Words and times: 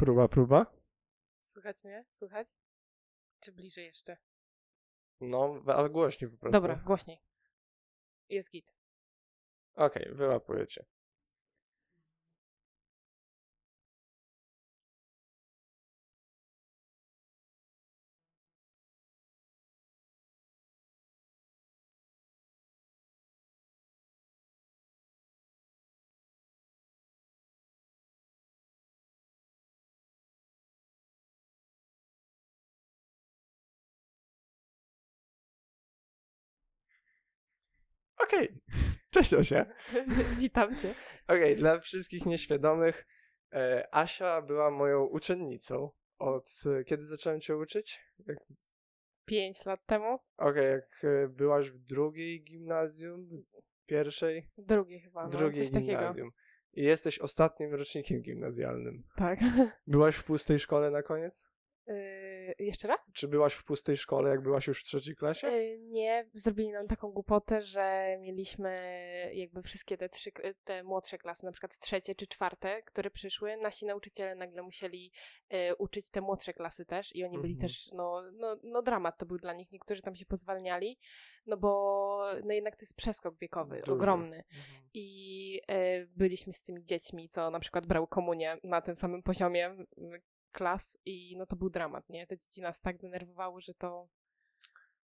Próba, 0.00 0.28
próba. 0.28 0.66
Słychać 1.42 1.84
mnie? 1.84 2.04
Słychać? 2.12 2.46
Czy 3.40 3.52
bliżej 3.52 3.84
jeszcze? 3.84 4.16
No, 5.20 5.62
ale 5.66 5.90
głośniej 5.90 6.30
po 6.30 6.36
prostu. 6.36 6.52
Dobra, 6.52 6.76
głośniej. 6.76 7.18
Jest 8.28 8.50
git. 8.50 8.74
Okej, 9.74 10.12
wyłapuję 10.14 10.66
cię. 10.66 10.84
Okej, 38.30 38.60
cześć 39.14 39.34
Osia. 39.34 39.66
Witam 40.38 40.76
cię. 40.76 40.94
Okej, 41.28 41.56
dla 41.56 41.78
wszystkich 41.78 42.26
nieświadomych, 42.26 43.06
e, 43.52 43.88
Asia 43.92 44.42
była 44.42 44.70
moją 44.70 45.04
uczennicą 45.04 45.90
od 46.18 46.50
kiedy 46.86 47.04
zacząłem 47.04 47.40
cię 47.40 47.56
uczyć? 47.56 48.00
Jak, 48.26 48.38
Pięć 49.24 49.64
lat 49.64 49.86
temu? 49.86 50.18
Okej, 50.36 50.70
jak 50.70 51.04
e, 51.04 51.28
byłaś 51.28 51.70
w 51.70 51.78
drugiej 51.78 52.44
gimnazjum, 52.44 53.44
pierwszej, 53.86 54.48
Drugie 54.58 55.00
chyba. 55.00 55.24
No, 55.24 55.30
drugiej 55.30 55.64
coś 55.64 55.74
takiego. 55.74 55.92
gimnazjum. 55.92 56.30
I 56.72 56.82
jesteś 56.82 57.18
ostatnim 57.18 57.74
rocznikiem 57.74 58.22
gimnazjalnym. 58.22 59.02
Tak. 59.16 59.38
Byłaś 59.86 60.16
w 60.16 60.24
pustej 60.24 60.58
szkole 60.58 60.90
na 60.90 61.02
koniec? 61.02 61.46
Yy, 61.90 62.54
jeszcze 62.58 62.88
raz? 62.88 63.10
Czy 63.12 63.28
byłaś 63.28 63.54
w 63.54 63.64
pustej 63.64 63.96
szkole, 63.96 64.30
jak 64.30 64.42
byłaś 64.42 64.66
już 64.66 64.80
w 64.80 64.84
trzeciej 64.84 65.16
klasie? 65.16 65.46
Yy, 65.48 65.78
nie, 65.78 66.26
zrobili 66.34 66.70
nam 66.70 66.88
taką 66.88 67.10
głupotę, 67.10 67.60
że 67.62 68.16
mieliśmy 68.20 68.70
jakby 69.34 69.62
wszystkie 69.62 69.96
te 69.98 70.08
trzy, 70.08 70.30
te 70.64 70.82
młodsze 70.82 71.18
klasy, 71.18 71.46
na 71.46 71.52
przykład 71.52 71.78
trzecie 71.78 72.14
czy 72.14 72.26
czwarte, 72.26 72.82
które 72.82 73.10
przyszły, 73.10 73.56
nasi 73.56 73.86
nauczyciele 73.86 74.34
nagle 74.34 74.62
musieli 74.62 75.12
yy, 75.50 75.76
uczyć 75.78 76.10
te 76.10 76.20
młodsze 76.20 76.52
klasy 76.52 76.84
też 76.84 77.16
i 77.16 77.24
oni 77.24 77.38
byli 77.38 77.52
Mhm. 77.52 77.68
też, 77.68 77.90
no, 77.92 78.22
no, 78.32 78.56
no 78.62 78.82
dramat 78.82 79.18
to 79.18 79.26
był 79.26 79.36
dla 79.36 79.52
nich, 79.52 79.72
niektórzy 79.72 80.02
tam 80.02 80.16
się 80.16 80.26
pozwalniali, 80.26 80.98
no 81.46 81.56
bo 81.56 81.70
no 82.44 82.52
jednak 82.54 82.76
to 82.76 82.82
jest 82.82 82.96
przeskok 82.96 83.38
wiekowy, 83.38 83.80
Duży. 83.80 83.92
ogromny. 83.92 84.36
Mhm. 84.36 84.88
I 84.94 85.60
e, 85.68 86.06
byliśmy 86.06 86.52
z 86.52 86.62
tymi 86.62 86.84
dziećmi, 86.84 87.28
co 87.28 87.50
na 87.50 87.60
przykład 87.60 87.86
brały 87.86 88.06
komunię 88.06 88.58
na 88.64 88.80
tym 88.80 88.96
samym 88.96 89.22
poziomie 89.22 89.76
klas 90.52 90.98
i 91.04 91.36
no 91.36 91.46
to 91.46 91.56
był 91.56 91.70
dramat, 91.70 92.08
nie? 92.08 92.26
Te 92.26 92.36
dzieci 92.36 92.60
nas 92.60 92.80
tak 92.80 92.98
denerwowały, 92.98 93.60
że 93.60 93.74
to 93.74 94.08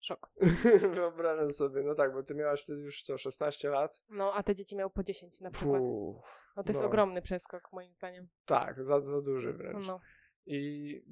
szok. 0.00 0.32
Wyobrażam 0.94 1.50
sobie, 1.52 1.82
no 1.82 1.94
tak, 1.94 2.12
bo 2.12 2.22
ty 2.22 2.34
miałaś 2.34 2.62
wtedy 2.62 2.80
już 2.82 3.02
co, 3.02 3.18
16 3.18 3.68
lat? 3.68 4.02
No, 4.08 4.32
a 4.34 4.42
te 4.42 4.54
dzieci 4.54 4.76
miały 4.76 4.90
po 4.90 5.02
10 5.02 5.40
na 5.40 5.50
przykład. 5.50 5.82
Fuh, 5.82 6.52
No 6.56 6.62
to 6.62 6.70
jest 6.70 6.80
no. 6.80 6.86
ogromny 6.86 7.22
przeskok 7.22 7.72
moim 7.72 7.94
zdaniem. 7.94 8.28
Tak, 8.44 8.84
za, 8.84 9.00
za 9.00 9.22
duży 9.22 9.52
wręcz. 9.52 9.86
No, 9.86 10.00
I 10.46 11.02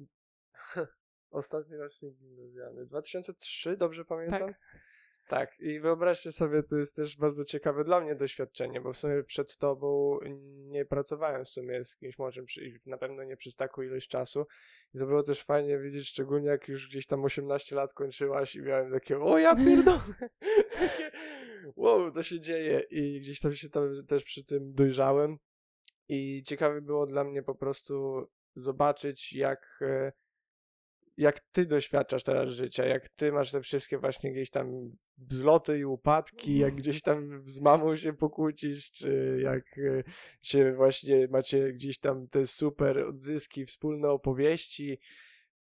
ostatni 1.31 1.77
rocznik 1.77 2.15
gimnazjalny. 2.17 2.85
2003, 2.85 3.77
dobrze 3.77 4.05
pamiętam? 4.05 4.47
tak. 4.47 4.59
Tak, 5.29 5.59
i 5.59 5.79
wyobraźcie 5.79 6.31
sobie, 6.31 6.63
to 6.63 6.77
jest 6.77 6.95
też 6.95 7.17
bardzo 7.17 7.45
ciekawe 7.45 7.83
dla 7.83 8.01
mnie 8.01 8.15
doświadczenie, 8.15 8.81
bo 8.81 8.93
w 8.93 8.97
sumie 8.97 9.23
przed 9.23 9.57
tobą 9.57 10.19
nie 10.67 10.85
pracowałem 10.85 11.45
w 11.45 11.49
sumie 11.49 11.83
z 11.83 11.95
kimś 11.95 12.19
młodszym, 12.19 12.45
na 12.85 12.97
pewno 12.97 13.23
nie 13.23 13.37
przez 13.37 13.55
taką 13.55 13.81
ilość 13.81 14.07
czasu. 14.07 14.45
I 14.93 14.99
to 14.99 15.05
było 15.05 15.23
też 15.23 15.43
fajnie 15.43 15.79
widzieć, 15.79 16.07
szczególnie 16.07 16.47
jak 16.47 16.67
już 16.67 16.87
gdzieś 16.89 17.05
tam 17.05 17.23
18 17.23 17.75
lat 17.75 17.93
kończyłaś 17.93 18.55
i 18.55 18.61
miałem 18.61 18.91
takie, 18.91 19.19
o 19.19 19.37
ja 19.37 19.55
pierdolę, 19.55 19.99
takie, 20.79 21.11
wow, 21.75 22.11
to 22.11 22.23
się 22.23 22.39
dzieje. 22.39 22.79
I 22.89 23.19
gdzieś 23.19 23.39
tam 23.39 23.55
się 23.55 23.69
tam 23.69 24.05
też 24.07 24.23
przy 24.23 24.43
tym 24.43 24.73
dojrzałem. 24.73 25.37
I 26.07 26.43
ciekawe 26.45 26.81
było 26.81 27.07
dla 27.07 27.23
mnie 27.23 27.43
po 27.43 27.55
prostu 27.55 28.25
zobaczyć, 28.55 29.33
jak 29.33 29.79
e, 29.81 30.11
jak 31.19 31.39
ty 31.39 31.65
doświadczasz 31.65 32.23
teraz 32.23 32.49
życia, 32.49 32.85
jak 32.85 33.09
ty 33.09 33.31
masz 33.31 33.51
te 33.51 33.61
wszystkie 33.61 33.97
właśnie 33.97 34.31
gdzieś 34.31 34.49
tam 34.49 34.91
wzloty 35.17 35.79
i 35.79 35.85
upadki, 35.85 36.57
jak 36.57 36.75
gdzieś 36.75 37.01
tam 37.01 37.41
z 37.45 37.59
mamą 37.59 37.95
się 37.95 38.13
pokłócisz, 38.13 38.91
czy 38.91 39.39
jak 39.43 39.77
e, 39.77 40.03
się 40.41 40.73
właśnie 40.73 41.27
macie 41.27 41.73
gdzieś 41.73 41.99
tam 41.99 42.27
te 42.27 42.45
super 42.45 42.97
odzyski, 42.97 43.65
wspólne 43.65 44.09
opowieści. 44.09 44.99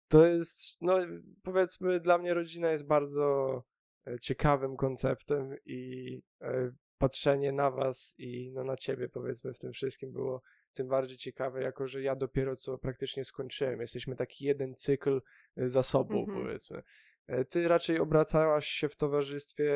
To 0.09 0.27
jest, 0.27 0.77
no 0.81 0.99
powiedzmy, 1.43 2.01
dla 2.01 2.19
mnie 2.19 2.35
rodzina 2.35 2.71
jest 2.71 2.87
bardzo 2.87 3.63
e, 4.07 4.21
ciekawym 4.21 4.77
konceptem 4.77 5.55
i 5.65 6.23
e, 6.41 6.71
patrzenie 6.99 7.53
na 7.53 7.71
was 7.71 8.15
i 8.19 8.51
no, 8.53 8.65
na 8.65 8.77
ciebie 8.77 9.09
powiedzmy 9.09 9.55
w 9.55 9.59
tym 9.59 9.73
wszystkim 9.73 10.13
było 10.13 10.43
tym 10.77 10.89
bardziej 10.89 11.17
ciekawe, 11.17 11.63
jako 11.63 11.87
że 11.87 12.03
ja 12.03 12.17
dopiero 12.17 12.57
co 12.57 12.79
praktycznie 12.79 13.25
skończyłem. 13.25 13.81
Jesteśmy 13.81 14.17
taki 14.17 14.45
jeden 14.45 14.75
cykl 14.75 15.21
za 15.57 15.83
sobą, 15.83 16.21
Mhm. 16.21 16.43
powiedzmy. 16.43 16.83
E, 17.27 17.45
Ty 17.45 17.69
raczej 17.69 17.99
obracałaś 17.99 18.67
się 18.67 18.89
w 18.89 18.97
towarzystwie, 18.97 19.73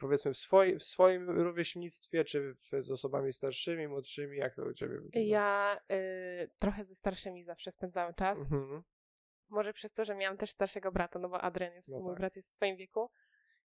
powiedzmy, 0.00 0.32
w, 0.32 0.36
swoi, 0.36 0.76
w 0.78 0.82
swoim 0.82 1.30
rówieśnictwie, 1.30 2.24
czy 2.24 2.54
w, 2.54 2.82
z 2.82 2.90
osobami 2.90 3.32
starszymi, 3.32 3.88
młodszymi? 3.88 4.36
Jak 4.38 4.54
to 4.54 4.64
u 4.64 4.72
ciebie 4.74 4.94
wygląda? 4.94 5.20
Ja 5.20 5.80
y, 5.92 6.50
trochę 6.58 6.84
ze 6.84 6.94
starszymi 6.94 7.44
zawsze 7.44 7.70
spędzałem 7.70 8.14
czas. 8.14 8.38
Mhm. 8.38 8.82
Może 9.48 9.72
przez 9.72 9.92
to, 9.92 10.04
że 10.04 10.14
miałam 10.14 10.36
też 10.36 10.50
starszego 10.50 10.92
brata, 10.92 11.18
no 11.18 11.28
bo 11.28 11.40
Adrian 11.40 11.74
jest, 11.74 11.88
No 11.88 12.00
mój 12.00 12.10
tak. 12.12 12.18
brat 12.18 12.36
jest 12.36 12.52
w 12.52 12.56
twoim 12.56 12.76
wieku. 12.76 13.10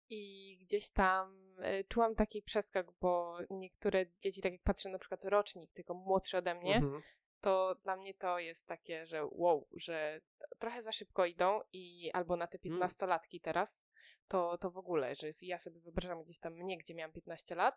I 0.09 0.57
gdzieś 0.61 0.89
tam 0.91 1.55
y, 1.79 1.83
czułam 1.89 2.15
taki 2.15 2.41
przeskok, 2.41 2.87
bo 3.01 3.37
niektóre 3.49 4.05
dzieci, 4.19 4.41
tak 4.41 4.51
jak 4.51 4.61
patrzę 4.61 4.89
na 4.89 4.99
przykład 4.99 5.25
rocznik, 5.25 5.71
tylko 5.73 5.93
młodszy 5.93 6.37
ode 6.37 6.55
mnie, 6.55 6.75
Mhm. 6.75 7.01
To 7.45 7.75
dla 7.83 7.95
mnie 7.95 8.13
to 8.13 8.39
jest 8.39 8.67
takie, 8.67 9.05
że 9.05 9.25
wow, 9.31 9.67
że 9.73 10.21
trochę 10.59 10.81
za 10.81 10.91
szybko 10.91 11.25
idą 11.25 11.61
i 11.73 12.11
albo 12.13 12.35
na 12.35 12.47
te 12.47 12.57
Mm. 12.65 12.79
15-latki 12.79 13.41
teraz, 13.41 13.85
to, 14.27 14.57
to 14.57 14.71
w 14.71 14.77
ogóle, 14.77 15.15
że 15.15 15.27
jest- 15.27 15.43
ja 15.43 15.57
sobie 15.59 15.79
wyobrażam 15.79 16.23
gdzieś 16.23 16.39
tam 16.39 16.53
mnie, 16.53 16.77
gdzie 16.77 16.95
miałam 16.95 17.11
15 17.13 17.55
lat, 17.55 17.75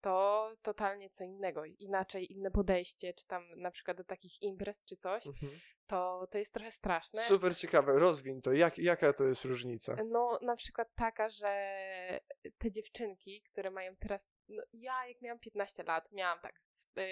to 0.00 0.52
totalnie 0.62 1.10
co 1.10 1.24
innego, 1.24 1.64
inaczej, 1.64 2.32
inne 2.32 2.50
podejście, 2.50 3.14
czy 3.14 3.26
tam 3.26 3.60
na 3.60 3.70
przykład 3.70 3.96
do 3.96 4.04
takich 4.04 4.42
imprez 4.42 4.84
czy 4.86 4.96
coś, 4.96 5.26
Mhm. 5.26 5.52
to, 5.86 6.26
to 6.30 6.38
jest 6.38 6.54
trochę 6.54 6.70
straszne. 6.70 7.22
Super 7.22 7.56
ciekawe, 7.56 7.92
rozwin 7.98 8.40
to. 8.40 8.52
Jak, 8.52 8.78
jaka 8.78 9.12
to 9.12 9.24
jest 9.24 9.44
różnica? 9.44 9.96
No, 10.10 10.38
na 10.42 10.56
przykład 10.56 10.88
taka, 10.94 11.28
że 11.28 12.20
te 12.58 12.70
dziewczynki, 12.70 13.42
które 13.42 13.70
mają 13.70 13.96
teraz. 13.96 14.28
No, 14.48 14.62
ja, 14.72 15.06
jak 15.06 15.20
miałam 15.22 15.38
15 15.38 15.82
lat, 15.82 16.12
miałam 16.12 16.40
tak, 16.40 16.60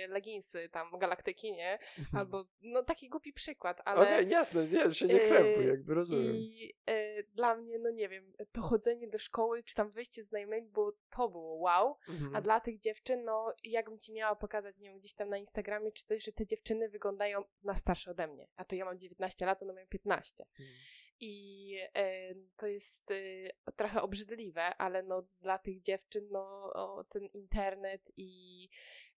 leginsy 0.09 0.69
tam 0.69 0.99
galaktyki, 0.99 1.53
nie? 1.53 1.79
Albo, 2.13 2.45
no 2.61 2.83
taki 2.83 3.09
głupi 3.09 3.33
przykład, 3.33 3.81
ale. 3.85 4.01
Ale... 4.01 4.17
Okej, 4.17 4.29
jasne, 4.29 4.67
nie, 4.67 4.95
się 4.95 5.07
nie 5.07 5.15
Yy, 5.15 5.29
krępuj, 5.29 5.67
jakby 5.67 5.95
rozumiem. 5.95 6.37
I 6.37 6.75
e, 6.87 7.23
dla 7.23 7.57
mnie, 7.57 7.79
no 7.79 7.91
nie 7.91 8.09
wiem, 8.09 8.33
to 8.53 8.61
chodzenie 8.61 9.09
do 9.09 9.19
szkoły, 9.19 9.63
czy 9.63 9.75
tam 9.75 9.91
wyjście 9.91 10.23
z 10.23 10.29
znajomymi, 10.29 10.69
było, 10.69 10.93
to 11.11 11.29
było 11.29 11.55
wow. 11.55 11.97
Mhm. 12.09 12.37
A 12.37 12.41
dla 12.41 12.61
tych 12.61 12.79
dziewczyn, 12.79 13.25
no 13.25 13.55
jakbym 13.65 13.99
ci 13.99 14.13
miała 14.13 14.37
pokazać, 14.37 14.79
nie 14.79 14.89
wiem, 14.89 14.99
gdzieś 14.99 15.15
tam 15.15 15.29
na 15.29 15.39
Instagramie 15.39 15.93
czy 15.93 16.05
coś, 16.05 16.25
że 16.25 16.33
te 16.33 16.47
dziewczyny 16.47 16.89
wyglądają 16.89 17.45
na 17.63 17.77
starsze 17.77 18.11
ode 18.11 18.27
mnie. 18.27 18.49
A 18.57 18.65
to 18.65 18.75
ja 18.75 18.85
mam 18.85 18.99
19 18.99 19.47
lat, 19.47 19.63
one 19.63 19.73
mają 19.73 19.87
15. 19.87 20.45
Mhm. 20.61 20.77
I 21.21 21.77
e, 21.95 22.35
to 22.57 22.67
jest 22.67 23.11
e, 23.11 23.73
trochę 23.77 24.03
obrzydliwe, 24.03 24.77
ale 24.77 25.03
no 25.03 25.23
dla 25.41 25.59
tych 25.59 25.81
dziewczyn, 25.81 26.29
no 26.31 26.73
o, 26.73 27.05
ten 27.05 27.27
internet 27.27 28.13
i 28.17 28.69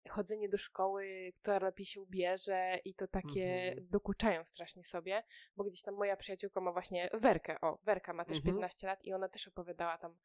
chodzenie 0.09 0.49
do 0.49 0.57
szkoły, 0.57 1.31
kto 1.35 1.59
lepiej 1.59 1.85
się 1.85 2.01
ubierze 2.01 2.79
i 2.85 2.93
to 2.93 3.07
takie 3.07 3.67
Mhm. 3.69 3.87
dokuczają 3.89 4.45
strasznie 4.45 4.83
sobie, 4.83 5.23
bo 5.57 5.63
gdzieś 5.63 5.81
tam 5.81 5.95
moja 5.95 6.17
przyjaciółka 6.17 6.61
ma 6.61 6.71
właśnie 6.71 7.09
Werkę, 7.13 7.61
o, 7.61 7.77
Werka 7.83 8.13
ma 8.13 8.25
też 8.25 8.37
Mhm. 8.37 8.55
15 8.55 8.87
lat 8.87 9.03
i 9.05 9.13
ona 9.13 9.29
też 9.29 9.47
opowiadała 9.47 9.97
tam 9.97 10.17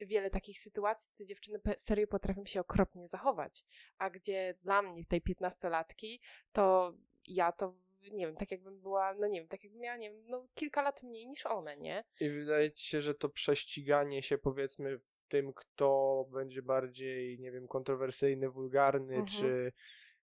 wiele 0.00 0.30
takich 0.30 0.58
sytuacji, 0.58 1.14
gdzie 1.14 1.26
dziewczyny 1.26 1.60
serio 1.76 2.06
potrafią 2.06 2.44
się 2.46 2.60
okropnie 2.60 3.08
zachować, 3.08 3.64
a 3.98 4.10
gdzie 4.10 4.54
dla 4.62 4.82
mnie, 4.82 5.04
tej 5.04 5.22
15-latki, 5.22 6.20
to 6.52 6.92
ja 7.26 7.52
to 7.52 7.74
nie 8.12 8.26
wiem, 8.26 8.36
tak 8.36 8.50
jakbym 8.50 8.80
była, 8.80 9.14
no 9.14 9.26
nie 9.26 9.40
wiem, 9.40 9.48
tak 9.48 9.64
jakbym 9.64 9.80
miała, 9.82 9.96
nie 9.96 10.10
wiem, 10.10 10.24
no 10.26 10.46
kilka 10.54 10.82
lat 10.82 11.02
mniej 11.02 11.26
niż 11.26 11.46
one, 11.46 11.76
nie? 11.76 12.04
I 12.20 12.30
wydaje 12.30 12.72
ci 12.72 12.86
się, 12.88 13.00
że 13.00 13.14
to 13.14 13.28
prześciganie 13.28 14.22
się 14.22 14.38
powiedzmy 14.38 14.98
tym, 15.28 15.52
kto 15.52 16.24
będzie 16.32 16.62
bardziej, 16.62 17.38
nie 17.38 17.52
wiem, 17.52 17.68
kontrowersyjny, 17.68 18.50
wulgarny, 18.50 19.14
Mhm. 19.14 19.26
czy 19.26 19.72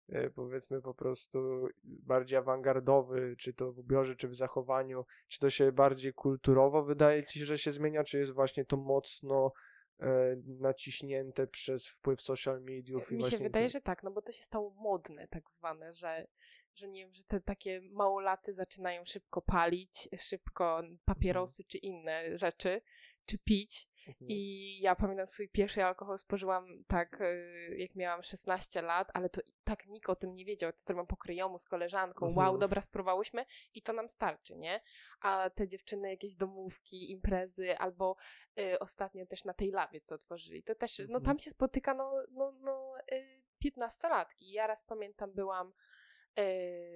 e, 0.10 0.30
powiedzmy 0.30 0.82
po 0.82 0.94
prostu 0.94 1.68
bardziej 1.84 2.38
awangardowy, 2.38 3.36
czy 3.40 3.54
to 3.54 3.72
w 3.72 3.80
ubiorze, 3.80 4.16
czy 4.16 4.28
w 4.28 4.36
zachowaniu, 4.36 5.06
czy 5.28 5.40
to 5.40 5.50
się 5.50 5.72
bardziej 5.72 6.14
kulturowo 6.14 6.84
wydaje 6.84 7.24
ci 7.26 7.40
się, 7.40 7.46
że 7.46 7.58
się 7.58 7.72
zmienia, 7.72 8.04
czy 8.04 8.18
jest 8.18 8.32
właśnie 8.32 8.66
to 8.66 8.78
mocno 8.78 9.52
e, 10.00 10.36
naciśnięte 10.46 11.48
przez 11.48 11.88
wpływ 11.88 12.22
social 12.22 12.62
mediów 12.62 13.12
i 13.12 13.16
Mi 13.16 13.24
się 13.24 13.38
wydaje, 13.38 13.70
że 13.70 13.82
tak, 13.82 14.04
no 14.04 14.12
bo 14.12 14.22
to 14.22 14.32
się 14.32 14.44
stało 14.44 14.74
modne 14.74 15.28
tak 15.28 15.50
zwane, 15.50 15.94
że 15.94 16.28
że 16.76 16.88
nie 16.88 17.02
wiem, 17.02 17.14
że 17.14 17.24
te 17.24 17.42
takie 17.42 17.82
małolaty 17.82 18.54
zaczynają 18.54 19.06
szybko 19.06 19.42
palić, 19.42 20.10
szybko 20.20 20.82
papierosy 21.06 21.64
czy 21.64 21.78
inne 21.78 22.38
rzeczy, 22.38 22.82
czy 23.28 23.38
pić. 23.38 23.88
Mhm. 24.08 24.28
I 24.30 24.80
ja 24.82 24.96
pamiętam 24.96 25.28
swój 25.28 25.50
pierwszy 25.50 25.84
alkohol 25.84 26.18
spożyłam 26.18 26.84
tak, 26.88 27.22
y, 27.22 27.76
jak 27.78 27.96
miałam 27.96 28.24
16 28.24 28.82
lat, 28.82 29.12
ale 29.14 29.30
to 29.30 29.42
tak 29.64 29.86
nikt 29.88 30.10
o 30.10 30.16
tym 30.16 30.36
nie 30.36 30.46
wiedział. 30.46 30.72
To 30.72 30.80
zrobiłam 30.80 31.08
po 31.08 31.18
kryjomu 31.18 31.60
z 31.60 31.66
koleżanką. 31.66 32.28
Mhm. 32.28 32.48
Wow, 32.48 32.58
dobra, 32.58 32.82
spróbowałyśmy 32.82 33.46
i 33.74 33.82
to 33.82 33.94
nam 33.94 34.10
starczy, 34.10 34.56
nie? 34.58 34.82
A 35.22 35.50
te 35.50 35.68
dziewczyny 35.68 36.10
jakieś 36.10 36.36
domówki, 36.36 37.12
imprezy, 37.12 37.78
albo 37.78 38.16
y, 38.60 38.80
ostatnio 38.80 39.26
też 39.26 39.46
na 39.46 39.54
tej 39.54 39.72
lawie, 39.72 40.02
co 40.02 40.16
otworzyli, 40.16 40.64
to 40.64 40.76
też, 40.76 41.00
no 41.00 41.04
Mhm. 41.04 41.24
tam 41.24 41.40
się 41.40 41.50
spotyka, 41.50 41.94
no, 41.94 42.14
no, 42.32 42.52
no 42.52 42.94
y, 43.12 43.42
15-latki. 43.66 44.52
Ja 44.52 44.68
raz 44.68 44.84
pamiętam, 44.84 45.34
byłam 45.34 45.74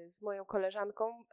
z 0.05 0.21
moją 0.21 0.45
koleżanką, 0.45 1.23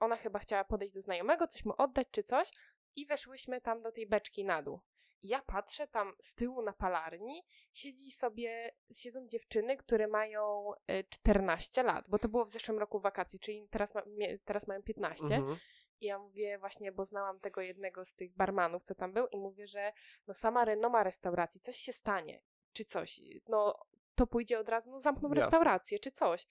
ona 0.00 0.16
chyba 0.16 0.38
chciała 0.38 0.64
podejść 0.64 0.94
do 0.94 1.00
znajomego, 1.00 1.46
coś 1.46 1.64
mu 1.64 1.74
oddać 1.78 2.08
czy 2.10 2.22
coś 2.22 2.50
i 2.96 3.06
weszłyśmy 3.06 3.60
tam 3.60 3.82
do 3.82 3.92
tej 3.92 4.06
beczki 4.06 4.44
na 4.44 4.62
dół. 4.62 4.80
Ja 5.22 5.42
patrzę 5.42 5.88
tam 5.88 6.12
z 6.20 6.34
tyłu 6.34 6.62
na 6.62 6.72
palarni, 6.72 7.42
siedzi 7.72 8.10
sobie, 8.10 8.72
siedzą 8.92 9.26
dziewczyny, 9.26 9.76
które 9.76 10.08
mają 10.08 10.72
y, 10.90 11.04
14 11.10 11.82
lat, 11.82 12.08
bo 12.08 12.18
to 12.18 12.28
było 12.28 12.44
w 12.44 12.48
zeszłym 12.48 12.78
roku 12.78 13.00
wakacji, 13.00 13.38
czyli 13.38 13.68
teraz, 13.70 13.94
ma, 13.94 14.02
teraz 14.44 14.66
mają 14.66 14.82
15. 14.82 15.24
Mhm. 15.24 15.56
I 16.00 16.06
ja 16.06 16.18
mówię 16.18 16.58
właśnie, 16.58 16.92
bo 16.92 17.04
znałam 17.04 17.40
tego 17.40 17.60
jednego 17.60 18.04
z 18.04 18.14
tych 18.14 18.34
barmanów, 18.34 18.82
co 18.82 18.94
tam 18.94 19.12
był 19.12 19.26
i 19.26 19.36
mówię, 19.36 19.66
że 19.66 19.92
no 20.26 20.34
sama 20.34 20.64
renoma 20.64 21.02
restauracji, 21.02 21.60
coś 21.60 21.76
się 21.76 21.92
stanie, 21.92 22.42
czy 22.72 22.84
coś, 22.84 23.20
no 23.48 23.86
to 24.14 24.26
pójdzie 24.26 24.58
od 24.58 24.68
razu, 24.68 24.90
no 24.90 25.00
zamkną 25.00 25.28
Jasne. 25.28 25.40
restaurację, 25.40 25.98
czy 25.98 26.10
coś. 26.10 26.46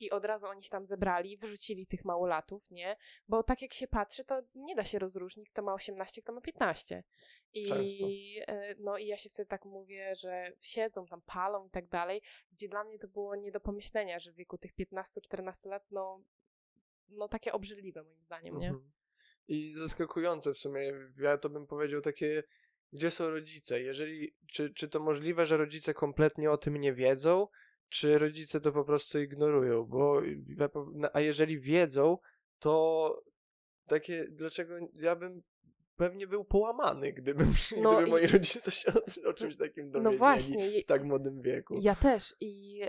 I 0.00 0.10
od 0.10 0.24
razu 0.24 0.46
oni 0.46 0.62
się 0.62 0.70
tam 0.70 0.86
zebrali, 0.86 1.36
wyrzucili 1.36 1.86
tych 1.86 2.04
małolatów, 2.04 2.70
nie? 2.70 2.96
Bo 3.28 3.42
tak 3.42 3.62
jak 3.62 3.74
się 3.74 3.88
patrzy, 3.88 4.24
to 4.24 4.42
nie 4.54 4.74
da 4.74 4.84
się 4.84 4.98
rozróżnić, 4.98 5.50
kto 5.50 5.62
ma 5.62 5.74
18, 5.74 6.22
kto 6.22 6.32
ma 6.32 6.40
15. 6.40 7.04
I, 7.52 7.66
Często. 7.66 8.06
e, 8.46 8.74
no, 8.78 8.98
i 8.98 9.06
ja 9.06 9.16
się 9.16 9.30
wtedy 9.30 9.48
tak 9.48 9.64
mówię, 9.64 10.14
że 10.14 10.52
siedzą 10.60 11.06
tam, 11.06 11.22
palą 11.22 11.66
i 11.66 11.70
tak 11.70 11.88
dalej, 11.88 12.22
gdzie 12.52 12.68
dla 12.68 12.84
mnie 12.84 12.98
to 12.98 13.08
było 13.08 13.36
nie 13.36 13.52
do 13.52 13.60
pomyślenia, 13.60 14.18
że 14.18 14.32
w 14.32 14.36
wieku 14.36 14.58
tych 14.58 14.74
15-14 14.74 15.68
lat, 15.68 15.86
no, 15.90 16.22
no 17.08 17.28
takie 17.28 17.52
obrzydliwe 17.52 18.02
moim 18.02 18.22
zdaniem, 18.22 18.58
nie? 18.58 18.68
Mhm. 18.68 18.92
I 19.48 19.72
zaskakujące 19.72 20.54
w 20.54 20.58
sumie, 20.58 20.92
ja 21.18 21.38
to 21.38 21.50
bym 21.50 21.66
powiedział 21.66 22.00
takie, 22.00 22.42
gdzie 22.92 23.10
są 23.10 23.30
rodzice? 23.30 23.80
Jeżeli, 23.80 24.34
czy, 24.46 24.74
czy 24.74 24.88
to 24.88 25.00
możliwe, 25.00 25.46
że 25.46 25.56
rodzice 25.56 25.94
kompletnie 25.94 26.50
o 26.50 26.58
tym 26.58 26.76
nie 26.76 26.94
wiedzą, 26.94 27.48
czy 27.88 28.18
rodzice 28.18 28.60
to 28.60 28.72
po 28.72 28.84
prostu 28.84 29.18
ignorują? 29.18 29.84
Bo, 29.84 30.22
a 31.12 31.20
jeżeli 31.20 31.60
wiedzą, 31.60 32.18
to 32.58 33.22
takie, 33.86 34.26
dlaczego 34.30 34.74
ja 34.94 35.16
bym 35.16 35.42
pewnie 35.96 36.26
był 36.26 36.44
połamany, 36.44 37.12
gdybym, 37.12 37.52
No 37.82 37.92
gdyby 37.94 38.08
i- 38.08 38.10
moi 38.10 38.26
rodzice 38.26 38.70
się 38.70 38.92
o, 38.94 39.28
o 39.30 39.32
czymś 39.32 39.56
takim 39.56 39.90
dowiedzieli 39.90 40.14
No 40.14 40.18
właśnie, 40.18 40.82
w 40.82 40.84
tak 40.84 41.04
młodym 41.04 41.42
wieku. 41.42 41.78
Ja 41.80 41.94
też 41.94 42.34
i, 42.40 42.82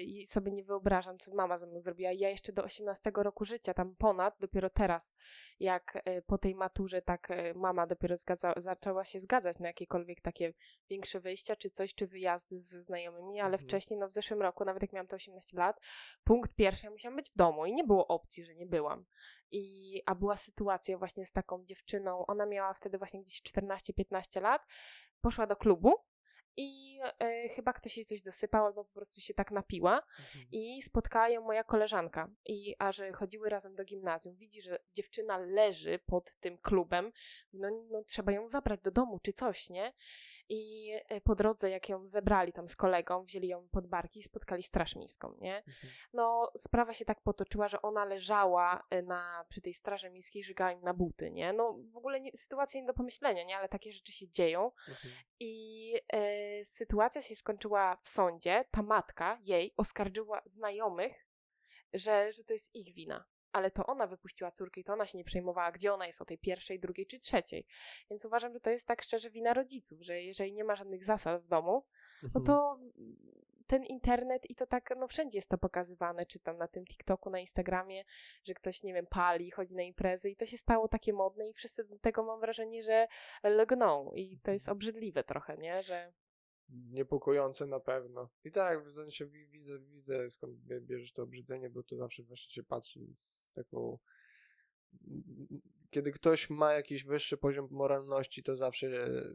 i 0.00 0.26
sobie 0.26 0.52
nie 0.52 0.64
wyobrażam, 0.64 1.18
co 1.18 1.34
mama 1.34 1.58
ze 1.58 1.66
mną 1.66 1.80
zrobiła. 1.80 2.12
Ja 2.12 2.28
jeszcze 2.28 2.52
do 2.52 2.64
18 2.64 3.12
roku 3.16 3.44
życia, 3.44 3.74
tam 3.74 3.94
ponad, 3.96 4.34
dopiero 4.40 4.70
teraz, 4.70 5.14
jak 5.60 6.02
e, 6.04 6.22
po 6.22 6.38
tej 6.38 6.54
maturze, 6.54 7.02
tak 7.02 7.30
e, 7.30 7.54
mama 7.54 7.86
dopiero 7.86 8.16
zgadza, 8.16 8.54
zaczęła 8.56 9.04
się 9.04 9.20
zgadzać 9.20 9.58
na 9.58 9.66
jakiekolwiek 9.66 10.20
takie 10.20 10.54
większe 10.90 11.20
wyjścia, 11.20 11.56
czy 11.56 11.70
coś, 11.70 11.94
czy 11.94 12.06
wyjazdy 12.06 12.58
ze 12.58 12.82
znajomymi, 12.82 13.40
ale 13.40 13.52
Mhm. 13.52 13.68
wcześniej, 13.68 13.98
no 14.00 14.08
w 14.08 14.12
zeszłym 14.12 14.42
roku, 14.42 14.64
nawet 14.64 14.82
jak 14.82 14.92
miałam 14.92 15.06
te 15.06 15.16
18 15.16 15.56
lat, 15.58 15.80
punkt 16.24 16.54
pierwszy, 16.54 16.86
ja 16.86 16.90
musiałam 16.90 17.16
być 17.16 17.30
w 17.30 17.36
domu 17.36 17.66
i 17.66 17.72
nie 17.72 17.84
było 17.84 18.06
opcji, 18.06 18.44
że 18.44 18.54
nie 18.54 18.66
byłam. 18.66 19.04
I, 19.50 20.02
a 20.06 20.14
była 20.14 20.36
sytuacja 20.36 20.98
właśnie 20.98 21.26
z 21.26 21.32
taką 21.32 21.64
dziewczyną, 21.64 22.26
ona 22.26 22.46
miała 22.46 22.74
wtedy 22.74 22.98
właśnie 22.98 23.22
gdzieś 23.22 23.42
14-15 23.42 24.42
lat, 24.42 24.66
poszła 25.20 25.46
do 25.46 25.56
klubu 25.56 25.94
i 26.56 26.98
e, 27.20 27.48
chyba 27.48 27.72
ktoś 27.72 27.96
jej 27.96 28.06
coś 28.06 28.22
dosypał, 28.22 28.66
albo 28.66 28.84
po 28.84 28.92
prostu 28.92 29.20
się 29.20 29.34
tak 29.34 29.50
napiła 29.50 30.02
Mhm. 30.18 30.46
i 30.52 30.82
spotkała 30.82 31.28
ją 31.28 31.42
moja 31.42 31.64
koleżanka. 31.64 32.30
I, 32.46 32.74
a 32.78 32.92
że 32.92 33.12
chodziły 33.12 33.48
razem 33.48 33.74
do 33.74 33.84
gimnazjum, 33.84 34.36
widzi, 34.36 34.62
że 34.62 34.78
dziewczyna 34.94 35.38
leży 35.38 35.98
pod 36.06 36.34
tym 36.40 36.58
klubem, 36.58 37.12
no, 37.52 37.68
no 37.90 38.04
trzeba 38.04 38.32
ją 38.32 38.48
zabrać 38.48 38.80
do 38.80 38.90
domu 38.90 39.18
czy 39.22 39.32
coś, 39.32 39.70
nie? 39.70 39.92
I 40.48 40.92
e, 41.08 41.20
po 41.20 41.34
drodze, 41.34 41.70
jak 41.70 41.88
ją 41.88 42.06
zebrali 42.06 42.52
tam 42.52 42.68
z 42.68 42.76
kolegą, 42.76 43.24
wzięli 43.24 43.48
ją 43.48 43.68
pod 43.68 43.86
barki 43.86 44.20
i 44.20 44.22
spotkali 44.22 44.62
straż 44.62 44.96
miejską, 44.96 45.36
nie? 45.40 45.56
Mhm. 45.56 45.92
No, 46.12 46.52
sprawa 46.56 46.94
się 46.94 47.04
tak 47.04 47.22
potoczyła, 47.22 47.68
że 47.68 47.82
ona 47.82 48.04
leżała 48.04 48.84
e, 48.90 49.02
na, 49.02 49.44
przy 49.48 49.60
tej 49.60 49.74
straży 49.74 50.10
miejskiej, 50.10 50.44
żygała 50.44 50.72
im 50.72 50.80
na 50.80 50.94
buty, 50.94 51.30
nie? 51.30 51.52
No, 51.52 51.78
w 51.92 51.96
ogóle 51.96 52.20
nie, 52.20 52.30
sytuacja 52.36 52.80
nie 52.80 52.86
do 52.86 52.94
pomyślenia, 52.94 53.44
nie? 53.44 53.56
Ale 53.56 53.68
takie 53.68 53.92
rzeczy 53.92 54.12
się 54.12 54.28
dzieją. 54.28 54.72
Mhm. 54.88 55.14
I 55.40 55.94
e, 56.12 56.64
sytuacja 56.64 57.22
się 57.22 57.36
skończyła 57.36 57.96
w 58.02 58.08
sądzie. 58.08 58.64
Ta 58.70 58.82
matka 58.82 59.38
jej 59.42 59.74
oskarżyła 59.76 60.42
znajomych, 60.44 61.26
że, 61.92 62.32
że 62.32 62.44
to 62.44 62.52
jest 62.52 62.74
ich 62.74 62.94
wina. 62.94 63.24
Ale 63.58 63.70
to 63.70 63.86
ona 63.86 64.06
wypuściła 64.06 64.50
córkę 64.50 64.80
i 64.80 64.84
to 64.84 64.92
ona 64.92 65.06
się 65.06 65.18
nie 65.18 65.24
przejmowała, 65.24 65.72
gdzie 65.72 65.94
ona 65.94 66.06
jest 66.06 66.22
o 66.22 66.24
tej 66.24 66.38
pierwszej, 66.38 66.80
drugiej 66.80 67.06
czy 67.06 67.18
trzeciej. 67.18 67.66
Więc 68.10 68.24
uważam, 68.24 68.52
że 68.52 68.60
to 68.60 68.70
jest 68.70 68.86
tak 68.86 69.02
szczerze 69.02 69.30
wina 69.30 69.54
rodziców, 69.54 70.02
że 70.02 70.22
jeżeli 70.22 70.52
nie 70.52 70.64
ma 70.64 70.76
żadnych 70.76 71.04
zasad 71.04 71.42
w 71.42 71.46
domu, 71.46 71.84
no 72.34 72.40
to 72.40 72.78
ten 73.66 73.84
internet 73.84 74.50
i 74.50 74.54
to 74.54 74.66
tak, 74.66 74.94
no 74.96 75.08
wszędzie 75.08 75.38
jest 75.38 75.48
to 75.48 75.58
pokazywane, 75.58 76.26
czy 76.26 76.38
tam 76.38 76.56
na 76.56 76.68
tym 76.68 76.84
TikToku, 76.84 77.30
na 77.30 77.38
Instagramie, 77.38 78.04
że 78.44 78.54
ktoś, 78.54 78.82
nie 78.82 78.94
wiem, 78.94 79.06
pali, 79.06 79.50
chodzi 79.50 79.76
na 79.76 79.82
imprezy 79.82 80.30
i 80.30 80.36
to 80.36 80.46
się 80.46 80.58
stało 80.58 80.88
takie 80.88 81.12
modne 81.12 81.48
i 81.48 81.52
wszyscy 81.52 81.84
do 81.84 81.98
tego 81.98 82.24
mam 82.24 82.40
wrażenie, 82.40 82.82
że 82.82 83.08
lgną 83.44 84.12
i 84.14 84.38
to 84.42 84.50
jest 84.52 84.68
obrzydliwe 84.68 85.24
trochę, 85.24 85.56
nie, 85.56 85.82
że 85.82 86.12
niepokojące 86.68 87.66
na 87.66 87.80
pewno. 87.80 88.28
I 88.44 88.50
tak, 88.50 88.88
w 88.88 88.94
sensie 88.94 89.26
wi- 89.26 89.46
widzę, 89.46 89.78
widzę 89.78 90.30
skąd 90.30 90.58
bie- 90.58 90.80
bierzesz 90.80 91.12
to 91.12 91.22
obrzydzenie, 91.22 91.70
bo 91.70 91.82
to 91.82 91.96
zawsze 91.96 92.22
właśnie 92.22 92.52
się 92.52 92.62
patrzy 92.62 93.00
z 93.14 93.52
taką... 93.54 93.98
Kiedy 95.90 96.12
ktoś 96.12 96.50
ma 96.50 96.72
jakiś 96.72 97.04
wyższy 97.04 97.36
poziom 97.36 97.68
moralności, 97.70 98.42
to 98.42 98.56
zawsze 98.56 98.86
e, 99.06 99.32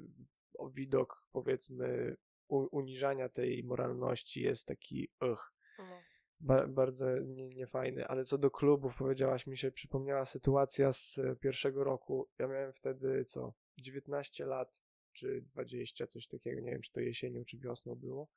widok, 0.74 1.24
powiedzmy, 1.32 2.16
uniżania 2.50 3.30
tej 3.30 3.64
moralności 3.64 4.42
jest 4.42 4.68
taki 4.68 5.10
ugh, 5.32 5.54
no, 5.80 6.02
ba- 6.40 6.68
bardzo 6.68 7.20
nie- 7.20 7.50
niefajny. 7.50 8.08
Ale 8.08 8.26
co 8.26 8.38
do 8.38 8.52
klubów, 8.52 8.96
powiedziałaś 8.98 9.48
mi 9.48 9.58
się, 9.58 9.72
przypomniała 9.72 10.26
sytuacja 10.26 10.94
z 10.94 11.18
e, 11.18 11.36
pierwszego 11.36 11.84
roku. 11.84 12.30
Ja 12.40 12.48
miałem 12.48 12.74
wtedy, 12.74 13.26
co, 13.26 13.54
19 13.78 14.46
lat, 14.46 14.84
czy 15.14 15.42
20, 15.42 16.08
coś 16.08 16.28
takiego, 16.28 16.62
nie 16.62 16.72
wiem, 16.72 16.82
czy 16.82 16.92
to 16.92 17.02
jesienią, 17.02 17.46
czy 17.46 17.58
wiosną 17.58 17.96
było. 17.96 18.30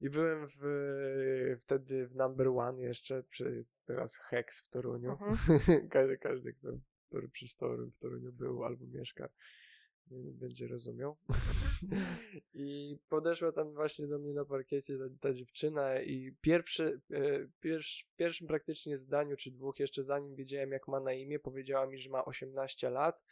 I 0.00 0.10
byłem 0.10 0.48
w, 0.48 1.56
wtedy 1.60 2.06
w 2.06 2.16
number 2.16 2.48
one 2.48 2.82
jeszcze, 2.82 3.24
czy 3.30 3.64
teraz 3.84 4.16
Hex 4.16 4.62
w 4.62 4.68
Toruniu. 4.68 5.10
Mhm. 5.10 5.88
każdy, 5.88 6.18
każdy, 6.18 6.52
kto, 6.52 6.68
który 7.08 7.28
przy 7.28 7.56
Toru, 7.56 7.90
w 7.90 7.98
Toruniu 7.98 8.32
był 8.32 8.64
albo 8.64 8.86
mieszka, 8.86 9.28
będzie 10.10 10.68
rozumiał. 10.68 11.16
I 12.54 12.98
podeszła 13.08 13.52
tam 13.52 13.74
właśnie 13.74 14.06
do 14.06 14.18
mnie 14.18 14.32
na 14.32 14.44
parkiecie 14.44 14.98
ta, 14.98 15.04
ta 15.20 15.32
dziewczyna 15.34 16.00
i 16.00 16.36
pierwszy, 16.40 17.00
e, 17.10 17.48
pierwszy, 17.60 18.04
w 18.06 18.16
pierwszym 18.16 18.46
praktycznie 18.46 18.98
zdaniu, 18.98 19.36
czy 19.36 19.50
dwóch, 19.50 19.80
jeszcze 19.80 20.02
zanim 20.02 20.34
wiedziałem 20.34 20.72
jak 20.72 20.88
ma 20.88 21.00
na 21.00 21.12
imię, 21.12 21.38
powiedziała 21.38 21.86
mi, 21.86 21.98
że 21.98 22.10
ma 22.10 22.24
18 22.24 22.90
lat. 22.90 23.24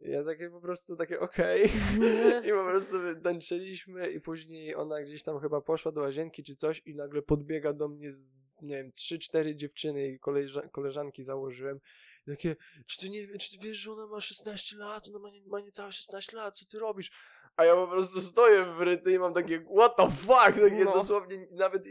Ja 0.00 0.24
takie 0.24 0.50
po 0.50 0.60
prostu 0.60 0.96
takie 0.96 1.20
okej. 1.20 1.64
I 2.46 2.50
po 2.50 2.64
prostu 2.64 2.96
tańczyliśmy 3.22 4.10
i 4.10 4.20
później 4.20 4.74
ona 4.76 5.02
gdzieś 5.02 5.22
tam 5.22 5.40
chyba 5.40 5.60
poszła 5.60 5.92
do 5.92 6.00
łazienki 6.00 6.42
czy 6.42 6.56
coś 6.56 6.82
i 6.86 6.94
nagle 6.94 7.22
podbiega 7.22 7.72
do 7.72 7.88
mnie 7.88 8.10
z, 8.10 8.32
nie 8.62 8.76
wiem, 8.76 8.92
trzy, 8.92 9.18
cztery 9.18 9.56
dziewczyny 9.56 10.08
i 10.08 10.18
koleża- 10.20 10.70
koleżanki 10.70 11.22
założyłem. 11.22 11.80
I 12.26 12.30
Takie, 12.30 12.56
czy 12.86 12.98
ty 12.98 13.10
nie 13.10 13.38
czy 13.38 13.58
ty 13.58 13.66
wiesz, 13.66 13.76
że 13.76 13.90
ona 13.90 14.06
ma 14.06 14.20
16 14.20 14.76
lat? 14.76 15.08
Ona 15.08 15.18
ma, 15.18 15.30
nie, 15.30 15.42
ma 15.46 15.60
niecałe 15.60 15.92
16 15.92 16.36
lat, 16.36 16.58
co 16.58 16.66
ty 16.66 16.78
robisz? 16.78 17.10
A 17.56 17.64
ja 17.64 17.74
po 17.74 17.88
prostu 17.88 18.20
stoję 18.20 18.64
wryty 18.78 19.12
i 19.12 19.18
mam 19.18 19.34
takie, 19.34 19.64
what 19.76 19.96
the 19.96 20.10
fuck? 20.10 20.60
Takie 20.70 20.84
No. 20.84 20.92
dosłownie 20.92 21.46
nawet... 21.52 21.84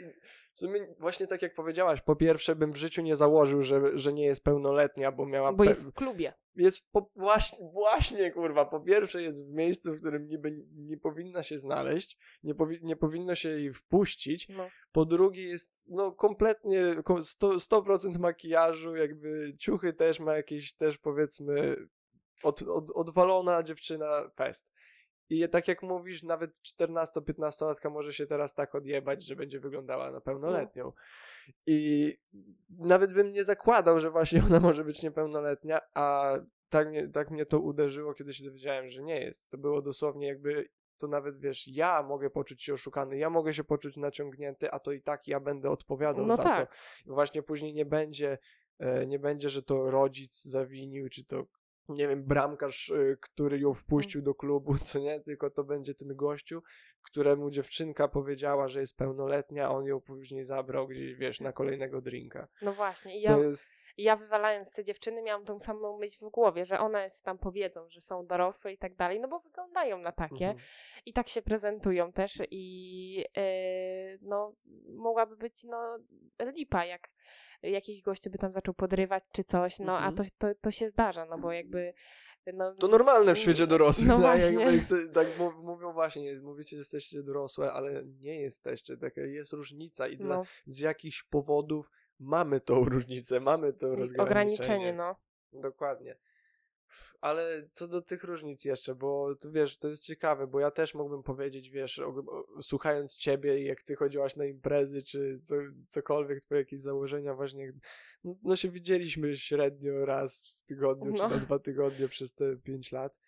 sumie 0.60 0.88
właśnie 1.00 1.27
tak 1.27 1.41
jak 1.41 1.53
powiedziałaś, 1.53 2.01
po 2.01 2.15
pierwsze 2.15 2.55
bym 2.55 2.72
w 2.72 2.77
życiu 2.77 3.01
nie 3.01 3.15
założył, 3.15 3.63
że, 3.63 3.81
że 4.00 4.13
nie 4.13 4.25
jest 4.25 4.43
pełnoletnia, 4.43 5.12
bo 5.12 5.25
miała... 5.25 5.53
bo 5.53 5.63
jest 5.63 5.88
w 5.88 5.93
klubie. 5.93 6.33
jest 6.55 6.91
po, 6.91 7.10
właśnie, 7.15 7.60
właśnie, 7.74 8.31
kurwa, 8.31 8.65
po 8.65 8.79
pierwsze 8.79 9.22
jest 9.22 9.48
w 9.48 9.53
miejscu, 9.53 9.93
w 9.93 9.98
którym 10.00 10.27
niby 10.27 10.65
nie 10.75 10.98
powinna 10.98 11.43
się 11.43 11.60
znaleźć, 11.60 12.17
nie, 12.43 12.55
powi, 12.55 12.79
nie 12.83 12.95
powinno 12.95 13.36
się 13.36 13.50
jej 13.50 13.74
wpuścić, 13.74 14.50
No. 14.50 14.69
po 14.91 15.05
drugie 15.05 15.43
jest, 15.43 15.83
no, 15.88 16.12
kompletnie 16.12 16.95
ko- 17.03 17.15
100%, 17.24 17.60
100% 17.60 18.19
makijażu, 18.19 18.95
jakby 18.95 19.55
ciuchy 19.60 19.93
też 19.93 20.19
ma 20.19 20.36
jakieś, 20.36 20.74
też 20.74 20.98
powiedzmy, 20.98 21.75
od, 22.43 22.62
od, 22.62 22.91
odwalona 22.91 23.63
dziewczyna 23.63 24.29
fest. 24.36 24.74
I 25.34 25.50
tak 25.50 25.68
jak 25.68 25.84
mówisz, 25.84 26.24
nawet 26.24 26.52
14-15-latka 26.80 27.90
może 27.90 28.13
się 28.13 28.28
teraz 28.28 28.54
tak 28.54 28.75
odjebać, 28.75 29.25
że 29.25 29.36
będzie 29.36 29.60
wyglądała 29.60 30.12
na 30.12 30.22
pełnoletnią. 30.22 30.92
I 31.68 32.13
nawet 32.70 33.13
bym 33.13 33.32
nie 33.32 33.44
zakładał, 33.44 34.00
że 34.00 34.12
właśnie 34.12 34.42
ona 34.48 34.60
może 34.60 34.84
być 34.84 35.02
niepełnoletnia, 35.02 35.82
a 35.94 36.34
tak 36.70 36.90
mnie, 36.90 37.08
tak 37.08 37.32
mnie 37.32 37.46
to 37.46 37.60
uderzyło, 37.60 38.13
kiedy 38.13 38.34
się 38.34 38.46
dowiedziałem, 38.46 38.90
że 38.90 39.04
nie 39.04 39.20
jest. 39.20 39.50
To 39.50 39.58
było 39.58 39.82
dosłownie 39.82 40.28
jakby 40.28 40.70
to 40.98 41.08
nawet 41.08 41.40
wiesz, 41.40 41.68
ja 41.68 42.04
mogę 42.04 42.30
poczuć 42.30 42.63
się 42.63 42.74
oszukany, 42.74 43.18
ja 43.18 43.30
mogę 43.30 43.54
się 43.54 43.63
poczuć 43.63 43.98
naciągnięty, 43.98 44.72
a 44.72 44.80
to 44.80 44.92
i 44.92 45.02
tak 45.02 45.28
ja 45.28 45.40
będę 45.40 45.70
odpowiadał 45.70 46.25
No 46.25 46.36
za 46.36 46.44
tak. 46.44 46.70
to. 46.70 46.75
I 47.06 47.13
właśnie 47.13 47.44
później 47.44 47.74
nie 47.74 47.86
będzie, 47.86 48.38
e, 48.80 49.08
nie 49.08 49.20
będzie, 49.20 49.50
że 49.50 49.63
to 49.63 49.92
rodzic 49.92 50.44
zawinił, 50.44 51.10
czy 51.10 51.25
to 51.25 51.46
nie 51.90 52.08
wiem, 52.08 52.24
bramkarz, 52.24 52.90
e, 52.90 53.16
który 53.22 53.60
ją 53.60 53.74
wpuścił 53.74 54.22
do 54.22 54.36
klubu, 54.36 54.78
co 54.86 55.00
nie, 55.00 55.20
tylko 55.20 55.50
to 55.50 55.63
będzie 55.63 55.96
ten 55.96 56.16
gościu, 56.16 56.63
któremu 57.02 57.52
dziewczynka 57.52 58.08
powiedziała, 58.08 58.68
że 58.68 58.82
jest 58.82 58.98
pełnoletnia, 58.98 59.68
a 59.68 59.70
on 59.70 59.86
ją 59.86 60.02
później 60.02 60.46
zabrał 60.46 60.88
gdzieś, 60.88 61.16
wiesz, 61.16 61.40
na 61.40 61.52
kolejnego 61.52 62.02
drinka. 62.02 62.48
No 62.62 62.74
właśnie. 62.74 63.20
I 63.20 63.22
ja, 63.22 63.38
jest, 63.38 63.68
ja 63.98 64.16
wywalając 64.16 64.74
te 64.74 64.84
dziewczyny 64.84 65.22
miałam 65.22 65.46
tą 65.46 65.60
samą 65.60 65.98
myśl 65.98 66.25
w 66.25 66.30
głowie, 66.30 66.66
że 66.66 66.80
one 66.80 67.08
tam 67.24 67.38
powiedzą, 67.38 67.90
że 67.90 68.02
są 68.02 68.25
dorosłe 68.25 68.74
i 68.74 68.78
tak 68.78 68.96
dalej, 68.96 69.20
no 69.20 69.28
bo 69.28 69.40
wyglądają 69.40 69.98
na 69.98 70.12
takie 70.12 70.46
mhm. 70.46 70.58
i 71.06 71.13
tak 71.13 71.28
się 71.28 71.42
prezentują 71.42 72.12
też 72.12 72.42
i 72.52 73.16
yy, 73.16 74.20
no 74.22 74.56
mogłaby 74.88 75.38
być 75.38 75.63
no 75.63 76.00
lipa, 76.56 76.86
jak 76.86 77.10
jakiś 77.63 78.01
gościu 78.01 78.29
by 78.29 78.38
tam 78.38 78.51
zaczął 78.51 78.74
podrywać 78.74 79.24
czy 79.32 79.43
coś, 79.43 79.79
no 79.79 79.93
Mhm. 79.98 80.13
a 80.13 80.17
to, 80.17 80.24
to, 80.38 80.55
to 80.62 80.72
się 80.72 80.89
zdarza, 80.89 81.25
no 81.25 81.38
bo 81.38 81.51
jakby 81.51 81.93
no, 82.53 82.75
To 82.75 82.88
normalne 82.88 83.36
w 83.36 83.38
świecie 83.38 83.67
dorosłych. 83.67 84.08
No 84.08 84.22
tak, 84.22 84.41
jakby 84.41 85.08
tak 85.13 85.27
mów- 85.38 85.55
mówią 85.63 85.93
właśnie, 85.93 86.39
mówicie, 86.41 86.75
że 86.75 86.79
jesteście 86.82 87.24
dorosłe, 87.24 87.72
ale 87.72 88.03
nie 88.05 88.41
jesteście. 88.41 88.98
Taka 88.98 89.22
jest 89.22 89.53
różnica 89.53 90.08
i 90.08 90.17
dla, 90.17 90.36
no, 90.36 90.43
z 90.65 90.79
jakichś 90.79 91.24
powodów 91.24 91.91
mamy 92.20 92.60
tą 92.62 92.84
różnicę, 92.86 93.39
mamy 93.39 93.74
to 93.74 93.96
rozgraniczenie. 93.96 94.24
ograniczenie, 94.24 94.93
no. 94.93 95.15
Dokładnie. 95.62 96.15
Ale 97.21 97.69
co 97.71 97.88
do 97.88 98.01
tych 98.01 98.23
różnic 98.23 98.65
jeszcze, 98.65 98.95
bo 98.95 99.35
tu 99.35 99.51
wiesz, 99.51 99.77
to 99.77 99.88
jest 99.88 100.05
ciekawe, 100.05 100.47
bo 100.47 100.59
ja 100.59 100.71
też 100.71 100.95
mógłbym 100.95 101.23
powiedzieć, 101.23 101.69
wiesz, 101.69 102.00
o, 102.00 102.07
o, 102.07 102.62
słuchając 102.62 103.15
ciebie 103.15 103.59
i 103.62 103.65
jak 103.65 103.83
ty 103.83 103.95
chodziłaś 103.95 104.35
na 104.35 104.45
imprezy, 104.45 105.03
czy 105.03 105.39
co, 105.43 105.55
cokolwiek, 105.88 106.41
twoje 106.41 106.62
jakieś 106.62 106.81
założenia 106.81 107.35
właśnie, 107.35 107.73
no, 108.23 108.35
no 108.43 108.55
się 108.55 108.69
widzieliśmy 108.69 109.38
średnio 109.38 110.05
raz 110.05 110.47
w 110.47 110.65
tygodniu, 110.65 111.12
No. 111.12 111.17
czy 111.17 111.35
na 111.35 111.38
dwa 111.45 111.59
tygodnie 111.59 112.07
przez 112.07 112.33
te 112.33 112.57
pięć 112.57 112.91
lat. 112.91 113.19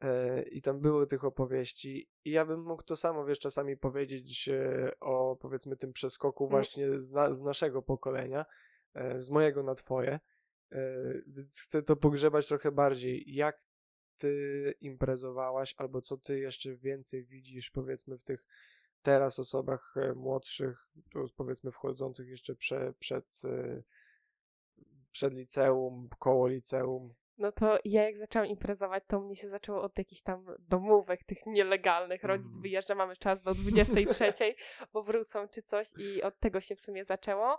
E, 0.00 0.42
I 0.42 0.62
tam 0.62 0.80
było 0.80 1.06
tych 1.06 1.24
opowieści. 1.24 2.10
I 2.24 2.30
ja 2.30 2.44
bym 2.44 2.62
mógł 2.62 2.82
to 2.82 2.96
samo, 2.96 3.24
wiesz, 3.24 3.38
czasami 3.38 3.76
powiedzieć 3.76 4.48
e, 4.48 4.92
o 5.00 5.36
powiedzmy 5.40 5.76
tym 5.76 5.92
przeskoku 5.92 6.48
właśnie 6.48 6.98
z, 6.98 7.12
na, 7.12 7.34
z 7.34 7.42
naszego 7.42 7.82
pokolenia, 7.82 8.46
e, 8.94 9.22
z 9.22 9.30
mojego 9.30 9.62
na 9.62 9.74
twoje. 9.74 10.20
E, 10.72 10.78
Więc 11.26 11.60
chcę 11.60 11.82
to 11.82 11.96
pogrzebać 11.96 12.46
trochę 12.46 12.72
bardziej. 12.72 13.24
Jak 13.26 13.60
ty 14.18 14.74
imprezowałaś, 14.80 15.74
albo 15.78 16.02
co 16.02 16.16
ty 16.16 16.38
jeszcze 16.38 16.76
więcej 16.76 17.24
widzisz, 17.24 17.70
powiedzmy, 17.70 18.18
w 18.18 18.22
tych 18.22 18.44
teraz 19.02 19.38
osobach 19.38 19.94
e, 19.96 20.14
młodszych, 20.14 20.88
powiedzmy 21.36 21.70
wchodzących 21.70 22.28
jeszcze 22.28 22.54
prze, 22.54 22.94
przed, 22.98 23.42
e, 23.44 23.82
przed 25.10 25.34
liceum, 25.34 26.08
koło 26.18 26.48
liceum. 26.48 27.14
No 27.38 27.52
to 27.52 27.78
ja 27.84 28.02
jak 28.02 28.16
zaczęłam 28.16 28.48
imprezować, 28.48 29.04
to 29.06 29.20
mnie 29.20 29.36
się 29.36 29.48
zaczęło 29.48 29.82
od 29.82 29.98
jakichś 29.98 30.22
tam 30.22 30.46
domówek 30.58 31.24
tych 31.24 31.46
nielegalnych. 31.46 32.24
Rodzic 32.24 32.46
Mhm. 32.46 32.62
wyjeżdża, 32.62 32.94
mamy 32.94 33.16
czas 33.16 33.42
do 33.42 33.54
23, 33.54 34.54
bo 34.92 35.02
wrócą 35.02 35.48
czy 35.48 35.62
coś 35.62 35.88
i 35.98 36.22
od 36.22 36.40
tego 36.40 36.60
się 36.60 36.76
w 36.76 36.80
sumie 36.80 37.04
zaczęło. 37.04 37.58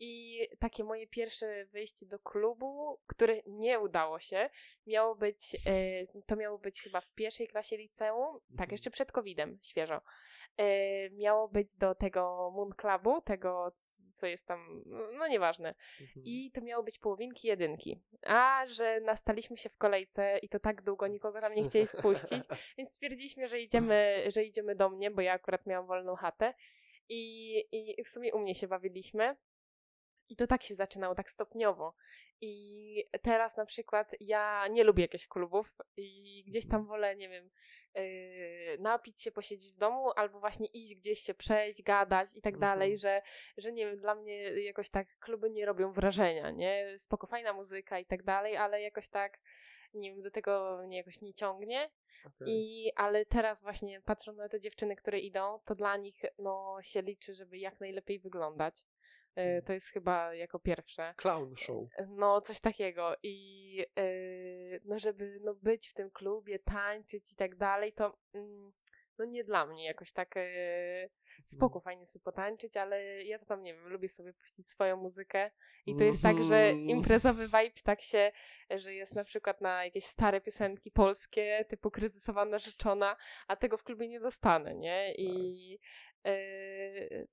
I 0.00 0.40
takie 0.58 0.84
moje 0.84 1.06
pierwsze 1.06 1.64
wyjście 1.64 2.06
do 2.06 2.18
klubu, 2.18 3.00
które 3.06 3.36
nie 3.46 3.80
udało 3.80 4.20
się, 4.20 4.50
miało 4.86 5.14
być, 5.14 5.56
e, 5.66 6.06
to 6.26 6.36
miało 6.36 6.58
być 6.58 6.82
chyba 6.82 7.00
w 7.00 7.10
pierwszej 7.14 7.48
klasie 7.48 7.76
liceum, 7.76 8.40
tak, 8.40 8.50
Mhm. 8.50 8.70
jeszcze 8.70 8.90
przed 8.90 9.12
COVID-em, 9.12 9.58
świeżo. 9.62 10.00
E, 10.56 11.10
miało 11.10 11.48
być 11.48 11.76
do 11.76 11.94
tego 11.94 12.50
Moon 12.54 12.72
Clubu, 12.74 13.20
tego, 13.20 13.72
co 14.14 14.26
jest 14.26 14.46
tam, 14.46 14.82
no 15.18 15.28
nieważne. 15.28 15.74
Mhm. 16.00 16.26
I 16.26 16.50
to 16.54 16.60
miało 16.60 16.82
być 16.82 16.98
połowinki 16.98 17.48
jedynki. 17.48 18.00
A 18.22 18.64
że 18.66 19.00
nastaliśmy 19.00 19.56
się 19.56 19.68
w 19.68 19.76
kolejce 19.76 20.38
i 20.38 20.48
to 20.48 20.58
tak 20.60 20.82
długo 20.82 21.06
nikogo 21.06 21.40
tam 21.40 21.54
nie 21.54 21.64
chcieli 21.64 21.86
wpuścić, 21.86 22.42
więc 22.78 22.88
stwierdziliśmy, 22.90 23.48
że 23.48 23.60
idziemy, 23.60 24.24
że 24.28 24.44
idziemy 24.44 24.74
do 24.74 24.88
mnie, 24.90 25.10
bo 25.10 25.20
ja 25.20 25.32
akurat 25.32 25.66
miałam 25.66 25.86
wolną 25.86 26.14
chatę. 26.16 26.54
I, 27.10 27.54
I 27.98 28.04
w 28.04 28.08
sumie 28.08 28.34
u 28.34 28.38
mnie 28.38 28.54
się 28.54 28.68
bawiliśmy. 28.68 29.36
I 30.28 30.36
to 30.36 30.46
tak 30.46 30.62
się 30.62 30.74
zaczynało, 30.74 31.14
tak 31.14 31.30
stopniowo. 31.30 31.94
I 32.40 33.04
teraz 33.22 33.56
na 33.56 33.66
przykład 33.66 34.14
ja 34.20 34.66
nie 34.70 34.84
lubię 34.84 35.02
jakichś 35.02 35.26
klubów 35.26 35.76
i 35.96 36.44
gdzieś 36.46 36.68
tam 36.68 36.86
wolę, 36.86 37.16
nie 37.16 37.28
wiem, 37.28 37.50
yy, 37.94 38.78
napić 38.78 39.22
się, 39.22 39.32
posiedzieć 39.32 39.72
w 39.72 39.78
domu, 39.78 40.10
albo 40.16 40.40
właśnie 40.40 40.66
iść 40.66 40.94
gdzieś 40.94 41.20
się 41.20 41.34
przejść, 41.34 41.82
gadać 41.82 42.28
i 42.36 42.42
tak 42.42 42.54
Mhm. 42.54 42.60
dalej, 42.72 42.98
że, 42.98 43.22
że 43.56 43.72
nie 43.72 43.86
wiem, 43.86 43.96
dla 43.96 44.14
mnie 44.14 44.36
jakoś 44.62 44.90
tak 44.90 45.18
kluby 45.18 45.50
nie 45.50 45.66
robią 45.66 45.92
wrażenia, 45.92 46.50
nie? 46.50 46.98
Spoko, 46.98 47.26
fajna 47.26 47.52
muzyka 47.52 47.98
i 47.98 48.06
tak 48.06 48.22
dalej, 48.22 48.56
ale 48.56 48.82
jakoś 48.82 49.08
tak, 49.08 49.40
nie 49.94 50.10
wiem, 50.14 50.22
do 50.22 50.30
tego 50.30 50.80
mnie 50.86 50.96
jakoś 50.96 51.20
nie 51.20 51.34
ciągnie. 51.34 51.90
Okej. 52.24 52.48
I, 52.48 52.92
ale 52.96 53.26
teraz 53.26 53.62
właśnie 53.62 54.00
patrząc 54.00 54.38
na 54.38 54.48
te 54.48 54.60
dziewczyny, 54.60 54.96
które 54.96 55.18
idą, 55.18 55.60
to 55.64 55.74
dla 55.74 55.96
nich 55.96 56.22
no, 56.38 56.78
się 56.82 57.02
liczy, 57.02 57.34
żeby 57.34 57.58
jak 57.58 57.80
najlepiej 57.80 58.18
wyglądać. 58.18 58.74
E. 59.38 59.62
To 59.62 59.72
jest 59.72 59.86
chyba 59.86 60.34
jako 60.34 60.58
pierwsze. 60.58 61.14
Clown 61.16 61.56
show. 61.56 61.88
No, 62.08 62.40
coś 62.40 62.60
takiego. 62.60 63.16
I 63.22 63.72
yy, 63.76 64.80
no, 64.84 64.98
żeby 64.98 65.40
no, 65.44 65.54
być 65.54 65.88
w 65.88 65.94
tym 65.94 66.10
klubie, 66.10 66.58
tańczyć 66.58 67.32
i 67.32 67.36
tak 67.36 67.56
dalej, 67.56 67.92
to 67.92 68.18
mm, 68.34 68.72
no 69.18 69.24
nie 69.24 69.44
dla 69.44 69.66
mnie 69.66 69.84
jakoś 69.84 70.12
tak 70.12 70.34
spoko, 71.44 71.80
fajnie 71.80 72.06
sobie 72.06 72.22
potańczyć, 72.22 72.76
ale 72.76 73.24
ja 73.24 73.38
to 73.38 73.46
tam, 73.46 73.62
nie 73.62 73.74
wiem, 73.74 73.88
lubię 73.88 74.08
sobie 74.08 74.32
puścić 74.32 74.68
swoją 74.68 74.96
muzykę 74.96 75.50
i 75.86 75.96
to 75.96 76.04
jest 76.04 76.22
tak, 76.22 76.36
że 76.42 76.56
Mhm. 76.56 76.88
imprezowy 76.88 77.44
vibe 77.46 77.82
tak 77.84 78.02
się, 78.02 78.32
że 78.70 78.94
jest 78.94 79.14
na 79.14 79.24
przykład 79.24 79.60
na 79.60 79.84
jakieś 79.84 80.04
stare 80.04 80.40
piosenki 80.40 80.90
polskie, 80.90 81.64
typu 81.68 81.90
kryzysowa 81.90 82.44
narzeczona, 82.44 83.16
a 83.48 83.56
tego 83.56 83.76
w 83.76 83.84
klubie 83.84 84.08
nie 84.08 84.20
dostanę, 84.20 84.74
nie? 84.74 85.14
I 85.14 85.70
yy, 85.70 85.78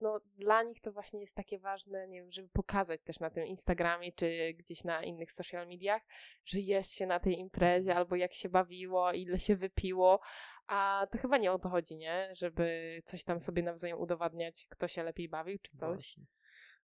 no, 0.01 0.19
dla 0.37 0.63
nich 0.63 0.81
to 0.81 0.91
właśnie 0.91 1.21
jest 1.21 1.35
takie 1.35 1.59
ważne, 1.59 2.07
nie 2.07 2.21
wiem, 2.21 2.31
żeby 2.31 2.49
pokazać 2.49 3.01
też 3.01 3.19
na 3.19 3.29
tym 3.29 3.45
Instagramie 3.45 4.11
czy 4.11 4.53
gdzieś 4.57 4.83
na 4.83 5.03
innych 5.03 5.31
social 5.31 5.67
mediach, 5.67 6.01
że 6.45 6.59
jest 6.59 6.93
się 6.93 7.05
na 7.05 7.19
tej 7.19 7.39
imprezie, 7.39 7.95
albo 7.95 8.15
jak 8.15 8.33
się 8.33 8.49
bawiło, 8.49 9.11
ile 9.11 9.39
się 9.39 9.55
wypiło, 9.55 10.19
a 10.67 11.07
to 11.11 11.17
chyba 11.17 11.37
nie 11.37 11.51
o 11.51 11.59
to 11.59 11.69
chodzi, 11.69 11.97
nie? 11.97 12.29
Żeby 12.33 13.01
coś 13.05 13.23
tam 13.23 13.39
sobie 13.39 13.63
nawzajem 13.63 13.99
udowadniać, 13.99 14.67
kto 14.69 14.87
się 14.87 15.03
lepiej 15.03 15.29
bawił, 15.29 15.59
czy 15.59 15.77
coś. 15.77 15.95
Właśnie. 15.95 16.23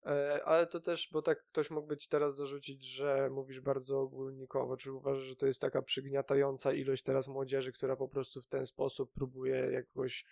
E, 0.06 0.44
ale 0.44 0.66
to 0.66 0.80
też, 0.80 1.08
bo 1.12 1.22
tak 1.22 1.44
ktoś 1.44 1.70
mógłby 1.70 1.96
ci 1.96 2.08
teraz 2.08 2.36
zarzucić, 2.36 2.84
że 2.84 3.30
mówisz 3.30 3.60
bardzo 3.60 4.00
ogólnikowo, 4.00 4.76
czy 4.76 4.92
uważasz, 4.92 5.24
że 5.24 5.36
to 5.36 5.46
jest 5.46 5.60
taka 5.60 5.82
przygniatająca 5.82 6.72
ilość 6.72 7.02
teraz 7.02 7.28
młodzieży, 7.28 7.72
która 7.72 7.96
po 7.96 8.08
prostu 8.08 8.42
w 8.42 8.46
ten 8.46 8.66
sposób 8.66 9.12
próbuje 9.12 9.70
jakoś 9.72 10.24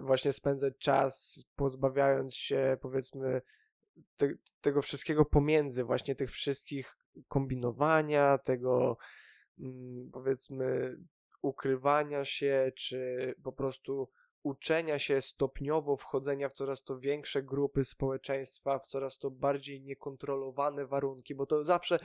właśnie 0.00 0.32
spędzać 0.32 0.74
czas, 0.78 1.44
pozbawiając 1.56 2.34
się 2.34 2.76
powiedzmy 2.80 3.42
te, 4.16 4.34
tego 4.60 4.82
wszystkiego 4.82 5.24
pomiędzy, 5.24 5.84
właśnie 5.84 6.14
tych 6.14 6.30
wszystkich 6.30 6.96
kombinowania, 7.28 8.38
tego 8.38 8.98
mm, 9.58 10.10
powiedzmy 10.12 10.96
ukrywania 11.42 12.24
się, 12.24 12.72
czy 12.76 13.34
po 13.42 13.52
prostu 13.52 14.08
uczenia 14.42 14.98
się 14.98 15.20
stopniowo 15.20 15.96
wchodzenia 15.96 16.48
w 16.48 16.52
coraz 16.52 16.82
to 16.84 16.98
większe 16.98 17.42
grupy 17.42 17.84
społeczeństwa, 17.84 18.78
w 18.78 18.86
coraz 18.86 19.18
to 19.18 19.30
bardziej 19.30 19.80
niekontrolowane 19.82 20.86
warunki, 20.86 21.34
bo 21.34 21.46
to 21.46 21.64
zawsze, 21.64 21.98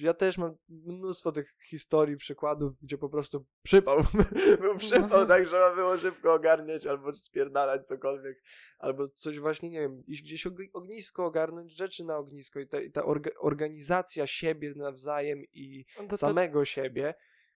ja 0.00 0.14
też 0.14 0.38
mam 0.38 0.56
mnóstwo 0.68 1.32
tych 1.32 1.54
historii, 1.66 2.16
przykładów, 2.16 2.72
gdzie 2.82 2.98
po 2.98 3.08
prostu 3.08 3.44
przypał, 3.62 3.98
był 4.60 4.76
przypał, 4.76 5.26
tak, 5.26 5.46
trzeba 5.46 5.74
było 5.74 5.98
szybko 5.98 6.34
ogarniać, 6.34 6.86
albo 6.86 7.12
spierdalać 7.12 7.86
cokolwiek, 7.86 8.42
albo 8.78 9.08
coś 9.08 9.38
właśnie, 9.38 9.70
nie 9.70 9.80
wiem, 9.80 10.02
iść 10.06 10.22
gdzieś 10.22 10.46
og- 10.46 10.70
ognisko, 10.72 11.26
ogarnąć 11.26 11.72
rzeczy 11.76 12.04
na 12.04 12.16
ognisko 12.16 12.60
i 12.60 12.66
ta, 12.68 12.80
i 12.80 12.90
ta 12.90 13.00
orga- 13.02 13.36
organizacja 13.38 14.26
siebie 14.26 14.72
nawzajem 14.76 15.44
i 15.52 15.84
No 15.96 16.02
To, 16.02 16.08
to, 16.08 16.18
samego 16.18 16.64
siebie 16.64 17.14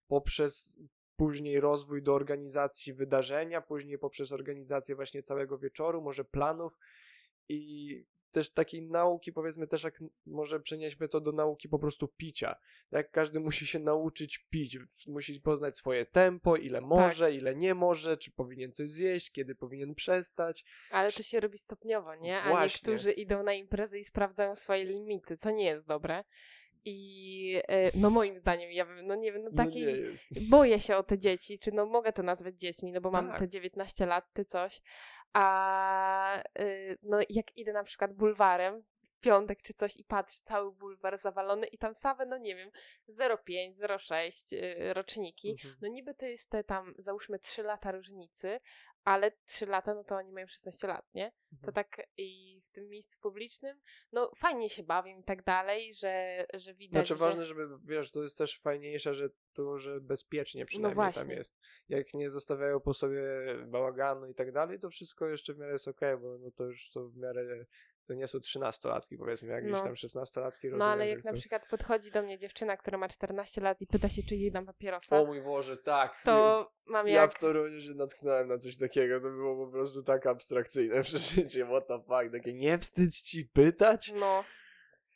poprzez 0.09 0.77
później 1.17 1.61
rozwój 1.61 2.03
do 2.03 2.15
organizacji 2.15 2.93
wydarzenia, 2.93 3.61
później 3.61 3.99
poprzez 3.99 4.33
organizację 4.33 4.95
właśnie 4.95 5.23
całego 5.23 5.59
wieczoru, 5.59 6.03
może 6.03 6.25
planów 6.25 6.79
i 7.49 8.05
też 8.37 8.51
takiej 8.51 8.83
nauki, 8.83 9.33
powiedzmy 9.33 9.67
też 9.67 9.85
jak 9.85 10.03
może 10.27 10.61
przenieśmy 10.61 11.09
to 11.09 11.21
do 11.21 11.33
nauki 11.33 11.69
po 11.69 11.79
prostu 11.79 12.09
picia. 12.09 12.57
Jak 12.91 13.11
każdy 13.11 13.41
musi 13.47 13.67
się 13.67 13.79
nauczyć 13.79 14.39
pić, 14.51 14.79
musi 15.07 15.41
poznać 15.41 15.77
swoje 15.77 16.07
tempo, 16.07 16.57
ile 16.57 16.79
Tak. 16.79 16.89
może, 16.89 17.33
ile 17.33 17.55
nie 17.55 17.75
może, 17.75 18.17
czy 18.17 18.31
powinien 18.31 18.73
coś 18.73 18.91
zjeść, 18.91 19.31
kiedy 19.31 19.55
powinien 19.55 19.95
przestać. 19.95 20.65
Ale 20.91 21.13
to 21.13 21.23
się 21.23 21.41
robi 21.41 21.59
stopniowo, 21.59 22.15
nie? 22.15 22.43
A 22.43 22.49
Właśnie. 22.49 22.65
niektórzy 22.93 23.13
idą 23.13 23.43
na 23.43 23.55
imprezy 23.55 23.99
i 23.99 24.05
sprawdzają 24.05 24.55
swoje 24.55 24.85
limity, 24.85 25.37
co 25.37 25.51
nie 25.51 25.65
jest 25.65 25.87
dobre. 25.87 26.25
I 26.89 27.63
e, 27.69 27.91
no 27.99 28.11
moim 28.11 28.39
zdaniem, 28.39 28.71
ja 28.73 28.87
no 29.03 29.15
nie 29.15 29.33
wiem, 29.33 29.43
no 29.45 29.51
No 29.53 29.57
taki... 29.65 29.77
nie 29.87 29.93
jest. 29.93 30.49
boję 30.51 30.81
się 30.81 30.97
o 30.97 31.03
te 31.03 31.19
dzieci, 31.19 31.59
czy 31.59 31.73
no 31.73 31.87
mogę 31.87 32.13
to 32.13 32.23
nazwać 32.23 32.55
dziećmi, 32.61 32.93
no 32.93 33.01
bo 33.01 33.11
mam 33.11 33.29
Tak. 33.29 33.39
te 33.39 33.49
19 33.49 34.07
lat 34.07 34.25
czy 34.37 34.45
coś, 34.45 34.81
a 35.33 36.43
y, 36.61 36.99
no 37.03 37.19
jak 37.31 37.57
idę 37.57 37.73
na 37.73 37.85
przykład 37.85 38.13
bulwarem 38.15 38.83
piątek 39.21 39.63
czy 39.63 39.75
coś 39.75 39.97
i 39.97 40.05
patrzę, 40.05 40.41
cały 40.43 40.73
bulwar 40.73 41.19
zawalony 41.19 41.67
i 41.67 41.79
tam 41.79 41.95
same, 41.95 42.27
no 42.27 42.39
nie 42.39 42.57
wiem, 42.57 42.71
0,5, 43.09 43.73
0,6 43.73 44.53
y, 44.57 44.95
roczniki, 44.95 45.51
Mhm. 45.51 45.75
no 45.83 45.89
niby 45.89 46.15
to 46.15 46.27
jest 46.27 46.51
te 46.51 46.65
tam, 46.65 46.95
załóżmy 46.99 47.39
3 47.39 47.63
lata 47.63 47.93
różnicy, 47.93 48.61
ale 49.07 49.33
3 49.47 49.67
lata, 49.67 49.95
no 49.95 50.05
to 50.05 50.17
oni 50.17 50.33
mają 50.33 50.47
16 50.47 50.87
lat, 50.89 51.07
nie? 51.15 51.33
To 51.51 51.57
Mhm. 51.57 51.73
tak 51.73 52.07
i 52.17 52.61
w 52.65 52.71
tym 52.71 52.89
miejscu 52.89 53.19
publicznym, 53.21 53.81
no 54.13 54.31
fajnie 54.37 54.71
się 54.71 54.83
bawią 54.83 55.19
i 55.19 55.25
tak 55.25 55.43
dalej, 55.45 55.95
że, 55.95 56.47
że 56.55 56.75
widać, 56.75 56.93
Znaczy 56.93 57.15
że... 57.15 57.27
ważne, 57.27 57.45
żeby, 57.45 57.69
wiesz, 57.85 58.11
to 58.11 58.23
jest 58.23 58.39
też 58.39 58.59
fajniejsze, 58.61 59.15
że 59.15 59.29
to, 59.53 59.79
że 59.79 60.01
bezpiecznie 60.01 60.67
przynajmniej 60.67 60.97
tam 60.97 61.07
No 61.07 61.13
właśnie. 61.13 61.35
jest. 61.35 61.59
Jak 61.89 62.15
nie 62.15 62.31
zostawiają 62.31 62.81
po 62.81 62.95
sobie 62.95 63.23
bałaganu 63.67 64.27
i 64.29 64.35
tak 64.35 64.53
dalej, 64.53 64.79
to 64.79 64.91
wszystko 64.91 65.29
jeszcze 65.29 65.55
w 65.55 65.59
miarę 65.59 65.73
jest 65.73 65.89
okej, 65.89 66.17
bo 66.17 66.39
no 66.39 66.51
to 66.51 66.65
już 66.65 66.91
są 66.91 67.09
w 67.09 67.17
miarę, 67.17 67.67
to 68.07 68.15
nie 68.15 68.29
są 68.29 68.41
trzynastolatki 68.41 69.19
powiedzmy, 69.19 69.49
jak 69.49 69.63
gdzieś 69.65 69.73
No. 69.77 69.83
tam 69.85 69.97
szesnastolatki 69.97 70.69
No 70.69 70.85
ale 70.85 71.09
jak 71.09 71.25
na 71.25 71.33
przykład 71.33 71.67
podchodzi 71.69 72.11
do 72.11 72.23
mnie 72.23 72.39
dziewczyna, 72.39 72.77
która 72.77 72.99
ma 72.99 73.09
14 73.09 73.61
lat 73.61 73.81
i 73.81 73.87
pyta 73.87 74.09
się, 74.09 74.23
czy 74.23 74.37
jej 74.37 74.53
dam 74.53 74.67
papierosa, 74.67 75.21
O 75.21 75.25
mój 75.27 75.43
Boże, 75.43 75.77
tak. 75.77 76.23
to 76.25 76.73
mam 76.87 77.09
Ja 77.09 77.15
jak... 77.21 77.35
w 77.35 77.39
Toruniu 77.39 77.81
się 77.81 77.95
natknąłem 77.95 78.49
na 78.49 78.59
coś 78.59 78.77
takiego, 78.77 79.21
to 79.21 79.31
było 79.31 79.67
po 79.67 79.73
prostu 79.73 80.03
tak 80.03 80.27
abstrakcyjne 80.27 81.03
przeżycie, 81.09 81.67
what 81.67 81.87
the 81.87 81.99
fuck, 81.99 82.33
takie 82.33 82.55
nie 82.55 82.79
wstydź 82.79 83.21
ci 83.21 83.45
pytać? 83.45 84.13
No 84.15 84.45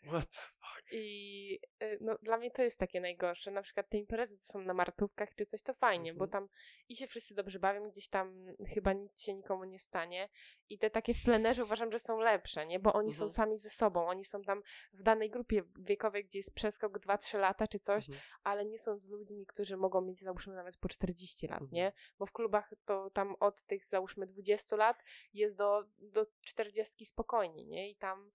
What? 0.06 0.52
I 0.92 1.58
y, 1.82 1.98
no, 2.00 2.18
dla 2.22 2.36
mnie 2.36 2.50
to 2.50 2.62
jest 2.62 2.78
takie 2.78 3.00
najgorsze. 3.00 3.50
Na 3.50 3.62
przykład 3.62 3.88
te 3.88 3.98
imprezy, 3.98 4.38
co 4.38 4.52
są 4.52 4.60
na 4.60 4.74
martówkach 4.74 5.34
czy 5.34 5.46
coś, 5.46 5.62
to 5.62 5.74
fajnie, 5.74 6.14
bo 6.14 6.24
Mhm. 6.24 6.30
tam 6.30 6.56
i 6.88 6.96
się 6.96 7.06
wszyscy 7.06 7.34
dobrze 7.34 7.58
bawią, 7.58 7.90
gdzieś 7.90 8.08
tam 8.08 8.46
chyba 8.74 8.92
nic 8.92 9.22
się 9.22 9.34
nikomu 9.34 9.64
nie 9.64 9.78
stanie. 9.78 10.28
I 10.68 10.78
te 10.78 10.90
takie 10.90 11.14
w 11.14 11.24
plenerze 11.24 11.64
uważam, 11.64 11.92
że 11.92 11.98
są 11.98 12.18
lepsze, 12.18 12.66
nie? 12.66 12.80
Bo 12.80 12.92
oni 12.92 13.12
są 13.12 13.24
Mhm. 13.24 13.30
sami 13.30 13.58
ze 13.58 13.70
sobą, 13.70 14.06
oni 14.08 14.24
są 14.24 14.42
tam 14.42 14.62
w 14.92 15.02
danej 15.02 15.30
grupie 15.30 15.62
wiekowej, 15.78 16.24
gdzie 16.24 16.38
jest 16.38 16.54
przeskok 16.54 16.98
2-3 16.98 17.38
lata 17.38 17.66
czy 17.66 17.78
coś, 17.78 18.08
Mhm. 18.08 18.24
ale 18.44 18.64
nie 18.64 18.78
są 18.78 18.98
z 18.98 19.08
ludźmi, 19.08 19.46
którzy 19.46 19.76
mogą 19.76 20.00
mieć 20.00 20.20
załóżmy 20.20 20.54
nawet 20.54 20.76
po 20.76 20.88
40 20.88 21.46
lat, 21.46 21.60
Mhm. 21.62 21.70
nie? 21.72 21.92
Bo 22.18 22.26
w 22.26 22.32
klubach 22.32 22.74
to 22.84 23.10
tam 23.10 23.34
od 23.40 23.62
tych 23.62 23.86
załóżmy 23.86 24.26
20 24.26 24.76
lat 24.76 25.02
jest 25.32 25.58
do, 25.58 25.84
do 25.98 26.22
40 26.40 27.06
spokojnie, 27.06 27.64
nie? 27.64 27.90
I 27.90 27.96
tam 27.96 28.30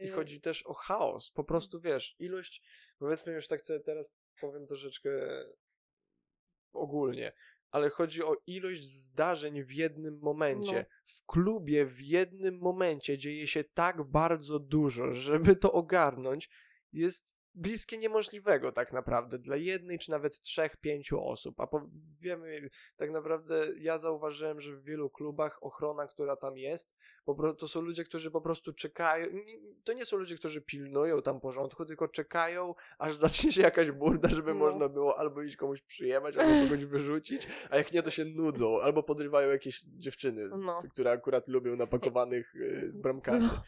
I 0.00 0.04
yy, 0.04 0.10
chodzi 0.10 0.40
też 0.40 0.62
o 0.62 0.74
chaos. 0.74 1.30
Po 1.30 1.44
prostu 1.44 1.80
wiesz, 1.80 2.16
ilość, 2.18 2.62
powiedzmy 2.98 3.32
już 3.32 3.48
tak 3.48 3.60
teraz 3.84 4.14
powiem 4.40 4.66
troszeczkę 4.66 5.10
ogólnie, 6.72 7.32
ale 7.70 7.90
chodzi 7.90 8.22
o 8.22 8.36
ilość 8.46 8.82
zdarzeń 8.82 9.62
w 9.62 9.72
jednym 9.72 10.18
momencie. 10.18 10.86
No. 10.88 10.96
W 11.04 11.26
klubie 11.26 11.84
w 11.84 12.00
jednym 12.00 12.58
momencie 12.58 13.18
dzieje 13.18 13.46
się 13.46 13.64
tak 13.64 14.02
bardzo 14.02 14.58
dużo, 14.58 15.12
żeby 15.12 15.56
to 15.56 15.72
ogarnąć, 15.72 16.50
jest 16.92 17.36
bliskie 17.54 17.98
niemożliwego 17.98 18.72
tak 18.72 18.92
naprawdę 18.92 19.38
dla 19.38 19.56
jednej 19.56 19.98
czy 19.98 20.10
nawet 20.10 20.40
trzech, 20.40 20.76
pięciu 20.76 21.24
osób. 21.24 21.60
A 21.60 21.68
wiemy, 22.20 22.68
tak 22.96 23.10
naprawdę 23.10 23.66
ja 23.78 23.98
zauważyłem, 23.98 24.60
że 24.60 24.76
w 24.76 24.84
wielu 24.84 25.10
klubach 25.10 25.62
ochrona, 25.62 26.06
która 26.06 26.36
tam 26.36 26.58
jest, 26.58 26.96
to 27.58 27.68
są 27.68 27.80
ludzie, 27.80 28.04
którzy 28.04 28.30
po 28.30 28.40
prostu 28.40 28.72
czekają. 28.72 29.26
To 29.84 29.92
nie 29.92 30.04
są 30.04 30.16
ludzie, 30.16 30.36
którzy 30.36 30.60
pilnują 30.62 31.22
tam 31.22 31.40
porządku, 31.40 31.84
tylko 31.84 32.08
czekają, 32.08 32.74
aż 32.98 33.16
zacznie 33.24 33.52
się 33.52 33.62
jakaś 33.62 33.90
burda, 33.90 34.28
żeby 34.28 34.54
No. 34.54 34.60
można 34.60 34.88
było 34.88 35.18
albo 35.18 35.42
iść 35.42 35.56
komuś 35.56 35.82
przyjemać, 35.82 36.36
albo 36.36 36.64
kogoś 36.64 36.84
wyrzucić, 36.94 37.48
a 37.70 37.76
jak 37.76 37.92
nie, 37.92 38.02
to 38.02 38.10
się 38.10 38.24
nudzą, 38.24 38.80
albo 38.80 39.02
podrywają 39.02 39.50
jakieś 39.50 39.80
dziewczyny, 39.84 40.48
No. 40.48 40.76
które 40.92 41.10
akurat 41.10 41.48
lubią 41.48 41.76
napakowanych 41.76 42.54
y, 42.54 42.90
bramkarzy. 43.02 43.46
No. 43.46 43.62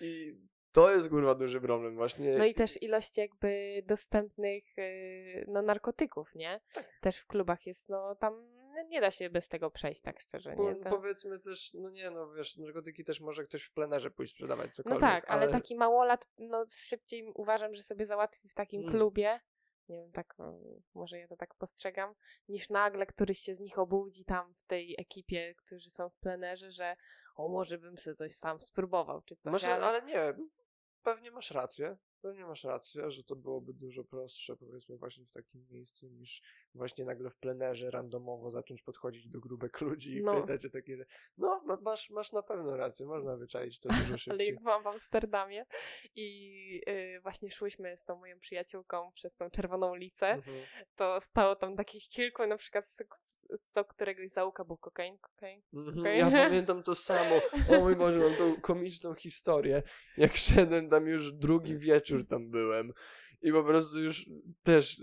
I 0.00 0.38
to 0.72 0.90
jest 0.90 1.08
kurwa 1.08 1.34
duży 1.34 1.60
problem 1.60 1.96
właśnie. 1.96 2.38
No 2.38 2.44
i 2.44 2.54
też 2.54 2.82
ilość 2.82 3.16
jakby 3.16 3.82
dostępnych 3.86 4.64
yy, 4.76 5.44
no, 5.48 5.62
narkotyków, 5.62 6.34
nie? 6.34 6.60
Tak. 6.72 6.86
Też 7.00 7.18
w 7.18 7.26
klubach 7.26 7.66
jest, 7.66 7.88
no 7.88 8.14
tam 8.14 8.58
no, 8.74 8.82
nie 8.82 9.00
da 9.00 9.10
się 9.10 9.30
bez 9.30 9.48
tego 9.48 9.70
przejść 9.70 10.00
tak 10.02 10.20
szczerze, 10.20 10.56
nie? 10.56 10.74
To... 10.74 10.90
Powiedzmy 10.90 11.38
też, 11.38 11.74
no 11.74 11.90
nie 11.90 12.10
no, 12.10 12.32
wiesz, 12.32 12.56
narkotyki 12.56 13.04
też 13.04 13.20
może 13.20 13.44
ktoś 13.44 13.62
w 13.62 13.72
plenerze 13.72 14.10
pójść 14.10 14.32
sprzedawać 14.32 14.66
No 14.66 14.74
cokolwiek. 14.74 15.00
tak, 15.00 15.30
ale, 15.30 15.48
taki 15.48 15.76
małolat, 15.76 16.28
no 16.38 16.64
szybciej 16.68 17.32
uważam, 17.34 17.74
że 17.74 17.82
sobie 17.82 18.06
załatwi 18.06 18.48
w 18.48 18.54
takim 18.54 18.80
Mm. 18.80 18.92
klubie, 18.92 19.40
nie 19.88 19.96
wiem, 19.96 20.12
tak, 20.12 20.34
no, 20.38 20.58
może 20.94 21.18
ja 21.18 21.28
to 21.28 21.36
tak 21.36 21.54
postrzegam, 21.54 22.14
niż 22.48 22.70
nagle 22.70 23.06
któryś 23.06 23.38
się 23.38 23.54
z 23.54 23.60
nich 23.60 23.78
obudzi 23.78 24.24
tam 24.24 24.54
w 24.54 24.62
tej 24.62 24.94
ekipie, 24.98 25.54
którzy 25.54 25.90
są 25.90 26.08
w 26.10 26.16
plenerze, 26.16 26.70
że 26.70 26.96
o, 27.36 27.48
może 27.48 27.78
bym 27.78 27.98
sobie 27.98 28.14
coś 28.14 28.36
sam 28.36 28.60
spróbował, 28.60 29.22
czy 29.22 29.36
coś, 29.36 29.52
Może, 29.52 29.74
ale... 29.74 29.86
ale 29.86 30.02
nie, 30.02 30.34
pewnie 31.02 31.30
masz 31.30 31.50
rację. 31.50 31.96
Pewnie 32.20 32.44
masz 32.44 32.64
rację, 32.64 33.10
że 33.10 33.24
to 33.24 33.36
byłoby 33.36 33.74
dużo 33.74 34.04
prostsze, 34.04 34.56
powiedzmy, 34.56 34.96
właśnie 34.96 35.26
w 35.26 35.32
takim 35.32 35.66
miejscu, 35.70 36.08
niż 36.08 36.42
właśnie 36.74 37.04
nagle 37.04 37.30
w 37.30 37.36
plenerze 37.36 37.90
randomowo 37.90 38.50
zacząć 38.50 38.82
podchodzić 38.82 39.28
do 39.28 39.40
grubek 39.40 39.80
ludzi 39.90 40.16
i 40.16 40.22
No. 40.22 40.40
pytać 40.40 40.66
o 40.66 40.70
takie. 40.70 41.04
No, 41.38 41.62
ma- 41.66 41.78
masz, 41.82 42.10
masz 42.10 42.32
na 42.32 42.42
pewno 42.42 42.76
rację, 42.76 43.06
można 43.06 43.36
wyczaić 43.36 43.80
to 43.80 43.88
dużo 43.88 44.00
Ale 44.08 44.18
szybciej. 44.18 44.46
jak 44.46 44.62
byłam 44.62 44.82
w 44.82 44.86
Amsterdamie 44.86 45.64
i 46.14 46.80
y, 46.88 47.20
właśnie 47.22 47.50
szłyśmy 47.50 47.96
z 47.96 48.04
tą 48.04 48.18
moją 48.18 48.38
przyjaciółką 48.40 49.12
przez 49.14 49.36
tą 49.36 49.50
czerwoną 49.50 49.90
ulicę, 49.92 50.26
Mhm. 50.28 50.56
to 50.96 51.20
stało 51.20 51.56
tam 51.56 51.76
takich 51.76 52.08
kilku, 52.08 52.46
na 52.46 52.56
przykład 52.56 52.86
z, 52.86 52.96
z, 53.12 53.38
z 53.60 53.72
któregoś 53.88 54.30
zaułka 54.30 54.64
był 54.64 54.76
kokain, 54.76 55.18
kokain. 55.18 55.62
Mhm, 55.74 55.98
Okej. 55.98 56.18
Ja 56.18 56.30
pamiętam 56.48 56.82
to 56.82 56.94
samo. 56.94 57.40
O 57.68 57.80
mój 57.80 57.96
Boże, 57.96 58.18
mam 58.18 58.34
tą 58.34 58.60
komiczną 58.60 59.14
historię. 59.14 59.82
Jak 60.16 60.36
szedłem 60.36 60.88
tam 60.88 61.06
już 61.06 61.32
drugi 61.32 61.78
wieczór 61.78 62.26
tam 62.26 62.50
byłem 62.50 62.92
i 63.42 63.52
po 63.52 63.64
prostu 63.64 63.98
już 63.98 64.26
też 64.62 65.00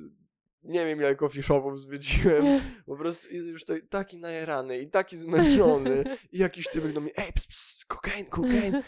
nie 0.65 0.85
wiem 0.85 0.99
ile 0.99 1.15
coffee 1.15 1.43
shopów 1.43 1.79
zwiedziłem. 1.79 2.61
Po 2.85 2.97
prostu 2.97 3.33
już 3.33 3.63
taki 3.89 4.17
najerany 4.17 4.79
i 4.79 4.89
taki 4.89 5.17
zmęczony 5.17 6.03
i 6.31 6.37
jakiś 6.37 6.67
typek 6.67 6.93
do 6.93 7.01
mnie, 7.01 7.11
ej, 7.15 7.33
ps, 7.33 7.47
ps, 7.47 7.85
kokain, 7.87 8.25
kokain. 8.25 8.81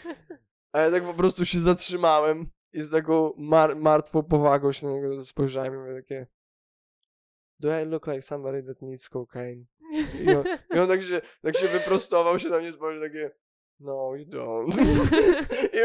A 0.72 0.80
ja 0.80 0.90
tak 0.90 1.04
po 1.04 1.14
prostu 1.14 1.44
się 1.44 1.60
zatrzymałem 1.60 2.50
i 2.72 2.82
z 2.82 2.90
taką 2.90 3.32
mar 3.36 3.76
martwą 3.76 4.22
powagą 4.22 4.72
się 4.72 4.86
na 4.86 4.92
niego 4.92 5.24
spojrzałem 5.24 5.74
i 5.74 5.76
mówię 5.76 5.94
takie 5.94 6.26
Do 7.60 7.80
I 7.80 7.84
look 7.84 8.06
like 8.06 8.22
somebody 8.22 8.62
that 8.62 8.82
needs 8.82 9.08
cocaine? 9.08 9.64
I 10.24 10.34
on, 10.34 10.44
i 10.74 10.78
on 10.78 10.88
tak, 10.88 11.02
się, 11.02 11.20
tak 11.42 11.56
się 11.56 11.68
wyprostował 11.68 12.38
się 12.38 12.48
na 12.48 12.58
mnie 12.58 12.72
spojrzał 12.72 13.02
takie 13.02 13.30
No, 13.80 14.14
you 14.16 14.24
don't. 14.36 14.74
I 15.72 15.78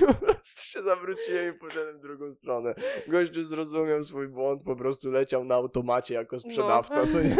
po- 0.00 0.14
prostu 0.14 0.62
się 0.62 0.82
zawróciłem 0.82 1.54
i 1.54 1.58
poszedłem 1.58 1.98
w 1.98 2.00
drugą 2.00 2.32
stronę. 2.32 2.74
Gościu 3.08 3.44
zrozumiał 3.44 4.02
swój 4.02 4.28
błąd, 4.28 4.64
po 4.64 4.76
prostu 4.76 5.10
leciał 5.10 5.44
na 5.44 5.54
automacie 5.54 6.14
jako 6.14 6.38
sprzedawca, 6.38 7.04
No. 7.04 7.12
co 7.12 7.22
nie? 7.22 7.36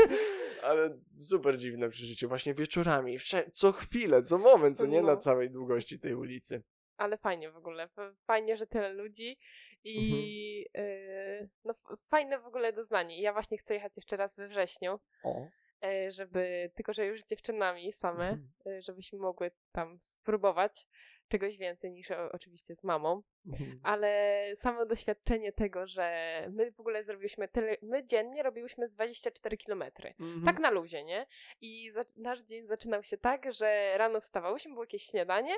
Ale 0.62 0.98
super 1.16 1.56
dziwne 1.58 1.88
przeżycie, 1.90 2.26
właśnie 2.26 2.54
wieczorami, 2.54 3.16
co 3.52 3.72
chwilę, 3.72 4.22
co 4.22 4.38
moment, 4.38 4.78
co 4.78 4.86
nie 4.86 5.00
No. 5.00 5.06
na 5.06 5.16
całej 5.16 5.50
długości 5.50 5.98
tej 5.98 6.14
ulicy. 6.14 6.62
Ale 6.96 7.18
fajnie 7.18 7.50
w 7.50 7.56
ogóle. 7.56 7.88
Fajnie, 8.26 8.56
że 8.56 8.66
tyle 8.66 8.92
ludzi 8.92 9.38
i 9.84 10.66
y, 10.78 11.48
no, 11.64 11.70
f- 11.72 11.98
fajne 12.10 12.38
w 12.40 12.46
ogóle 12.46 12.72
doznanie. 12.72 13.20
Ja 13.22 13.32
właśnie 13.32 13.58
chcę 13.58 13.74
jechać 13.74 13.96
jeszcze 13.96 14.16
raz 14.16 14.36
we 14.36 14.48
wrześniu, 14.48 14.98
O. 15.24 15.46
y, 15.84 16.12
żeby, 16.12 16.70
tylko 16.74 16.92
że 16.92 17.06
już 17.06 17.20
z 17.20 17.28
dziewczynami 17.28 17.92
same, 17.92 18.28
Mhm. 18.28 18.48
y, 18.66 18.82
żebyśmy 18.82 19.18
mogły 19.18 19.50
tam 19.72 19.98
spróbować 20.00 20.86
czegoś 21.28 21.56
więcej 21.56 21.92
niż 21.92 22.10
oczywiście 22.10 22.74
z 22.76 22.84
mamą, 22.84 23.22
Mhm. 23.46 23.80
ale 23.82 24.42
samo 24.56 24.86
doświadczenie 24.86 25.52
tego, 25.52 25.86
że 25.86 26.32
my 26.50 26.72
w 26.72 26.80
ogóle 26.80 27.02
zrobiliśmy 27.02 27.48
tyle, 27.48 27.76
my 27.82 28.04
dziennie 28.06 28.42
robiłyśmy 28.42 28.88
z 28.88 28.94
24 28.94 29.56
kilometry. 29.56 30.14
Mhm. 30.20 30.44
Tak 30.44 30.58
na 30.58 30.70
luzie, 30.70 31.04
nie? 31.04 31.26
I 31.60 31.90
za, 31.90 32.00
nasz 32.16 32.40
dzień 32.42 32.64
zaczynał 32.64 33.02
się 33.02 33.18
tak, 33.18 33.52
że 33.52 33.98
rano 33.98 34.20
wstawałyśmy, 34.20 34.72
było 34.72 34.84
jakieś 34.84 35.02
śniadanie 35.02 35.54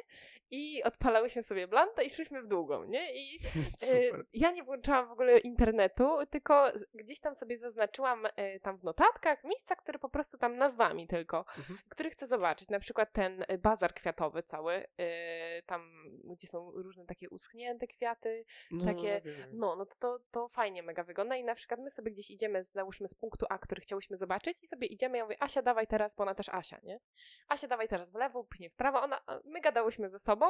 i 0.50 0.82
odpalałyśmy 0.82 1.42
sobie 1.42 1.68
blanta 1.68 2.02
i 2.02 2.10
szliśmy 2.10 2.42
w 2.42 2.46
długą, 2.46 2.84
nie? 2.84 3.14
I 3.14 3.38
e, 3.92 4.24
ja 4.32 4.50
nie 4.50 4.62
włączałam 4.62 5.08
w 5.08 5.12
ogóle 5.12 5.38
internetu, 5.38 6.08
tylko 6.30 6.72
gdzieś 6.94 7.20
tam 7.20 7.34
sobie 7.34 7.58
zaznaczyłam 7.58 8.26
e, 8.36 8.60
tam 8.60 8.78
w 8.78 8.84
notatkach 8.84 9.44
miejsca, 9.44 9.76
które 9.76 9.98
po 9.98 10.08
prostu 10.08 10.38
tam 10.38 10.56
nazwami 10.56 11.06
tylko, 11.08 11.44
Mhm. 11.58 11.78
które 11.88 12.10
chcę 12.10 12.26
zobaczyć. 12.26 12.68
Na 12.68 12.80
przykład 12.80 13.12
ten 13.12 13.44
bazar 13.58 13.94
kwiatowy 13.94 14.42
cały, 14.42 14.86
e, 14.98 15.62
tam 15.62 15.92
gdzie 16.24 16.48
są 16.48 16.70
różne 16.70 17.06
takie 17.06 17.30
uschnięte 17.30 17.73
kwiaty, 17.88 18.44
No, 18.70 18.84
takie- 18.84 19.22
no, 19.52 19.76
no 19.76 19.86
to, 19.86 19.94
to, 19.98 20.18
to 20.30 20.48
fajnie 20.48 20.82
mega 20.82 21.04
wygląda 21.04 21.36
i 21.36 21.44
na 21.44 21.54
przykład 21.54 21.80
my 21.80 21.90
sobie 21.90 22.10
gdzieś 22.12 22.30
idziemy, 22.30 22.62
załóżmy 22.62 23.08
z 23.08 23.14
punktu 23.14 23.46
A, 23.48 23.58
który 23.58 23.80
chciałyśmy 23.80 24.16
zobaczyć 24.16 24.62
i 24.62 24.66
sobie 24.66 24.86
idziemy, 24.86 25.18
ja 25.18 25.24
mówię, 25.24 25.36
Asia 25.42 25.62
dawaj 25.62 25.86
teraz, 25.86 26.14
bo 26.14 26.22
ona 26.22 26.34
też 26.34 26.48
Asia, 26.48 26.80
nie? 26.82 27.00
Asia 27.48 27.68
dawaj 27.68 27.88
teraz 27.88 28.10
w 28.12 28.14
lewo, 28.14 28.44
później 28.44 28.70
w 28.70 28.74
prawo, 28.74 29.02
ona, 29.02 29.20
my 29.44 29.60
gadałyśmy 29.60 30.08
ze 30.10 30.18
sobą 30.18 30.46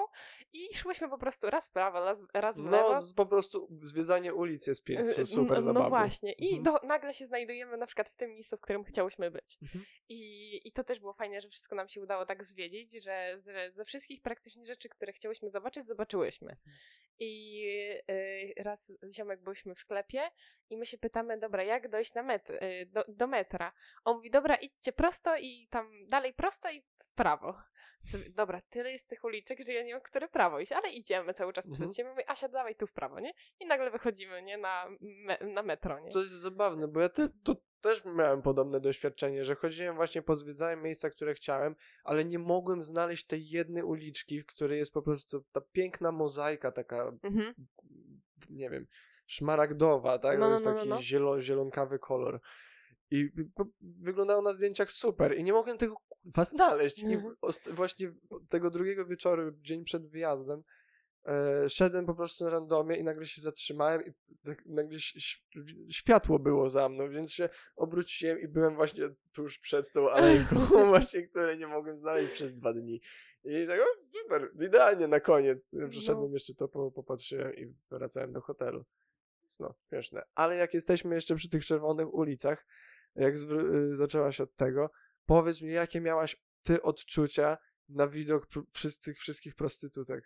i 0.53 0.75
szłyśmy 0.75 1.09
po 1.09 1.19
prostu 1.19 1.51
raz 1.51 1.69
w 1.69 1.73
prawo, 1.73 2.05
raz, 2.05 2.25
raz 2.35 2.61
w 2.61 2.65
lewo. 2.65 2.95
No, 2.95 3.01
po 3.17 3.27
prostu 3.27 3.69
zwiedzanie 3.83 4.35
ulic 4.35 4.67
jest 4.67 4.85
pie- 4.87 5.01
Y, 5.19 5.27
super 5.27 5.57
no, 5.57 5.63
zabawne. 5.63 5.81
no 5.83 5.89
właśnie. 5.89 6.33
I 6.33 6.57
Mhm. 6.59 6.63
do, 6.63 6.87
nagle 6.87 7.15
się 7.15 7.27
znajdujemy 7.27 7.77
na 7.77 7.87
przykład 7.87 8.09
w 8.09 8.17
tym 8.17 8.31
miejscu, 8.31 8.57
w 8.57 8.61
którym 8.61 8.85
chciałyśmy 8.85 9.31
być. 9.31 9.59
Mhm. 9.63 9.85
I, 10.09 10.61
I 10.69 10.73
to 10.73 10.85
też 10.85 11.01
było 11.01 11.13
fajnie, 11.13 11.41
że 11.41 11.49
wszystko 11.49 11.77
nam 11.77 11.89
się 11.89 12.01
udało 12.01 12.27
tak 12.27 12.45
zwiedzić, 12.45 13.03
że, 13.05 13.39
że 13.41 13.71
ze 13.73 13.85
wszystkich 13.85 14.23
praktycznie 14.23 14.67
rzeczy, 14.67 14.89
które 14.89 15.13
chciałyśmy 15.13 15.51
zobaczyć, 15.51 15.87
zobaczyłyśmy. 15.87 16.57
I 17.19 17.65
y, 18.11 18.55
raz 18.57 18.93
ziomek 19.11 19.41
byliśmy 19.43 19.75
w 19.75 19.79
sklepie 19.79 20.31
i 20.71 20.77
my 20.77 20.87
się 20.87 20.99
pytamy, 20.99 21.39
dobra, 21.39 21.63
jak 21.63 21.89
dojść 21.89 22.15
na 22.15 22.23
met, 22.23 22.51
y, 22.51 22.87
do, 22.87 23.05
do 23.09 23.27
metra? 23.27 23.73
On 24.05 24.17
mówi, 24.17 24.31
dobra, 24.31 24.55
idźcie 24.57 24.93
prosto 24.93 25.37
i 25.37 25.69
tam 25.71 26.09
dalej 26.09 26.35
prosto 26.35 26.71
i 26.71 26.83
w 26.83 27.13
prawo. 27.15 27.55
Sobie, 28.05 28.31
dobra, 28.31 28.61
tyle 28.71 28.93
jest 28.93 29.09
tych 29.09 29.25
uliczek, 29.25 29.59
że 29.67 29.73
ja 29.73 29.83
nie 29.83 29.93
wiem, 29.93 30.01
które 30.01 30.29
prawo 30.29 30.61
iść, 30.61 30.73
ale 30.73 30.91
idziemy 30.91 31.35
cały 31.35 31.53
czas 31.53 31.67
Mhm. 31.67 31.81
przed 31.83 31.97
siebie. 31.97 32.11
Mówię, 32.11 32.31
Asia, 32.31 32.49
dawaj 32.49 32.77
tu 32.77 32.87
w 32.87 32.93
prawo, 32.93 33.21
nie? 33.21 33.33
I 33.61 33.67
nagle 33.67 33.91
wychodzimy, 33.91 34.43
nie? 34.43 34.59
Na, 34.59 34.89
me, 35.01 35.39
na 35.39 35.63
metro, 35.63 36.01
nie? 36.01 36.11
To 36.11 36.21
jest 36.21 36.33
zabawne, 36.33 36.89
bo 36.89 37.01
ja 37.01 37.09
te, 37.09 37.29
to 37.45 37.57
też 37.81 38.05
miałem 38.05 38.43
podobne 38.43 38.81
doświadczenie, 38.81 39.45
że 39.45 39.55
chodziłem 39.55 39.97
właśnie, 39.97 40.23
pozwiedzałem 40.23 40.83
miejsca, 40.83 41.11
które 41.11 41.35
chciałem, 41.35 41.75
ale 42.05 42.25
nie 42.25 42.39
mogłem 42.39 42.83
znaleźć 42.83 43.27
tej 43.27 43.49
jednej 43.49 43.83
uliczki, 43.83 44.41
w 44.41 44.47
której 44.47 44.79
jest 44.79 44.93
po 44.93 45.03
prostu 45.03 45.45
ta 45.53 45.61
piękna 45.61 46.13
mozaika, 46.13 46.73
taka, 46.73 47.13
Mhm. 47.23 47.55
nie 48.51 48.71
wiem, 48.71 48.87
szmaragdowa, 49.27 50.19
tak? 50.19 50.39
No, 50.39 50.45
to 50.45 50.49
no, 50.49 50.53
jest 50.53 50.65
no, 50.65 50.71
no, 50.71 50.77
taki 50.77 50.89
no. 50.89 51.03
Zielo, 51.03 51.41
zielonkawy 51.41 51.99
kolor. 51.99 52.41
I 53.11 53.31
wyglądało 53.81 54.43
na 54.43 54.53
zdjęciach 54.53 54.91
super 54.93 55.39
i 55.39 55.45
nie 55.45 55.53
mogłem 55.53 55.79
tego 55.79 55.97
kurwa 56.09 56.45
znaleźć. 56.45 57.03
I 57.03 57.17
właśnie 57.73 58.13
tego 58.49 58.71
drugiego 58.71 59.07
wieczoru, 59.07 59.53
dzień 59.61 59.85
przed 59.85 60.07
wyjazdem, 60.07 60.63
e, 61.27 61.69
szedłem 61.69 62.07
po 62.07 62.15
prostu 62.15 62.45
na 62.45 62.51
randomie 62.51 62.97
i 62.97 63.05
nagle 63.05 63.27
się 63.27 63.43
zatrzymałem 63.43 64.03
i 64.07 64.13
tak 64.45 64.67
nagle 64.67 64.99
światło 65.91 66.39
było 66.39 66.69
za 66.69 66.89
mną, 66.89 67.11
więc 67.11 67.33
się 67.33 67.49
obróciłem 67.77 68.41
i 68.41 68.49
byłem 68.49 68.75
właśnie 68.75 69.11
tuż 69.33 69.59
przed 69.59 69.93
tą 69.93 70.11
alejką 70.11 70.57
właśnie, 70.93 71.23
której 71.23 71.59
nie 71.59 71.67
mogłem 71.67 71.99
znaleźć 71.99 72.33
przez 72.33 72.55
dwa 72.55 72.73
dni. 72.73 73.01
I 73.45 73.67
tak, 73.67 73.81
o, 73.81 73.85
super, 74.09 74.51
idealnie 74.61 75.09
na 75.09 75.21
koniec. 75.21 75.75
Przeszedłem 75.91 76.33
jeszcze 76.33 76.55
to, 76.55 76.69
po- 76.69 76.91
popatrzyłem 76.91 77.55
i 77.55 77.75
wracałem 77.91 78.33
do 78.33 78.41
hotelu. 78.41 78.85
No, 79.61 79.75
śmieszne. 79.89 80.23
Ale 80.35 80.57
jak 80.57 80.75
jesteśmy 80.75 81.15
jeszcze 81.15 81.35
przy 81.35 81.49
tych 81.49 81.67
czerwonych 81.67 82.15
ulicach, 82.15 82.67
jak 83.17 83.35
y, 83.35 83.97
zaczęłaś 83.97 84.41
od 84.41 84.57
tego, 84.57 84.91
powiedz 85.27 85.63
mi, 85.63 85.73
jakie 85.73 86.01
miałaś 86.01 86.37
ty 86.63 86.83
odczucia 86.83 87.59
na 87.89 88.07
widok 88.07 88.47
wszystkich, 88.73 89.19
wszystkich 89.19 89.55
prostytutek? 89.55 90.25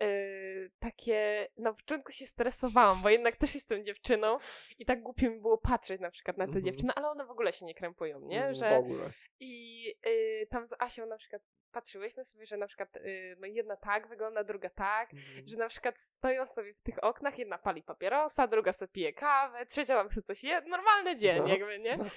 Yy, 0.00 0.70
takie, 0.78 1.48
na 1.56 1.72
początku 1.72 2.12
się 2.12 2.26
stresowałam, 2.26 3.02
bo 3.02 3.08
jednak 3.08 3.36
też 3.36 3.54
jestem 3.54 3.84
dziewczyną 3.84 4.38
i 4.78 4.84
tak 4.84 5.02
głupio 5.02 5.30
mi 5.30 5.40
było 5.40 5.58
patrzeć 5.58 6.00
na 6.00 6.10
przykład 6.10 6.38
na 6.38 6.44
te 6.44 6.48
Mhm. 6.48 6.64
dziewczyny, 6.64 6.92
ale 6.96 7.08
one 7.08 7.26
w 7.26 7.30
ogóle 7.30 7.52
się 7.52 7.66
nie 7.66 7.74
krępują, 7.74 8.20
nie? 8.20 8.42
Mm, 8.42 8.54
W 8.54 8.58
Że, 8.58 8.76
ogóle. 8.76 9.10
I 9.40 9.82
yy, 10.06 10.46
tam 10.50 10.66
z 10.66 10.72
Asią 10.78 11.06
na 11.06 11.16
przykład 11.16 11.42
patrzyłyśmy 11.82 12.24
sobie, 12.24 12.46
że 12.46 12.56
na 12.56 12.66
przykład 12.66 12.94
yy, 12.96 13.36
no 13.40 13.46
jedna 13.46 13.76
tak 13.76 14.08
wygląda, 14.08 14.44
druga 14.44 14.70
tak, 14.70 15.10
że 15.46 15.56
na 15.56 15.68
przykład 15.68 15.98
stoją 15.98 16.46
sobie 16.46 16.74
w 16.74 16.82
tych 16.82 17.04
oknach, 17.04 17.38
jedna 17.38 17.58
pali 17.58 17.82
papierosa, 17.82 18.46
druga 18.46 18.72
sobie 18.72 18.88
pije 18.92 19.12
kawę, 19.12 19.66
trzecia 19.66 19.94
tam 19.94 20.08
chce 20.08 20.22
coś 20.22 20.44
je, 20.44 20.60
normalny 20.60 21.16
dzień 21.16 21.38
No. 21.38 21.46
jakby, 21.48 21.78
nie? 21.78 21.98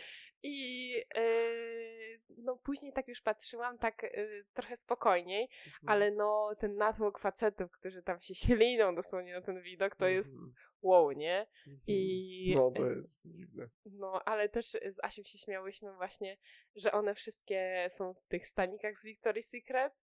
I 0.44 0.90
yy, 1.16 2.20
no 2.38 2.56
później 2.56 2.94
tak 2.94 3.08
już 3.08 3.22
patrzyłam 3.22 3.78
tak 3.78 4.04
yy, 4.04 4.46
trochę 4.54 4.78
spokojniej, 4.78 5.44
Mhm. 5.44 5.72
ale 5.86 6.12
no 6.12 6.50
ten 6.60 6.76
natłok 6.76 7.20
facetów, 7.20 7.72
którzy 7.72 8.04
tam 8.04 8.22
się 8.22 8.36
sieliną 8.36 8.96
dosłownie 8.96 9.34
na 9.34 9.42
ten 9.42 9.62
widok, 9.62 9.96
to 9.96 10.08
jest 10.08 10.30
Mhm. 10.30 10.54
Wow, 10.82 11.12
nie? 11.12 11.48
Mhm. 11.68 11.80
I 11.88 12.54
No, 12.56 12.72
to 12.72 12.86
jest 12.86 13.10
dziwne. 13.26 13.68
no, 13.86 14.22
ale 14.26 14.50
też 14.50 14.66
z 14.66 15.04
Asią 15.04 15.24
się 15.24 15.38
śmiałyśmy 15.38 15.94
właśnie, 15.96 16.38
że 16.76 16.92
one 16.92 17.16
wszystkie 17.16 17.88
są 17.90 18.14
w 18.14 18.28
tych 18.28 18.48
stanikach 18.48 18.98
z 19.00 19.06
Victoria's 19.06 19.42
Secret, 19.42 19.94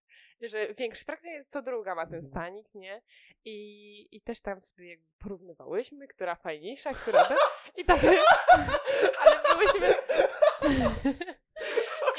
że 0.41 0.73
większość, 0.73 1.03
praktycznie 1.05 1.43
co 1.43 1.61
druga 1.61 1.95
ma 1.95 2.05
ten 2.05 2.15
Mhm. 2.15 2.31
stanik, 2.31 2.67
nie? 2.75 3.01
I, 3.45 4.07
i 4.15 4.21
też 4.21 4.41
tam 4.41 4.61
sobie 4.61 4.89
jakby 4.89 5.05
porównywałyśmy, 5.19 6.07
która 6.07 6.35
fajniejsza, 6.35 6.93
która 6.93 7.29
i 7.77 7.85
tak, 7.85 7.99
ale 9.25 9.35
byłyśmy, 9.53 9.87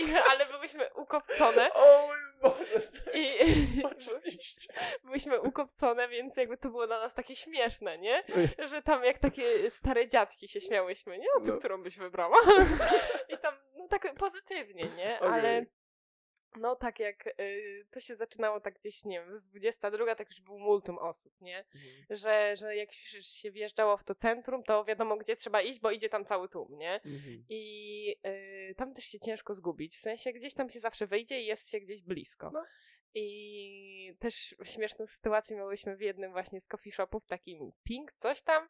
ale 0.31 0.47
byłyśmy 0.47 0.89
ukopcone 0.95 1.73
O 1.73 2.07
mój 2.07 2.17
Boże, 2.43 2.81
i 3.15 3.29
oczywiście. 3.97 4.73
byłyśmy 5.05 5.41
ukopcone, 5.41 6.09
więc 6.09 6.37
jakby 6.37 6.57
to 6.57 6.69
było 6.69 6.87
dla 6.87 7.01
nas 7.01 7.15
takie 7.15 7.37
śmieszne, 7.37 7.99
nie? 7.99 8.23
Oj, 8.37 8.69
że 8.71 8.83
tam 8.83 9.05
jak 9.05 9.19
takie 9.19 9.71
stare 9.71 10.09
dziadki 10.09 10.49
się 10.49 10.61
śmiałyśmy, 10.61 11.19
nie? 11.19 11.27
O 11.37 11.41
No. 11.41 11.57
którą 11.57 11.83
byś 11.83 11.99
wybrała? 11.99 12.37
I 13.35 13.39
tam, 13.39 13.55
no 13.77 13.89
tak 13.89 14.15
pozytywnie, 14.15 14.85
nie? 14.97 15.17
Okej. 15.21 15.29
Ale 15.33 15.67
no 16.57 16.77
tak 16.77 17.01
jak 17.01 17.27
y, 17.27 17.87
to 17.91 18.01
się 18.01 18.17
zaczynało 18.17 18.61
tak 18.61 18.75
gdzieś, 18.75 19.05
nie 19.05 19.21
wiem, 19.21 19.37
z 19.37 19.49
22, 19.49 20.15
tak 20.15 20.31
już 20.31 20.41
był 20.41 20.59
multum 20.59 20.99
osób, 20.99 21.41
nie? 21.41 21.59
Mhm. 21.59 22.05
Że, 22.11 22.57
że 22.57 22.77
jak 22.77 22.89
już 22.89 23.27
się 23.27 23.51
wjeżdżało 23.51 23.97
w 23.97 24.05
to 24.05 24.15
centrum, 24.15 24.63
to 24.63 24.85
wiadomo 24.85 25.17
gdzie 25.17 25.37
trzeba 25.37 25.63
iść, 25.63 25.81
bo 25.81 25.91
idzie 25.91 26.09
tam 26.09 26.25
cały 26.25 26.49
tłum, 26.49 26.79
nie? 26.79 26.95
Mhm. 26.95 27.45
I 27.49 28.17
y, 28.71 28.75
tam 28.77 28.95
też 28.95 29.05
się 29.05 29.19
ciężko 29.19 29.55
zgubić, 29.55 29.97
w 29.97 30.01
sensie 30.01 30.33
gdzieś 30.33 30.55
tam 30.55 30.71
się 30.71 30.81
zawsze 30.81 31.07
wyjdzie 31.07 31.41
i 31.41 31.47
jest 31.47 31.71
się 31.71 31.81
gdzieś 31.81 32.03
blisko. 32.03 32.51
No. 32.51 32.65
I 33.15 34.17
też 34.19 34.55
śmieszną 34.65 35.07
sytuację 35.07 35.57
miałyśmy 35.57 35.97
w 35.97 36.01
jednym 36.01 36.33
właśnie 36.33 36.61
z 36.61 36.69
coffee 36.69 36.93
shopów, 36.93 37.27
takim 37.27 37.73
pink, 37.85 38.13
coś 38.13 38.43
tam. 38.43 38.69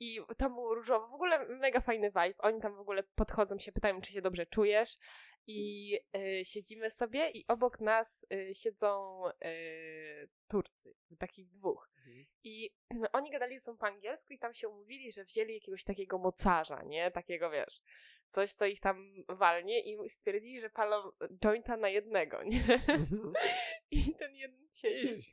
I 0.00 0.20
tam 0.36 0.54
było 0.54 0.74
różowo, 0.74 1.08
w 1.08 1.14
ogóle 1.14 1.46
mega 1.46 1.80
fajny 1.80 2.08
vibe. 2.08 2.34
Oni 2.38 2.60
tam 2.60 2.74
w 2.74 2.80
ogóle 2.80 3.02
podchodzą, 3.02 3.58
się 3.58 3.72
pytają, 3.72 4.00
czy 4.00 4.12
się 4.12 4.22
dobrze 4.22 4.46
czujesz. 4.46 4.98
I 5.46 5.98
y, 6.16 6.44
siedzimy 6.44 6.90
sobie 6.90 7.30
i 7.30 7.46
obok 7.48 7.80
nas 7.80 8.26
y, 8.32 8.54
siedzą 8.54 9.22
y, 9.44 10.28
Turcy, 10.48 10.94
takich 11.18 11.50
dwóch. 11.50 11.90
Mhm. 11.96 12.26
I 12.44 12.70
oni 13.12 13.30
gadali 13.30 13.58
sobą 13.58 13.78
po 13.78 13.86
angielsku 13.86 14.32
i 14.32 14.38
tam 14.38 14.54
się 14.54 14.68
umówili, 14.68 15.12
że 15.12 15.24
wzięli 15.24 15.54
jakiegoś 15.54 15.84
takiego 15.84 16.18
mocarza, 16.18 16.82
nie? 16.82 17.10
Takiego, 17.10 17.50
wiesz, 17.50 17.82
coś, 18.28 18.52
co 18.52 18.66
ich 18.66 18.80
tam 18.80 19.24
walnie 19.28 19.80
i 19.80 20.08
stwierdzili, 20.08 20.60
że 20.60 20.70
palą 20.70 21.12
jointa 21.44 21.76
na 21.76 21.88
jednego, 21.88 22.42
nie? 22.42 22.64
Mhm. 22.88 23.32
I 23.90 24.14
ten 24.14 24.34
jeden 24.34 24.68
siedzi, 24.72 25.32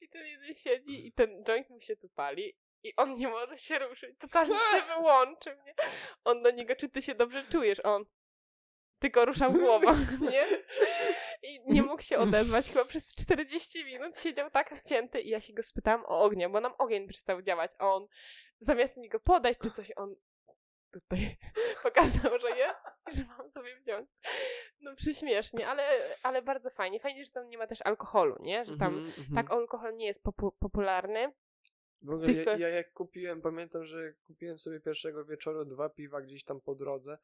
i 0.00 0.08
ten 0.08 0.26
jeden 0.26 0.54
siedzi 0.54 1.06
i 1.06 1.12
ten 1.12 1.44
joint 1.44 1.70
mu 1.70 1.80
się 1.80 1.96
tu 1.96 2.08
pali 2.08 2.56
i 2.82 2.96
on 2.96 3.14
nie 3.14 3.28
może 3.28 3.58
się 3.58 3.78
ruszyć, 3.78 4.18
totalnie 4.18 4.54
się 4.54 4.82
wyłączył, 4.94 5.52
nie? 5.66 5.74
On 6.24 6.42
do 6.42 6.50
niego, 6.50 6.76
czy 6.76 6.88
ty 6.88 7.02
się 7.02 7.14
dobrze 7.14 7.44
czujesz? 7.44 7.80
On 7.84 8.04
tylko 9.02 9.24
ruszał 9.24 9.52
głową, 9.52 9.86
nie? 10.32 10.44
I 11.42 11.60
nie 11.66 11.82
mógł 11.82 12.02
się 12.02 12.18
odezwać. 12.18 12.68
Chyba 12.70 12.84
przez 12.84 13.14
40 13.14 13.84
minut 13.84 14.18
siedział 14.18 14.50
tak 14.50 14.76
wcięty 14.78 15.20
i 15.20 15.28
ja 15.28 15.40
się 15.40 15.52
go 15.52 15.62
spytałam 15.62 16.04
o 16.04 16.22
ognia, 16.22 16.48
bo 16.48 16.60
nam 16.60 16.72
ogień 16.78 17.08
przestał 17.08 17.42
działać, 17.42 17.70
a 17.78 17.94
on 17.94 18.06
zamiast 18.58 18.96
mi 18.96 19.08
go 19.08 19.20
podać 19.20 19.58
czy 19.62 19.70
coś, 19.70 19.92
on 19.96 20.14
tutaj 20.92 21.36
pokazał, 21.82 22.38
że 22.38 22.48
je, 22.58 22.66
że 23.12 23.22
mam 23.38 23.50
sobie 23.50 23.76
wziąć. 23.76 24.08
No 24.80 24.94
prześmiesznie, 24.96 25.68
ale, 25.68 25.88
ale 26.22 26.42
bardzo 26.42 26.70
fajnie. 26.70 27.00
Fajnie, 27.00 27.24
że 27.24 27.30
tam 27.32 27.48
nie 27.48 27.58
ma 27.58 27.66
też 27.66 27.82
alkoholu, 27.82 28.36
nie? 28.40 28.64
Że 28.64 28.76
tam 28.76 28.94
Mhm, 28.94 29.06
mhm. 29.06 29.34
tak 29.34 29.50
alkohol 29.52 29.96
nie 29.96 30.06
jest 30.06 30.24
popu- 30.24 30.52
popularny. 30.58 31.32
W 32.02 32.10
ogóle 32.10 32.26
Tylko- 32.34 32.50
ja, 32.50 32.56
ja 32.56 32.68
jak 32.68 32.92
kupiłem, 32.92 33.42
pamiętam, 33.42 33.84
że 33.84 34.12
kupiłem 34.26 34.58
sobie 34.58 34.80
pierwszego 34.80 35.24
wieczoru 35.24 35.64
dwa 35.64 35.88
piwa 35.88 36.20
gdzieś 36.20 36.44
tam 36.44 36.60
po 36.60 36.74
drodze 36.74 37.18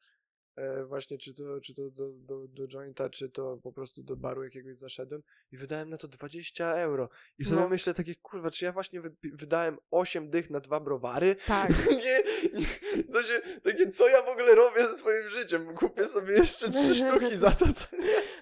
właśnie 0.87 1.17
czy 1.17 1.33
to, 1.33 1.61
czy 1.61 1.73
to 1.73 1.89
do, 1.89 2.09
do, 2.17 2.47
do 2.47 2.67
jointa, 2.67 3.09
czy 3.09 3.29
to 3.29 3.57
po 3.63 3.71
prostu 3.71 4.03
do 4.03 4.15
baru 4.15 4.43
jakiegoś 4.43 4.77
zaszedłem 4.77 5.23
i 5.51 5.57
wydałem 5.57 5.89
na 5.89 5.97
to 5.97 6.07
20 6.07 6.73
euro. 6.75 7.09
I 7.37 7.45
sobie 7.45 7.61
No. 7.61 7.69
myślę 7.69 7.93
takie, 7.93 8.15
kurwa, 8.15 8.51
czy 8.51 8.65
ja 8.65 8.71
właśnie 8.71 9.01
wy, 9.01 9.15
wydałem 9.23 9.77
8 9.91 10.29
dych 10.29 10.49
na 10.49 10.59
dwa 10.59 10.79
browary? 10.79 11.35
Tak. 11.47 11.69
nie, 11.89 12.23
nie, 12.59 13.03
to 13.03 13.23
się, 13.23 13.41
takie, 13.63 13.87
co 13.87 14.07
ja 14.09 14.21
w 14.21 14.29
ogóle 14.29 14.55
robię 14.55 14.85
ze 14.85 14.97
swoim 14.97 15.29
życiem? 15.29 15.75
Kupię 15.75 16.07
sobie 16.07 16.33
jeszcze 16.33 16.69
trzy 16.69 16.95
sztuki 16.99 17.35
za 17.37 17.51
to, 17.51 17.73
co... 17.73 17.85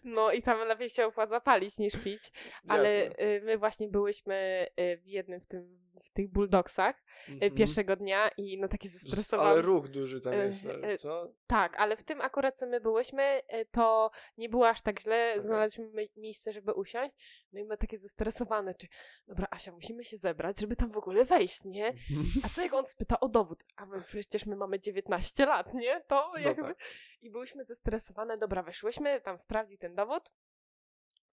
No 0.04 0.32
i 0.32 0.41
tam 0.41 0.67
lepiej 0.67 0.89
się 0.89 1.06
opłaca 1.06 1.39
palić 1.41 1.78
niż 1.78 1.93
pić. 2.04 2.32
Ale 2.67 2.96
Jasne. 2.96 3.26
y, 3.26 3.41
my 3.43 3.58
właśnie 3.58 3.88
byłyśmy 3.88 4.67
y, 4.80 4.98
w 4.98 5.08
jednym 5.08 5.41
w 5.41 5.48
tym 5.48 5.87
w 6.00 6.12
tych 6.12 6.30
bulldogsach 6.32 7.04
y, 7.30 7.32
Mhm. 7.32 7.56
pierwszego 7.56 7.96
dnia 7.96 8.30
i 8.38 8.58
no 8.60 8.68
taki 8.68 8.88
Ale 8.88 9.00
zestresowany. 9.00 9.62
ruch 9.62 9.88
duży 9.88 10.22
tam 10.22 10.34
E, 10.34 10.38
jest, 10.46 10.66
ale 10.66 10.88
e, 10.88 10.98
co? 10.98 11.32
Tak, 11.48 11.76
ale 11.80 11.98
w 11.98 12.04
tym 12.04 12.22
akurat 12.22 12.58
co 12.60 12.68
my 12.68 12.82
byłyśmy, 12.82 13.42
y, 13.54 13.66
to 13.72 14.12
nie 14.38 14.50
było 14.50 14.70
aż 14.70 14.82
tak 14.82 15.00
źle. 15.00 15.28
Okej. 15.32 15.42
Znaleźliśmy 15.42 15.86
mi- 15.94 16.10
miejsce, 16.22 16.54
żeby 16.54 16.74
usiąść. 16.74 17.16
No 17.54 17.60
i 17.60 17.64
my 17.66 17.78
takie 17.78 17.98
zestresowane, 17.98 18.76
czy 18.76 18.88
dobra, 19.28 19.48
Asia, 19.52 19.72
musimy 19.72 20.04
się 20.04 20.18
zebrać, 20.18 20.60
żeby 20.60 20.76
tam 20.76 20.92
w 20.92 20.98
ogóle 20.98 21.26
wejść, 21.26 21.66
nie? 21.66 21.94
A 22.46 22.50
co 22.50 22.62
jak 22.62 22.74
on 22.74 22.86
spyta 22.86 23.20
o 23.20 23.30
dowód? 23.30 23.64
A 23.76 23.86
my 23.86 24.02
przecież 24.02 24.46
my 24.46 24.56
mamy 24.56 24.80
19 24.80 25.46
lat, 25.46 25.74
nie? 25.74 26.02
To 26.08 26.32
No 26.34 26.40
jakby... 26.40 26.62
tak. 26.64 26.78
I 27.22 27.32
byłyśmy 27.32 27.64
zestresowane, 27.64 28.38
dobra, 28.38 28.64
weszłyśmy, 28.64 29.22
tam 29.22 29.40
sprawdził 29.40 29.78
ten 29.78 29.96
dowód. 29.96 30.32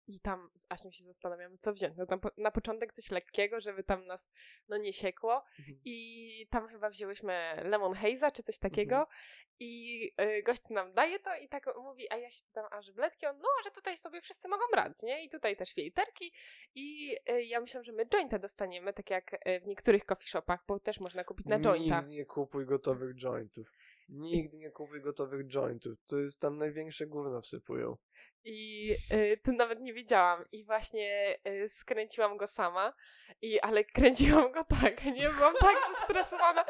I 0.07 0.19
tam 0.19 0.49
z 0.55 0.65
Asią 0.69 0.91
się 0.91 1.03
zastanawiamy, 1.03 1.57
co 1.57 1.73
wziąć. 1.73 1.97
No 1.97 2.05
tam 2.05 2.19
po, 2.19 2.31
na 2.37 2.51
początek 2.51 2.93
coś 2.93 3.11
lekkiego, 3.11 3.59
żeby 3.59 3.83
tam 3.83 4.05
nas 4.05 4.31
no 4.67 4.77
nie 4.77 4.93
siekło. 4.93 5.43
Mhm. 5.59 5.79
I 5.85 6.47
tam 6.51 6.67
chyba 6.67 6.89
wzięłyśmy 6.89 7.55
lemon 7.63 7.93
haze'a 7.93 8.31
czy 8.31 8.43
coś 8.43 8.59
takiego. 8.59 8.95
Mhm. 8.95 9.17
I 9.59 10.03
y, 10.21 10.43
gość 10.43 10.69
nam 10.69 10.93
daje 10.93 11.19
to 11.19 11.35
i 11.35 11.49
tak 11.49 11.65
mówi, 11.77 12.11
a 12.11 12.17
ja 12.17 12.31
się 12.31 12.43
pytam, 12.43 12.65
a 12.71 12.81
że 12.81 12.93
bledki? 12.93 13.25
On, 13.25 13.37
no, 13.37 13.47
że 13.63 13.71
tutaj 13.71 13.97
sobie 13.97 14.21
wszyscy 14.21 14.47
mogą 14.47 14.63
brać, 14.71 15.03
nie? 15.03 15.25
I 15.25 15.29
tutaj 15.29 15.57
też 15.57 15.73
filterki. 15.73 16.31
I 16.75 17.15
y, 17.31 17.43
ja 17.43 17.61
myślałam, 17.61 17.83
że 17.83 17.91
my 17.91 18.05
jointa 18.05 18.39
dostaniemy, 18.39 18.93
tak 18.93 19.09
jak 19.09 19.33
y, 19.33 19.59
w 19.59 19.67
niektórych 19.67 20.05
coffee 20.05 20.27
shopach, 20.27 20.63
bo 20.67 20.79
też 20.79 20.99
można 20.99 21.23
kupić 21.23 21.45
na 21.45 21.59
jointa. 21.59 22.01
Nigdy 22.01 22.15
nie 22.15 22.25
kupuj 22.25 22.65
gotowych 22.65 23.15
jointów. 23.15 23.67
Nigdy 24.09 24.57
nie 24.57 24.71
kupuj 24.71 25.01
gotowych 25.01 25.47
jointów. 25.47 26.05
To 26.05 26.17
jest 26.17 26.39
tam 26.39 26.57
największe 26.57 27.07
gówno 27.07 27.41
wsypują. 27.41 27.97
I 28.45 28.91
y, 29.11 29.37
to 29.43 29.51
nawet 29.51 29.79
nie 29.79 29.93
wiedziałam. 29.93 30.45
I 30.51 30.65
właśnie 30.65 31.37
y, 31.47 31.69
skręciłam 31.69 32.37
go 32.37 32.47
sama. 32.47 32.93
I, 33.41 33.59
ale 33.59 33.83
kręciłam 33.95 34.51
go 34.51 34.63
tak, 34.63 35.05
nie? 35.05 35.29
Byłam 35.29 35.53
tak 35.59 35.75
zestresowana. 35.95 36.65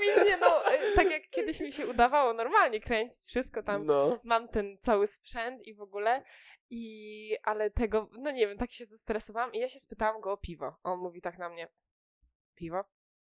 Mi 0.00 0.24
nie, 0.24 0.36
no, 0.36 0.74
y, 0.74 0.96
tak 0.96 1.10
jak 1.10 1.30
kiedyś 1.30 1.60
mi 1.60 1.72
się 1.72 1.86
udawało 1.86 2.32
normalnie 2.32 2.80
kręcić 2.80 3.22
wszystko 3.28 3.62
tam. 3.62 3.86
No. 3.86 4.20
Mam 4.24 4.48
ten 4.48 4.78
cały 4.78 5.06
sprzęt 5.06 5.66
i 5.66 5.74
w 5.74 5.80
ogóle. 5.80 6.22
I, 6.70 7.36
ale 7.42 7.70
tego, 7.70 8.08
no 8.18 8.30
nie 8.30 8.46
wiem, 8.46 8.58
tak 8.58 8.72
się 8.72 8.86
zestresowałam. 8.86 9.52
I 9.52 9.58
ja 9.58 9.68
się 9.68 9.80
spytałam 9.80 10.20
go 10.20 10.32
o 10.32 10.36
piwo. 10.36 10.76
On 10.82 10.98
mówi 10.98 11.20
tak 11.20 11.38
na 11.38 11.48
mnie, 11.48 11.68
piwo? 12.54 12.84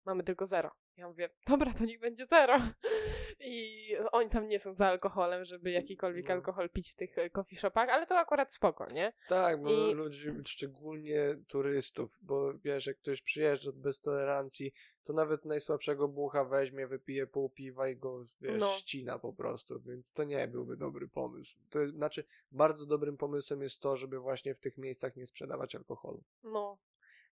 Mamy 0.06 0.24
tylko 0.24 0.46
zero. 0.46 0.72
Ja 0.98 1.08
mówię, 1.08 1.30
dobra, 1.48 1.74
to 1.74 1.86
niech 1.86 2.00
będzie 2.00 2.26
zero. 2.26 2.58
I 3.40 3.88
oni 4.12 4.30
tam 4.30 4.48
nie 4.48 4.60
są 4.60 4.74
za 4.74 4.88
alkoholem, 4.88 5.46
żeby 5.46 5.72
jakikolwiek 5.72 6.28
No. 6.28 6.34
alkohol 6.34 6.70
pić 6.70 6.92
w 6.92 6.96
tych 6.96 7.18
e, 7.18 7.30
coffee 7.30 7.56
shopach, 7.56 7.90
ale 7.90 8.06
to 8.06 8.18
akurat 8.20 8.54
spoko, 8.54 8.86
nie? 8.94 9.14
Tak, 9.28 9.62
bo 9.62 9.70
I- 9.70 9.94
ludzi, 9.94 10.28
szczególnie 10.46 11.36
turystów, 11.48 12.18
bo 12.22 12.54
wiesz, 12.54 12.86
jak 12.86 12.98
ktoś 12.98 13.22
przyjeżdża 13.22 13.72
bez 13.76 14.00
tolerancji, 14.00 14.72
to 15.04 15.14
nawet 15.14 15.46
najsłabszego 15.46 16.08
bucha 16.08 16.44
weźmie, 16.46 16.88
wypije 16.88 17.28
pół 17.28 17.50
piwa 17.50 17.90
i 17.90 17.96
go, 17.96 18.26
wiesz, 18.42 18.60
No. 18.60 18.68
ścina 18.70 19.20
po 19.20 19.34
prostu, 19.34 19.82
więc 19.82 20.14
to 20.14 20.24
nie 20.24 20.48
byłby 20.48 20.78
dobry 20.78 21.08
pomysł. 21.08 21.58
To 21.70 21.88
znaczy, 21.88 22.24
bardzo 22.52 22.86
dobrym 22.86 23.18
pomysłem 23.18 23.62
jest 23.62 23.80
to, 23.80 23.96
żeby 23.98 24.20
właśnie 24.20 24.56
w 24.56 24.60
tych 24.60 24.78
miejscach 24.78 25.16
nie 25.16 25.26
sprzedawać 25.26 25.76
alkoholu. 25.76 26.24
No. 26.44 26.78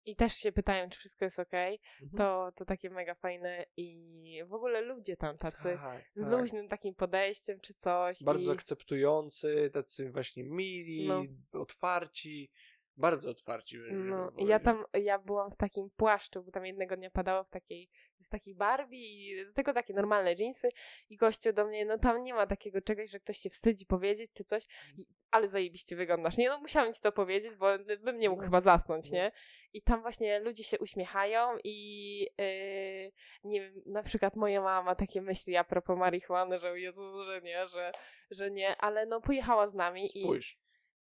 I 0.06 0.16
też 0.16 0.34
się 0.34 0.52
pytają, 0.52 0.90
czy 0.90 1.00
wszystko 1.00 1.26
jest 1.26 1.40
okej. 1.40 1.80
Mhm. 2.02 2.18
To, 2.18 2.52
to 2.56 2.66
takie 2.66 2.90
mega 2.90 3.16
fajne 3.16 3.66
i 3.78 4.44
w 4.48 4.54
ogóle 4.54 4.82
ludzie 4.82 5.18
tam 5.18 5.38
tacy 5.38 5.64
tak, 5.64 6.04
z 6.16 6.24
tak. 6.24 6.32
luźnym 6.32 6.68
takim 6.68 6.96
podejściem 6.96 7.60
czy 7.60 7.74
coś. 7.74 8.24
Bardzo 8.24 8.52
i... 8.52 8.54
akceptujący, 8.54 9.70
tacy 9.74 10.12
właśnie 10.12 10.44
mili, 10.44 11.08
No. 11.08 11.24
otwarci, 11.54 12.52
bardzo 12.98 13.30
otwarci. 13.30 13.78
No, 13.92 14.32
i 14.38 14.46
ja 14.46 14.60
tam, 14.60 14.84
ja 14.94 15.20
byłam 15.20 15.52
w 15.52 15.56
takim 15.56 15.90
płaszczu, 15.90 16.44
bo 16.44 16.52
tam 16.52 16.66
jednego 16.66 16.98
dnia 16.98 17.10
padało 17.10 17.44
w 17.44 17.50
takiej, 17.50 17.90
z 18.20 18.30
takiej 18.30 18.56
Barbie 18.56 19.00
i 19.00 19.46
tylko 19.54 19.74
takie 19.74 19.94
normalne 19.94 20.34
jeansy 20.34 20.70
i 21.10 21.18
gościu 21.18 21.54
do 21.54 21.66
mnie, 21.66 21.86
no 21.86 21.98
tam 21.98 22.24
nie 22.24 22.34
ma 22.34 22.48
takiego 22.48 22.82
czegoś, 22.82 23.10
że 23.10 23.20
ktoś 23.20 23.38
się 23.38 23.50
wstydzi 23.50 23.86
powiedzieć 23.86 24.32
czy 24.34 24.44
coś, 24.44 24.66
I, 24.98 25.06
ale 25.32 25.48
zajebiście 25.48 25.96
wyglądasz, 25.96 26.38
nie? 26.38 26.50
No 26.50 26.60
musiałam 26.60 26.94
ci 26.94 27.02
to 27.02 27.12
powiedzieć, 27.12 27.56
bo 27.56 27.68
bym 28.04 28.18
nie 28.18 28.30
mógł 28.30 28.42
No, 28.42 28.46
chyba 28.46 28.62
zasnąć, 28.62 29.12
no. 29.12 29.18
nie? 29.18 29.32
I 29.74 29.82
tam 29.82 30.02
właśnie 30.02 30.40
ludzie 30.40 30.64
się 30.64 30.80
uśmiechają 30.80 31.58
i 31.64 32.20
yy, 32.38 33.12
nie 33.44 33.62
wiem, 33.62 33.82
na 33.86 34.04
przykład 34.04 34.36
moja 34.36 34.62
mama 34.62 34.84
ma 34.84 34.96
takie 34.96 35.22
myśli 35.22 35.58
a 35.58 35.64
propos 35.64 35.98
marihuany, 35.98 36.60
że 36.60 36.80
Jezu, 36.80 37.24
że 37.24 37.42
nie, 37.42 37.68
że, 37.68 37.92
że 38.32 38.52
nie, 38.52 38.78
ale 38.78 39.06
no 39.06 39.22
pojechała 39.22 39.68
z 39.68 39.74
nami 39.74 40.06
i 40.18 40.24
Spójrz. 40.24 40.58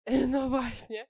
no 0.34 0.50
właśnie. 0.50 1.08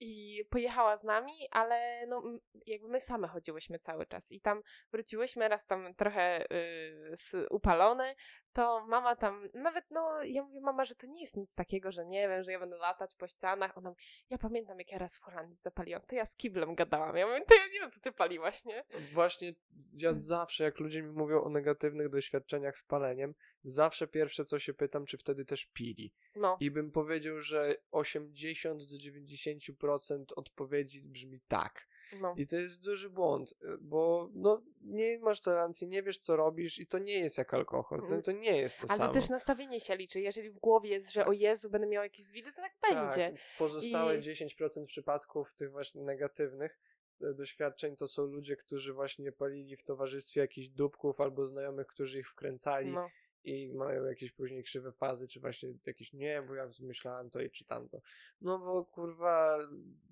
I 0.00 0.44
pojechała 0.50 0.96
z 0.96 1.04
nami, 1.04 1.32
ale 1.50 2.06
no, 2.06 2.22
jakby 2.66 2.88
my 2.88 3.00
same 3.00 3.28
chodziłyśmy 3.28 3.78
cały 3.78 4.06
czas. 4.06 4.32
I 4.32 4.40
tam 4.40 4.62
wróciłyśmy 4.92 5.48
raz 5.48 5.66
tam 5.66 5.94
trochę 5.94 6.42
y, 6.42 7.16
z, 7.16 7.46
upalone, 7.50 8.14
to 8.52 8.86
mama 8.86 9.16
tam, 9.16 9.48
nawet 9.54 9.84
no, 9.90 10.22
ja 10.22 10.42
mówię, 10.42 10.60
mama, 10.60 10.84
że 10.84 10.94
to 10.94 11.06
nie 11.06 11.20
jest 11.20 11.36
nic 11.36 11.54
takiego, 11.54 11.92
że 11.92 12.06
nie 12.06 12.28
wiem, 12.28 12.42
że 12.42 12.52
ja 12.52 12.58
będę 12.58 12.76
latać 12.76 13.14
po 13.14 13.28
ścianach. 13.28 13.78
Ona 13.78 13.90
mówi, 13.90 14.02
ja 14.30 14.38
pamiętam, 14.38 14.78
jak 14.78 14.92
ja 14.92 14.98
raz 14.98 15.16
w 15.16 15.20
Holandii 15.20 15.56
zapaliłam, 15.56 16.02
to 16.02 16.14
ja 16.14 16.26
z 16.26 16.36
kiblem 16.36 16.74
gadałam. 16.74 17.16
Ja 17.16 17.26
mówię, 17.26 17.40
to 17.48 17.54
ja 17.54 17.66
nie 17.66 17.80
wiem, 17.80 17.90
co 17.90 18.00
ty 18.00 18.12
paliłaś, 18.12 18.64
nie? 18.64 18.84
Właśnie 19.12 19.54
ja 19.92 20.12
zawsze, 20.14 20.64
jak 20.64 20.80
ludzie 20.80 21.02
mi 21.02 21.10
mówią 21.10 21.42
o 21.42 21.48
negatywnych 21.48 22.08
doświadczeniach 22.08 22.78
z 22.78 22.84
paleniem, 22.84 23.34
zawsze 23.64 24.06
pierwsze 24.06 24.44
co 24.44 24.58
się 24.58 24.74
pytam, 24.74 25.06
czy 25.06 25.18
wtedy 25.18 25.44
też 25.44 25.66
pili. 25.66 26.12
No, 26.36 26.56
I 26.60 26.70
bym 26.70 26.90
powiedział, 26.90 27.40
że 27.40 27.76
80 27.90 28.82
do 28.84 28.96
90% 28.96 30.24
odpowiedzi 30.36 31.02
brzmi 31.02 31.40
tak. 31.48 31.88
no. 32.20 32.34
I 32.36 32.46
to 32.46 32.56
jest 32.56 32.80
duży 32.82 33.10
błąd, 33.10 33.52
y, 33.52 33.78
bo 33.80 34.28
no, 34.34 34.62
nie 34.80 35.18
masz 35.18 35.40
tolerancji, 35.40 35.88
nie 35.88 36.02
wiesz 36.02 36.18
co 36.18 36.36
robisz 36.36 36.78
i 36.78 36.86
to 36.86 36.98
nie 36.98 37.18
jest 37.18 37.38
jak 37.38 37.54
alkohol. 37.54 38.02
To, 38.08 38.22
to 38.22 38.32
nie 38.32 38.56
jest 38.58 38.78
to 38.78 38.86
Ale 38.90 38.98
samo. 38.98 39.12
też 39.12 39.28
nastawienie 39.28 39.80
się 39.80 39.96
liczy. 39.96 40.20
Jeżeli 40.20 40.50
w 40.50 40.58
głowie 40.58 40.90
jest, 40.90 41.12
że 41.12 41.26
o 41.26 41.32
Jezu, 41.32 41.70
będę 41.70 41.86
miał 41.86 42.02
jakieś 42.02 42.26
zwidy, 42.26 42.50
to 42.52 42.62
tak 42.62 42.76
będzie. 42.90 43.30
Tak, 43.30 43.40
pozostałe 43.58 44.16
I- 44.16 44.20
10% 44.20 44.84
przypadków 44.86 45.52
tych 45.52 45.70
właśnie 45.70 46.02
negatywnych 46.02 46.78
e, 47.20 47.34
doświadczeń 47.34 47.96
to 47.96 48.08
są 48.08 48.26
ludzie, 48.26 48.56
którzy 48.56 48.92
właśnie 48.92 49.32
palili 49.32 49.76
w 49.76 49.82
towarzystwie 49.82 50.40
jakichś 50.40 50.68
dupków 50.68 51.20
albo 51.20 51.46
znajomych, 51.46 51.86
którzy 51.86 52.18
ich 52.18 52.28
wkręcali 52.28 52.90
No. 52.92 53.08
I 53.44 53.72
mają 53.72 54.04
jakieś 54.04 54.32
później 54.32 54.62
krzywe 54.62 54.92
fazy, 54.92 55.28
czy 55.28 55.40
właśnie 55.40 55.68
jakieś 55.86 56.12
nie, 56.12 56.42
bo 56.42 56.54
ja 56.54 56.68
myślałem 56.80 57.30
to 57.30 57.40
i 57.40 57.50
czy 57.50 57.64
tamto. 57.64 58.00
No 58.40 58.58
bo 58.58 58.84
kurwa 58.84 59.58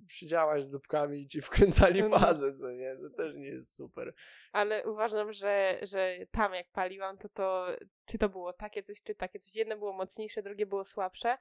siedziałaś 0.08 0.64
z 0.64 0.70
dupkami 0.70 1.20
i 1.20 1.28
ci 1.28 1.42
wkręcali 1.42 2.02
No. 2.02 2.18
fazę, 2.18 2.54
co 2.54 2.72
nie? 2.72 2.96
To 2.96 3.10
też 3.10 3.34
nie 3.34 3.46
jest 3.46 3.76
super. 3.76 4.14
Ale 4.52 4.86
uważam, 4.86 5.32
że, 5.32 5.78
że 5.82 6.16
tam 6.30 6.54
jak 6.54 6.70
paliłam, 6.70 7.18
to 7.18 7.28
to, 7.28 7.66
czy 8.04 8.18
to 8.18 8.28
było 8.28 8.52
takie 8.52 8.82
coś, 8.82 9.02
czy 9.02 9.14
takie 9.14 9.38
coś. 9.38 9.54
Jedno 9.54 9.78
było 9.78 9.92
mocniejsze, 9.92 10.42
drugie 10.42 10.66
było 10.66 10.84
słabsze, 10.84 11.38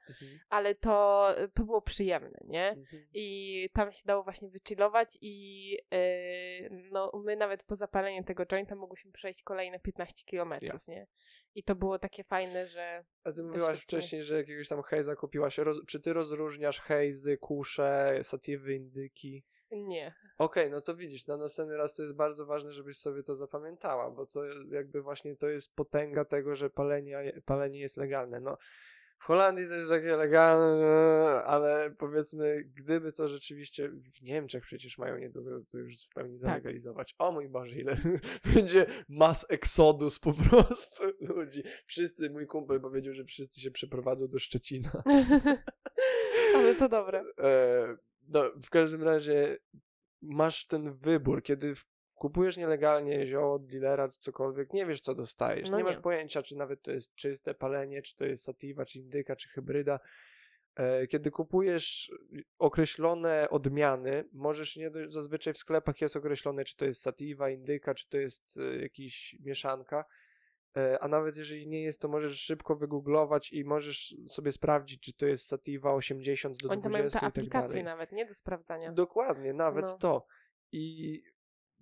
ale 0.48 0.74
to, 0.74 1.28
to 1.54 1.64
było 1.64 1.82
przyjemne, 1.82 2.38
nie? 2.44 2.68
Mhm. 2.68 3.06
I 3.14 3.68
tam 3.74 3.92
się 3.92 4.02
dało 4.04 4.22
właśnie 4.22 4.48
wychillować 4.48 5.18
i 5.20 5.70
yy, 5.70 6.88
no 6.92 7.12
my 7.24 7.36
nawet 7.36 7.62
po 7.62 7.76
zapaleniu 7.76 8.24
tego 8.24 8.46
jointa 8.46 8.74
mogłyśmy 8.74 9.12
przejść 9.12 9.42
kolejne 9.42 9.80
15 9.80 10.24
kilometrów, 10.24 10.88
nie? 10.88 11.06
I 11.54 11.62
to 11.64 11.74
było 11.74 11.98
takie 11.98 12.24
fajne, 12.24 12.66
że 12.66 13.04
A 13.24 13.32
ty 13.32 13.42
mówiłaś 13.42 13.80
wcześniej, 13.80 14.22
że 14.22 14.36
jakiegoś 14.36 14.68
tam 14.68 14.82
hejza 14.82 15.16
kupiłaś. 15.16 15.58
Roz, 15.58 15.80
czy 15.86 16.00
ty 16.00 16.12
rozróżniasz 16.12 16.80
hejzy, 16.80 17.38
kusze, 17.38 18.18
satywy, 18.52 18.74
indyki? 18.74 19.44
nie. 19.70 20.14
Okej, 20.38 20.70
no 20.70 20.80
to 20.80 20.96
widzisz, 20.96 21.26
na 21.26 21.36
następny 21.36 21.76
raz 21.76 21.94
to 21.94 22.02
jest 22.02 22.14
bardzo 22.14 22.46
ważne, 22.46 22.72
żebyś 22.72 22.98
sobie 22.98 23.22
to 23.22 23.36
zapamiętała, 23.36 24.10
bo 24.10 24.26
to 24.26 24.44
jakby 24.70 25.02
właśnie 25.02 25.36
to 25.36 25.48
jest 25.48 25.74
potęga 25.74 26.24
tego, 26.24 26.56
że 26.56 26.70
palenie, 26.70 27.42
palenie 27.44 27.80
jest 27.80 27.96
legalne. 27.96 28.40
No, 28.40 28.58
w 29.18 29.24
Holandii 29.24 29.68
to 29.68 29.74
jest 29.74 29.90
takie 29.90 30.16
legalne, 30.16 31.42
ale 31.44 31.90
powiedzmy, 31.98 32.64
gdyby 32.64 33.12
to 33.12 33.28
rzeczywiście 33.28 33.88
w 33.88 34.22
Niemczech 34.22 34.64
przecież 34.64 34.98
mają 34.98 35.18
niedługo 35.18 35.50
to 35.70 35.78
już 35.78 36.04
w 36.04 36.14
pełni 36.14 36.38
zalegalizować. 36.38 37.14
O 37.18 37.32
mój 37.32 37.48
Boże, 37.48 37.76
ile 37.76 37.96
będzie 38.54 38.86
mas 39.08 39.46
exodus 39.48 40.18
po 40.18 40.32
prostu 40.32 41.02
ludzi. 41.20 41.62
Wszyscy, 41.86 42.30
mój 42.30 42.46
kumpel 42.46 42.80
powiedział, 42.80 43.14
że 43.14 43.24
wszyscy 43.24 43.60
się 43.60 43.70
przeprowadzą 43.70 44.28
do 44.28 44.38
Szczecina. 44.38 45.02
ale 46.56 46.74
to 46.74 46.88
dobre. 46.88 47.24
E, 47.38 48.11
no, 48.28 48.52
w 48.62 48.70
każdym 48.70 49.02
razie 49.02 49.58
masz 50.22 50.66
ten 50.66 50.92
wybór, 50.92 51.42
kiedy 51.42 51.74
kupujesz 52.16 52.56
nielegalnie 52.56 53.26
zioło 53.26 53.54
od 53.54 53.66
dealera 53.66 54.08
czy 54.08 54.18
cokolwiek, 54.18 54.72
nie 54.72 54.86
wiesz 54.86 55.00
co 55.00 55.14
dostajesz. 55.14 55.70
No 55.70 55.78
nie 55.78 55.84
masz 55.84 55.96
nie. 55.96 56.02
pojęcia, 56.02 56.42
czy 56.42 56.56
nawet 56.56 56.82
to 56.82 56.90
jest 56.90 57.14
czyste 57.14 57.54
palenie, 57.54 58.02
czy 58.02 58.16
to 58.16 58.24
jest 58.24 58.44
sativa, 58.44 58.84
czy 58.84 58.98
indyka, 58.98 59.36
czy 59.36 59.48
hybryda. 59.48 60.00
E, 60.74 61.06
Kiedy 61.06 61.30
kupujesz 61.30 62.12
określone 62.58 63.50
odmiany, 63.50 64.24
możesz 64.32 64.76
nie 64.76 64.90
zazwyczaj 65.08 65.54
w 65.54 65.58
sklepach 65.58 66.00
jest 66.00 66.16
określone, 66.16 66.64
czy 66.64 66.76
to 66.76 66.84
jest 66.84 67.02
sativa, 67.02 67.50
indyka, 67.50 67.94
czy 67.94 68.08
to 68.08 68.18
jest 68.18 68.58
e, 68.58 68.82
jakiś 68.82 69.36
mieszanka. 69.40 70.04
E, 70.76 70.98
A 71.02 71.08
nawet 71.08 71.36
jeżeli 71.36 71.68
nie 71.68 71.82
jest, 71.82 72.00
to 72.00 72.08
możesz 72.08 72.40
szybko 72.40 72.76
wygooglować 72.76 73.52
i 73.52 73.64
możesz 73.64 74.14
sobie 74.28 74.52
sprawdzić, 74.52 75.00
czy 75.00 75.12
to 75.12 75.26
jest 75.26 75.46
sativa 75.46 75.92
80 75.94 76.56
do 76.62 76.68
Oni 76.70 76.82
tam 76.82 76.92
20 76.92 76.98
mają 76.98 77.10
te 77.10 77.20
tak 77.20 77.24
aplikacje 77.28 77.82
nawet, 77.82 78.12
nie? 78.12 78.26
Do 78.26 78.34
sprawdzania. 78.34 78.92
Dokładnie, 78.92 79.52
nawet 79.52 79.84
No. 79.86 79.98
to. 79.98 80.26
I 80.72 81.22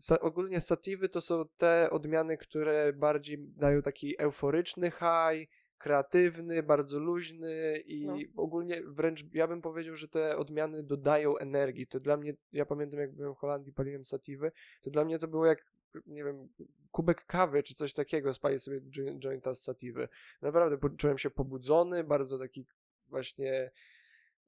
sa- 0.00 0.20
ogólnie 0.20 0.60
sativy 0.60 1.08
to 1.08 1.20
są 1.20 1.44
te 1.56 1.90
odmiany, 1.90 2.36
które 2.36 2.92
bardziej 2.92 3.38
dają 3.38 3.82
taki 3.82 4.20
euforyczny 4.20 4.90
high, 4.90 5.50
kreatywny, 5.78 6.62
bardzo 6.62 6.98
luźny 6.98 7.82
i 7.86 8.06
No. 8.06 8.14
ogólnie 8.36 8.82
wręcz 8.86 9.24
ja 9.32 9.48
bym 9.48 9.62
powiedział, 9.62 9.94
że 9.96 10.08
te 10.08 10.36
odmiany 10.36 10.82
dodają 10.82 11.36
energii. 11.36 11.86
To 11.86 12.00
dla 12.00 12.16
mnie, 12.16 12.34
ja 12.52 12.66
pamiętam 12.66 13.00
jak 13.00 13.14
byłem 13.14 13.34
w 13.34 13.38
Holandii, 13.38 13.72
paliłem 13.72 14.04
sativy, 14.04 14.52
to 14.82 14.90
dla 14.90 15.04
mnie 15.04 15.18
to 15.18 15.28
było 15.28 15.46
jak, 15.46 15.64
nie 16.06 16.24
wiem, 16.24 16.48
kubek 16.90 17.24
kawy 17.24 17.62
czy 17.62 17.74
coś 17.74 17.92
takiego, 17.92 18.34
spalić 18.34 18.62
sobie 18.62 18.80
jo- 18.96 19.18
jointa 19.18 19.54
z 19.54 19.62
sativy. 19.62 20.08
Naprawdę 20.42 20.78
poczułem 20.78 21.18
się 21.18 21.30
pobudzony, 21.30 22.04
bardzo 22.04 22.38
taki 22.38 22.66
właśnie 23.08 23.70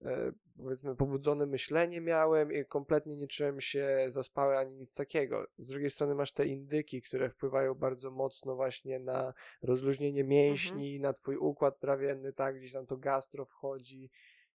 e, 0.03 0.33
powiedzmy 0.57 0.97
pobudzone 0.97 1.47
myślenie 1.47 2.01
miałem 2.01 2.53
i 2.53 2.65
kompletnie 2.65 3.17
nie 3.17 3.29
czułem 3.29 3.61
się 3.61 4.05
zaspały 4.09 4.57
ani 4.59 4.75
nic 4.77 4.95
takiego. 4.95 5.47
Z 5.59 5.69
drugiej 5.69 5.91
strony 5.91 6.15
masz 6.15 6.33
te 6.33 6.47
indyki, 6.47 7.03
które 7.03 7.31
wpływają 7.31 7.75
bardzo 7.75 8.11
mocno 8.11 8.57
właśnie 8.57 8.99
na 8.99 9.35
rozluźnienie 9.63 10.25
mięśni, 10.25 11.01
na 11.01 11.13
twój 11.13 11.37
układ 11.37 11.79
trawienny, 11.81 12.33
tak, 12.33 12.57
gdzieś 12.59 12.73
tam 12.73 12.87
to 12.87 12.97
gastro 12.97 13.45
wchodzi 13.45 14.11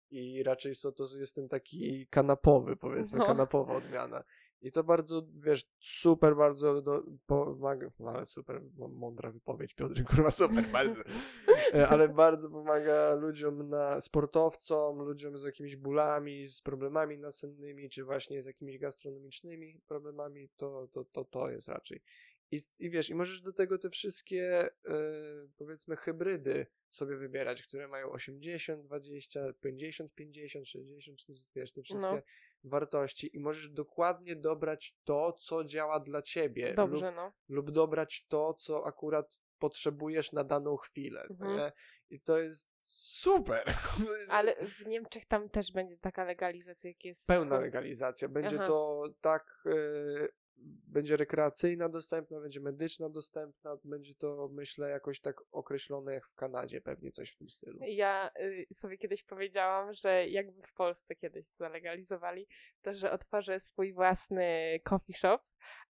i 0.09 0.43
raczej 0.43 0.75
są, 0.75 0.91
to 0.91 1.03
jest 1.17 1.35
ten 1.35 1.49
taki 1.49 2.07
kanapowy, 2.07 2.75
powiedzmy, 2.75 3.19
No. 3.19 3.25
kanapowa 3.25 3.73
odmiana. 3.75 4.23
I 4.63 4.71
to 4.71 4.83
bardzo, 4.83 5.27
wiesz, 5.35 5.65
super 5.79 6.35
bardzo 6.35 6.81
do, 6.81 7.03
pomaga, 7.25 7.91
ale 8.05 8.25
super, 8.25 8.61
mądra 8.75 9.31
wypowiedź, 9.31 9.73
Piotr, 9.73 10.03
kurwa, 10.09 10.31
super, 10.31 10.65
bardzo. 10.65 11.01
E, 11.73 11.87
ale 11.87 12.09
bardzo 12.09 12.49
pomaga 12.49 13.15
ludziom, 13.15 13.69
na, 13.69 14.01
sportowcom, 14.01 14.99
ludziom 14.99 15.37
z 15.37 15.43
jakimiś 15.43 15.75
bólami, 15.75 16.47
z 16.47 16.61
problemami 16.61 17.17
nasennymi, 17.17 17.89
czy 17.89 18.03
właśnie 18.03 18.43
z 18.43 18.45
jakimiś 18.45 18.77
gastronomicznymi 18.77 19.81
problemami, 19.87 20.49
to 20.57 20.87
to, 20.91 21.05
to, 21.05 21.25
to 21.25 21.49
jest 21.49 21.67
raczej. 21.67 22.01
I, 22.51 22.59
I 22.79 22.89
wiesz, 22.89 23.09
i 23.09 23.15
możesz 23.15 23.41
do 23.41 23.53
tego 23.53 23.77
te 23.77 23.89
wszystkie, 23.89 24.69
e, 24.85 24.99
powiedzmy, 25.57 25.95
hybrydy 25.95 26.65
sobie 26.89 27.17
wybierać, 27.17 27.63
które 27.63 27.87
mają 27.87 28.11
80, 28.11 28.85
20, 28.85 29.53
50, 29.61 30.13
50, 30.13 30.67
60, 30.67 31.19
czy 31.19 31.33
wiesz, 31.55 31.71
te 31.71 31.83
wszystkie 31.83 32.11
No. 32.11 32.21
Wartości 32.63 33.35
i 33.35 33.39
możesz 33.39 33.69
dokładnie 33.69 34.35
dobrać 34.35 34.97
to, 35.03 35.33
co 35.33 35.63
działa 35.63 35.99
dla 35.99 36.21
ciebie. 36.21 36.67
Lub 36.67 36.75
Dobrze, 36.75 37.11
no. 37.11 37.31
lub 37.49 37.71
dobrać 37.71 38.25
to, 38.27 38.53
co 38.53 38.87
akurat 38.87 39.39
potrzebujesz 39.59 40.31
na 40.31 40.43
daną 40.43 40.77
chwilę, 40.77 41.27
Mhm. 41.29 41.71
I 42.09 42.19
to 42.21 42.39
jest 42.39 42.71
super. 43.21 43.63
Ale 44.29 44.55
w 44.55 44.85
Niemczech 44.85 45.25
tam 45.25 45.49
też 45.49 45.71
będzie 45.71 45.97
taka 45.97 46.23
legalizacja, 46.23 46.89
jak 46.89 47.05
jest. 47.05 47.27
Pełna 47.27 47.59
legalizacja. 47.59 48.29
Będzie 48.29 48.55
Aha. 48.55 48.67
to 48.67 49.03
tak, 49.21 49.63
e, 49.65 50.27
będzie 50.87 51.17
rekreacyjna 51.17 51.89
dostępna, 51.89 52.39
będzie 52.39 52.59
medyczna 52.59 53.09
dostępna, 53.09 53.77
będzie 53.83 54.15
to 54.15 54.49
myślę 54.51 54.89
jakoś 54.89 55.19
tak 55.19 55.35
określone 55.51 56.13
jak 56.13 56.27
w 56.27 56.35
Kanadzie, 56.35 56.81
pewnie 56.81 57.11
coś 57.11 57.31
w 57.31 57.37
tym 57.37 57.49
stylu. 57.49 57.79
Ja 57.81 58.31
y, 58.39 58.65
sobie 58.73 58.97
kiedyś 58.97 59.23
powiedziałam, 59.23 59.93
że 59.93 60.27
jakby 60.27 60.61
w 60.61 60.73
Polsce 60.73 61.15
kiedyś 61.15 61.45
zalegalizowali, 61.47 62.47
to 62.81 62.93
że 62.93 63.11
otworzę 63.11 63.59
swój 63.59 63.93
własny 63.93 64.79
coffee 64.83 65.13
shop, 65.13 65.39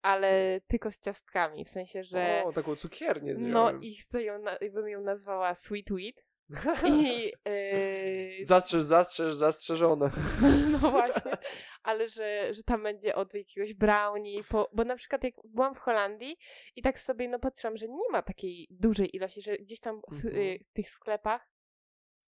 ale 0.01 0.61
tylko 0.67 0.91
z 0.91 0.99
ciastkami. 0.99 1.65
W 1.65 1.69
sensie, 1.69 2.03
że. 2.03 2.43
O, 2.45 2.53
taką 2.53 2.75
cukiernię 2.75 3.35
z 3.35 3.41
No 3.41 3.71
i 3.71 3.95
chcę 3.95 4.23
ją, 4.23 4.43
bym 4.73 4.87
ją 4.87 5.01
nazwała 5.01 5.55
Sweet 5.55 5.91
Weed. 5.91 6.22
I 6.85 7.31
y, 7.47 8.45
Zastrzeż, 8.45 8.83
zastrzeż, 8.83 9.35
zastrzeżone. 9.35 10.11
no 10.71 10.77
właśnie, 10.77 11.31
ale 11.83 12.09
że, 12.09 12.53
że 12.53 12.63
tam 12.63 12.83
będzie 12.83 13.15
od 13.15 13.33
jakiegoś 13.33 13.73
brownie, 13.73 14.43
po, 14.43 14.69
bo 14.73 14.83
na 14.83 14.95
przykład 14.95 15.23
jak 15.23 15.33
byłam 15.43 15.75
w 15.75 15.79
Holandii 15.79 16.37
i 16.75 16.81
tak 16.81 16.99
sobie 16.99 17.27
no 17.27 17.39
patrzyłam, 17.39 17.77
że 17.77 17.87
nie 17.87 18.09
ma 18.11 18.21
takiej 18.21 18.67
dużej 18.69 19.15
ilości, 19.15 19.41
że 19.41 19.57
gdzieś 19.57 19.79
tam 19.79 20.01
w, 20.11 20.13
Mhm. 20.25 20.35
y, 20.35 20.59
w 20.63 20.69
tych 20.73 20.89
sklepach, 20.89 21.49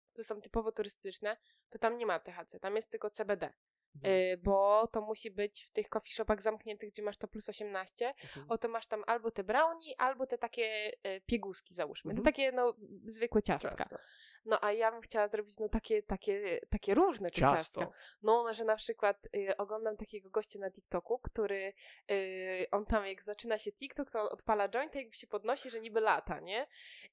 które 0.10 0.24
są 0.24 0.42
typowo 0.42 0.72
turystyczne, 0.72 1.38
to 1.70 1.80
tam 1.80 1.98
nie 1.98 2.06
ma 2.06 2.20
THC, 2.20 2.60
tam 2.60 2.76
jest 2.76 2.92
tylko 2.92 3.10
CBD. 3.10 3.54
Mhm. 3.96 4.14
Y, 4.14 4.38
bo 4.44 4.88
to 4.88 5.02
musi 5.02 5.32
być 5.32 5.66
w 5.66 5.72
tych 5.72 5.90
coffee 5.90 6.12
shopach 6.14 6.42
zamkniętych, 6.42 6.90
gdzie 6.92 7.04
masz 7.04 7.18
to 7.18 7.28
plus 7.28 7.50
18, 7.50 8.08
Mhm. 8.08 8.46
oto 8.50 8.68
masz 8.68 8.88
tam 8.88 9.04
albo 9.08 9.32
te 9.32 9.44
brownie, 9.44 9.94
albo 9.98 10.28
te 10.28 10.38
takie 10.38 10.92
y, 11.08 11.22
pieguski 11.26 11.74
załóżmy, 11.74 12.12
Mhm. 12.12 12.26
takie 12.26 12.52
no 12.52 12.74
zwykłe 13.06 13.42
ciastka. 13.42 13.76
Ciasto. 13.78 13.98
No 14.46 14.64
a 14.64 14.72
ja 14.72 14.92
bym 14.92 15.02
chciała 15.02 15.28
zrobić 15.28 15.60
no 15.60 15.70
takie, 15.70 16.04
takie, 16.04 16.60
takie 16.70 16.94
różne 16.96 17.30
te 17.30 17.36
ciastka. 17.36 17.58
Ciasto. 17.82 17.92
No, 18.24 18.54
że 18.54 18.66
na 18.66 18.76
przykład 18.76 19.28
y, 19.36 19.58
oglądam 19.58 19.98
takiego 19.98 20.30
gościa 20.30 20.60
na 20.60 20.72
TikToku, 20.72 21.20
który 21.20 21.74
y, 22.12 22.68
on 22.72 22.86
tam 22.86 23.06
jak 23.08 23.24
zaczyna 23.24 23.58
się 23.58 23.72
TikTok, 23.72 24.12
to 24.12 24.22
on 24.22 24.28
odpala 24.32 24.70
joint, 24.70 24.96
jakby 24.96 25.14
się 25.16 25.28
podnosi, 25.28 25.70
że 25.70 25.80
niby 25.82 26.00
lata, 26.00 26.40
nie? 26.40 26.68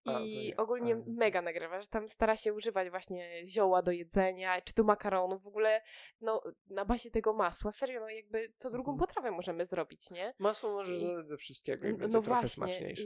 A, 0.07 0.19
I 0.21 0.47
nie, 0.49 0.57
ogólnie 0.57 0.95
ale- 0.95 1.03
mega 1.07 1.43
nagrywa, 1.43 1.81
że 1.83 1.89
tam 1.89 2.09
stara 2.09 2.37
się 2.37 2.53
używać 2.55 2.91
właśnie 2.91 3.47
zioła 3.47 3.83
do 3.83 3.91
jedzenia, 3.91 4.61
czy 4.61 4.75
tu 4.75 4.85
makaronów, 4.85 5.43
w 5.43 5.47
ogóle 5.49 5.83
no 6.21 6.43
na 6.73 6.85
bazie 6.85 7.11
tego 7.11 7.33
masła, 7.33 7.73
serio, 7.73 8.01
no 8.01 8.09
jakby 8.09 8.53
co 8.57 8.71
drugą 8.71 8.93
Mhm. 8.93 9.09
potrawę 9.09 9.31
możemy 9.31 9.67
zrobić, 9.67 10.11
nie? 10.11 10.35
Masło 10.39 10.73
może 10.73 10.97
I- 10.97 11.29
do 11.29 11.37
wszystkiego 11.37 11.87
i 11.89 11.93
No 11.93 11.99
będzie 11.99 12.13
trochę 12.23 12.29
właśnie. 12.41 12.49
smaczniejsze. 12.49 13.03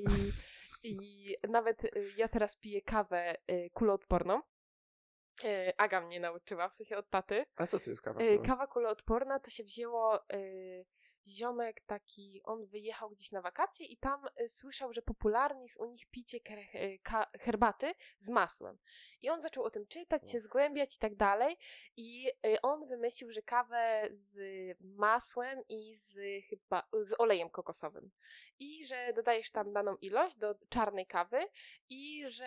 I, 0.83 0.91
I 0.91 1.37
nawet 1.49 1.85
y, 1.85 1.91
ja 2.17 2.29
teraz 2.29 2.57
piję 2.57 2.83
kawę 2.83 3.37
y, 3.51 3.71
kuloodporną. 3.75 4.43
Y, 5.45 5.73
Aga 5.77 6.01
mnie 6.01 6.21
nauczyła, 6.21 6.69
w 6.69 6.75
sensie 6.75 6.97
od 6.97 7.11
taty. 7.11 7.47
A 7.57 7.67
co 7.67 7.81
to 7.81 7.91
jest 7.91 8.03
kawa? 8.03 8.21
Kawa 8.47 8.67
kuloodporna 8.67 9.41
to 9.41 9.51
się 9.51 9.65
wzięło 9.65 10.21
ziomek 11.27 11.81
taki, 11.87 12.41
on 12.45 12.67
wyjechał 12.67 13.11
gdzieś 13.11 13.33
na 13.33 13.43
wakacje 13.43 13.87
i 13.87 13.97
tam 13.97 14.21
y, 14.41 14.49
słyszał, 14.49 14.93
że 14.93 15.03
popularne 15.03 15.63
jest 15.63 15.81
u 15.81 15.85
nich 15.85 16.07
picie 16.07 16.39
y, 16.75 16.99
herbaty 17.41 17.93
z 18.19 18.29
masłem. 18.29 18.79
I 19.21 19.31
on 19.31 19.41
zaczął 19.41 19.65
o 19.65 19.71
tym 19.71 19.87
czytać, 19.87 20.31
się 20.31 20.41
zgłębiać 20.41 20.97
i 20.97 20.99
tak 20.99 21.15
dalej. 21.15 21.57
I 21.97 22.29
y, 22.47 22.61
on 22.63 22.89
wymyślił, 22.89 23.33
że 23.33 23.43
kawę 23.43 24.09
z 24.11 24.39
masłem 24.81 25.63
i 25.69 25.95
z 25.95 26.19
chyba 26.49 26.89
z 27.03 27.21
olejem 27.21 27.51
kokosowym. 27.51 28.11
I 28.59 28.87
że 28.87 29.13
dodajesz 29.17 29.51
tam 29.51 29.73
daną 29.73 29.97
ilość 29.97 30.37
do 30.37 30.55
czarnej 30.69 31.07
kawy 31.07 31.39
i 31.91 32.25
że 32.29 32.47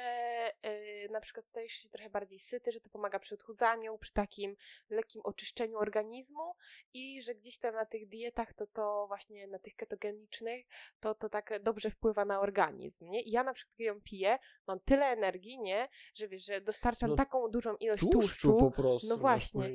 y, 0.65 1.10
na 1.12 1.22
przykład 1.22 1.48
stajesz 1.48 1.74
się 1.74 1.89
trochę 1.89 2.10
bardziej 2.10 2.39
syty, 2.39 2.72
że 2.72 2.82
to 2.82 2.89
pomaga 2.89 3.19
przy 3.19 3.36
odchudzaniu, 3.36 3.98
przy 3.98 4.13
takim 4.13 4.56
lekkim 4.89 5.22
oczyszczeniu 5.26 5.78
organizmu 5.78 6.54
i 6.93 7.22
że 7.22 7.36
gdzieś 7.36 7.58
tam 7.58 7.76
na 7.76 7.86
tych 7.86 8.08
dietach, 8.08 8.54
to 8.54 8.67
to 8.67 9.06
właśnie 9.08 9.48
na 9.48 9.60
tych 9.60 9.76
ketogenicznych, 9.76 10.65
to 11.00 11.15
to 11.15 11.30
tak 11.30 11.63
dobrze 11.63 11.89
wpływa 11.91 12.26
na 12.26 12.39
organizm, 12.39 13.10
nie? 13.10 13.22
I 13.22 13.32
ja 13.32 13.43
na 13.43 13.54
przykład 13.54 13.80
jak 13.80 13.95
ją 13.95 14.02
piję, 14.02 14.39
mam 14.67 14.80
tyle 14.80 15.06
energii, 15.06 15.60
nie? 15.60 15.89
Że 16.15 16.28
wiesz, 16.28 16.45
że 16.45 16.62
dostarczam 16.62 17.10
No, 17.10 17.15
taką 17.15 17.48
dużą 17.48 17.76
ilość 17.76 18.02
Tłuszczu 18.04 18.19
tłuszczu, 18.19 18.60
po 18.60 18.72
prostu. 18.72 19.08
no 19.08 19.17
właśnie. 19.17 19.69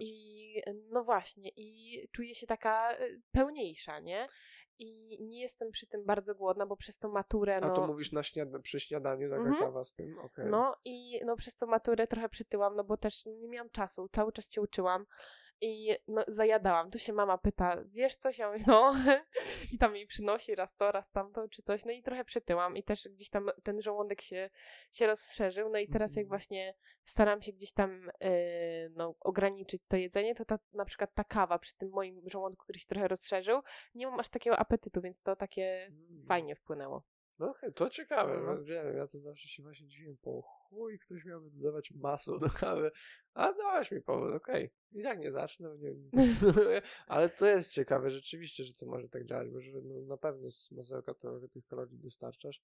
i 0.00 0.62
no 0.90 1.04
właśnie, 1.04 1.50
i 1.56 1.98
czuję 2.12 2.34
się 2.34 2.46
taka 2.46 2.98
y, 3.00 3.22
pełniejsza, 3.32 4.00
nie? 4.00 4.28
I 4.82 5.18
nie 5.20 5.40
jestem 5.40 5.70
przy 5.70 5.86
tym 5.86 6.04
bardzo 6.04 6.34
głodna, 6.34 6.66
bo 6.66 6.76
przez 6.76 6.98
tą 6.98 7.08
maturę, 7.12 7.56
A 7.56 7.60
no... 7.60 7.74
to 7.74 7.86
mówisz 7.86 8.12
na 8.12 8.20
śniad- 8.22 8.60
przy 8.62 8.80
śniadaniu 8.80 9.30
taka 9.30 9.42
Mhm. 9.42 9.60
kawa 9.60 9.84
z 9.84 9.94
tym? 9.94 10.18
Okej. 10.18 10.46
No 10.50 10.76
i 10.84 11.20
no 11.24 11.36
przez 11.36 11.54
tą 11.56 11.66
maturę 11.66 12.06
trochę 12.06 12.28
przytyłam, 12.28 12.76
no 12.76 12.84
bo 12.84 12.96
też 12.96 13.26
nie 13.26 13.48
miałam 13.48 13.70
czasu, 13.70 14.08
cały 14.12 14.32
czas 14.32 14.50
się 14.52 14.60
uczyłam 14.60 15.06
i 15.60 15.96
no 16.08 16.24
zajadałam. 16.28 16.90
Tu 16.90 16.98
się 16.98 17.12
mama 17.12 17.38
pyta, 17.38 17.76
zjesz 17.84 18.16
coś? 18.16 18.38
Ja 18.38 18.52
mówię, 18.52 18.64
no 18.66 18.94
i 19.72 19.78
tam 19.78 19.92
mi 19.92 20.06
przynosi 20.06 20.54
raz 20.54 20.76
to, 20.76 20.92
raz 20.92 21.10
tamto 21.10 21.48
czy 21.48 21.62
coś, 21.62 21.84
no 21.84 21.92
i 21.92 22.02
trochę 22.02 22.24
przytyłam 22.24 22.76
i 22.76 22.82
też 22.82 23.08
gdzieś 23.08 23.30
tam 23.30 23.50
ten 23.62 23.80
żołądek 23.80 24.20
się, 24.20 24.50
się 24.92 25.06
rozszerzył, 25.06 25.70
no 25.70 25.78
i 25.78 25.88
teraz 25.88 26.16
jak 26.16 26.24
Mhm. 26.24 26.28
właśnie 26.28 26.74
staram 27.04 27.42
się 27.42 27.52
gdzieś 27.52 27.72
tam 27.72 28.10
yy, 28.20 28.30
no, 28.90 29.14
ograniczyć 29.20 29.82
to 29.88 29.96
jedzenie, 29.96 30.34
to 30.34 30.44
ta, 30.44 30.58
na 30.72 30.84
przykład 30.84 31.14
ta 31.14 31.24
kawa 31.24 31.58
przy 31.58 31.76
tym 31.76 31.90
moim 31.90 32.20
żołądku, 32.28 32.64
który 32.64 32.78
się 32.78 32.86
trochę 32.86 33.08
rozszerzył, 33.08 33.60
nie 33.94 34.06
mam 34.06 34.20
aż 34.20 34.28
takiego 34.28 34.56
apetytu, 34.58 35.00
więc 35.00 35.22
to 35.22 35.36
takie 35.36 35.70
Mm. 35.90 36.24
fajnie 36.28 36.56
wpłynęło. 36.56 37.02
No 37.40 37.50
okej, 37.50 37.72
to 37.72 37.90
ciekawe, 37.90 38.42
No. 38.42 38.62
wiem, 38.62 38.96
ja 38.96 39.06
to 39.06 39.18
zawsze 39.18 39.48
się 39.48 39.62
właśnie 39.62 39.86
dziwiłem, 39.86 40.16
po 40.16 40.42
chuj 40.42 40.98
ktoś 40.98 41.24
miałby 41.24 41.50
dodawać 41.50 41.90
masło 41.90 42.38
do 42.38 42.50
kawy, 42.50 42.90
a 43.34 43.52
dałeś 43.52 43.90
mi 43.92 44.02
powód, 44.02 44.34
okej, 44.34 44.70
i 44.92 45.02
tak 45.02 45.18
nie 45.18 45.30
zacznę, 45.30 45.68
bo 45.68 45.76
nie, 45.76 45.94
ale 47.06 47.28
to 47.28 47.46
jest 47.46 47.72
ciekawe 47.72 48.10
rzeczywiście, 48.10 48.64
że 48.64 48.74
to 48.74 48.86
może 48.86 49.08
tak 49.08 49.24
działać, 49.24 49.48
bo 49.50 49.60
że, 49.60 49.70
no, 49.82 50.00
na 50.00 50.16
pewno 50.16 50.50
z 50.50 50.70
masełka 50.70 51.14
trochę 51.14 51.48
tych 51.48 51.66
kalorii 51.66 51.98
dostarczasz. 51.98 52.62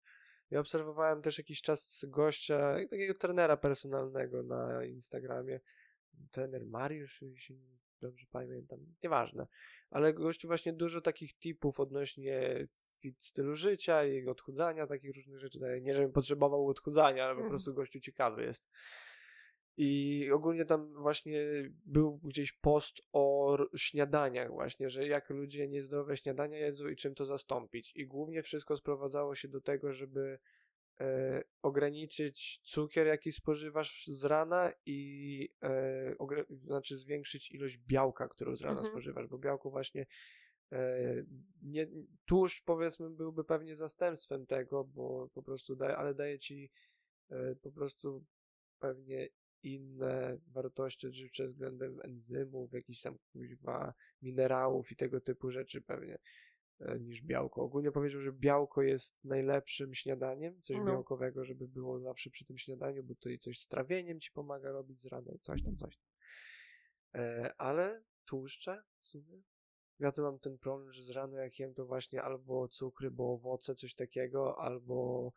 Ja 0.51 0.61
obserwowałem 0.61 1.23
też 1.23 1.39
jakiś 1.39 1.62
czas 1.62 2.05
gościa, 2.09 2.77
takiego 2.91 3.15
trenera 3.15 3.57
personalnego 3.57 4.43
na 4.43 4.85
Instagramie, 4.85 5.61
trener 6.31 6.66
Mariusz, 6.66 7.22
jeśli 7.22 7.57
dobrze 8.01 8.27
pamiętam, 8.31 8.79
nieważne, 9.03 9.47
ale 9.91 10.14
gościu 10.14 10.49
właśnie 10.49 10.72
dużo 10.72 11.01
takich 11.01 11.39
tipów 11.39 11.81
odnośnie 11.81 12.66
fit 13.07 13.23
stylu 13.23 13.57
życia 13.57 14.05
i 14.05 14.27
odchudzania, 14.29 14.87
takich 14.87 15.17
różnych 15.17 15.39
rzeczy. 15.39 15.59
Nie, 15.83 15.95
żebym 15.95 16.13
potrzebował 16.13 16.69
odchudzania, 16.69 17.25
ale 17.25 17.35
po 17.35 17.41
Mhm. 17.41 17.51
prostu 17.51 17.75
gościu 17.75 18.01
ciekawy 18.01 18.43
jest. 18.43 18.69
I 19.77 20.31
ogólnie 20.33 20.65
tam 20.65 20.95
właśnie 20.95 21.41
był 21.85 22.19
gdzieś 22.25 22.53
post 22.53 23.01
o 23.13 23.57
śniadaniach 23.77 24.51
właśnie, 24.51 24.91
że 24.91 25.07
jak 25.07 25.31
ludzie 25.31 25.69
niezdrowe 25.69 26.17
śniadania 26.17 26.59
jedzą 26.59 26.89
i 26.89 26.97
czym 26.97 27.15
to 27.15 27.27
zastąpić. 27.27 27.93
I 27.97 28.07
głównie 28.07 28.43
wszystko 28.43 28.77
sprowadzało 28.77 29.35
się 29.35 29.49
do 29.49 29.61
tego, 29.61 29.93
żeby 29.93 30.39
e, 31.01 31.43
ograniczyć 31.63 32.61
cukier, 32.65 33.07
jaki 33.07 33.33
spożywasz 33.33 34.07
z 34.07 34.25
rana 34.25 34.73
i 34.87 35.49
e, 35.63 36.15
znaczy 36.65 36.97
zwiększyć 36.97 37.51
ilość 37.51 37.79
białka, 37.79 38.29
którą 38.29 38.57
z 38.57 38.63
rana 38.63 38.81
Mhm. 38.81 38.93
spożywasz, 38.93 39.27
bo 39.27 39.39
białko 39.39 39.71
właśnie 39.71 40.07
nie, 41.62 41.87
tłuszcz 42.25 42.64
powiedzmy 42.64 43.11
byłby 43.11 43.45
pewnie 43.45 43.77
zastępstwem 43.77 44.47
tego, 44.47 44.85
bo 44.85 45.29
po 45.35 45.43
prostu 45.43 45.77
daje, 45.77 45.97
ale 45.97 46.14
daje 46.14 46.39
ci 46.39 46.71
e, 47.31 47.57
po 47.57 47.73
prostu 47.73 48.25
pewnie 48.79 49.29
inne 49.62 50.39
wartości 50.47 51.07
odżywcze 51.07 51.47
względem 51.47 52.01
enzymów, 52.03 52.73
jakichś 52.73 53.03
tam 53.03 53.19
kuźwa, 53.33 53.95
minerałów 54.23 54.93
i 54.93 54.97
tego 54.97 55.21
typu 55.21 55.51
rzeczy 55.51 55.83
pewnie 55.83 56.19
e, 56.81 57.01
niż 57.01 57.23
białko. 57.23 57.62
Ogólnie 57.62 57.93
powiedział, 57.93 58.21
że 58.21 58.33
białko 58.33 58.83
jest 58.83 59.25
najlepszym 59.25 59.95
śniadaniem, 59.95 60.62
coś 60.62 60.77
No. 60.77 60.85
białkowego, 60.85 61.45
żeby 61.45 61.69
było 61.69 62.01
zawsze 62.01 62.31
przy 62.31 62.45
tym 62.45 62.59
śniadaniu, 62.59 63.05
bo 63.05 63.14
to 63.14 63.29
i 63.29 63.39
coś 63.39 63.61
z 63.61 63.69
trawieniem 63.69 64.21
ci 64.21 64.33
pomaga 64.33 64.73
robić 64.73 65.01
z 65.01 65.07
rana 65.07 65.33
i 65.33 65.39
coś 65.39 65.62
tam, 65.62 65.77
coś 65.77 65.97
tam. 65.97 66.07
E, 67.14 67.55
ale 67.59 68.03
tłuszcze 68.25 68.83
w 69.01 69.07
sumie 69.07 69.43
ja 69.99 70.12
tu 70.12 70.22
mam 70.22 70.38
ten 70.38 70.59
problem, 70.59 70.92
że 70.92 71.03
z 71.03 71.11
rana 71.11 71.42
jak 71.42 71.59
jem 71.59 71.74
to 71.74 71.86
właśnie 71.86 72.22
albo 72.22 72.68
cukry, 72.68 73.11
bo 73.11 73.32
owoce, 73.32 73.74
coś 73.74 73.94
takiego, 73.94 74.59
albo 74.59 75.32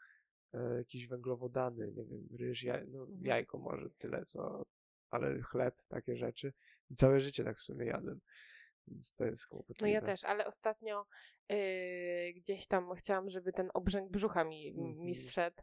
e, 0.53 0.77
jakieś 0.77 1.07
węglowodany, 1.07 1.87
nie 1.91 2.05
wiem, 2.05 2.27
ryż, 2.39 2.63
jaj, 2.63 2.87
no, 2.87 2.99
Mhm. 3.01 3.25
jajko 3.25 3.57
może 3.57 3.89
tyle, 3.89 4.25
co, 4.25 4.65
ale 5.09 5.41
chleb, 5.41 5.75
takie 5.87 6.15
rzeczy. 6.17 6.53
I 6.89 6.95
całe 6.95 7.19
życie 7.19 7.43
tak 7.43 7.57
w 7.57 7.61
sumie 7.61 7.85
jadłem. 7.85 8.21
Więc 8.87 9.13
to 9.13 9.25
jest 9.25 9.43
No 9.43 9.49
kłopotliwe. 9.49 9.91
ja 9.91 10.01
też, 10.01 10.23
ale 10.23 10.45
ostatnio 10.47 11.05
yy, 11.49 11.57
gdzieś 12.35 12.67
tam 12.67 12.95
chciałam, 12.95 13.29
żeby 13.29 13.53
ten 13.53 13.69
obrzęk 13.73 14.11
brzucha 14.11 14.43
mi, 14.43 14.73
mi 14.73 14.89
Mhm. 14.89 15.15
zszedł. 15.15 15.61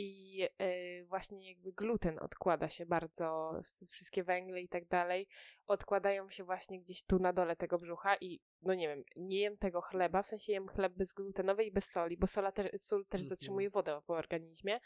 I 0.00 0.36
yy, 0.36 1.06
właśnie 1.06 1.48
jakby 1.48 1.72
gluten 1.72 2.18
odkłada 2.18 2.68
się 2.68 2.86
bardzo, 2.86 3.52
wszystkie 3.90 4.24
węgle 4.24 4.60
i 4.60 4.68
tak 4.68 4.88
dalej, 4.88 5.28
odkładają 5.66 6.30
się 6.30 6.44
właśnie 6.44 6.80
gdzieś 6.80 7.04
tu 7.04 7.18
na 7.18 7.32
dole 7.32 7.56
tego 7.56 7.78
brzucha 7.78 8.16
i 8.16 8.40
no 8.62 8.74
nie 8.74 8.88
wiem, 8.88 9.04
nie 9.16 9.40
jem 9.40 9.58
tego 9.58 9.80
chleba, 9.80 10.22
w 10.22 10.26
sensie 10.26 10.52
jem 10.52 10.68
chleb 10.68 10.92
bezglutenowy 10.92 11.64
i 11.64 11.72
bez 11.72 11.84
soli, 11.84 12.16
bo 12.16 12.26
sola 12.26 12.52
te, 12.52 12.78
sól 12.78 13.06
też 13.06 13.20
Mhm. 13.20 13.28
zatrzymuje 13.28 13.70
wodę 13.70 14.00
w 14.06 14.10
organizmie 14.10 14.80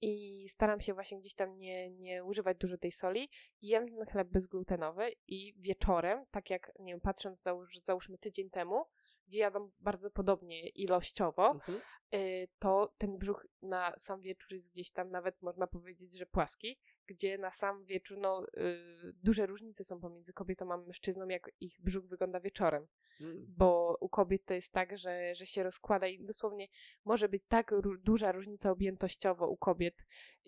i 0.00 0.44
staram 0.48 0.80
się 0.80 0.94
właśnie 0.94 1.18
gdzieś 1.18 1.34
tam 1.34 1.58
nie, 1.58 1.90
nie 1.90 2.24
używać 2.24 2.58
dużo 2.58 2.78
tej 2.78 2.92
soli 2.92 3.30
i 3.60 3.68
jem 3.68 3.88
ten 3.88 4.06
chleb 4.06 4.28
bezglutenowy 4.28 5.12
i 5.26 5.54
wieczorem, 5.56 6.24
tak 6.30 6.50
jak, 6.50 6.72
nie 6.78 6.92
wiem, 6.92 7.00
patrząc 7.00 7.42
załóż, 7.42 7.78
załóżmy 7.84 8.18
tydzień 8.18 8.50
temu, 8.50 8.84
gdzie 9.28 9.38
jadam 9.38 9.70
bardzo 9.80 10.10
podobnie 10.10 10.68
ilościowo, 10.68 11.50
Mhm. 11.50 11.80
y, 12.14 12.48
to 12.58 12.94
ten 12.98 13.18
brzuch 13.18 13.46
na 13.62 13.94
sam 13.98 14.20
wieczór 14.20 14.52
jest 14.52 14.72
gdzieś 14.72 14.90
tam 14.90 15.10
nawet 15.10 15.42
można 15.42 15.66
powiedzieć, 15.66 16.18
że 16.18 16.26
płaski, 16.26 16.78
gdzie 17.06 17.38
na 17.38 17.52
sam 17.52 17.84
wieczór 17.84 18.18
no, 18.18 18.44
y, 18.44 19.12
duże 19.22 19.46
różnice 19.46 19.84
są 19.84 20.00
pomiędzy 20.00 20.32
kobietą 20.32 20.72
a 20.72 20.76
mężczyzną, 20.76 21.28
jak 21.28 21.50
ich 21.60 21.80
brzuch 21.80 22.04
wygląda 22.06 22.40
wieczorem 22.40 22.86
Mm. 23.20 23.46
bo 23.56 23.96
u 24.00 24.08
kobiet 24.08 24.44
to 24.44 24.54
jest 24.54 24.72
tak, 24.72 24.98
że, 24.98 25.34
że 25.34 25.46
się 25.46 25.62
rozkłada 25.62 26.06
i 26.06 26.24
dosłownie 26.24 26.68
może 27.04 27.28
być 27.28 27.46
tak 27.46 27.74
duża 28.02 28.32
różnica 28.32 28.70
objętościowo 28.70 29.48
u 29.48 29.56
kobiet 29.56 29.94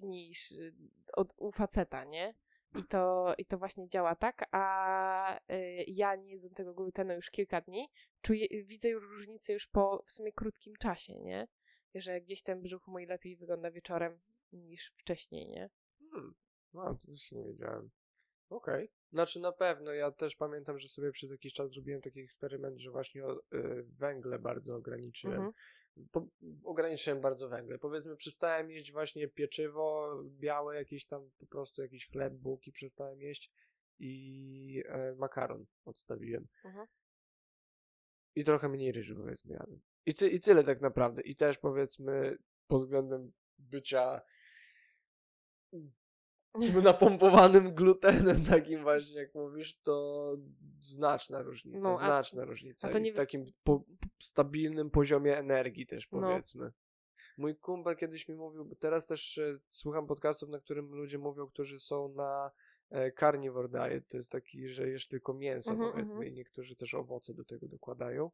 niż 0.02 0.52
y, 0.52 0.74
od, 1.12 1.34
u 1.36 1.52
faceta, 1.52 2.04
nie? 2.04 2.34
I 2.74 2.84
to, 2.84 3.34
I 3.38 3.44
to 3.44 3.58
właśnie 3.58 3.88
działa 3.88 4.14
tak, 4.14 4.44
a 4.52 5.40
y, 5.52 5.84
ja 5.86 6.16
nie 6.16 6.30
jedzę 6.30 6.50
tego 6.50 6.74
glutenu 6.74 7.14
już 7.14 7.30
kilka 7.30 7.60
dni, 7.60 7.88
czuję, 8.22 8.46
widzę 8.64 8.88
już 8.88 9.04
różnicę 9.04 9.52
już 9.52 9.66
po 9.66 10.02
w 10.06 10.10
sumie 10.10 10.32
krótkim 10.32 10.76
czasie, 10.76 11.18
nie? 11.20 11.48
Że 11.94 12.20
gdzieś 12.20 12.42
ten 12.42 12.62
brzuch 12.62 12.86
mój 12.86 13.06
lepiej 13.06 13.36
wygląda 13.36 13.70
wieczorem 13.70 14.20
niż 14.52 14.92
wcześniej, 14.96 15.48
nie? 15.48 15.70
Hmm. 16.10 16.34
No, 16.74 16.94
to 16.94 17.12
też 17.12 17.32
nie 17.32 17.44
wiedziałem. 17.44 17.90
Okej. 18.50 18.90
Znaczy 19.12 19.40
na 19.40 19.52
pewno, 19.52 19.92
ja 19.92 20.10
też 20.10 20.36
pamiętam, 20.36 20.78
że 20.78 20.88
sobie 20.88 21.12
przez 21.12 21.30
jakiś 21.30 21.52
czas 21.52 21.70
zrobiłem 21.70 22.00
taki 22.00 22.20
eksperyment, 22.20 22.78
że 22.78 22.90
właśnie 22.90 23.26
o, 23.26 23.40
y, 23.54 23.84
węgle 23.98 24.38
bardzo 24.38 24.76
ograniczyłem. 24.76 25.36
Mhm. 25.36 25.52
Po, 26.12 26.26
ograniczyłem 26.64 27.20
bardzo 27.20 27.48
węgle. 27.48 27.78
Powiedzmy, 27.78 28.16
przestałem 28.16 28.70
jeść 28.70 28.92
właśnie 28.92 29.28
pieczywo 29.28 30.14
białe, 30.24 30.76
jakieś 30.76 31.06
tam 31.06 31.30
po 31.38 31.46
prostu 31.46 31.82
jakiś 31.82 32.08
chleb, 32.08 32.34
bułki 32.34 32.72
przestałem 32.72 33.20
jeść 33.20 33.52
i 33.98 34.82
e, 34.86 35.14
makaron 35.14 35.66
odstawiłem. 35.84 36.48
Mhm. 36.64 36.86
I 38.34 38.44
trochę 38.44 38.68
mniej 38.68 38.92
ryżu 38.92 39.16
powiedzmy 39.16 39.54
jadłem. 39.54 39.80
I, 40.06 40.14
ty, 40.14 40.28
I 40.28 40.40
tyle 40.40 40.64
tak 40.64 40.80
naprawdę. 40.80 41.22
I 41.22 41.36
też 41.36 41.58
powiedzmy 41.58 42.38
pod 42.66 42.82
względem 42.82 43.32
bycia 43.58 44.20
napompowanym 46.82 47.74
glutenem 47.74 48.44
takim 48.44 48.82
właśnie, 48.82 49.20
jak 49.20 49.34
mówisz, 49.34 49.78
to 49.80 50.36
znaczna 50.80 51.42
różnica, 51.42 51.78
No, 51.78 51.90
a- 51.90 51.96
znaczna 51.96 52.44
różnica. 52.44 52.88
a 52.88 52.92
to 52.92 52.98
I 52.98 53.02
nie 53.02 53.12
wys- 53.12 53.16
takim 53.16 53.44
po, 53.64 53.84
stabilnym 54.18 54.90
poziomie 54.90 55.38
energii 55.38 55.86
też 55.86 56.08
No. 56.12 56.20
powiedzmy. 56.20 56.72
Mój 57.36 57.56
kumpel 57.56 57.96
kiedyś 57.96 58.28
mi 58.28 58.34
mówił, 58.34 58.64
bo 58.64 58.74
teraz 58.74 59.06
też 59.06 59.38
e, 59.38 59.58
słucham 59.68 60.06
podcastów, 60.06 60.48
na 60.48 60.60
którym 60.60 60.94
ludzie 60.94 61.18
mówią, 61.18 61.46
którzy 61.46 61.80
są 61.80 62.08
na 62.14 62.50
e, 62.90 63.12
carnivore 63.12 63.68
diet, 63.68 64.08
to 64.08 64.16
jest 64.16 64.30
taki, 64.30 64.68
że 64.68 64.88
jesz 64.88 65.08
tylko 65.08 65.34
mięso 65.34 65.70
Mhm, 65.70 65.92
powiedzmy 65.92 66.14
mhm. 66.14 66.32
i 66.32 66.36
niektórzy 66.36 66.76
też 66.76 66.94
owoce 66.94 67.34
do 67.34 67.44
tego 67.44 67.68
dokładają. 67.68 68.30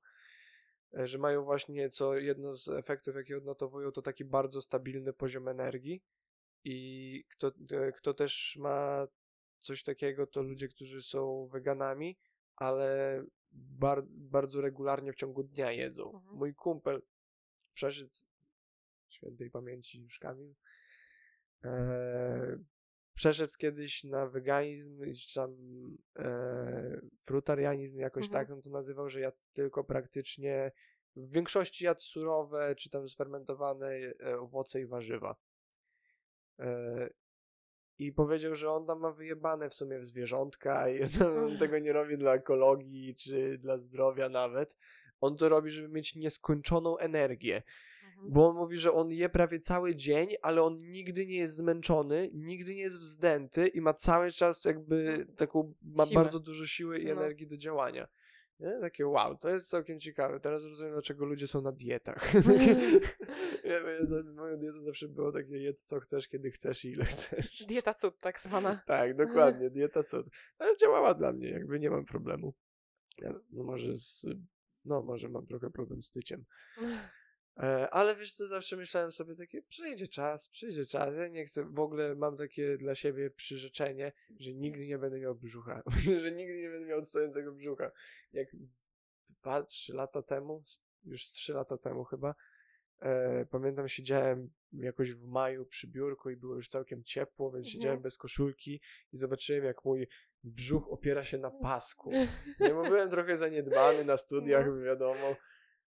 E, 0.98 1.06
Że 1.06 1.18
mają 1.18 1.44
właśnie, 1.44 1.90
co 1.90 2.14
jedno 2.16 2.54
z 2.54 2.68
efektów, 2.68 3.16
jakie 3.16 3.36
odnotowują, 3.36 3.92
to 3.92 4.02
taki 4.02 4.24
bardzo 4.24 4.60
stabilny 4.60 5.12
poziom 5.12 5.48
energii. 5.48 6.02
I 6.68 7.24
kto, 7.28 7.52
e, 7.70 7.92
kto 7.92 8.14
też 8.14 8.56
ma 8.60 9.06
coś 9.58 9.82
takiego, 9.82 10.26
to 10.26 10.42
ludzie, 10.42 10.68
którzy 10.68 11.02
są 11.02 11.46
weganami, 11.52 12.18
ale 12.56 13.22
bar, 13.52 14.04
bardzo 14.08 14.60
regularnie 14.60 15.12
w 15.12 15.16
ciągu 15.16 15.42
dnia 15.42 15.72
jedzą. 15.72 16.14
Mhm. 16.14 16.36
Mój 16.36 16.54
kumpel 16.54 17.02
przeszedł 17.74 18.14
świętej 19.08 19.50
pamięci 19.50 20.00
już 20.00 20.18
Kamil, 20.18 20.54
e, 21.64 22.58
przeszedł 23.14 23.52
kiedyś 23.58 24.04
na 24.04 24.26
weganizm, 24.26 25.14
czy 25.14 25.34
tam 25.34 25.56
e, 26.18 27.00
frutarianizm, 27.24 27.98
jakoś 27.98 28.26
Mhm. 28.26 28.32
tak 28.46 28.56
on 28.56 28.62
to 28.62 28.70
nazywał, 28.70 29.10
że 29.10 29.20
jadł 29.20 29.38
tylko 29.52 29.84
praktycznie 29.84 30.72
w 31.16 31.30
większości 31.30 31.84
jadł 31.84 32.00
surowe, 32.00 32.74
czy 32.74 32.90
tam 32.90 33.08
sfermentowane 33.08 33.88
e, 33.88 34.38
owoce 34.38 34.80
i 34.80 34.86
warzywa. 34.86 35.36
E, 36.58 37.08
I 37.98 38.12
powiedział, 38.12 38.54
że 38.54 38.70
on 38.70 38.86
tam 38.86 39.00
ma 39.00 39.12
wyjebane 39.12 39.70
w 39.70 39.74
sumie 39.74 39.98
w 39.98 40.04
zwierzątka 40.04 40.88
i 40.88 41.00
on 41.46 41.58
tego 41.58 41.78
nie 41.78 41.92
robi 41.92 42.18
dla 42.18 42.34
ekologii 42.34 43.14
czy 43.14 43.58
dla 43.58 43.76
zdrowia 43.78 44.28
nawet. 44.28 44.76
On 45.20 45.36
to 45.36 45.48
robi, 45.48 45.70
żeby 45.70 45.88
mieć 45.88 46.14
nieskończoną 46.14 46.98
energię. 46.98 47.62
Mhm. 48.04 48.32
Bo 48.32 48.48
on 48.48 48.56
mówi, 48.56 48.78
że 48.78 48.92
on 48.92 49.10
je 49.10 49.28
prawie 49.28 49.60
cały 49.60 49.96
dzień, 49.96 50.28
ale 50.42 50.62
on 50.62 50.78
nigdy 50.78 51.26
nie 51.26 51.36
jest 51.36 51.56
zmęczony, 51.56 52.30
nigdy 52.34 52.74
nie 52.74 52.80
jest 52.80 52.98
wzdęty 52.98 53.66
i 53.66 53.80
ma 53.80 53.94
cały 53.94 54.32
czas 54.32 54.64
jakby 54.64 55.26
taką, 55.36 55.74
ma 55.82 56.06
bardzo 56.06 56.40
dużo 56.40 56.66
siły 56.66 56.98
i 56.98 57.06
No. 57.06 57.12
energii 57.12 57.46
do 57.46 57.56
działania. 57.56 58.08
Nie? 58.60 58.78
Takie 58.80 59.06
wow, 59.06 59.36
to 59.38 59.48
jest 59.48 59.68
całkiem 59.68 60.00
ciekawe. 60.00 60.40
Teraz 60.40 60.64
rozumiem, 60.64 60.92
dlaczego 60.92 61.24
ludzie 61.24 61.46
są 61.46 61.60
na 61.60 61.72
dietach. 61.72 62.34
ja, 63.64 63.80
moją 64.34 64.56
dietą 64.56 64.82
zawsze 64.82 65.08
było 65.08 65.32
takie 65.32 65.58
jedz 65.58 65.84
co 65.84 66.00
chcesz, 66.00 66.28
kiedy 66.28 66.50
chcesz 66.50 66.84
i 66.84 66.90
ile 66.90 67.04
chcesz. 67.14 67.64
Dieta 67.68 67.94
cud 67.94 68.18
tak 68.18 68.40
zwana. 68.40 68.82
Tak, 68.86 69.16
dokładnie, 69.16 69.70
dieta 69.70 70.02
cud. 70.02 70.26
Ale 70.58 70.76
działała 70.76 71.14
dla 71.14 71.32
mnie, 71.32 71.50
jakby 71.50 71.80
nie 71.80 71.90
mam 71.90 72.04
problemu. 72.04 72.54
Ja, 73.18 73.34
no 73.52 73.64
może 73.64 73.96
z, 73.96 74.26
no 74.84 75.02
może 75.02 75.28
mam 75.28 75.46
trochę 75.46 75.70
problem 75.70 76.02
z 76.02 76.10
tyciem. 76.10 76.44
E, 77.56 77.90
ale 77.90 78.16
wiesz 78.16 78.32
co, 78.32 78.46
zawsze 78.46 78.76
myślałem 78.76 79.12
sobie 79.12 79.34
takie, 79.34 79.62
przyjdzie 79.62 80.08
czas, 80.08 80.48
przyjdzie 80.48 80.84
czas, 80.84 81.14
ja 81.16 81.28
nie 81.28 81.44
chcę, 81.44 81.64
w 81.64 81.80
ogóle 81.80 82.14
mam 82.14 82.36
takie 82.36 82.76
dla 82.78 82.94
siebie 82.94 83.30
przyrzeczenie, 83.30 84.12
że 84.38 84.54
nigdy 84.54 84.86
nie 84.86 84.98
będę 84.98 85.20
miał 85.20 85.34
brzucha, 85.34 85.82
że 86.22 86.32
nigdy 86.32 86.62
nie 86.62 86.70
będę 86.70 86.86
miał 86.86 86.98
odstającego 86.98 87.52
brzucha. 87.52 87.90
Jak 88.32 88.48
dwa, 89.40 89.62
trzy 89.62 89.94
lata 89.94 90.22
temu, 90.22 90.62
już 91.04 91.22
trzy 91.22 91.52
lata 91.52 91.78
temu 91.78 92.04
chyba, 92.04 92.34
e, 93.00 93.46
pamiętam 93.46 93.88
siedziałem 93.88 94.50
jakoś 94.72 95.12
w 95.12 95.26
maju 95.26 95.66
przy 95.66 95.86
biurku 95.88 96.30
i 96.30 96.36
było 96.36 96.54
już 96.54 96.68
całkiem 96.68 97.04
ciepło, 97.04 97.50
więc 97.52 97.66
Mhm. 97.66 97.72
siedziałem 97.72 98.00
bez 98.02 98.18
koszulki 98.18 98.80
i 99.12 99.16
zobaczyłem 99.16 99.64
jak 99.64 99.84
mój 99.84 100.08
brzuch 100.44 100.88
opiera 100.92 101.22
się 101.22 101.38
na 101.38 101.50
pasku. 101.50 102.10
Nie, 102.60 102.70
bo 102.74 102.82
byłem 102.82 103.10
trochę 103.10 103.36
zaniedbany 103.36 104.04
na 104.04 104.16
studiach, 104.16 104.66
No. 104.66 104.76
wiadomo. 104.76 105.36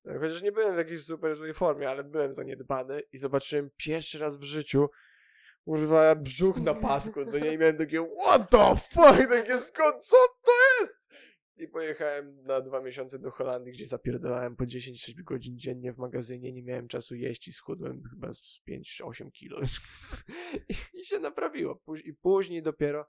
Chociaż 0.04 0.42
nie 0.42 0.52
byłem 0.52 0.74
w 0.74 0.78
jakiejś 0.78 1.04
super 1.04 1.36
złej 1.36 1.54
formie, 1.54 1.90
ale 1.90 2.04
byłem 2.04 2.34
zaniedbany 2.34 3.02
i 3.12 3.18
zobaczyłem 3.18 3.70
pierwszy 3.76 4.18
raz 4.18 4.38
w 4.38 4.42
życiu 4.42 4.88
kurwa 5.64 6.14
brzuch 6.14 6.60
na 6.60 6.74
pasku, 6.74 7.24
co 7.24 7.38
nie 7.38 7.58
miałem 7.58 7.76
takie 7.76 8.06
what 8.24 8.50
the 8.50 8.76
fuck, 8.76 9.28
takie 9.28 9.58
skąd, 9.58 10.04
co 10.04 10.16
to 10.44 10.52
jest? 10.80 11.10
I 11.56 11.68
pojechałem 11.68 12.42
na 12.42 12.60
dwa 12.60 12.80
miesiące 12.80 13.18
do 13.18 13.30
Holandii, 13.30 13.72
gdzie 13.72 13.86
zapierdalałem 13.86 14.56
po 14.56 14.66
10 14.66 15.14
godzin 15.22 15.58
dziennie 15.58 15.92
w 15.92 15.98
magazynie, 15.98 16.52
nie 16.52 16.62
miałem 16.62 16.88
czasu 16.88 17.14
jeść 17.14 17.48
i 17.48 17.52
schudłem 17.52 18.02
chyba 18.10 18.32
z 18.32 18.60
5-8 18.68 19.30
kilo. 19.30 19.60
I, 20.68 20.74
I 20.98 21.04
się 21.04 21.18
naprawiło. 21.18 21.82
I 22.04 22.14
później 22.14 22.62
dopiero 22.62 23.06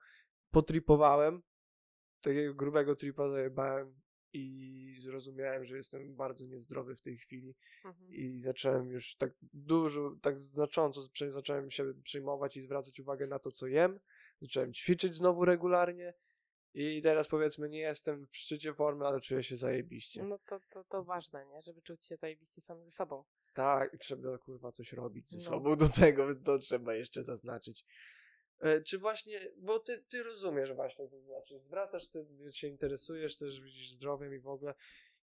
potripowałem, 0.51 1.41
takiego 2.21 2.53
grubego 2.53 2.95
tripa 2.95 3.29
zajebałem 3.29 4.00
i 4.34 4.97
zrozumiałem, 4.99 5.65
że 5.65 5.77
jestem 5.77 6.15
bardzo 6.15 6.45
niezdrowy 6.45 6.95
w 6.95 7.01
tej 7.01 7.17
chwili 7.17 7.55
Mhm. 7.86 8.11
i 8.13 8.39
zacząłem 8.39 8.91
już 8.91 9.15
tak 9.15 9.32
dużo, 9.53 10.15
tak 10.21 10.39
znacząco 10.39 11.01
zacząłem 11.29 11.71
się 11.71 11.93
przejmować 12.03 12.57
i 12.57 12.61
zwracać 12.61 12.99
uwagę 12.99 13.27
na 13.27 13.39
to, 13.39 13.51
co 13.51 13.67
jem. 13.67 13.99
Zacząłem 14.41 14.73
ćwiczyć 14.73 15.15
znowu 15.15 15.45
regularnie 15.45 16.13
i 16.73 17.01
teraz 17.01 17.27
powiedzmy 17.27 17.69
nie 17.69 17.79
jestem 17.79 18.27
w 18.27 18.38
szczycie 18.38 18.73
formy, 18.73 19.05
ale 19.05 19.21
czuję 19.21 19.43
się 19.43 19.55
zajebiście. 19.55 20.23
No 20.23 20.39
to, 20.49 20.59
to, 20.69 20.84
to 20.84 21.03
ważne, 21.03 21.45
nie? 21.45 21.61
Żeby 21.61 21.82
czuć 21.82 22.05
się 22.05 22.17
zajebiście 22.17 22.61
sam 22.61 22.84
ze 22.84 22.91
sobą. 22.91 23.23
Tak, 23.53 23.97
trzeba 23.99 24.38
kurwa 24.38 24.71
coś 24.71 24.93
robić 24.93 25.29
ze 25.29 25.38
No. 25.38 25.43
sobą 25.43 25.75
do 25.75 25.89
tego, 25.89 26.36
to 26.36 26.59
trzeba 26.59 26.95
jeszcze 26.95 27.23
zaznaczyć. 27.23 27.86
E, 28.62 28.82
czy 28.82 28.99
właśnie, 28.99 29.39
bo 29.57 29.80
ty, 29.80 30.03
ty 30.03 30.24
rozumiesz 30.24 30.74
właśnie, 30.74 31.07
co 31.07 31.18
to 31.18 31.24
znaczy, 31.24 31.59
zwracasz, 31.59 32.07
ty 32.07 32.26
się 32.51 32.68
interesujesz, 32.68 33.38
też 33.38 33.62
widzisz 33.62 33.91
zdrowiem 33.91 34.36
i 34.36 34.39
w 34.39 34.47
ogóle. 34.47 34.74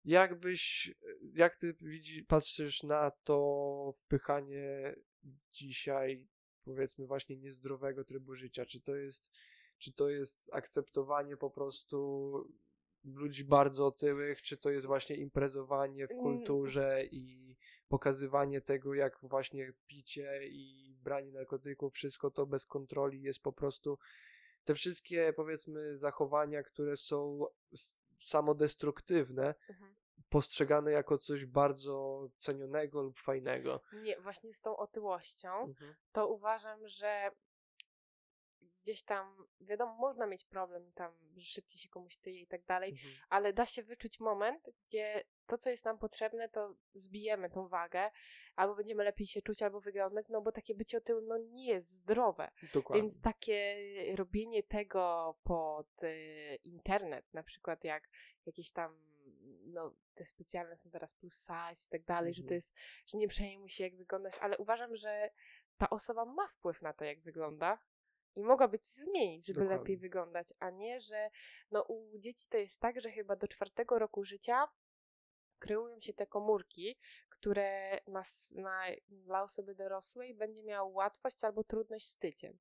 Jakbyś, 0.04 0.94
jak 1.34 1.56
ty 1.56 1.74
widzi, 1.80 2.24
patrzysz 2.24 2.82
na 2.82 3.10
to 3.10 3.92
wpychanie 3.96 4.96
dzisiaj, 5.52 6.28
powiedzmy 6.64 7.06
właśnie 7.06 7.36
niezdrowego 7.36 8.04
trybu 8.04 8.34
życia? 8.34 8.66
Czy 8.66 8.80
to 8.80 8.96
jest, 8.96 9.30
czy 9.78 9.92
to 9.92 10.08
jest 10.10 10.50
akceptowanie 10.52 11.36
po 11.36 11.50
prostu 11.50 12.32
ludzi 13.04 13.44
bardzo 13.44 13.86
otyłych, 13.86 14.42
czy 14.42 14.56
to 14.56 14.70
jest 14.70 14.86
właśnie 14.86 15.16
imprezowanie 15.16 16.06
w 16.06 16.10
Mm. 16.10 16.22
kulturze 16.22 17.04
i 17.10 17.47
pokazywanie 17.88 18.60
tego, 18.60 18.94
jak 18.94 19.18
właśnie 19.22 19.72
picie 19.86 20.40
i 20.48 20.94
branie 21.02 21.32
narkotyków, 21.32 21.94
wszystko 21.94 22.30
to 22.30 22.46
bez 22.46 22.66
kontroli 22.66 23.22
jest 23.22 23.40
po 23.42 23.52
prostu 23.52 23.98
te 24.64 24.74
wszystkie 24.74 25.32
powiedzmy 25.32 25.96
zachowania, 25.96 26.62
które 26.62 26.96
są 26.96 27.46
samodestruktywne, 28.20 29.54
Mhm. 29.68 29.94
postrzegane 30.28 30.92
jako 30.92 31.18
coś 31.18 31.46
bardzo 31.46 32.26
cenionego 32.38 33.02
lub 33.02 33.18
fajnego. 33.18 33.80
Nie, 33.92 34.20
właśnie 34.20 34.54
z 34.54 34.60
tą 34.60 34.76
otyłością, 34.76 35.48
Mhm. 35.60 35.94
to 36.12 36.28
uważam, 36.28 36.88
że 36.88 37.30
gdzieś 38.88 39.02
tam, 39.02 39.46
wiadomo, 39.60 39.94
można 39.94 40.26
mieć 40.26 40.44
problem 40.44 40.92
tam, 40.92 41.12
że 41.36 41.46
szybciej 41.46 41.78
się 41.80 41.88
komuś 41.88 42.16
tyje 42.16 42.40
i 42.40 42.46
tak 42.46 42.64
dalej, 42.64 42.90
Mhm. 42.90 43.14
ale 43.28 43.52
da 43.52 43.66
się 43.66 43.82
wyczuć 43.82 44.20
moment, 44.20 44.70
gdzie 44.86 45.24
to, 45.46 45.58
co 45.58 45.70
jest 45.70 45.84
nam 45.84 45.98
potrzebne, 45.98 46.48
to 46.48 46.74
zbijemy 46.92 47.50
tą 47.50 47.68
wagę, 47.68 48.10
albo 48.56 48.74
będziemy 48.74 49.04
lepiej 49.04 49.26
się 49.26 49.42
czuć, 49.42 49.62
albo 49.62 49.80
wyglądać, 49.80 50.28
no 50.28 50.42
bo 50.42 50.52
takie 50.52 50.74
bycie 50.74 50.98
otyłym, 50.98 51.26
no 51.26 51.38
nie 51.38 51.66
jest 51.66 51.90
zdrowe. 51.90 52.50
Dokładnie. 52.74 53.02
Więc 53.02 53.20
takie 53.20 53.76
robienie 54.16 54.62
tego 54.62 55.34
pod 55.44 56.02
y, 56.02 56.58
internet, 56.64 57.34
na 57.34 57.42
przykład 57.42 57.84
jak 57.84 58.08
jakieś 58.46 58.72
tam, 58.72 59.18
no 59.64 59.94
te 60.14 60.26
specjalne 60.26 60.76
są 60.76 60.90
teraz 60.90 61.14
plus 61.14 61.34
size 61.34 61.86
i 61.86 61.90
tak 61.90 62.04
dalej, 62.04 62.34
że 62.34 62.42
to 62.42 62.46
Mhm. 62.46 62.54
jest, 62.54 62.74
że 63.06 63.18
nie 63.18 63.28
przejmuj 63.28 63.68
się 63.68 63.84
jak 63.84 63.96
wyglądasz, 63.96 64.38
ale 64.40 64.58
uważam, 64.58 64.96
że 64.96 65.30
ta 65.78 65.90
osoba 65.90 66.24
ma 66.24 66.46
wpływ 66.48 66.82
na 66.82 66.92
to, 66.92 67.04
jak 67.04 67.20
wygląda 67.20 67.78
i 68.36 68.42
mogłaby 68.42 68.78
coś 68.78 69.04
zmienić, 69.04 69.46
żeby 69.46 69.60
Dokładnie. 69.60 69.78
lepiej 69.78 69.96
wyglądać, 69.96 70.46
a 70.58 70.70
nie, 70.70 71.00
że 71.00 71.30
no 71.70 71.82
u 71.82 72.18
dzieci 72.18 72.48
to 72.48 72.56
jest 72.56 72.80
tak, 72.80 73.00
że 73.00 73.10
chyba 73.10 73.36
do 73.36 73.48
czwartego 73.48 73.98
roku 73.98 74.24
życia 74.24 74.68
kreują 75.58 76.00
się 76.00 76.14
te 76.14 76.26
komórki, 76.26 76.98
które 77.28 78.00
na, 78.06 78.22
na, 78.54 78.82
dla 79.08 79.42
osoby 79.42 79.74
dorosłej 79.74 80.34
będzie 80.34 80.62
miał 80.62 80.92
łatwość 80.92 81.44
albo 81.44 81.64
trudność 81.64 82.06
z 82.06 82.16
tyciem. 82.16 82.58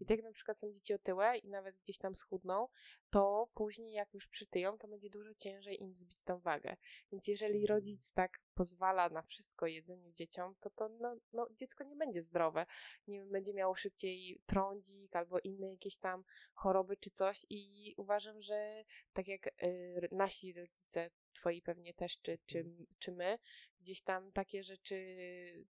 I 0.00 0.06
tak 0.06 0.16
jak 0.16 0.26
na 0.26 0.32
przykład 0.32 0.58
są 0.58 0.72
dzieci 0.72 0.94
otyłe 0.94 1.38
i 1.38 1.48
nawet 1.48 1.76
gdzieś 1.76 1.98
tam 1.98 2.14
schudną, 2.14 2.68
to 3.10 3.48
później 3.54 3.92
jak 3.92 4.14
już 4.14 4.28
przytyją, 4.28 4.78
to 4.78 4.88
będzie 4.88 5.10
dużo 5.10 5.34
ciężej 5.34 5.82
im 5.82 5.94
zbić 5.94 6.24
tą 6.24 6.38
wagę. 6.38 6.76
Więc 7.12 7.28
jeżeli 7.28 7.62
Mhm. 7.62 7.76
rodzic 7.76 8.12
tak 8.12 8.40
pozwala 8.54 9.08
na 9.08 9.22
wszystko 9.22 9.66
jedzenie 9.66 10.14
dzieciom, 10.14 10.54
to 10.60 10.70
to 10.70 10.88
no, 10.88 11.16
no, 11.32 11.48
dziecko 11.56 11.84
nie 11.84 11.96
będzie 11.96 12.22
zdrowe. 12.22 12.66
Nie 13.06 13.18
wiem, 13.18 13.30
będzie 13.30 13.54
miało 13.54 13.74
szybciej 13.74 14.40
trądzik 14.46 15.16
albo 15.16 15.38
inne 15.38 15.70
jakieś 15.70 15.98
tam 15.98 16.24
choroby 16.54 16.96
czy 16.96 17.10
coś 17.10 17.46
i 17.50 17.94
uważam, 17.96 18.42
że 18.42 18.84
tak 19.12 19.28
jak 19.28 19.46
y, 19.46 20.08
nasi 20.12 20.52
rodzice, 20.52 21.10
twoi 21.32 21.62
pewnie 21.62 21.94
też, 21.94 22.20
czy, 22.22 22.38
czy, 22.46 22.64
czy 22.98 23.12
my, 23.12 23.38
gdzieś 23.80 24.02
tam 24.02 24.32
takie 24.32 24.62
rzeczy, 24.62 25.06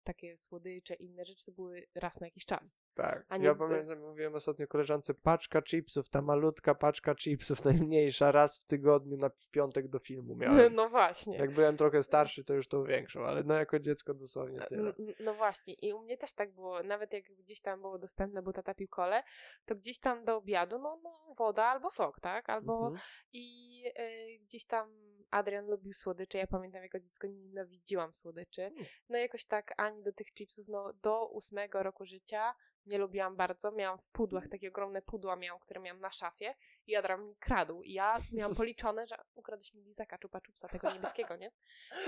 takie 0.03 0.37
słodycze, 0.37 0.93
inne 0.95 1.25
rzeczy 1.25 1.45
to 1.45 1.51
były 1.51 1.87
raz 1.95 2.19
na 2.19 2.27
jakiś 2.27 2.45
czas. 2.45 2.79
Tak. 2.93 3.25
A 3.29 3.37
nie 3.37 3.45
ja 3.45 3.53
by- 3.55 3.59
pamiętam, 3.59 3.99
mówiłem 3.99 4.35
ostatnio 4.35 4.67
koleżance, 4.67 5.13
paczka 5.13 5.61
chipsów, 5.61 6.09
ta 6.09 6.21
malutka 6.21 6.75
paczka 6.75 7.15
chipsów, 7.15 7.65
najmniejsza, 7.65 8.31
raz 8.31 8.59
w 8.59 8.65
tygodniu 8.65 9.17
na 9.17 9.29
w 9.29 9.47
piątek 9.49 9.87
do 9.87 9.99
filmu 9.99 10.35
miałem. 10.35 10.75
No 10.75 10.89
właśnie. 10.89 11.37
Jak 11.37 11.51
byłem 11.53 11.77
trochę 11.77 12.03
starszy, 12.03 12.43
to 12.43 12.53
już 12.53 12.67
tą 12.67 12.83
większą, 12.83 13.25
ale 13.25 13.43
no 13.43 13.53
jako 13.53 13.79
dziecko 13.79 14.13
dosłownie 14.13 14.59
tyle. 14.69 14.89
N- 14.99 15.07
n- 15.07 15.13
No 15.19 15.33
właśnie, 15.33 15.73
i 15.73 15.93
u 15.93 16.01
mnie 16.01 16.17
też 16.17 16.33
tak 16.33 16.51
było, 16.53 16.83
nawet 16.83 17.13
jak 17.13 17.23
gdzieś 17.23 17.61
tam 17.61 17.81
było 17.81 17.99
dostępne, 17.99 18.41
bo 18.41 18.53
tata 18.53 18.73
pił 18.73 18.87
kole, 18.87 19.23
to 19.65 19.75
gdzieś 19.75 19.99
tam 19.99 20.25
do 20.25 20.37
obiadu, 20.37 20.79
no, 20.79 20.99
no 21.03 21.33
woda 21.37 21.65
albo 21.65 21.91
sok, 21.91 22.19
tak? 22.19 22.49
Albo 22.49 22.77
Mhm. 22.87 22.99
i 23.33 23.83
y, 23.99 24.39
gdzieś 24.43 24.65
tam 24.65 25.13
Adrian 25.33 25.65
lubił 25.65 25.93
słodycze, 25.93 26.37
ja 26.37 26.47
pamiętam 26.47 26.83
jako 26.83 26.99
dziecko 26.99 27.27
nienawidziłam 27.27 28.13
słodyczy, 28.13 28.61
Mm. 28.61 28.85
no 29.09 29.17
jakoś 29.17 29.45
tak 29.45 29.73
ani 29.77 30.03
do 30.03 30.13
tych 30.13 30.33
chipsów, 30.33 30.67
no 30.67 30.93
do 30.93 31.27
ósmego 31.29 31.83
roku 31.83 32.05
życia 32.05 32.55
nie 32.85 32.97
lubiłam 32.97 33.35
bardzo, 33.35 33.71
miałam 33.71 33.99
w 33.99 34.09
pudłach, 34.09 34.47
takie 34.47 34.69
ogromne 34.69 35.01
pudła 35.01 35.35
miałam, 35.35 35.59
które 35.59 35.79
miałam 35.79 36.01
na 36.01 36.11
szafie 36.11 36.55
i 36.87 36.95
Adrian 36.95 37.27
mi 37.27 37.35
kradł 37.35 37.81
i 37.81 37.93
ja 37.93 38.17
miałam 38.31 38.55
policzone, 38.63 39.07
że 39.07 39.15
ukradłeś 39.35 39.73
mi 39.73 39.83
lizaka 39.83 40.17
czupa 40.17 40.41
czupsa, 40.41 40.67
tego 40.67 40.93
niebieskiego, 40.93 41.35
nie? 41.35 41.51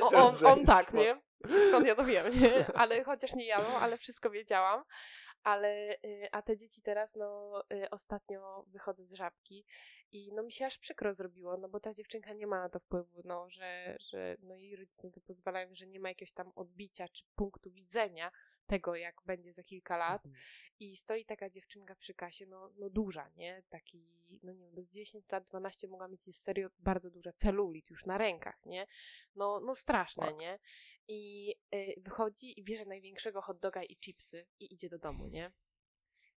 O, 0.02 0.10
on, 0.12 0.36
on 0.46 0.66
tak, 0.66 0.94
nie? 0.94 1.22
Skąd 1.70 1.88
ja 1.88 1.96
to 1.96 2.04
wiem, 2.04 2.40
nie? 2.40 2.66
Ale 2.82 3.04
chociaż 3.04 3.36
nie 3.36 3.46
jadłam, 3.46 3.84
ale 3.84 3.98
wszystko 3.98 4.30
wiedziałam. 4.30 4.84
Ale, 5.44 5.98
y, 6.06 6.28
a 6.32 6.42
te 6.42 6.58
dzieci 6.58 6.82
teraz, 6.82 7.16
no, 7.16 7.62
y, 7.74 7.90
ostatnio 7.90 8.66
wychodzę 8.68 9.06
z 9.06 9.14
żabki 9.14 9.66
i 10.12 10.32
no 10.34 10.44
mi 10.44 10.52
się 10.52 10.66
aż 10.66 10.78
przykro 10.78 11.14
zrobiło, 11.14 11.58
no 11.58 11.70
bo 11.70 11.80
ta 11.80 11.94
dziewczynka 11.94 12.34
nie 12.34 12.48
ma 12.48 12.60
na 12.60 12.70
to 12.70 12.80
wpływu, 12.80 13.22
no, 13.26 13.50
że, 13.50 13.98
że 14.00 14.38
no 14.40 14.56
jej 14.56 14.76
rodzice 14.76 15.08
na 15.08 15.14
to 15.14 15.22
pozwalają, 15.22 15.76
że 15.76 15.88
nie 15.88 16.00
ma 16.00 16.10
jakiegoś 16.10 16.34
tam 16.34 16.52
odbicia 16.56 17.08
czy 17.10 17.24
punktu 17.36 17.72
widzenia 17.72 18.32
tego, 18.68 18.96
jak 18.96 19.16
będzie 19.26 19.54
za 19.54 19.64
kilka 19.64 19.98
lat 19.98 20.26
Mhm. 20.26 20.44
i 20.80 20.96
stoi 20.96 21.26
taka 21.26 21.50
dziewczynka 21.50 21.96
przy 21.96 22.14
kasie, 22.14 22.46
no, 22.46 22.74
no 22.78 22.90
duża, 22.90 23.30
nie? 23.36 23.64
Taki, 23.70 24.06
no 24.44 24.54
nie 24.54 24.72
wiem, 24.72 24.84
z 24.84 24.90
10 24.92 25.26
lat, 25.32 25.44
12 25.48 25.88
mogła 25.88 26.08
mieć 26.08 26.36
serio 26.36 26.70
bardzo 26.80 27.12
duża 27.12 27.34
celulit 27.34 27.90
już 27.90 28.06
na 28.06 28.18
rękach, 28.18 28.66
nie? 28.66 28.88
No, 29.36 29.60
no 29.60 29.76
straszne, 29.76 30.26
Tak. 30.26 30.38
nie? 30.38 30.60
I 31.08 31.52
y, 31.76 31.94
wychodzi 31.98 32.60
i 32.60 32.64
bierze 32.64 32.86
największego 32.86 33.42
hot 33.42 33.60
doga 33.60 33.84
i 33.84 33.98
chipsy 33.98 34.46
i 34.60 34.74
idzie 34.74 34.90
do 34.90 34.98
domu, 34.98 35.28
nie? 35.28 35.52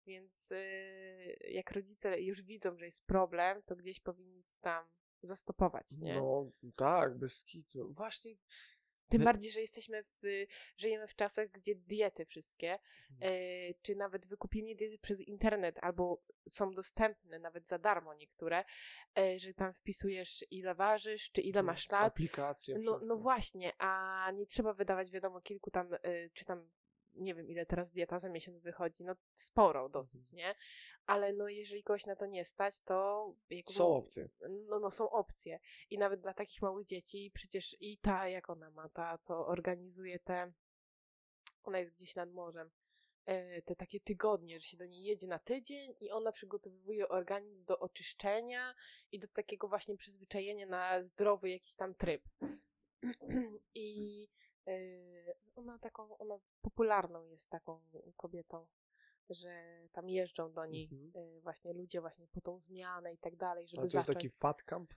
Więc 0.07 0.53
y, 0.53 1.37
jak 1.49 1.71
rodzice 1.71 2.21
już 2.21 2.43
widzą, 2.43 2.77
że 2.79 2.85
jest 2.85 3.07
problem, 3.07 3.63
to 3.63 3.77
gdzieś 3.77 4.01
powinni 4.01 4.43
to 4.45 4.53
tam 4.61 4.89
zastopować, 5.23 5.93
nie? 5.99 6.15
No 6.15 6.51
tak, 6.77 7.19
bez 7.19 7.43
kitu. 7.45 7.93
Właśnie 7.95 8.37
Tym 9.09 9.19
My- 9.19 9.25
bardziej, 9.25 9.51
że 9.53 9.61
jesteśmy 9.61 10.05
w, 10.23 10.47
żyjemy 10.77 11.07
w 11.07 11.15
czasach, 11.15 11.51
gdzie 11.51 11.75
diety 11.75 12.25
wszystkie, 12.27 12.79
Mhm. 13.11 13.33
e, 13.33 13.75
czy 13.83 13.95
nawet 13.97 14.27
wykupienie 14.27 14.77
diety 14.77 14.99
przez 14.99 15.21
internet, 15.21 15.79
albo 15.83 16.23
są 16.49 16.71
dostępne 16.71 17.39
nawet 17.39 17.69
za 17.69 17.79
darmo 17.79 18.15
niektóre, 18.15 18.65
e, 19.19 19.39
że 19.39 19.55
tam 19.55 19.75
wpisujesz 19.75 20.45
ile 20.51 20.75
ważysz, 20.75 21.31
czy 21.33 21.41
ile 21.41 21.63
masz 21.63 21.91
lat. 21.91 22.05
Aplikacje. 22.13 22.79
No, 22.79 23.01
no 23.05 23.17
właśnie, 23.17 23.73
a 23.79 24.31
nie 24.35 24.47
trzeba 24.47 24.73
wydawać 24.73 25.11
wiadomo 25.11 25.41
kilku 25.41 25.71
tam, 25.71 25.95
y, 25.95 26.31
czy 26.35 26.45
tam, 26.45 26.71
nie 27.17 27.35
wiem 27.35 27.49
ile 27.51 27.67
teraz 27.67 27.93
dieta 27.93 28.19
za 28.19 28.29
miesiąc 28.29 28.59
wychodzi, 28.59 29.05
no 29.05 29.17
sporo 29.35 29.89
dosyć, 29.89 30.33
Mhm. 30.33 30.37
nie? 30.37 30.55
Ale 31.07 31.33
no 31.33 31.49
jeżeli 31.49 31.83
kogoś 31.83 32.07
na 32.07 32.17
to 32.17 32.27
nie 32.27 32.45
stać, 32.45 32.83
to 32.83 33.27
jakby, 33.51 33.73
Są 33.73 33.97
opcje. 33.97 34.29
No, 34.69 34.79
no 34.79 34.91
są 34.91 35.11
opcje. 35.11 35.61
I 35.91 35.99
nawet 35.99 36.21
dla 36.21 36.35
takich 36.35 36.63
małych 36.63 36.87
dzieci 36.87 37.31
przecież 37.35 37.77
i 37.81 37.99
ta, 37.99 38.29
jak 38.29 38.51
ona 38.51 38.71
ma, 38.71 38.89
ta 38.89 39.19
co 39.19 39.47
organizuje 39.47 40.19
te, 40.19 40.53
ona 41.63 41.79
jest 41.79 41.95
gdzieś 41.95 42.15
nad 42.15 42.33
morzem, 42.33 42.71
e, 43.27 43.63
te 43.63 43.77
takie 43.77 44.01
tygodnie, 44.01 44.61
że 44.61 44.67
się 44.67 44.77
do 44.77 44.87
niej 44.87 45.05
jedzie 45.05 45.27
na 45.27 45.39
tydzień 45.39 45.95
i 46.01 46.11
ona 46.11 46.33
przygotowuje 46.33 47.09
organizm 47.09 47.65
do 47.65 47.79
oczyszczenia 47.79 48.75
i 49.13 49.19
do 49.19 49.29
takiego 49.29 49.69
właśnie 49.69 49.97
przyzwyczajenia 49.97 50.67
na 50.67 51.03
zdrowy 51.03 51.51
jakiś 51.51 51.75
tam 51.75 51.95
tryb. 51.95 52.23
I 53.75 54.29
ona 55.57 55.79
taką, 55.79 56.19
ona 56.19 56.39
popularną 56.63 57.25
jest 57.25 57.51
taką 57.51 57.81
kobietą, 58.17 58.67
że 59.31 59.65
tam 59.93 60.09
jeżdżą 60.09 60.53
do 60.53 60.67
niej 60.67 60.89
Mhm. 60.93 61.13
e, 61.37 61.41
właśnie 61.41 61.73
ludzie 61.73 62.01
właśnie 62.01 62.27
po 62.29 62.41
tą 62.41 62.59
zmianę 62.59 63.13
i 63.13 63.19
tak 63.19 63.37
dalej, 63.37 63.65
A 63.65 63.67
żeby 63.67 63.77
to 63.77 63.83
jest 63.83 63.93
zacząć. 63.93 64.15
taki 64.17 64.29
fat 64.29 64.63
camp? 64.63 64.95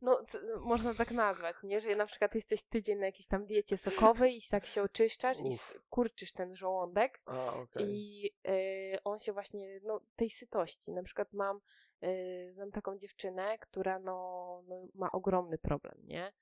No, 0.00 0.22
można 0.60 0.94
tak 0.94 1.10
nazwać, 1.10 1.56
nie? 1.62 1.80
Że 1.80 1.96
na 1.96 2.06
przykład 2.06 2.34
jesteś 2.34 2.62
tydzień 2.62 2.98
na 2.98 3.06
jakiejś 3.06 3.26
tam 3.26 3.46
diecie 3.46 3.76
sokowej 3.76 4.36
i 4.36 4.40
tak 4.50 4.66
się 4.66 4.82
oczyszczasz 4.82 5.38
i 5.40 5.48
Uf. 5.48 5.80
kurczysz 5.90 6.32
ten 6.32 6.56
żołądek 6.56 7.20
A, 7.26 7.54
okej. 7.54 7.86
i 7.88 8.30
e, 8.48 9.04
on 9.04 9.18
się 9.18 9.32
właśnie, 9.32 9.80
no, 9.84 10.00
tej 10.16 10.30
sytości. 10.30 10.92
Na 10.92 11.02
przykład 11.02 11.32
mam, 11.32 11.60
e, 12.00 12.52
znam 12.52 12.72
taką 12.72 12.98
dziewczynę, 12.98 13.58
która 13.58 13.98
no, 13.98 14.62
no, 14.68 14.86
ma 14.94 15.12
ogromny 15.12 15.58
problem, 15.58 15.94
nie? 16.04 16.32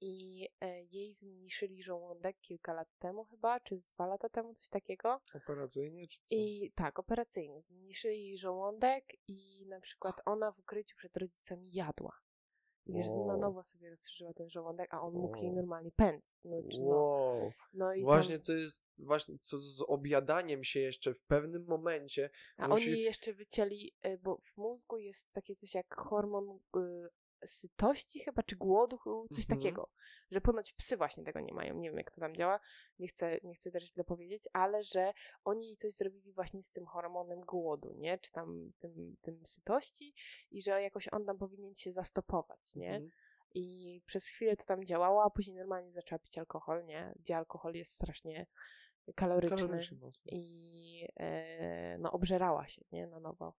I 0.00 0.48
e, 0.60 0.82
jej 0.82 1.12
zmniejszyli 1.12 1.82
żołądek 1.82 2.36
kilka 2.40 2.72
lat 2.74 2.88
temu 2.98 3.24
chyba, 3.24 3.60
czy 3.60 3.78
z 3.78 3.86
dwa 3.86 4.06
lata 4.06 4.28
temu, 4.28 4.54
coś 4.54 4.68
takiego. 4.68 5.20
Operacyjnie, 5.34 6.08
czy 6.08 6.18
co? 6.24 6.34
I 6.34 6.72
tak, 6.74 6.98
operacyjnie. 6.98 7.62
Zmniejszyli 7.62 8.24
jej 8.26 8.38
żołądek 8.38 9.04
i 9.28 9.66
na 9.68 9.80
przykład 9.80 10.14
ona 10.24 10.52
w 10.52 10.58
ukryciu 10.58 10.96
przed 10.96 11.16
rodzicami 11.16 11.72
jadła. 11.72 12.12
I 12.86 12.92
Wiesz, 12.92 13.06
na 13.06 13.12
Wow. 13.16 13.38
nowo 13.38 13.62
sobie 13.62 13.90
rozszerzyła 13.90 14.32
ten 14.34 14.50
żołądek, 14.50 14.94
a 14.94 15.00
on 15.02 15.14
mógł 15.14 15.36
jej 15.36 15.52
normalnie 15.52 15.90
pędzić. 15.92 16.24
No, 16.44 16.62
czy 16.70 16.80
no, 16.80 16.86
Wow. 16.88 17.50
no 17.72 17.94
i 17.94 18.02
Właśnie 18.02 18.36
tam, 18.38 18.44
to 18.44 18.52
jest, 18.52 18.84
właśnie 18.98 19.38
co 19.38 19.58
z 19.58 19.80
objadaniem 19.88 20.64
się 20.64 20.80
jeszcze 20.80 21.14
w 21.14 21.22
pewnym 21.22 21.64
momencie. 21.64 22.30
a 22.56 22.68
musi- 22.68 22.92
oni 22.92 23.02
jeszcze 23.02 23.32
wycięli, 23.34 23.92
y, 24.06 24.18
bo 24.18 24.38
w 24.42 24.56
mózgu 24.56 24.98
jest 24.98 25.32
takie 25.32 25.54
coś 25.54 25.74
jak 25.74 25.94
hormon 25.94 26.58
y, 26.76 26.80
sytości 27.44 28.20
chyba, 28.20 28.42
czy 28.42 28.56
głodu, 28.56 28.98
coś 29.32 29.44
Mhm. 29.44 29.58
takiego. 29.58 29.90
Że 30.30 30.40
ponoć 30.40 30.72
psy 30.72 30.96
właśnie 30.96 31.24
tego 31.24 31.40
nie 31.40 31.54
mają. 31.54 31.74
Nie 31.74 31.90
wiem, 31.90 31.98
jak 31.98 32.10
to 32.10 32.20
tam 32.20 32.36
działa. 32.36 32.60
Nie 32.98 33.08
chcę, 33.08 33.38
nie 33.42 33.54
chcę 33.54 33.70
też 33.70 33.84
źle 33.84 34.04
powiedzieć, 34.04 34.42
ale 34.52 34.82
że 34.82 35.12
oni 35.44 35.66
jej 35.66 35.76
coś 35.76 35.92
zrobili 35.92 36.32
właśnie 36.32 36.62
z 36.62 36.70
tym 36.70 36.86
hormonem 36.86 37.40
głodu, 37.40 37.92
nie? 37.92 38.18
Czy 38.18 38.32
tam 38.32 38.72
tym, 38.78 39.16
tym 39.22 39.46
sytości 39.46 40.14
i 40.50 40.62
że 40.62 40.82
jakoś 40.82 41.08
on 41.12 41.24
tam 41.26 41.38
powinien 41.38 41.74
się 41.74 41.92
zastopować, 41.92 42.76
nie? 42.76 42.90
Mhm. 42.90 43.10
I 43.54 44.02
przez 44.06 44.26
chwilę 44.26 44.56
to 44.56 44.64
tam 44.64 44.84
działało, 44.84 45.24
a 45.24 45.30
później 45.30 45.56
normalnie 45.56 45.90
zaczęła 45.90 46.18
pić 46.18 46.38
alkohol, 46.38 46.84
nie? 46.84 47.12
Gdzie 47.16 47.36
alkohol 47.36 47.74
jest 47.74 47.92
strasznie 47.92 48.46
kaloryczny. 49.14 49.56
Kaloryczny. 49.56 50.12
I 50.24 51.08
e, 51.16 51.98
no 51.98 52.12
obżerała 52.12 52.68
się, 52.68 52.84
nie? 52.92 53.06
Na 53.06 53.20
nowo. 53.20 53.54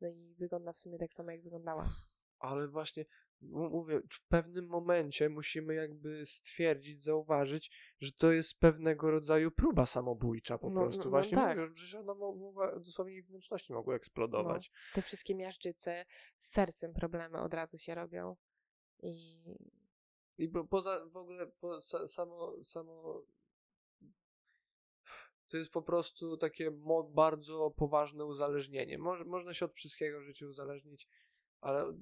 No 0.00 0.08
i 0.08 0.34
wygląda 0.38 0.72
w 0.72 0.78
sumie 0.78 0.98
tak 0.98 1.14
samo, 1.14 1.30
jak 1.30 1.42
wyglądała. 1.42 1.90
Ale 2.38 2.68
właśnie 2.68 3.04
mówię, 3.50 4.00
w 4.10 4.26
pewnym 4.28 4.66
momencie 4.66 5.28
musimy 5.28 5.74
jakby 5.74 6.26
stwierdzić, 6.26 7.02
zauważyć, 7.02 7.70
że 8.00 8.12
to 8.12 8.32
jest 8.32 8.58
pewnego 8.58 9.10
rodzaju 9.10 9.50
próba 9.50 9.86
samobójcza 9.86 10.58
po 10.58 10.70
No, 10.70 10.80
prostu. 10.80 10.98
no, 10.98 11.04
no 11.04 11.10
właśnie 11.10 11.36
tak. 11.36 11.58
mówię, 11.58 11.70
że 11.74 12.00
ona 12.00 12.14
mo- 12.14 12.34
mogła, 12.34 12.78
dosłownie 12.78 13.22
wnętrzności 13.22 13.72
mogły 13.72 13.94
eksplodować. 13.94 14.70
Te 14.94 15.02
wszystkie 15.02 15.34
miażdżyce 15.34 16.04
z 16.38 16.46
sercem 16.48 16.94
problemy 16.94 17.38
od 17.40 17.54
razu 17.54 17.78
się 17.78 17.94
robią. 17.94 18.36
I 19.02 19.42
I 20.38 20.48
bo, 20.48 20.64
poza 20.64 21.06
w 21.06 21.16
ogóle 21.16 21.46
po, 21.46 21.82
sa, 21.82 22.08
samo, 22.08 22.64
samo 22.64 23.22
to 25.48 25.56
jest 25.56 25.70
po 25.70 25.82
prostu 25.82 26.36
takie 26.36 26.70
mo, 26.70 27.02
bardzo 27.02 27.70
poważne 27.70 28.24
uzależnienie. 28.24 28.98
Moż, 28.98 29.24
można 29.24 29.54
się 29.54 29.64
od 29.64 29.74
wszystkiego 29.74 30.20
w 30.20 30.24
życiu 30.24 30.46
uzależnić, 30.46 31.08
ale 31.60 31.92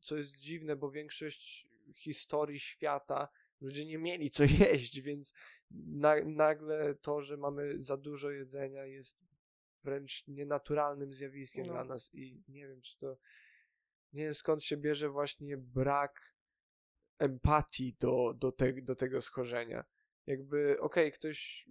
co 0.00 0.16
jest 0.16 0.36
dziwne, 0.36 0.76
bo 0.76 0.90
większość 0.90 1.68
historii 1.94 2.60
świata 2.60 3.28
ludzie 3.60 3.86
nie 3.86 3.98
mieli 3.98 4.30
co 4.30 4.44
jeść, 4.70 5.00
więc 5.00 5.34
na, 5.70 6.14
nagle 6.24 6.94
to, 6.94 7.22
że 7.22 7.36
mamy 7.36 7.82
za 7.82 7.96
dużo 7.96 8.30
jedzenia 8.30 8.84
jest 8.84 9.20
wręcz 9.84 10.28
nienaturalnym 10.28 11.14
zjawiskiem 11.14 11.66
No. 11.66 11.72
dla 11.72 11.84
nas 11.84 12.14
i 12.14 12.42
nie 12.48 12.68
wiem, 12.68 12.82
czy 12.82 12.98
to 12.98 13.16
nie 14.12 14.24
wiem 14.24 14.34
skąd 14.34 14.64
się 14.64 14.76
bierze 14.76 15.08
właśnie 15.08 15.56
brak 15.56 16.34
empatii 17.18 17.96
do, 18.00 18.34
do, 18.34 18.52
te, 18.52 18.72
do 18.72 18.96
tego 18.96 19.22
schorzenia. 19.22 19.84
Jakby, 20.26 20.80
okej, 20.80 21.12
ktoś 21.12 21.68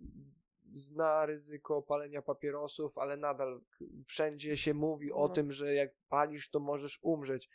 zna 0.73 1.25
ryzyko 1.25 1.81
palenia 1.81 2.21
papierosów, 2.21 2.97
ale 2.97 3.17
nadal 3.17 3.61
wszędzie 4.05 4.57
się 4.57 4.73
mówi 4.73 5.11
o 5.11 5.27
No. 5.27 5.29
tym, 5.29 5.51
że 5.51 5.73
jak 5.73 5.91
palisz, 6.09 6.49
to 6.49 6.59
możesz 6.59 6.99
umrzeć. 7.01 7.49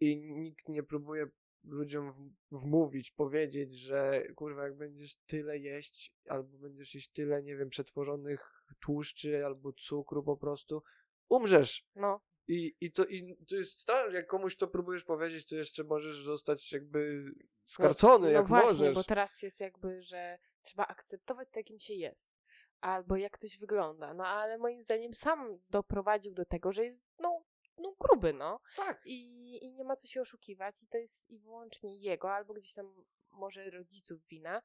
I 0.00 0.16
nikt 0.32 0.68
nie 0.68 0.82
próbuje 0.82 1.26
ludziom 1.64 2.12
wmówić, 2.50 3.10
powiedzieć, 3.10 3.78
że 3.78 4.26
kurwa, 4.36 4.62
jak 4.64 4.76
będziesz 4.76 5.16
tyle 5.16 5.58
jeść, 5.58 6.14
albo 6.28 6.58
będziesz 6.58 6.94
jeść 6.94 7.08
tyle, 7.12 7.42
nie 7.42 7.56
wiem, 7.56 7.68
przetworzonych 7.68 8.64
tłuszczy 8.80 9.46
albo 9.46 9.72
cukru 9.72 10.22
po 10.22 10.36
prostu, 10.36 10.82
umrzesz. 11.28 11.86
no, 11.94 12.20
I, 12.48 12.74
i, 12.80 12.92
to, 12.92 13.04
I 13.04 13.36
to 13.48 13.56
jest 13.56 13.80
straszne, 13.80 14.14
jak 14.14 14.26
komuś 14.26 14.56
to 14.56 14.68
próbujesz 14.68 15.04
powiedzieć, 15.04 15.46
to 15.46 15.56
jeszcze 15.56 15.84
możesz 15.84 16.24
zostać 16.24 16.72
jakby 16.72 17.24
skarcony, 17.66 18.26
no 18.26 18.32
jak 18.32 18.48
właśnie, 18.48 18.68
możesz. 18.68 18.94
bo 18.94 19.04
teraz 19.04 19.42
jest 19.42 19.60
jakby, 19.60 20.02
że 20.02 20.38
trzeba 20.62 20.86
akceptować 20.86 21.48
to, 21.50 21.60
jakim 21.60 21.78
się 21.78 21.94
jest. 21.94 22.32
Albo 22.80 23.16
jak 23.16 23.32
ktoś 23.32 23.58
wygląda. 23.58 24.14
No 24.14 24.26
ale 24.26 24.58
moim 24.58 24.82
zdaniem 24.82 25.14
sam 25.14 25.58
doprowadził 25.70 26.34
do 26.34 26.44
tego, 26.44 26.72
że 26.72 26.84
jest 26.84 27.06
no, 27.18 27.44
no 27.78 27.94
gruby, 28.00 28.32
no. 28.32 28.60
Tak. 28.76 29.02
I, 29.04 29.58
I 29.64 29.72
nie 29.72 29.84
ma 29.84 29.96
co 29.96 30.08
się 30.08 30.20
oszukiwać, 30.20 30.82
i 30.82 30.86
to 30.86 30.98
jest 30.98 31.30
i 31.30 31.38
wyłącznie 31.38 31.98
jego, 31.98 32.34
albo 32.34 32.54
gdzieś 32.54 32.74
tam 32.74 33.04
może 33.30 33.70
rodziców 33.70 34.26
wina, 34.26 34.62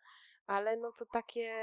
ale 0.47 0.77
no 0.77 0.91
to 0.91 1.05
takie. 1.05 1.53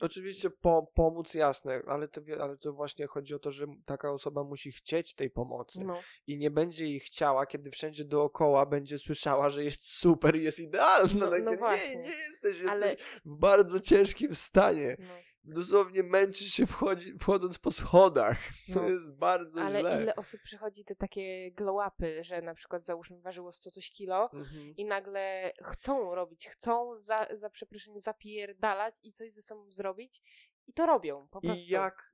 Oczywiście 0.00 0.50
po, 0.50 0.90
pomóc, 0.94 1.34
jasne, 1.34 1.82
ale 1.86 2.08
to, 2.08 2.20
ale 2.40 2.56
to 2.56 2.72
właśnie 2.72 3.06
chodzi 3.06 3.34
o 3.34 3.38
to, 3.38 3.50
że 3.50 3.66
taka 3.86 4.12
osoba 4.12 4.44
musi 4.44 4.72
chcieć 4.72 5.14
tej 5.14 5.30
pomocy 5.30 5.84
No, 5.84 6.00
i 6.26 6.38
nie 6.38 6.50
będzie 6.50 6.86
jej 6.86 7.00
chciała, 7.00 7.46
kiedy 7.46 7.70
wszędzie 7.70 8.04
dookoła 8.04 8.66
będzie 8.66 8.98
słyszała, 8.98 9.48
że 9.50 9.64
jest 9.64 9.84
super 9.86 10.36
jest 10.36 10.58
idealna. 10.60 11.26
No- 11.26 11.30
Takie, 11.30 11.42
no 11.42 11.50
nie, 11.50 11.96
nie 11.96 12.08
jesteś, 12.10 12.28
jesteś 12.28 12.70
ale. 12.70 12.96
w 13.24 13.36
bardzo 13.36 13.80
ciężkim 13.80 14.34
stanie. 14.34 14.96
No, 14.98 15.14
Dosłownie 15.44 16.02
męczysz 16.02 16.52
się 16.52 16.66
wchodzi, 16.66 17.18
wchodząc 17.18 17.58
po 17.58 17.70
schodach. 17.72 18.38
To 18.72 18.82
No. 18.82 18.88
jest 18.88 19.12
bardzo 19.12 19.60
ale 19.60 19.80
źle. 19.80 20.02
ile 20.02 20.14
osób 20.16 20.40
przychodzi 20.42 20.84
te 20.84 20.96
takie 20.96 21.52
glow-upy, 21.52 22.22
że 22.24 22.42
na 22.42 22.54
przykład 22.54 22.84
załóżmy 22.84 23.20
ważyło 23.20 23.52
100 23.52 23.70
coś 23.70 23.90
kilo 23.90 24.30
Mhm. 24.32 24.74
i 24.76 24.84
nagle 24.84 25.52
chcą 25.62 26.14
robić, 26.14 26.48
chcą 26.48 26.96
za, 26.96 27.26
za 27.32 27.50
przeproszeniem 27.50 28.00
zapierdalać 28.00 28.94
i 29.04 29.12
coś 29.12 29.30
ze 29.32 29.42
sobą 29.42 29.72
zrobić 29.72 30.22
i 30.66 30.72
to 30.72 30.86
robią 30.86 31.28
po 31.30 31.40
prostu. 31.40 31.58
I 31.68 31.70
jak, 31.70 32.11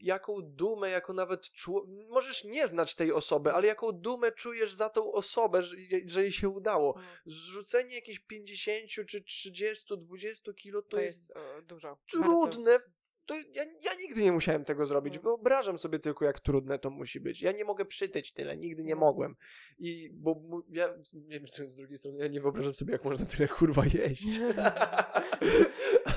jaką 0.00 0.42
dumę, 0.42 0.90
jako 0.90 1.12
nawet 1.12 1.50
czło... 1.50 1.86
możesz 2.08 2.44
nie 2.44 2.68
znać 2.68 2.94
tej 2.94 3.12
osoby, 3.12 3.52
ale 3.52 3.66
jaką 3.66 3.92
dumę 3.92 4.32
czujesz 4.32 4.74
za 4.74 4.88
tą 4.88 5.12
osobę, 5.12 5.62
że, 5.62 5.76
że 6.06 6.22
jej 6.22 6.32
się 6.32 6.48
udało. 6.48 6.94
No, 6.96 7.02
Zrzucenie 7.26 7.94
jakichś 7.94 8.18
50 8.18 8.90
czy 9.08 9.22
30, 9.22 9.98
20 9.98 10.52
kilo 10.52 10.82
to, 10.82 10.88
to 10.88 11.00
jest, 11.00 11.18
jest 11.18 11.36
e, 11.36 11.62
dużo. 11.62 11.98
Trudne. 12.10 12.78
To 13.26 13.34
ja, 13.34 13.64
ja 13.64 13.90
nigdy 14.00 14.22
nie 14.22 14.32
musiałem 14.32 14.64
tego 14.64 14.86
zrobić. 14.86 15.14
No. 15.14 15.20
Wyobrażam 15.22 15.78
sobie 15.78 15.98
tylko, 15.98 16.24
jak 16.24 16.40
trudne 16.40 16.78
to 16.78 16.90
musi 16.90 17.20
być. 17.20 17.42
Ja 17.42 17.52
nie 17.52 17.64
mogę 17.64 17.84
przytyć 17.84 18.32
tyle, 18.32 18.56
nigdy 18.56 18.84
nie 18.84 18.94
No. 18.94 19.00
mogłem. 19.00 19.36
I 19.78 20.10
bo 20.12 20.34
mu- 20.34 20.62
ja, 20.68 20.94
nie 21.14 21.38
wiem, 21.38 21.46
co 21.46 21.70
z 21.70 21.76
drugiej 21.76 21.98
strony, 21.98 22.18
ja 22.18 22.28
nie 22.28 22.40
wyobrażam 22.40 22.74
sobie, 22.74 22.92
jak 22.92 23.04
można 23.04 23.26
tyle 23.26 23.48
kurwa 23.48 23.84
jeść. 23.84 24.24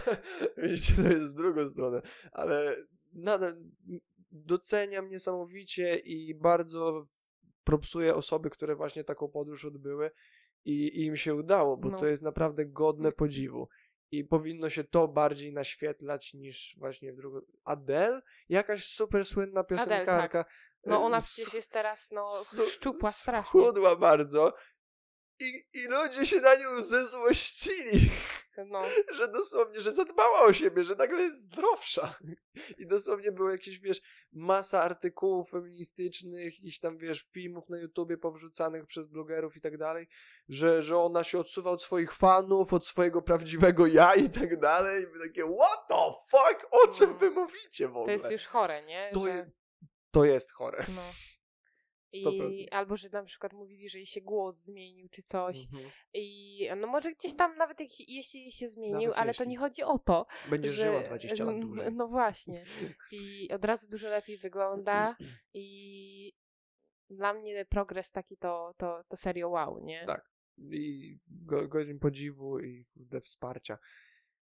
Widzicie, 0.57 0.93
to 0.95 1.09
jest 1.09 1.31
z 1.31 1.33
drugą 1.33 1.67
stronę. 1.67 2.01
Ale 2.31 2.75
nadal 3.13 3.53
doceniam 4.31 5.09
niesamowicie 5.09 5.97
i 5.97 6.35
bardzo 6.35 7.07
propsuję 7.63 8.15
osoby, 8.15 8.49
które 8.49 8.75
właśnie 8.75 9.03
taką 9.03 9.27
podróż 9.27 9.65
odbyły. 9.65 10.11
I, 10.65 10.87
i 10.87 11.05
im 11.05 11.17
się 11.17 11.35
udało, 11.35 11.77
bo 11.77 11.89
No. 11.89 11.99
to 11.99 12.07
jest 12.07 12.21
naprawdę 12.23 12.65
godne 12.65 13.11
podziwu. 13.11 13.67
I 14.11 14.23
powinno 14.23 14.69
się 14.69 14.83
to 14.83 15.07
bardziej 15.07 15.53
naświetlać 15.53 16.33
niż 16.33 16.75
właśnie 16.77 17.13
w 17.13 17.15
drugą. 17.15 17.39
Adele? 17.63 18.21
Jakaś 18.49 18.85
super 18.85 19.25
słynna 19.25 19.63
piosenkarka. 19.63 20.45
No 20.85 21.03
ona 21.03 21.17
e, 21.17 21.19
s- 21.19 21.31
przecież 21.33 21.53
jest 21.53 21.71
teraz, 21.71 22.11
no, 22.11 22.23
szczupła 22.71 23.11
strasznie. 23.11 23.61
Schudła 23.61 23.95
bardzo. 23.95 24.53
I, 25.39 25.63
I 25.73 25.87
ludzie 25.87 26.25
się 26.25 26.41
na 26.41 26.55
nią 26.55 26.83
zezłościli, 26.83 28.09
No, 28.57 28.81
że 29.17 29.27
dosłownie, 29.27 29.81
że 29.81 29.91
zadbała 29.91 30.41
o 30.41 30.53
siebie, 30.53 30.83
że 30.83 30.95
nagle 30.95 31.21
jest 31.23 31.41
zdrowsza. 31.41 32.15
I 32.79 32.87
dosłownie 32.87 33.31
było 33.31 33.51
jakieś, 33.51 33.79
wiesz, 33.79 34.01
masa 34.31 34.83
artykułów 34.83 35.49
feministycznych, 35.49 36.45
jakichś 36.55 36.79
tam, 36.79 36.97
wiesz, 36.97 37.27
filmów 37.31 37.69
na 37.69 37.77
YouTubie 37.77 38.17
powrzucanych 38.17 38.85
przez 38.85 39.07
blogerów 39.07 39.55
i 39.57 39.61
tak 39.61 39.77
dalej, 39.77 40.07
że, 40.49 40.81
że 40.81 40.97
ona 40.97 41.23
się 41.23 41.39
odsuwa 41.39 41.71
od 41.71 41.83
swoich 41.83 42.13
fanów, 42.13 42.73
od 42.73 42.85
swojego 42.87 43.21
prawdziwego 43.21 43.87
ja 43.87 44.15
i 44.15 44.29
tak 44.29 44.59
dalej. 44.59 45.03
I 45.03 45.07
my 45.07 45.27
takie, 45.27 45.43
what 45.43 45.87
the 45.87 46.13
fuck? 46.37 46.67
O 46.71 46.87
czym 46.87 47.09
No. 47.09 47.17
wy 47.17 47.31
mówicie 47.31 47.87
w 47.87 47.91
to 47.93 47.99
ogóle? 47.99 48.13
jest 48.13 48.31
już 48.31 48.47
chore, 48.47 48.83
nie? 48.85 49.09
To 49.13 49.23
Że- 49.23 49.29
je- 49.29 49.51
to 50.11 50.25
jest 50.25 50.51
chore. 50.51 50.85
No. 50.95 51.01
100%. 52.13 52.51
I, 52.51 52.69
albo, 52.69 52.97
że 52.97 53.09
na 53.09 53.23
przykład 53.23 53.53
mówili, 53.53 53.89
że 53.89 53.97
jej 53.97 54.05
się 54.05 54.21
głos 54.21 54.57
zmienił 54.57 55.09
czy 55.09 55.21
coś. 55.21 55.57
Mhm. 55.65 55.91
I 56.13 56.69
no 56.77 56.87
może 56.87 57.11
gdzieś 57.11 57.35
tam 57.35 57.57
nawet 57.57 57.79
jak, 57.79 57.89
jeśli 58.07 58.41
jej 58.41 58.51
się 58.51 58.69
zmienił, 58.69 59.09
Nawet 59.09 59.17
ale 59.17 59.33
to 59.33 59.43
jeśli. 59.43 59.47
nie 59.47 59.57
chodzi 59.57 59.83
o 59.83 59.99
to. 59.99 60.25
Będziesz 60.49 60.75
że, 60.75 60.81
żyła 60.81 61.01
20 61.03 61.43
lat 61.43 61.59
dłużej. 61.59 61.93
No 61.93 62.07
właśnie. 62.07 62.63
I 63.11 63.51
od 63.51 63.65
razu 63.65 63.89
dużo 63.89 64.09
lepiej 64.09 64.37
wygląda 64.37 65.15
i 65.53 66.33
dla 67.09 67.33
mnie 67.33 67.65
progres 67.65 68.11
taki 68.11 68.37
to, 68.37 68.73
to, 68.77 69.03
to 69.07 69.17
serio 69.17 69.49
wow, 69.49 69.79
nie? 69.79 70.05
Tak. 70.05 70.31
I 70.57 71.17
go, 71.27 71.67
godzin 71.67 71.99
podziwu 71.99 72.59
i 72.59 72.85
kurde 72.85 73.21
wsparcia. 73.21 73.77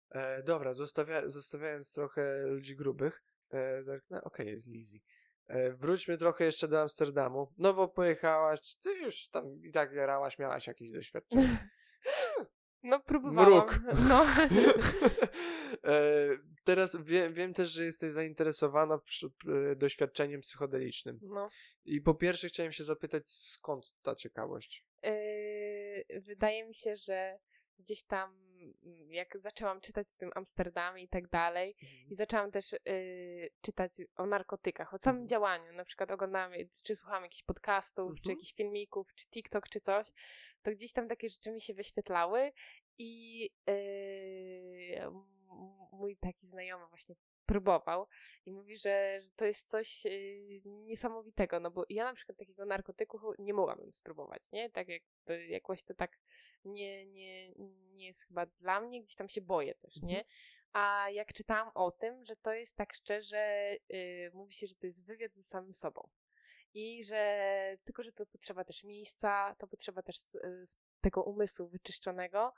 E, 0.10 0.44
dobra, 0.44 0.74
zostawia, 0.74 1.30
zostawiając 1.30 1.94
trochę 1.94 2.44
ludzi 2.48 2.76
grubych, 2.76 3.24
e, 3.50 3.84
zerknę, 3.84 4.24
okej, 4.24 4.48
jest 4.48 4.68
Lizzie. 4.68 5.00
E, 5.52 5.74
wróćmy 5.74 6.18
trochę 6.18 6.46
jeszcze 6.46 6.68
do 6.68 6.82
Amsterdamu, 6.82 7.54
no 7.58 7.74
bo 7.74 7.88
pojechałaś, 7.88 8.76
ty 8.76 8.94
już 8.94 9.30
tam 9.30 9.64
i 9.64 9.72
tak 9.72 9.94
jarałaś, 9.94 10.40
miałaś 10.40 10.68
jakieś 10.68 10.92
doświadczenie. 10.92 11.58
No 12.84 13.00
próbowałam. 13.00 13.52
Mruk. 13.52 13.80
No. 14.10 14.26
e, 15.92 16.30
teraz 16.64 16.98
wie, 17.04 17.30
wiem 17.30 17.54
też, 17.54 17.70
że 17.70 17.84
jesteś 17.84 18.12
zainteresowana 18.12 19.00
e, 19.48 19.76
doświadczeniem 19.76 20.42
psychodelicznym. 20.42 21.20
no. 21.22 21.50
I 21.86 22.02
po 22.02 22.16
pierwsze 22.16 22.48
chciałem 22.48 22.72
się 22.72 22.84
zapytać, 22.84 23.30
skąd 23.30 23.96
ta 24.02 24.16
ciekawość? 24.16 24.86
Yy, 25.04 26.22
wydaje 26.22 26.68
mi 26.68 26.76
się, 26.76 26.96
że 26.96 27.40
gdzieś 27.80 28.04
tam, 28.04 28.51
jak 29.10 29.40
zaczęłam 29.40 29.82
czytać 29.82 30.08
o 30.16 30.20
tym 30.20 30.32
Amsterdamie 30.36 31.04
i 31.04 31.08
tak 31.08 31.28
dalej, 31.28 31.76
i 32.10 32.16
zaczęłam 32.16 32.52
też 32.52 32.72
yy, 32.72 33.50
czytać 33.62 33.92
o 34.16 34.26
narkotykach, 34.26 34.94
o 34.94 35.00
całym 35.00 35.16
Mhm. 35.18 35.28
działaniu. 35.28 35.74
Na 35.74 35.86
przykład 35.86 36.12
oglądałam, 36.12 36.52
czy 36.84 36.96
słuchałam 36.96 37.24
jakichś 37.24 37.44
podcastów, 37.44 38.12
czy 38.16 38.20
Mhm. 38.20 38.36
jakichś 38.38 38.54
filmików, 38.54 39.08
czy 39.16 39.26
TikTok, 39.28 39.70
czy 39.70 39.82
coś, 39.82 40.08
to 40.62 40.72
gdzieś 40.72 40.94
tam 40.94 41.08
takie 41.08 41.30
rzeczy 41.30 41.52
mi 41.52 41.62
się 41.62 41.74
wyświetlały 41.74 42.52
i 42.98 43.50
m- 45.02 45.24
mój 45.92 46.18
taki 46.18 46.48
znajomy 46.48 46.88
właśnie 46.88 47.16
próbował 47.46 48.08
i 48.46 48.52
mówi, 48.52 48.78
że, 48.78 49.20
że 49.22 49.30
to 49.36 49.46
jest 49.46 49.70
coś 49.70 50.06
yy, 50.06 50.62
niesamowitego, 50.66 51.60
no 51.60 51.72
bo 51.72 51.86
ja 51.90 52.04
na 52.04 52.14
przykład 52.14 52.38
takiego 52.38 52.66
narkotyku 52.66 53.20
nie 53.40 53.54
mogłabym 53.54 53.94
spróbować, 53.94 54.52
nie? 54.52 54.70
Tak 54.70 54.88
jakby 54.88 55.48
jakoś 55.48 55.84
to 55.84 55.94
tak 55.94 56.20
nie, 56.66 57.06
nie, 57.06 57.52
nie 57.94 58.06
jest 58.06 58.24
chyba 58.24 58.46
dla 58.46 58.82
mnie, 58.82 59.02
gdzieś 59.02 59.16
tam 59.16 59.30
się 59.30 59.42
boję 59.42 59.76
też, 59.76 59.96
nie? 60.02 60.26
A 60.74 61.10
jak 61.10 61.34
czytałam 61.34 61.72
o 61.76 61.92
tym, 61.92 62.26
że 62.26 62.36
to 62.36 62.54
jest 62.54 62.76
tak 62.76 62.94
szczerze, 62.94 63.76
yy, 63.90 64.32
mówi 64.34 64.54
się, 64.54 64.68
że 64.68 64.76
to 64.76 64.88
jest 64.88 65.06
wywiad 65.06 65.34
ze 65.34 65.44
samym 65.44 65.74
sobą. 65.74 66.10
I 66.74 67.04
że 67.04 67.78
tylko, 67.84 68.04
że 68.04 68.12
to 68.12 68.26
potrzeba 68.26 68.64
też 68.64 68.84
miejsca, 68.84 69.56
to 69.58 69.68
potrzeba 69.68 70.02
też 70.02 70.36
y, 70.36 70.64
tego 71.02 71.24
umysłu 71.24 71.68
wyczyszczonego 71.68 72.54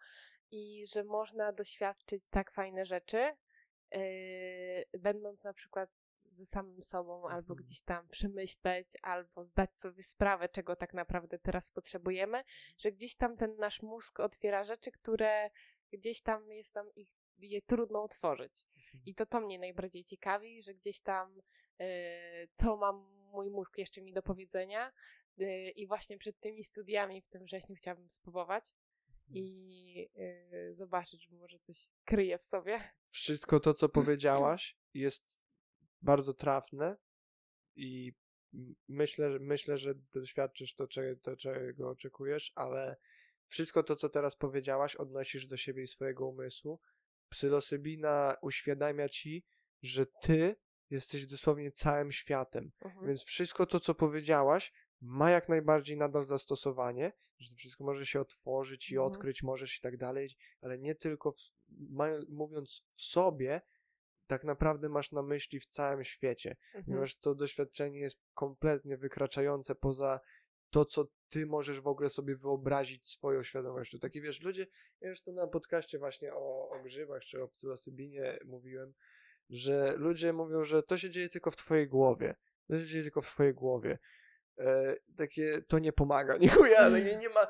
i 0.51 0.88
że 0.88 1.04
można 1.04 1.51
doświadczyć 1.51 2.30
tak 2.30 2.51
fajne 2.51 2.86
rzeczy, 2.86 3.36
yy, 3.91 4.99
będąc 4.99 5.43
na 5.43 5.54
przykład 5.54 5.89
ze 6.36 6.45
samym 6.45 6.84
sobą, 6.84 7.29
albo 7.29 7.53
Mhm. 7.53 7.57
gdzieś 7.57 7.81
tam 7.81 8.09
przemyśleć, 8.09 8.88
albo 9.01 9.45
zdać 9.45 9.73
sobie 9.75 10.03
sprawę, 10.03 10.49
czego 10.49 10.75
tak 10.75 10.93
naprawdę 10.93 11.39
teraz 11.39 11.69
potrzebujemy, 11.69 12.43
że 12.77 12.91
gdzieś 12.91 13.15
tam 13.15 13.38
ten 13.38 13.55
nasz 13.57 13.81
mózg 13.81 14.19
otwiera 14.19 14.63
rzeczy, 14.63 14.91
które 14.91 15.49
gdzieś 15.93 16.21
tam 16.21 16.51
jest 16.51 16.73
tam 16.73 16.88
ich 16.95 17.09
je 17.39 17.61
trudno 17.61 18.03
utworzyć. 18.03 18.65
I 19.05 19.15
to 19.15 19.25
to 19.25 19.39
mnie 19.41 19.59
najbardziej 19.59 20.03
ciekawi, 20.03 20.61
że 20.61 20.73
gdzieś 20.73 20.99
tam 20.99 21.36
yy, 21.79 21.86
co 22.55 22.77
ma 22.77 22.91
mój 23.31 23.49
mózg 23.49 23.77
jeszcze 23.77 24.01
mi 24.01 24.13
do 24.13 24.21
powiedzenia 24.23 24.91
yy, 25.38 25.69
i 25.69 25.88
właśnie 25.88 26.17
przed 26.17 26.39
tymi 26.39 26.63
studiami 26.63 27.21
w 27.21 27.27
tym 27.27 27.43
wrześniu 27.45 27.75
chciałabym 27.75 28.09
spróbować 28.09 28.65
i 29.29 30.09
yy, 30.15 30.75
zobaczyć, 30.75 31.23
że 31.29 31.36
może 31.36 31.59
coś 31.59 31.89
kryje 32.05 32.38
w 32.38 32.43
sobie. 32.43 32.91
wszystko 33.09 33.59
to, 33.59 33.73
co 33.73 33.89
powiedziałaś, 33.99 34.77
jest 34.93 35.43
bardzo 36.04 36.34
trafne 36.34 36.97
i 37.76 38.14
myślę, 38.88 39.32
że- 39.32 39.39
myślę, 39.39 39.78
że 39.78 39.93
doświadczysz 40.14 40.76
to, 40.76 40.88
to, 41.22 41.36
czego 41.36 41.89
oczekujesz, 41.89 42.51
ale 42.56 42.97
wszystko 43.47 43.84
to, 43.84 43.95
co 43.95 44.10
teraz 44.10 44.36
powiedziałaś, 44.36 44.95
odnosisz 44.95 45.47
do 45.47 45.58
siebie 45.58 45.84
i 45.84 45.88
swojego 45.88 46.28
umysłu. 46.28 46.80
Psylosybina 47.30 48.38
uświadamia 48.41 49.10
ci, 49.10 49.45
że 49.82 50.06
ty 50.06 50.56
jesteś 50.89 51.26
dosłownie 51.26 51.72
całym 51.72 52.12
światem. 52.12 52.72
Mhm. 52.82 53.08
Więc 53.08 53.24
wszystko 53.24 53.66
to, 53.66 53.80
co 53.80 53.95
powiedziałaś, 53.95 54.74
ma 55.01 55.32
jak 55.32 55.49
najbardziej 55.49 55.97
nadal 55.97 56.26
zastosowanie, 56.26 57.14
że 57.39 57.49
to 57.49 57.56
wszystko 57.56 57.84
może 57.84 58.06
się 58.06 58.22
otworzyć 58.22 58.91
i 58.91 58.95
Mhm. 58.95 59.12
odkryć 59.12 59.43
możesz 59.43 59.78
i 59.78 59.82
tak 59.82 59.97
dalej, 59.97 60.30
ale 60.62 60.80
nie 60.80 60.95
tylko 60.95 61.32
w, 61.32 61.38
mają, 61.89 62.22
mówiąc 62.30 62.86
w 62.91 63.01
sobie, 63.01 63.62
tak 64.34 64.43
naprawdę 64.43 64.89
masz 64.89 65.11
na 65.11 65.21
myśli 65.21 65.59
w 65.59 65.65
całym 65.65 66.03
świecie, 66.03 66.55
Mhm. 66.67 66.84
ponieważ 66.86 67.17
to 67.19 67.36
doświadczenie 67.36 67.99
jest 67.99 68.17
kompletnie 68.34 68.97
wykraczające 68.97 69.75
poza 69.75 70.19
to, 70.69 70.86
co 70.86 71.07
ty 71.29 71.45
możesz 71.45 71.79
w 71.81 71.88
ogóle 71.88 72.09
sobie 72.09 72.36
wyobrazić 72.36 73.07
swoją 73.07 73.43
świadomością. 73.43 73.99
Takie 73.99 74.21
wiesz, 74.21 74.41
ludzie, 74.41 74.67
ja 75.01 75.09
już 75.09 75.21
to 75.21 75.31
na 75.31 75.47
podcaście 75.47 75.99
właśnie 75.99 76.34
o, 76.34 76.69
o 76.69 76.84
grzybach 76.84 77.23
czy 77.23 77.43
o 77.43 77.47
psylosybinie 77.47 78.39
mówiłem, 78.45 78.93
że 79.49 79.93
ludzie 79.97 80.34
mówią, 80.34 80.65
że 80.65 80.84
to 80.84 80.97
się 80.97 81.09
dzieje 81.09 81.29
tylko 81.29 81.51
w 81.51 81.55
twojej 81.55 81.88
głowie. 81.88 82.36
To 82.67 82.79
się 82.79 82.86
dzieje 82.86 83.03
tylko 83.03 83.21
w 83.21 83.27
twojej 83.27 83.53
głowie. 83.53 83.99
E, 84.57 84.95
takie, 85.17 85.61
to 85.67 85.79
nie 85.79 85.93
pomaga. 85.93 86.38
Nie 86.43 86.49
chuja, 86.49 86.91
takie 86.91 87.17
nie 87.17 87.29
ma... 87.29 87.47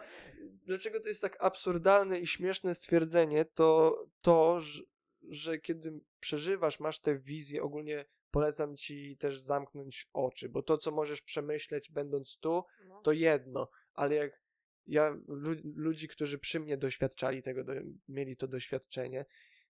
Dlaczego 0.65 0.99
to 0.99 1.09
jest 1.09 1.21
tak 1.21 1.38
absurdalne 1.39 2.19
i 2.19 2.27
śmieszne 2.27 2.75
stwierdzenie, 2.75 3.45
to 3.45 3.97
to, 4.21 4.61
że, 4.61 4.84
że 5.30 5.59
kiedy 5.59 5.99
przeżywasz, 6.19 6.80
masz 6.80 6.99
te 6.99 7.19
wizje, 7.19 7.63
ogólnie 7.63 8.05
polecam 8.32 8.78
ci 8.78 9.17
też 9.17 9.39
zamknąć 9.39 10.09
oczy, 10.13 10.49
bo 10.49 10.63
to, 10.63 10.78
co 10.78 10.91
możesz 10.91 11.21
przemyśleć 11.21 11.91
będąc 11.91 12.38
tu, 12.38 12.63
No. 12.88 13.01
to 13.01 13.11
jedno, 13.11 13.69
ale 13.93 14.15
jak 14.15 14.43
ja, 14.88 15.17
lu, 15.28 15.55
ludzi, 15.63 16.07
którzy 16.07 16.39
przy 16.39 16.59
mnie 16.59 16.78
doświadczali 16.78 17.41
tego, 17.41 17.63
do, 17.63 17.74
mieli 18.07 18.38
to 18.38 18.47
doświadczenie, 18.47 19.26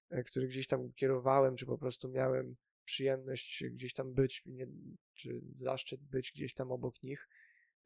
e, 0.10 0.24
który 0.24 0.47
gdzieś 0.47 0.68
tam 0.68 0.93
kierowałem, 0.93 1.56
czy 1.56 1.66
po 1.66 1.78
prostu 1.78 2.10
miałem 2.10 2.56
przyjemność 2.86 3.64
gdzieś 3.72 3.93
tam 3.93 4.14
być, 4.14 4.41
nie, 4.45 4.68
czy 5.14 5.41
zaszczyt 5.56 6.01
być 6.04 6.32
gdzieś 6.36 6.54
tam 6.54 6.72
obok 6.72 7.04
nich. 7.04 7.30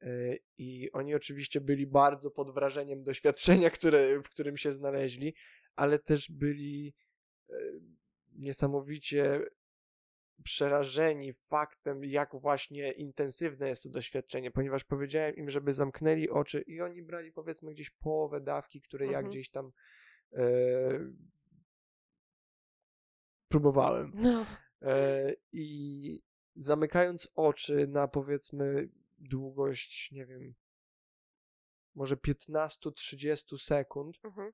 e, 0.02 0.36
I 0.58 0.92
oni 0.92 1.16
oczywiście 1.16 1.62
byli 1.62 1.88
bardzo 1.88 2.32
pod 2.32 2.54
wrażeniem 2.54 3.04
doświadczenia, 3.04 3.70
które, 3.70 4.20
w 4.20 4.30
którym 4.30 4.58
się 4.58 4.74
znaleźli, 4.74 5.36
ale 5.76 6.00
też 6.00 6.32
byli 6.32 6.94
niesamowicie 8.34 9.42
przerażeni 10.44 11.34
faktem, 11.34 12.04
jak 12.04 12.36
właśnie 12.36 12.92
intensywne 12.92 13.70
jest 13.70 13.84
to 13.84 13.90
doświadczenie, 13.90 14.52
ponieważ 14.52 14.84
powiedziałem 14.84 15.36
im, 15.36 15.50
żeby 15.50 15.74
zamknęli 15.74 16.30
oczy 16.30 16.62
i 16.62 16.82
oni 16.82 17.02
brali 17.04 17.32
powiedzmy 17.32 17.72
gdzieś 17.72 17.90
połowę 17.90 18.42
dawki, 18.42 18.82
które 18.82 19.06
ja 19.06 19.12
Mhm. 19.18 19.30
gdzieś 19.30 19.50
tam 19.50 19.72
e, 20.34 20.44
próbowałem. 23.48 24.12
No. 24.16 24.46
E, 24.82 25.34
I 25.52 26.22
zamykając 26.56 27.32
oczy 27.36 27.88
na 27.88 28.08
powiedzmy 28.08 28.90
długość, 29.18 30.12
nie 30.12 30.26
wiem, 30.26 30.54
może 31.96 32.16
15-30 32.16 33.58
sekund, 33.58 34.18
Mhm. 34.24 34.52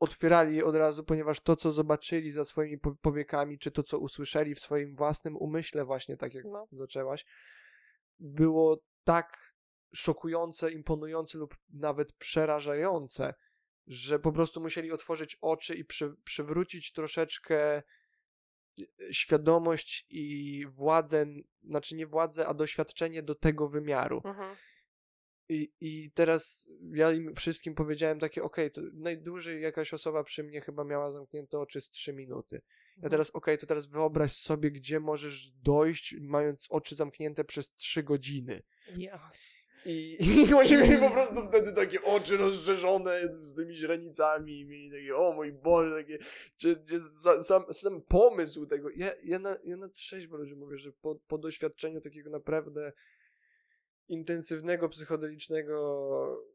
Otwierali 0.00 0.62
od 0.62 0.76
razu, 0.76 1.04
ponieważ 1.04 1.40
to, 1.40 1.56
co 1.56 1.72
zobaczyli 1.72 2.32
za 2.32 2.44
swoimi 2.44 2.78
po- 2.78 2.94
powiekami, 2.94 3.58
czy 3.58 3.70
to, 3.70 3.82
co 3.82 3.98
usłyszeli 3.98 4.54
w 4.54 4.60
swoim 4.60 4.94
własnym 4.94 5.36
umyśle, 5.36 5.84
właśnie 5.84 6.16
tak 6.16 6.34
jak 6.34 6.44
No. 6.44 6.66
zaczęłaś, 6.72 7.26
było 8.20 8.82
tak 9.04 9.54
szokujące, 9.94 10.72
imponujące 10.72 11.38
lub 11.38 11.56
nawet 11.70 12.12
przerażające, 12.12 13.34
że 13.86 14.18
po 14.18 14.32
prostu 14.32 14.60
musieli 14.60 14.92
otworzyć 14.92 15.38
oczy 15.40 15.74
i 15.74 15.84
przy, 15.84 16.14
przywrócić 16.24 16.92
troszeczkę 16.92 17.82
y, 18.78 18.86
świadomość 19.10 20.06
i 20.10 20.66
władzę, 20.68 21.26
znaczy 21.62 21.96
nie 21.96 22.06
władzę, 22.06 22.46
a 22.46 22.54
doświadczenie 22.54 23.22
do 23.22 23.34
tego 23.34 23.68
wymiaru. 23.68 24.22
Mhm. 24.24 24.56
I, 25.50 25.72
I 25.80 26.10
teraz 26.14 26.70
ja 26.92 27.12
im 27.12 27.34
wszystkim 27.34 27.74
powiedziałem 27.74 28.18
takie, 28.18 28.42
okej, 28.42 28.70
to 28.70 28.80
najdłużej 28.92 29.62
jakaś 29.62 29.94
osoba 29.94 30.24
przy 30.24 30.44
mnie 30.44 30.60
chyba 30.60 30.84
miała 30.84 31.10
zamknięte 31.10 31.58
oczy 31.58 31.80
z 31.80 31.90
3 31.90 32.12
minuty. 32.12 32.56
Ja 32.66 32.94
Mhm. 32.96 33.10
teraz, 33.10 33.30
okej, 33.30 33.58
to 33.58 33.66
teraz 33.66 33.86
wyobraź 33.86 34.36
sobie, 34.36 34.70
gdzie 34.70 35.00
możesz 35.00 35.50
dojść, 35.50 36.14
mając 36.20 36.66
oczy 36.70 36.94
zamknięte 36.94 37.44
przez 37.44 37.74
3 37.74 38.02
godziny. 38.02 38.62
Ja. 38.96 39.30
I, 39.84 40.18
I 40.50 40.54
oni 40.54 40.72
mieli 40.76 40.98
po 40.98 41.10
prostu 41.10 41.48
wtedy 41.48 41.72
takie 41.72 42.02
oczy 42.02 42.36
rozszerzone 42.36 43.20
z 43.40 43.54
tymi 43.54 43.74
źrenicami 43.74 44.60
i 44.60 44.64
mieli 44.64 44.90
takie, 44.90 45.16
o 45.16 45.32
mój 45.32 45.52
Boże, 45.52 45.94
takie, 45.94 46.18
czy, 46.56 46.84
czy, 46.88 47.00
sam, 47.42 47.72
sam 47.72 48.02
pomysł 48.02 48.66
tego. 48.66 48.88
Ja, 48.96 49.10
ja, 49.24 49.38
na, 49.38 49.56
ja 49.64 49.76
na 49.76 49.88
trzeźwo 49.88 50.36
ludzie 50.36 50.56
mówię, 50.56 50.78
że 50.78 50.92
po, 50.92 51.14
po 51.14 51.38
doświadczeniu 51.38 52.00
takiego 52.00 52.30
naprawdę 52.30 52.92
intensywnego, 54.10 54.88
psychodelicznego 54.88 56.46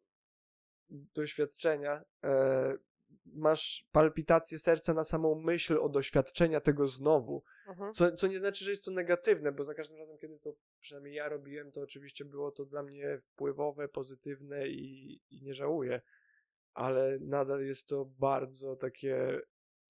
doświadczenia 0.90 2.04
e, 2.24 2.78
masz 3.26 3.88
palpitację 3.92 4.60
serca 4.60 4.94
na 4.94 5.04
samą 5.04 5.36
myśl 5.36 5.78
o 5.82 5.90
doświadczenia 5.90 6.62
tego 6.62 6.88
znowu. 6.88 7.44
Mhm. 7.68 7.94
Co, 7.94 8.12
co 8.12 8.28
nie 8.28 8.40
znaczy, 8.40 8.66
że 8.66 8.72
jest 8.72 8.86
to 8.86 8.92
negatywne, 8.92 9.52
bo 9.52 9.64
za 9.64 9.74
każdym 9.74 9.98
razem, 9.98 10.18
kiedy 10.18 10.40
to 10.40 10.54
przynajmniej 10.80 11.14
ja 11.16 11.30
robiłem, 11.30 11.72
to 11.72 11.82
oczywiście 11.82 12.26
było 12.26 12.52
to 12.52 12.66
dla 12.66 12.84
mnie 12.84 13.20
wpływowe, 13.22 13.88
pozytywne 13.88 14.68
i, 14.68 15.14
i 15.30 15.42
nie 15.44 15.54
żałuję. 15.54 16.02
Ale 16.74 17.18
nadal 17.22 17.66
jest 17.66 17.88
to 17.88 18.06
bardzo 18.06 18.76
takie 18.76 19.42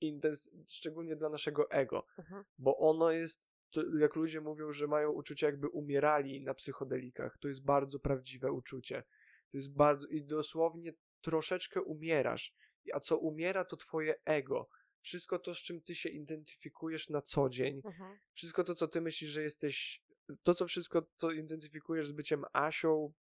intens, 0.02 0.52
szczególnie 0.72 1.16
dla 1.16 1.30
naszego 1.30 1.72
ego, 1.72 2.06
Mhm. 2.18 2.44
bo 2.58 2.78
ono 2.78 3.12
jest, 3.12 3.52
to, 3.76 3.98
jak 3.98 4.16
ludzie 4.16 4.42
mówią, 4.42 4.72
że 4.72 4.88
mają 4.88 5.12
uczucie 5.12 5.46
jakby 5.46 5.68
umierali 5.68 6.42
na 6.42 6.54
psychodelikach, 6.54 7.38
to 7.38 7.48
jest 7.48 7.64
bardzo 7.64 8.00
prawdziwe 8.00 8.52
uczucie. 8.52 9.04
To 9.52 9.58
jest 9.58 9.74
bardzo, 9.74 10.08
i 10.08 10.24
dosłownie 10.24 10.94
troszeczkę 11.22 11.82
umierasz. 11.82 12.54
A 12.94 13.00
co 13.00 13.18
umiera, 13.18 13.66
to 13.66 13.78
twoje 13.78 14.16
ego. 14.26 14.70
Wszystko 15.02 15.40
to, 15.40 15.56
z 15.56 15.58
czym 15.58 15.82
ty 15.82 15.96
się 15.96 16.10
identyfikujesz 16.10 17.10
na 17.10 17.22
co 17.22 17.50
dzień, 17.50 17.82
Mhm. 17.86 18.18
wszystko 18.34 18.64
to, 18.64 18.76
co 18.76 18.88
ty 18.88 19.02
myślisz, 19.02 19.30
że 19.30 19.42
jesteś, 19.42 20.02
to 20.44 20.54
co 20.54 20.68
wszystko, 20.68 21.08
co 21.16 21.32
identyfikujesz 21.32 22.08
z 22.08 22.12
byciem 22.12 22.46
Asią, 22.54 23.14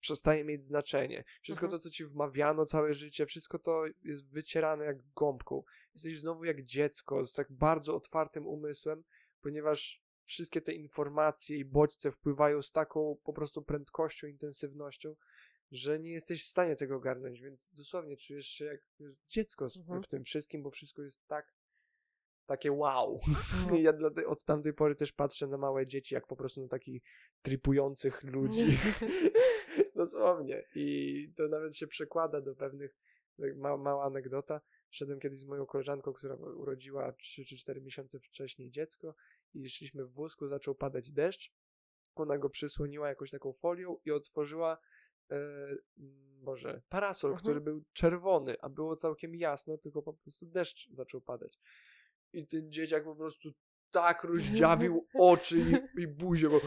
przestaje 0.00 0.44
mieć 0.44 0.64
znaczenie. 0.64 1.24
Wszystko 1.42 1.66
Mhm. 1.66 1.80
to, 1.80 1.82
co 1.84 1.90
ci 1.90 2.04
wmawiano 2.04 2.66
całe 2.66 2.94
życie, 2.94 3.26
wszystko 3.26 3.58
to 3.58 3.84
jest 4.02 4.30
wycierane 4.30 4.84
jak 4.84 4.96
gąbką. 5.16 5.62
Jesteś 5.94 6.18
znowu 6.18 6.44
jak 6.44 6.64
dziecko, 6.64 7.24
z 7.24 7.32
tak 7.32 7.52
bardzo 7.52 7.96
otwartym 7.96 8.46
umysłem, 8.46 9.02
ponieważ 9.40 10.02
wszystkie 10.24 10.60
te 10.60 10.72
informacje 10.72 11.56
i 11.56 11.64
bodźce 11.64 12.12
wpływają 12.12 12.62
z 12.62 12.72
taką 12.72 13.16
po 13.24 13.32
prostu 13.32 13.62
prędkością, 13.62 14.26
intensywnością, 14.26 15.14
że 15.70 16.00
nie 16.00 16.12
jesteś 16.12 16.44
w 16.44 16.48
stanie 16.48 16.76
tego 16.76 16.96
ogarnąć, 16.96 17.40
więc 17.40 17.68
dosłownie 17.72 18.16
czujesz 18.16 18.46
się 18.46 18.64
jak 18.64 18.80
dziecko 19.28 19.66
Mhm. 19.78 20.02
w 20.02 20.08
tym 20.08 20.24
wszystkim, 20.24 20.62
bo 20.62 20.70
wszystko 20.70 21.02
jest 21.02 21.26
tak 21.26 21.54
takie 22.46 22.72
wow. 22.72 23.20
I 23.78 23.82
ja 23.82 23.92
te, 23.92 24.26
od 24.26 24.44
tamtej 24.44 24.74
pory 24.74 24.94
też 24.94 25.12
patrzę 25.12 25.46
na 25.46 25.56
małe 25.56 25.86
dzieci, 25.86 26.14
jak 26.14 26.26
po 26.26 26.36
prostu 26.36 26.62
na 26.62 26.68
takich 26.68 27.02
tripujących 27.42 28.22
ludzi. 28.22 28.66
Dosłownie. 29.96 30.64
I 30.74 31.32
to 31.36 31.48
nawet 31.48 31.76
się 31.76 31.86
przekłada 31.86 32.40
do 32.40 32.54
pewnych, 32.54 32.96
ma, 33.38 33.76
mała 33.76 34.04
anegdota. 34.04 34.60
Szedłem 34.90 35.20
kiedyś 35.20 35.38
z 35.38 35.44
moją 35.44 35.66
koleżanką, 35.66 36.12
która 36.12 36.34
urodziła 36.34 37.12
3 37.12 37.44
czy 37.44 37.56
4 37.56 37.80
miesiące 37.80 38.20
wcześniej 38.20 38.70
dziecko 38.70 39.14
i 39.54 39.68
szliśmy 39.70 40.04
w 40.04 40.12
wózku, 40.12 40.46
zaczął 40.46 40.74
padać 40.74 41.12
deszcz. 41.12 41.52
Ona 42.14 42.38
go 42.38 42.50
przysłoniła 42.50 43.08
jakąś 43.08 43.30
taką 43.30 43.52
folią 43.52 43.96
i 44.04 44.10
otworzyła 44.10 44.78
e, 45.30 45.36
Boże, 46.42 46.82
parasol, 46.88 47.30
Mhm. 47.30 47.42
który 47.44 47.60
był 47.60 47.84
czerwony, 47.92 48.56
a 48.60 48.68
było 48.68 48.96
całkiem 48.96 49.34
jasno, 49.34 49.78
tylko 49.78 50.02
po 50.02 50.12
prostu 50.12 50.46
deszcz 50.46 50.88
zaczął 50.92 51.20
padać. 51.20 51.58
I 52.32 52.46
ten 52.46 52.72
dzieciak 52.72 53.04
po 53.04 53.16
prostu 53.16 53.48
tak 53.90 54.24
rozdziawił 54.24 55.06
oczy 55.20 55.58
i, 55.58 56.00
i 56.02 56.06
buzię, 56.08 56.48
bo 56.48 56.60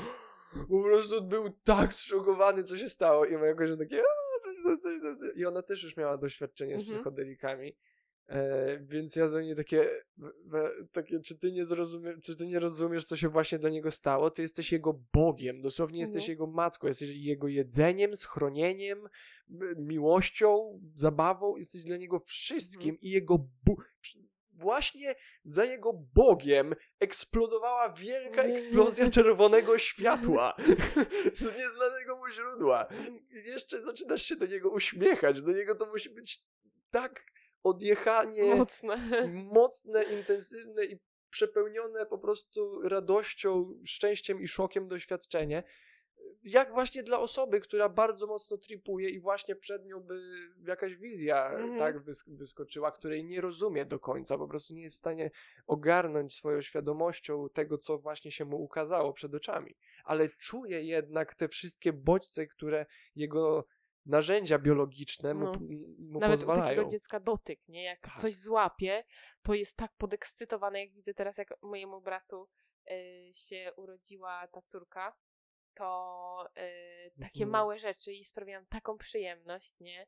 po 0.70 0.84
prostu 0.84 1.24
był 1.28 1.50
tak 1.64 1.94
zszokowany, 1.94 2.64
co 2.64 2.78
się 2.78 2.90
stało. 2.90 3.26
I 3.26 3.38
moja 3.38 3.54
koleżanka 3.56 3.84
takie, 3.84 4.00
"A, 4.02 4.23
coś 4.44 4.56
tam, 4.64 4.80
coś 4.80 5.02
tam, 5.02 5.20
coś 5.20 5.30
tam". 5.30 5.38
I 5.40 5.46
ona 5.46 5.62
też 5.62 5.84
już 5.84 5.98
miała 5.98 6.18
doświadczenie 6.18 6.78
z 6.78 6.82
Mhm. 6.82 6.98
psychodelikami. 6.98 7.78
E, 8.28 8.80
więc 8.80 9.16
ja 9.16 9.28
za 9.28 9.42
nie 9.42 9.56
takie, 9.56 9.90
takie, 10.92 11.20
czy 11.20 11.38
ty 11.38 11.52
nie 11.52 11.64
czy 12.24 12.36
ty 12.36 12.48
nie 12.48 12.60
rozumiesz, 12.60 13.06
co 13.06 13.16
się 13.16 13.30
właśnie 13.30 13.60
dla 13.60 13.70
niego 13.70 13.92
stało? 13.92 14.32
Ty 14.32 14.42
jesteś 14.42 14.72
jego 14.72 15.02
Bogiem, 15.14 15.62
dosłownie 15.62 16.00
jesteś 16.00 16.24
Mhm. 16.24 16.32
jego 16.32 16.48
matką, 16.48 16.88
jesteś 16.88 17.10
jego 17.10 17.48
jedzeniem, 17.48 18.16
schronieniem, 18.16 19.10
miłością, 19.78 20.80
zabawą, 20.96 21.58
jesteś 21.58 21.84
dla 21.84 21.98
niego 21.98 22.20
wszystkim 22.20 22.98
i 23.02 23.10
jego 23.10 23.38
bu- 23.64 23.78
właśnie 24.56 25.16
za 25.44 25.66
jego 25.66 25.94
Bogiem 25.94 26.76
eksplodowała 27.00 27.94
wielka 27.94 28.44
eksplozja 28.44 29.12
czerwonego 29.12 29.78
światła 29.90 30.56
z 31.34 31.58
nieznanego 31.58 32.18
mu 32.18 32.30
źródła. 32.30 32.88
I 33.30 33.50
jeszcze 33.50 33.82
zaczynasz 33.82 34.24
się 34.24 34.36
do 34.36 34.46
niego 34.46 34.70
uśmiechać. 34.70 35.42
Do 35.42 35.52
niego 35.52 35.76
to 35.76 35.86
musi 35.86 36.10
być 36.10 36.44
tak 36.92 37.26
odjechanie 37.64 38.56
Mocne. 38.56 39.28
mocne, 39.28 40.04
intensywne 40.04 40.86
i 40.86 41.00
przepełnione 41.30 42.06
po 42.06 42.18
prostu 42.18 42.82
radością, 42.82 43.80
szczęściem 43.86 44.42
i 44.42 44.48
szokiem 44.48 44.88
doświadczenie. 44.88 45.64
Jak 46.44 46.72
właśnie 46.72 47.04
dla 47.04 47.20
osoby, 47.20 47.60
która 47.62 47.90
bardzo 47.90 48.28
mocno 48.28 48.58
tripuje 48.58 49.10
i 49.10 49.20
właśnie 49.20 49.56
przed 49.56 49.86
nią 49.86 50.00
by 50.00 50.22
jakaś 50.68 50.96
wizja 50.96 51.50
Mhm. 51.50 51.80
tak 51.80 52.00
wysk- 52.00 52.38
wyskoczyła, 52.38 52.92
której 52.92 53.26
nie 53.26 53.42
rozumie 53.42 53.86
do 53.86 54.00
końca, 54.00 54.38
po 54.38 54.48
prostu 54.48 54.74
nie 54.74 54.82
jest 54.84 54.96
w 54.96 55.00
stanie 55.00 55.32
ogarnąć 55.68 56.34
swoją 56.36 56.62
świadomością 56.62 57.50
tego, 57.50 57.78
co 57.78 57.98
właśnie 57.98 58.32
się 58.32 58.46
mu 58.46 58.64
ukazało 58.64 59.14
przed 59.14 59.34
oczami. 59.36 59.76
Ale 60.04 60.30
czuje 60.30 60.82
jednak 60.84 61.36
te 61.36 61.48
wszystkie 61.48 61.94
bodźce, 61.94 62.48
które 62.48 62.86
jego 63.16 63.66
narzędzia 64.06 64.60
biologiczne 64.60 65.34
mu, 65.34 65.46
No. 65.46 65.54
mu 66.00 66.20
Nawet 66.20 66.38
u 66.38 66.40
pozwalają. 66.40 66.70
takiego 66.76 66.90
dziecka 66.90 67.20
dotyk, 67.20 67.60
nie? 67.68 67.84
Jak 67.84 68.00
Tak. 68.02 68.20
coś 68.20 68.36
złapie, 68.36 69.04
to 69.42 69.54
jest 69.54 69.78
tak 69.78 69.92
podekscytowane, 69.98 70.80
jak 70.86 70.94
widzę 70.94 71.14
teraz, 71.14 71.38
jak 71.38 71.54
mojemu 71.62 72.02
bratu 72.02 72.48
y, 72.92 73.30
się 73.34 73.72
urodziła 73.78 74.48
ta 74.48 74.62
córka, 74.62 75.14
to 75.76 76.48
y, 76.58 77.12
takie 77.20 77.44
Mhm. 77.44 77.50
małe 77.50 77.80
rzeczy 77.80 78.14
i 78.14 78.26
sprawiają 78.26 78.66
taką 78.66 78.98
przyjemność, 78.98 79.80
nie? 79.80 80.08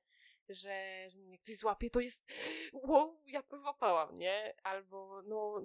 Że, 0.49 1.07
że 1.09 1.19
jak 1.19 1.41
coś 1.41 1.55
złapie, 1.57 1.89
to 1.89 1.99
jest 1.99 2.25
wow, 2.73 3.21
ja 3.25 3.43
to 3.43 3.57
złapałam, 3.57 4.15
nie? 4.15 4.53
Albo 4.63 5.21
no, 5.21 5.61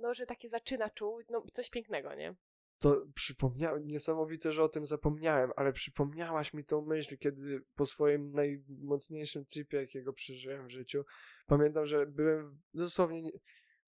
no 0.00 0.14
że 0.14 0.26
takie 0.26 0.48
zaczyna 0.48 0.90
czuć, 0.90 1.26
no 1.30 1.44
coś 1.52 1.70
pięknego, 1.70 2.14
nie? 2.14 2.34
to 2.82 3.06
przypomniałem, 3.14 3.86
niesamowite, 3.86 4.52
że 4.52 4.62
o 4.62 4.68
tym 4.68 4.86
zapomniałem, 4.86 5.50
ale 5.56 5.72
przypomniałaś 5.72 6.54
mi 6.54 6.64
tą 6.64 6.80
myśl, 6.80 7.18
kiedy 7.18 7.62
po 7.74 7.86
swoim 7.86 8.32
najmocniejszym 8.32 9.44
tripie, 9.44 9.76
jakiego 9.76 10.12
przeżyłem 10.12 10.66
w 10.66 10.70
życiu, 10.70 11.04
pamiętam, 11.46 11.86
że 11.86 12.06
byłem 12.06 12.60
dosłownie, 12.74 13.22
nie, 13.22 13.30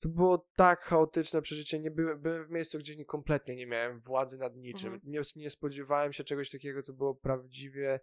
to 0.04 0.08
było 0.08 0.46
tak 0.56 0.80
chaotyczne 0.80 1.42
przeżycie, 1.42 1.78
nie 1.78 1.90
byłem, 1.90 2.20
byłem 2.20 2.44
w 2.44 2.50
miejscu, 2.50 2.78
gdzie 2.78 2.96
nie, 2.96 3.04
kompletnie 3.04 3.56
nie 3.56 3.66
miałem 3.66 4.00
władzy 4.00 4.38
nad 4.38 4.56
niczym, 4.56 4.94
Mhm. 4.94 5.12
nie, 5.12 5.20
nie 5.36 5.50
spodziewałem 5.50 6.12
się 6.12 6.24
czegoś 6.24 6.50
takiego, 6.50 6.82
to 6.82 6.92
było 6.92 7.14
prawdziwie, 7.14 8.00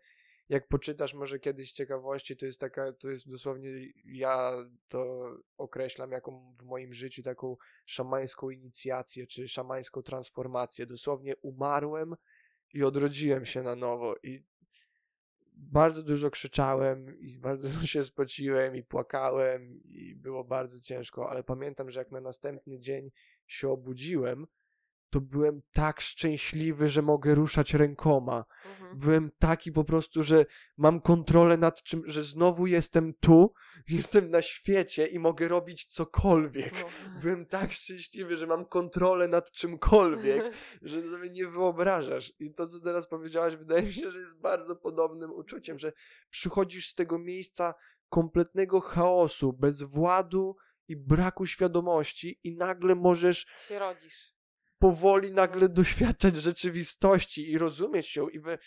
jak 0.49 0.67
poczytasz 0.67 1.13
może 1.13 1.39
kiedyś 1.39 1.71
ciekawości, 1.71 2.37
to 2.37 2.45
jest 2.45 2.59
taka, 2.59 2.93
to 2.93 3.09
jest 3.09 3.29
dosłownie, 3.29 3.69
ja 4.05 4.53
to 4.87 5.31
określam 5.57 6.11
jaką 6.11 6.55
w 6.59 6.63
moim 6.63 6.93
życiu 6.93 7.23
taką 7.23 7.57
szamańską 7.85 8.49
inicjację, 8.49 9.27
czy 9.27 9.47
szamańską 9.47 10.01
transformację. 10.01 10.85
Dosłownie 10.85 11.35
umarłem 11.37 12.15
i 12.73 12.83
odrodziłem 12.83 13.45
się 13.45 13.61
na 13.61 13.75
nowo 13.75 14.15
i 14.23 14.43
bardzo 15.61 16.03
dużo 16.03 16.29
krzyczałem 16.29 17.19
i 17.19 17.39
bardzo 17.39 17.67
dużo 17.73 17.87
się 17.87 18.03
spociłem 18.03 18.75
i 18.75 18.83
płakałem 18.83 19.83
i 19.83 20.15
było 20.15 20.43
bardzo 20.43 20.79
ciężko, 20.79 21.29
ale 21.29 21.43
pamiętam, 21.43 21.91
że 21.91 21.99
jak 21.99 22.11
na 22.11 22.21
następny 22.21 22.79
dzień 22.79 23.11
się 23.47 23.69
obudziłem, 23.69 24.47
to 25.11 25.21
byłem 25.21 25.61
tak 25.73 26.01
szczęśliwy, 26.01 26.89
że 26.89 27.01
mogę 27.01 27.35
ruszać 27.35 27.73
rękoma. 27.73 28.45
Mhm. 28.65 28.99
Byłem 28.99 29.31
taki 29.39 29.71
po 29.71 29.83
prostu, 29.83 30.23
że 30.23 30.45
mam 30.77 31.01
kontrolę 31.01 31.57
nad 31.57 31.83
czym, 31.83 32.03
że 32.05 32.23
znowu 32.23 32.67
jestem 32.67 33.13
tu, 33.13 33.53
jestem 33.89 34.29
na 34.29 34.41
świecie 34.41 35.07
i 35.07 35.19
mogę 35.19 35.47
robić 35.47 35.85
cokolwiek. 35.85 36.73
No. 36.81 37.19
Byłem 37.21 37.45
tak 37.45 37.71
szczęśliwy, 37.71 38.37
że 38.37 38.47
mam 38.47 38.65
kontrolę 38.65 39.27
nad 39.27 39.51
czymkolwiek, 39.51 40.43
że 40.81 41.03
sobie 41.03 41.29
nie 41.29 41.47
wyobrażasz. 41.47 42.33
I 42.39 42.53
to, 42.53 42.67
co 42.67 42.79
teraz 42.79 43.07
powiedziałaś, 43.07 43.55
wydaje 43.55 43.83
mi 43.83 43.93
się, 43.93 44.11
że 44.11 44.19
jest 44.19 44.39
bardzo 44.39 44.75
podobnym 44.75 45.31
uczuciem, 45.31 45.79
że 45.79 45.93
przychodzisz 46.29 46.89
z 46.89 46.95
tego 46.95 47.19
miejsca 47.19 47.73
kompletnego 48.09 48.81
chaosu, 48.81 49.53
bez 49.53 49.83
władu 49.83 50.55
i 50.87 50.95
braku 50.95 51.45
świadomości 51.45 52.39
i 52.43 52.55
nagle 52.55 52.95
możesz 52.95 53.45
się 53.67 53.79
rodzisz. 53.79 54.33
Powoli 54.81 55.31
nagle 55.31 55.69
doświadczać 55.69 56.35
rzeczywistości 56.35 57.51
i 57.51 57.57
rozumieć 57.57 58.15
ją 58.15 58.29
i 58.29 58.39
we, 58.39 58.57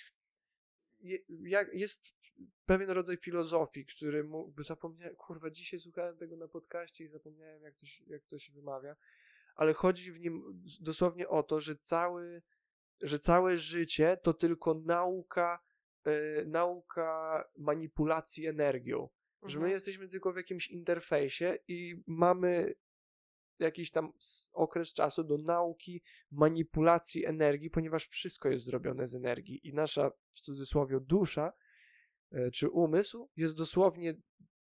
je, 1.00 1.18
jak, 1.42 1.74
jest 1.74 2.14
pewien 2.66 2.90
rodzaj 2.90 3.16
filozofii, 3.16 3.86
który 3.86 4.24
mu, 4.24 4.54
zapomniałem, 4.58 5.16
kurwa, 5.16 5.50
dzisiaj 5.50 5.80
słuchałem 5.80 6.16
tego 6.16 6.36
na 6.36 6.48
podcaście 6.48 7.04
i 7.04 7.08
zapomniałem 7.08 7.62
jak 7.62 7.74
to, 7.76 7.86
się- 7.86 8.04
jak 8.06 8.22
to 8.24 8.38
się 8.38 8.52
wymawia, 8.52 8.96
ale 9.54 9.72
chodzi 9.74 10.12
w 10.12 10.20
nim 10.20 10.62
dosłownie 10.80 11.28
o 11.28 11.42
to, 11.42 11.60
że 11.60 11.76
cały, 11.76 12.42
że 13.02 13.18
całe 13.18 13.58
życie 13.58 14.16
to 14.22 14.34
tylko 14.34 14.74
nauka, 14.74 15.60
e, 16.04 16.44
nauka 16.44 17.44
manipulacji 17.58 18.46
energią. 18.46 19.08
Że 19.42 19.58
my 19.58 19.64
Mhm. 19.64 19.72
jesteśmy 19.72 20.08
tylko 20.08 20.32
w 20.32 20.36
jakimś 20.36 20.70
interfejsie 20.70 21.58
i 21.68 22.02
mamy 22.06 22.74
jakiś 23.58 23.90
tam 23.90 24.12
okres 24.52 24.92
czasu 24.92 25.24
do 25.24 25.38
nauki 25.38 26.02
manipulacji 26.30 27.26
energii, 27.26 27.70
ponieważ 27.70 28.06
wszystko 28.06 28.48
jest 28.48 28.64
zrobione 28.64 29.06
z 29.06 29.14
energii 29.14 29.68
i 29.68 29.74
nasza, 29.74 30.10
w 30.34 30.40
cudzysłowie, 30.40 31.00
dusza 31.00 31.52
e, 32.32 32.50
czy 32.50 32.68
umysł 32.68 33.30
jest 33.36 33.56
dosłownie 33.56 34.14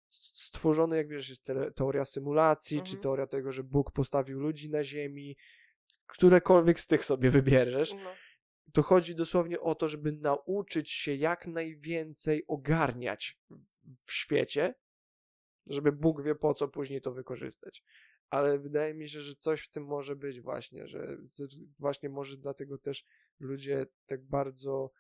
stworzony, 0.10 0.98
jak 0.98 1.08
wiesz, 1.08 1.30
jest 1.30 1.44
te- 1.46 1.72
teoria 1.72 2.06
symulacji, 2.06 2.78
czy 2.78 2.84
Mhm. 2.84 3.02
teoria 3.02 3.28
tego, 3.28 3.52
że 3.52 3.64
Bóg 3.64 3.92
postawił 3.92 4.40
ludzi 4.40 4.70
na 4.70 4.84
ziemi, 4.84 5.38
którekolwiek 6.06 6.80
z 6.80 6.88
tych 6.88 7.06
sobie 7.06 7.30
wybierzesz, 7.30 7.94
No. 7.94 8.14
to 8.74 8.84
chodzi 8.84 9.16
dosłownie 9.16 9.60
o 9.60 9.76
to, 9.76 9.90
żeby 9.90 10.12
nauczyć 10.12 10.92
się 10.92 11.16
jak 11.16 11.48
najwięcej 11.48 12.44
ogarniać 12.48 13.40
w 14.06 14.14
świecie, 14.14 14.74
żeby 15.70 15.92
Bóg 15.92 16.24
wie 16.24 16.36
po 16.36 16.54
co 16.54 16.68
później 16.68 17.02
to 17.02 17.12
wykorzystać. 17.12 17.84
Ale 18.30 18.60
wydaje 18.60 18.94
mi 18.94 19.10
się, 19.10 19.22
że 19.22 19.36
coś 19.36 19.62
w 19.62 19.70
tym 19.70 19.86
może 19.86 20.16
być 20.16 20.42
właśnie, 20.42 20.88
że 20.88 21.18
właśnie 21.80 22.10
może 22.10 22.38
dlatego 22.38 22.78
też 22.78 23.06
ludzie 23.40 23.88
tak 24.06 24.24
bardzo 24.24 24.92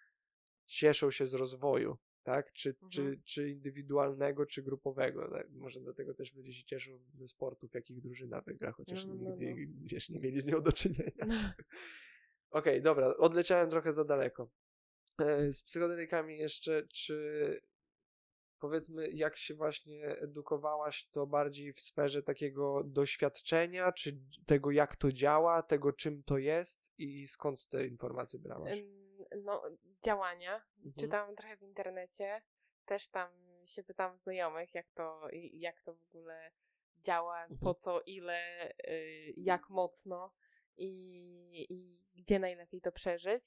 cieszą 0.65 1.11
się 1.11 1.27
z 1.27 1.33
rozwoju, 1.33 1.97
tak? 2.23 2.53
Czy, 2.53 2.75
czy, 2.91 3.01
Mhm. 3.01 3.21
czy 3.25 3.49
indywidualnego, 3.49 4.45
czy 4.45 4.63
grupowego. 4.63 5.29
Tak? 5.31 5.49
Może 5.49 5.79
dlatego 5.81 6.13
też 6.13 6.33
ludzie 6.33 6.53
się 6.53 6.63
cieszą 6.63 6.99
ze 7.13 7.27
sportów, 7.27 7.73
jakich 7.73 8.01
drużyna 8.01 8.41
wygra, 8.41 8.71
chociaż 8.71 9.05
No, 9.05 9.15
no, 9.15 9.29
nigdy 9.29 9.67
no. 9.67 9.85
wiesz, 9.85 10.09
nie 10.09 10.19
mieli 10.19 10.41
z 10.41 10.47
nią 10.47 10.61
do 10.61 10.71
czynienia. 10.71 11.25
Okej, 12.49 12.81
dobra, 12.81 13.17
odleciałem 13.17 13.69
trochę 13.69 13.93
za 13.93 14.03
daleko. 14.05 14.49
E, 15.21 15.51
Z 15.51 15.63
psychodelikami 15.63 16.37
jeszcze, 16.37 16.87
czy 16.87 17.61
powiedzmy, 18.59 19.09
jak 19.09 19.37
się 19.37 19.53
właśnie 19.53 20.05
edukowałaś, 20.05 21.09
to 21.09 21.27
bardziej 21.27 21.73
w 21.73 21.81
sferze 21.81 22.23
takiego 22.23 22.83
doświadczenia, 22.83 23.91
czy 23.91 24.19
tego, 24.45 24.71
jak 24.71 24.95
to 24.95 25.11
działa, 25.11 25.63
tego, 25.63 25.93
czym 25.93 26.23
to 26.23 26.37
jest 26.37 26.93
i 26.97 27.27
skąd 27.27 27.67
te 27.67 27.87
informacje 27.87 28.39
brałaś? 28.39 28.79
No, 29.43 29.63
działania. 30.05 30.55
Mhm. 30.77 30.93
Czytałam 30.99 31.35
trochę 31.35 31.57
w 31.57 31.61
internecie. 31.61 32.41
Też 32.85 33.09
tam 33.09 33.31
się 33.65 33.83
pytam 33.83 34.17
znajomych, 34.17 34.73
jak 34.73 34.87
to, 34.93 35.27
jak 35.53 35.81
to 35.81 35.95
w 35.95 36.15
ogóle 36.15 36.51
działa, 37.03 37.41
Mhm. 37.41 37.59
po 37.59 37.73
co, 37.73 38.01
ile, 38.05 38.69
y, 38.89 39.33
jak 39.37 39.69
mocno 39.69 40.33
i, 40.77 41.65
i 41.69 41.99
gdzie 42.15 42.39
najlepiej 42.39 42.81
to 42.81 42.91
przeżyć. 42.91 43.43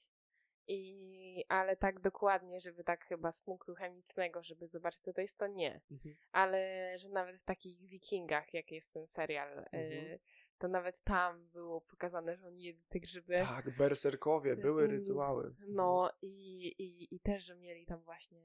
I, 0.73 1.45
ale 1.49 1.75
tak 1.75 1.99
dokładnie, 1.99 2.59
żeby 2.61 2.83
tak 2.83 3.05
chyba 3.05 3.31
z 3.31 3.41
punktu 3.41 3.75
chemicznego, 3.75 4.43
żeby 4.43 4.67
zobaczyć, 4.67 5.01
co 5.01 5.13
to 5.13 5.21
jest, 5.21 5.39
to 5.39 5.47
nie. 5.47 5.81
Mhm. 5.91 6.15
Ale 6.31 6.91
że 6.99 7.09
nawet 7.09 7.41
w 7.41 7.43
takich 7.43 7.87
wikingach, 7.87 8.53
jak 8.53 8.71
jest 8.71 8.93
ten 8.93 9.07
serial, 9.07 9.59
y, 9.59 9.63
Mhm. 9.71 10.19
to 10.57 10.67
nawet 10.67 11.01
tam 11.03 11.47
było 11.49 11.81
pokazane, 11.81 12.35
że 12.35 12.47
oni 12.47 12.63
jedli 12.63 12.83
te 12.89 12.99
grzyby. 12.99 13.37
Tak, 13.37 13.77
berserkowie, 13.77 14.55
były 14.55 14.83
Mm, 14.83 14.97
rytuały. 14.99 15.55
No 15.67 16.11
i, 16.21 16.67
i, 16.67 17.15
i 17.15 17.19
też, 17.19 17.43
że 17.43 17.55
mieli 17.55 17.85
tam 17.85 17.99
właśnie 18.01 18.41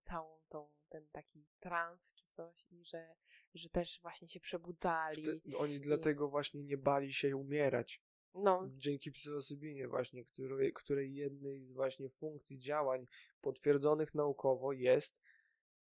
całą 0.00 0.38
tą, 0.48 0.68
ten 0.88 1.06
taki 1.12 1.44
trans 1.60 2.14
czy 2.14 2.26
coś 2.26 2.72
i 2.72 2.84
że, 2.84 3.14
że 3.54 3.68
też 3.68 4.00
właśnie 4.02 4.28
się 4.28 4.40
przebudzali. 4.40 5.22
Wte- 5.22 5.56
Oni 5.58 5.80
dlatego 5.80 6.28
właśnie 6.28 6.62
nie 6.62 6.76
bali 6.78 7.12
się 7.12 7.36
umierać. 7.36 8.00
No, 8.34 8.68
Dzięki 8.76 9.12
psylocybinie 9.12 9.88
właśnie, 9.88 10.24
której, 10.24 10.72
której 10.72 11.14
jednej 11.14 11.64
z 11.64 11.72
właśnie 11.72 12.08
funkcji 12.08 12.58
działań 12.58 13.06
potwierdzonych 13.40 14.14
naukowo 14.14 14.72
jest 14.72 15.22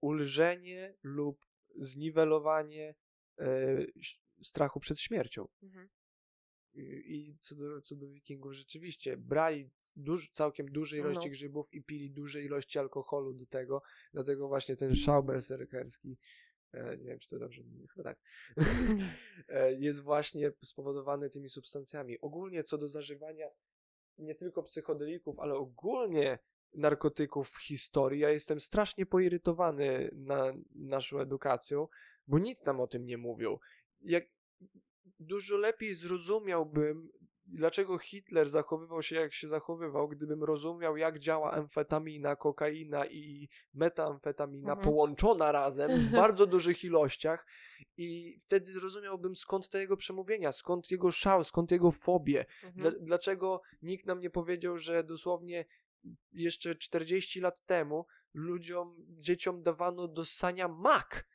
ulżenie 0.00 0.94
lub 1.02 1.46
zniwelowanie 1.76 2.94
e, 3.38 3.76
strachu 4.42 4.80
przed 4.80 5.00
śmiercią. 5.00 5.48
mhm. 5.62 5.88
I, 6.74 7.14
i 7.14 7.36
co, 7.38 7.54
do, 7.56 7.80
co 7.80 7.96
do 7.96 8.08
wikingów 8.08 8.52
rzeczywiście 8.52 9.16
brali 9.16 9.70
duż, 9.96 10.28
całkiem 10.28 10.66
duże 10.66 10.98
ilości 10.98 11.28
No. 11.28 11.30
grzybów 11.30 11.74
i 11.74 11.82
pili 11.82 12.10
duże 12.10 12.42
ilości 12.42 12.78
alkoholu 12.78 13.34
do 13.34 13.46
tego, 13.46 13.82
dlatego 14.12 14.48
właśnie 14.48 14.76
ten 14.76 14.94
szał 14.94 15.24
berserkerski 15.24 16.18
nie 16.98 17.04
wiem 17.04 17.18
czy 17.18 17.28
to 17.28 17.38
dobrze 17.38 17.62
mówię, 17.62 17.86
chyba 17.94 18.04
tak 18.04 18.18
e, 19.48 19.72
jest 19.72 20.02
właśnie 20.02 20.52
spowodowany 20.62 21.30
tymi 21.30 21.48
substancjami. 21.48 22.20
Ogólnie 22.20 22.64
co 22.64 22.78
do 22.78 22.88
zażywania 22.88 23.46
nie 24.18 24.34
tylko 24.34 24.62
psychodelików, 24.62 25.38
ale 25.38 25.54
ogólnie 25.54 26.38
narkotyków 26.74 27.50
w 27.50 27.62
historii, 27.62 28.20
ja 28.20 28.30
jestem 28.30 28.60
strasznie 28.60 29.06
poirytowany 29.06 30.10
na 30.12 30.54
naszą 30.74 31.20
edukacją, 31.20 31.88
bo 32.26 32.38
nic 32.38 32.64
nam 32.64 32.80
o 32.80 32.86
tym 32.86 33.06
nie 33.06 33.18
mówią. 33.18 33.58
Jak 34.00 34.24
dużo 35.20 35.56
lepiej 35.56 35.94
zrozumiałbym, 35.94 37.08
dlaczego 37.46 37.98
Hitler 37.98 38.50
zachowywał 38.50 39.02
się 39.02 39.16
jak 39.16 39.32
się 39.32 39.48
zachowywał, 39.48 40.08
gdybym 40.08 40.44
rozumiał, 40.44 40.96
jak 40.96 41.18
działa 41.18 41.52
amfetamina, 41.52 42.36
kokaina 42.36 43.06
i 43.06 43.48
metamfetamina 43.74 44.72
Mhm. 44.72 44.84
połączona 44.84 45.52
razem 45.52 45.90
w 45.90 46.10
bardzo 46.26 46.46
dużych 46.46 46.84
ilościach 46.84 47.46
i 47.96 48.38
wtedy 48.40 48.72
zrozumiałbym 48.72 49.36
skąd 49.36 49.68
te 49.68 49.80
jego 49.80 49.96
przemówienia, 49.96 50.52
skąd 50.52 50.90
jego 50.90 51.10
szał, 51.12 51.44
skąd 51.44 51.70
jego 51.70 51.90
fobie. 51.90 52.46
Mhm. 52.62 52.94
dlaczego 53.00 53.62
nikt 53.82 54.06
nam 54.06 54.20
nie 54.20 54.30
powiedział, 54.30 54.78
że 54.78 55.04
dosłownie 55.04 55.64
jeszcze 56.32 56.74
40 56.74 57.40
lat 57.40 57.64
temu 57.66 58.06
ludziom, 58.34 58.96
dzieciom 59.08 59.62
dawano 59.62 60.08
do 60.08 60.24
ssania 60.24 60.68
mak. 60.68 61.26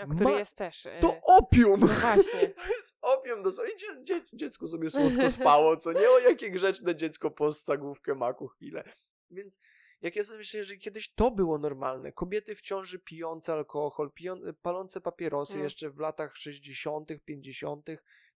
A 0.00 0.06
który 0.06 0.30
ma- 0.30 0.38
jest 0.38 0.56
też. 0.56 0.88
To 1.00 1.20
opium! 1.22 1.80
no 1.80 1.86
właśnie. 1.86 2.48
To 2.56 2.66
jest 2.76 2.98
opium 3.02 3.42
dosłownie. 3.42 3.76
Dzie, 3.76 4.04
dzie, 4.04 4.20
dziecko 4.32 4.68
sobie 4.68 4.90
słodko 4.90 5.30
spało, 5.30 5.76
co 5.76 5.92
nie? 5.92 6.10
O 6.10 6.18
jakie 6.18 6.50
grzeczne 6.50 6.96
dziecko 6.96 7.30
possa 7.30 7.76
główkę 7.76 8.14
maku 8.14 8.48
chwilę. 8.48 8.84
Więc 9.30 9.60
jak 10.02 10.16
ja 10.16 10.24
sobie 10.24 10.38
myślę, 10.38 10.64
że 10.64 10.76
kiedyś 10.76 11.14
to 11.14 11.30
było 11.30 11.58
normalne. 11.58 12.12
Kobiety 12.12 12.54
w 12.54 12.60
ciąży 12.62 12.98
pijące 12.98 13.52
alkohol, 13.52 14.10
piją, 14.14 14.36
palące 14.62 15.00
papierosy 15.00 15.52
Mm. 15.52 15.64
jeszcze 15.64 15.90
w 15.90 15.98
latach 15.98 16.36
60., 16.36 17.08
50., 17.24 17.86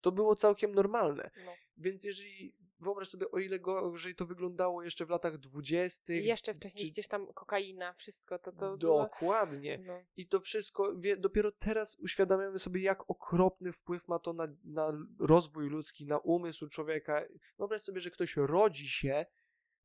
to 0.00 0.12
było 0.12 0.36
całkiem 0.36 0.74
normalne. 0.74 1.30
No. 1.44 1.52
Więc 1.76 2.05
jeżeli 2.05 2.55
wyobraź 2.85 3.09
sobie, 3.09 3.30
o 3.30 3.39
ile 3.39 3.59
gorzej 3.59 4.14
to 4.14 4.26
wyglądało 4.26 4.82
jeszcze 4.82 5.07
w 5.07 5.11
latach 5.11 5.39
20. 5.39 6.14
I 6.14 6.24
jeszcze 6.24 6.55
wcześniej 6.55 6.85
czy- 6.85 6.91
gdzieś 6.91 7.09
tam 7.09 7.32
kokaina, 7.32 7.93
wszystko 7.93 8.39
to. 8.39 8.53
to, 8.53 8.59
to 8.59 8.76
Dokładnie. 8.76 9.78
no. 9.87 10.01
I 10.16 10.28
to 10.28 10.41
wszystko, 10.41 10.97
wie, 10.97 11.16
dopiero 11.16 11.53
teraz 11.53 11.97
uświadamiamy 11.99 12.59
sobie, 12.59 12.80
jak 12.82 13.11
okropny 13.11 13.72
wpływ 13.72 14.09
ma 14.09 14.18
to 14.18 14.32
na, 14.32 14.49
na 14.64 14.93
rozwój 15.20 15.68
ludzki, 15.68 16.07
na 16.07 16.18
umysł 16.18 16.68
człowieka. 16.68 17.22
Wyobraź 17.59 17.82
sobie, 17.82 18.01
że 18.01 18.11
ktoś 18.11 18.37
rodzi 18.37 18.89
się, 18.89 19.26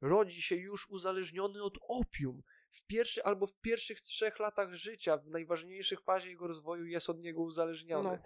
rodzi 0.02 0.42
się 0.42 0.56
już 0.56 0.90
uzależniony 0.90 1.64
od 1.64 1.78
opium. 1.88 2.44
W 2.70 2.86
pierwszy, 2.86 3.24
albo 3.24 3.48
w 3.48 3.56
pierwszych 3.56 4.02
trzech 4.02 4.40
latach 4.40 4.74
życia, 4.74 5.18
w 5.18 5.28
najważniejszych 5.28 6.02
fazie 6.02 6.30
jego 6.30 6.48
rozwoju 6.48 6.86
jest 6.86 7.10
od 7.10 7.20
niego 7.20 7.42
uzależniony. 7.42 8.20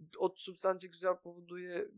No. 0.00 0.08
Od 0.18 0.40
substancji, 0.40 0.90
która 0.90 1.14
powoduje 1.14 1.88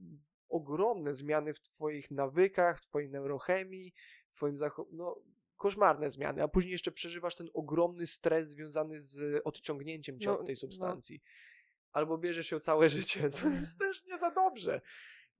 ogromne 0.48 1.14
zmiany 1.14 1.54
w 1.54 1.60
twoich 1.60 2.10
nawykach, 2.10 2.80
w 2.80 2.86
twojej 2.86 3.10
neurochemii, 3.10 3.94
w 4.28 4.34
twoim 4.36 4.56
zachowaniu. 4.56 4.96
No, 4.96 5.16
koszmarne 5.56 6.10
zmiany, 6.10 6.42
a 6.42 6.48
później 6.48 6.72
jeszcze 6.72 6.92
przeżywasz 6.92 7.34
ten 7.34 7.48
ogromny 7.54 8.06
stres 8.06 8.48
związany 8.48 9.00
z 9.00 9.42
odciągnięciem 9.44 10.20
cię 10.20 10.26
No, 10.26 10.38
od 10.40 10.46
tej 10.46 10.54
no. 10.54 10.60
substancji. 10.60 11.22
Albo 11.92 12.18
bierzesz 12.18 12.50
ją 12.50 12.60
całe 12.60 12.88
życie, 12.98 13.30
co 13.30 13.48
jest 13.48 13.78
też 13.78 14.04
nie 14.04 14.18
za 14.18 14.30
dobrze. 14.30 14.80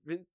Więc 0.05 0.33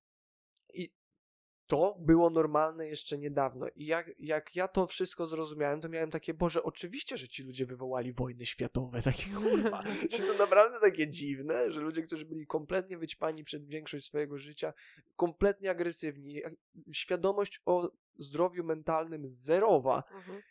to 1.67 1.97
było 1.99 2.29
normalne 2.29 2.87
jeszcze 2.87 3.17
niedawno. 3.17 3.67
I 3.75 3.85
jak, 3.85 4.11
jak 4.19 4.55
ja 4.55 4.67
to 4.67 4.87
wszystko 4.87 5.27
zrozumiałem, 5.27 5.81
to 5.81 5.89
miałem 5.89 6.11
takie, 6.11 6.33
Boże, 6.33 6.63
oczywiście, 6.63 7.17
że 7.17 7.27
ci 7.27 7.43
ludzie 7.43 7.65
wywołali 7.65 8.11
wojny 8.13 8.45
światowe. 8.45 9.01
Takie 9.11 9.29
kurwa. 9.29 9.83
Czy 10.09 10.23
to 10.23 10.33
naprawdę 10.33 10.79
takie 10.79 11.07
dziwne, 11.07 11.71
że 11.71 11.81
ludzie, 11.81 12.03
którzy 12.03 12.25
byli 12.25 12.47
kompletnie 12.47 12.97
wyćpani 12.97 13.43
przed 13.43 13.65
większość 13.67 14.05
swojego 14.05 14.37
życia, 14.37 14.73
kompletnie 15.15 15.69
agresywni, 15.69 16.41
świadomość 16.91 17.61
o 17.65 17.91
zdrowiu 18.17 18.63
mentalnym 18.63 19.29
zerowa. 19.29 20.03
Mhm. 20.11 20.41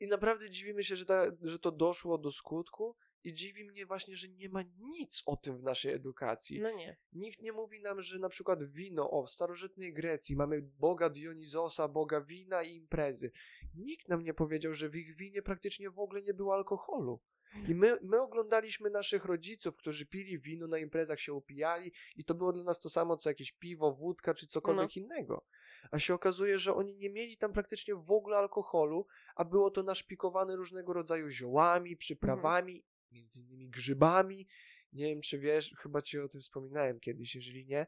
I 0.00 0.06
naprawdę 0.06 0.50
dziwimy 0.50 0.84
się, 0.84 0.96
że, 0.96 1.06
ta, 1.06 1.26
że 1.42 1.58
to 1.58 1.72
doszło 1.72 2.18
do 2.18 2.32
skutku. 2.32 2.96
I 3.26 3.34
dziwi 3.34 3.64
mnie 3.64 3.86
właśnie, 3.86 4.16
że 4.16 4.28
nie 4.28 4.48
ma 4.48 4.62
nic 4.78 5.22
o 5.26 5.36
tym 5.36 5.58
w 5.58 5.62
naszej 5.62 5.92
edukacji. 5.92 6.60
No 6.60 6.70
nie. 6.70 6.96
Nikt 7.12 7.42
nie 7.42 7.52
mówi 7.52 7.80
nam, 7.80 8.02
że 8.02 8.18
na 8.18 8.28
przykład 8.28 8.64
wino, 8.64 9.10
o, 9.10 9.22
w 9.22 9.30
starożytnej 9.30 9.92
Grecji 9.92 10.36
mamy 10.36 10.62
boga 10.62 11.10
Dionizosa, 11.10 11.88
boga 11.88 12.20
wina 12.20 12.62
i 12.62 12.74
imprezy. 12.74 13.30
Nikt 13.74 14.08
nam 14.08 14.22
nie 14.22 14.34
powiedział, 14.34 14.74
że 14.74 14.88
w 14.88 14.96
ich 14.96 15.16
winie 15.16 15.42
praktycznie 15.42 15.90
w 15.90 15.98
ogóle 15.98 16.22
nie 16.22 16.34
było 16.34 16.54
alkoholu. 16.54 17.20
I 17.68 17.74
my, 17.74 17.98
my 18.02 18.20
oglądaliśmy 18.20 18.90
naszych 18.90 19.24
rodziców, 19.24 19.76
którzy 19.76 20.06
pili 20.06 20.38
wino 20.38 20.66
na 20.66 20.78
imprezach, 20.78 21.20
się 21.20 21.32
upijali 21.32 21.92
i 22.16 22.24
to 22.24 22.34
było 22.34 22.52
dla 22.52 22.64
nas 22.64 22.80
to 22.80 22.88
samo, 22.88 23.16
co 23.16 23.30
jakieś 23.30 23.52
piwo, 23.52 23.92
wódka 23.92 24.34
czy 24.34 24.46
cokolwiek 24.46 24.96
innego. 24.96 25.46
A 25.90 25.98
się 25.98 26.14
okazuje, 26.14 26.58
że 26.58 26.74
oni 26.74 26.96
nie 26.96 27.10
mieli 27.10 27.36
tam 27.36 27.52
praktycznie 27.52 27.94
w 27.94 28.10
ogóle 28.10 28.36
alkoholu, 28.36 29.06
a 29.36 29.44
było 29.44 29.70
to 29.70 29.82
naszpikowane 29.82 30.56
różnego 30.56 30.92
rodzaju 30.92 31.28
ziołami, 31.28 31.96
przyprawami, 31.96 32.84
między 33.16 33.40
innymi 33.40 33.68
grzybami. 33.68 34.46
Nie 34.92 35.04
wiem, 35.04 35.20
czy 35.20 35.38
wiesz, 35.38 35.74
chyba 35.78 36.02
ci 36.02 36.18
o 36.18 36.28
tym 36.28 36.40
wspominałem 36.40 37.00
kiedyś, 37.00 37.34
jeżeli 37.34 37.66
nie. 37.66 37.86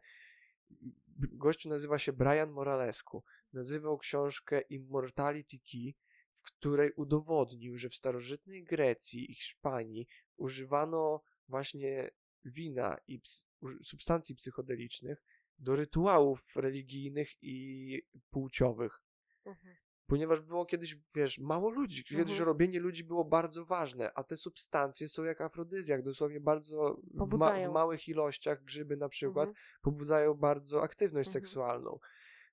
Gościu 1.19 1.69
nazywa 1.69 1.99
się 1.99 2.13
Brian 2.13 2.51
Moralescu. 2.51 3.23
Nazywał 3.53 3.99
książkę 3.99 4.61
Immortality 4.61 5.59
Key, 5.59 5.95
w 6.35 6.43
której 6.43 6.93
udowodnił, 6.97 7.79
że 7.79 7.89
w 7.89 7.95
starożytnej 7.95 8.65
Grecji 8.65 9.31
i 9.31 9.35
Hiszpanii 9.35 10.07
używano 10.37 11.23
właśnie 11.49 12.11
wina 12.45 12.97
i 13.07 13.21
substancji 13.83 14.35
psychodelicznych 14.35 15.23
do 15.59 15.77
rytuałów 15.77 16.57
religijnych 16.57 17.43
i 17.43 18.03
płciowych. 18.31 19.03
Mhm. 19.45 19.77
Ponieważ 20.09 20.41
było 20.41 20.67
kiedyś, 20.67 20.97
wiesz, 21.15 21.39
mało 21.39 21.71
ludzi. 21.71 22.05
Kiedyś 22.05 22.31
Mhm. 22.31 22.47
robienie 22.47 22.81
ludzi 22.81 23.05
było 23.05 23.25
bardzo 23.25 23.65
ważne, 23.65 24.13
a 24.15 24.25
te 24.25 24.37
substancje 24.37 25.09
są 25.09 25.25
jak 25.25 25.41
afrodyzjak, 25.41 26.03
dosłownie 26.03 26.41
bardzo 26.41 27.01
w, 27.05 27.17
ma- 27.17 27.25
w 27.71 27.73
małych 27.73 28.09
ilościach, 28.09 28.65
grzyby 28.65 28.97
na 28.97 29.09
przykład, 29.09 29.49
Mhm. 29.49 29.65
pobudzają 29.83 30.35
bardzo 30.35 30.83
aktywność 30.83 31.29
Mhm. 31.29 31.45
seksualną. 31.45 31.99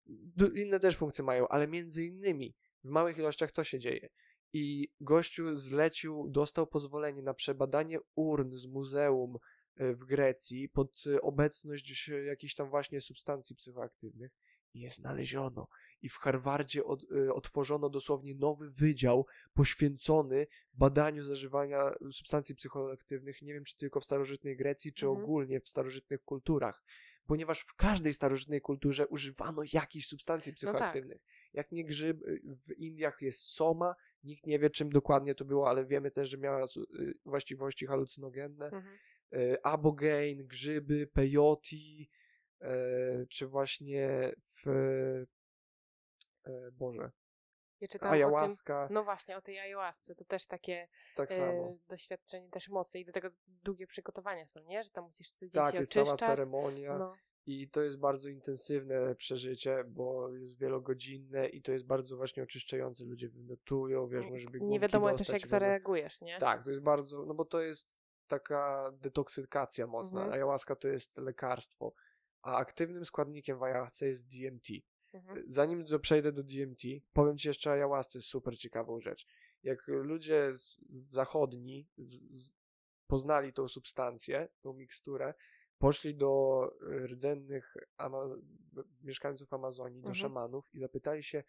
Du- 0.07 0.51
Inne 0.55 0.79
też 0.79 0.97
funkcje 0.97 1.23
mają, 1.23 1.47
ale 1.47 1.67
między 1.67 2.03
innymi 2.03 2.55
w 2.83 2.89
małych 2.89 3.17
ilościach 3.17 3.51
to 3.51 3.63
się 3.63 3.79
dzieje. 3.79 4.09
I 4.53 4.89
gościu 5.01 5.57
zlecił, 5.57 6.27
dostał 6.29 6.67
pozwolenie 6.67 7.21
na 7.21 7.33
przebadanie 7.33 7.99
urn 8.15 8.51
z 8.55 8.67
muzeum 8.67 9.37
e, 9.75 9.93
w 9.93 10.03
Grecji 10.05 10.69
pod 10.69 11.03
e, 11.15 11.21
obecność 11.21 12.09
jakichś 12.25 12.55
tam 12.55 12.69
właśnie 12.69 13.01
substancji 13.01 13.55
psychoaktywnych 13.55 14.31
i 14.73 14.79
je 14.79 14.89
znaleziono. 14.89 15.67
I 16.05 16.09
w 16.09 16.17
Harvardzie 16.17 16.85
od, 16.85 17.05
e, 17.11 17.33
otworzono 17.33 17.89
dosłownie 17.89 18.35
nowy 18.35 18.69
wydział 18.69 19.25
poświęcony 19.53 20.47
badaniu 20.73 21.23
zażywania 21.23 21.95
substancji 22.11 22.55
psychoaktywnych, 22.55 23.41
nie 23.41 23.53
wiem 23.53 23.63
czy 23.63 23.77
tylko 23.77 23.99
w 23.99 24.05
starożytnej 24.05 24.57
Grecji, 24.57 24.93
czy 24.93 25.05
Mhm. 25.05 25.23
ogólnie 25.23 25.61
w 25.61 25.67
starożytnych 25.67 26.23
kulturach. 26.23 26.83
Ponieważ 27.27 27.59
w 27.59 27.75
każdej 27.75 28.13
starożytnej 28.13 28.61
kulturze 28.61 29.07
używano 29.07 29.61
jakichś 29.73 30.07
substancji 30.07 30.51
tak. 30.51 30.57
psychoaktywnych. 30.57 31.21
Jak 31.53 31.71
nie 31.71 31.85
grzyb, 31.85 32.21
y, 32.21 32.41
w 32.65 32.77
Indiach 32.77 33.21
jest 33.21 33.39
soma, 33.39 33.95
nikt 34.23 34.45
nie 34.45 34.59
wie 34.59 34.69
czym 34.69 34.89
dokładnie 34.89 35.35
to 35.35 35.45
było, 35.45 35.69
ale 35.69 35.85
wiemy 35.85 36.11
też, 36.11 36.29
że 36.29 36.37
miała 36.37 36.65
y, 36.65 37.13
właściwości 37.25 37.85
halucynogenne. 37.85 38.65
Mhm. 38.65 38.97
Y, 39.33 39.63
Abogain, 39.63 40.47
grzyby, 40.47 41.07
peyote, 41.07 41.75
y, 41.75 43.27
czy 43.29 43.47
właśnie 43.47 44.31
w... 44.39 45.25
y, 46.47 46.71
Boże, 46.71 47.11
Ja 47.81 47.87
czytałam 47.87 48.33
o 48.33 48.47
tym, 48.47 48.55
no 48.89 49.03
właśnie, 49.03 49.37
o 49.37 49.41
tej 49.41 49.59
ayahuasce, 49.59 50.15
to 50.15 50.25
też 50.25 50.45
takie 50.47 50.87
tak 51.15 51.31
e, 51.31 51.77
doświadczenie 51.87 52.49
też 52.49 52.69
mocne 52.69 52.99
i 52.99 53.05
do 53.05 53.11
tego 53.11 53.29
długie 53.47 53.87
przygotowania 53.87 54.47
są, 54.47 54.63
nie? 54.63 54.83
Że 54.83 54.89
tam 54.89 55.05
musisz 55.05 55.31
codziennie 55.31 55.65
Tak, 55.65 55.73
się 55.73 55.79
jest 55.79 55.91
oczyszczać. 55.91 56.19
cała 56.19 56.31
ceremonia. 56.31 56.97
No, 56.97 57.13
I 57.45 57.69
to 57.69 57.81
jest 57.81 57.99
bardzo 57.99 58.29
intensywne 58.29 59.15
przeżycie, 59.15 59.83
bo 59.87 60.33
jest 60.33 60.57
wielogodzinne 60.57 61.47
i 61.47 61.61
to 61.61 61.71
jest 61.71 61.85
bardzo 61.85 62.17
właśnie 62.17 62.43
oczyszczające. 62.43 63.05
Ludzie 63.05 63.29
wymiotują, 63.29 64.07
wiesz, 64.07 64.25
może 64.29 64.49
by 64.49 64.61
nie 64.61 64.79
wiadomo 64.79 65.17
też 65.17 65.29
jak 65.29 65.47
zareagujesz, 65.47 66.21
nie? 66.21 66.37
Tak, 66.37 66.63
to 66.63 66.69
jest 66.69 66.81
bardzo, 66.81 67.25
no 67.25 67.33
bo 67.33 67.45
to 67.45 67.61
jest 67.61 67.95
taka 68.27 68.91
detoksykacja 68.93 69.87
mocna. 69.87 70.19
Mhm. 70.19 70.33
Ayahuasca 70.33 70.75
to 70.75 70.87
jest 70.87 71.17
lekarstwo, 71.17 71.93
a 72.41 72.55
aktywnym 72.55 73.05
składnikiem 73.05 73.59
w 73.59 73.63
ayahuasce 73.63 74.07
jest 74.07 74.27
DMT. 74.27 74.67
Mhm. 75.15 75.43
Zanim 75.47 75.85
do, 75.85 75.99
przejdę 75.99 76.31
do 76.31 76.43
DMT, 76.43 76.81
powiem 77.13 77.37
Ci 77.37 77.47
jeszcze 77.47 77.69
o 77.69 77.73
ayahuasce, 77.73 78.21
super 78.21 78.57
ciekawą 78.57 78.99
rzecz. 78.99 79.27
Jak 79.63 79.87
ludzie 79.87 80.53
z, 80.53 80.75
z 80.89 81.09
zachodni 81.11 81.87
z, 81.97 82.19
z, 82.41 82.51
poznali 83.07 83.53
tą 83.53 83.67
substancję, 83.67 84.47
tą 84.61 84.73
miksturę, 84.73 85.33
poszli 85.77 86.15
do 86.15 86.61
rdzennych 87.07 87.73
ama- 87.97 88.35
mieszkańców 89.01 89.53
Amazonii, 89.53 90.01
do 90.01 90.09
Mhm. 90.09 90.15
szamanów 90.15 90.69
i 90.73 90.79
zapytali 90.79 91.23
się, 91.23 91.43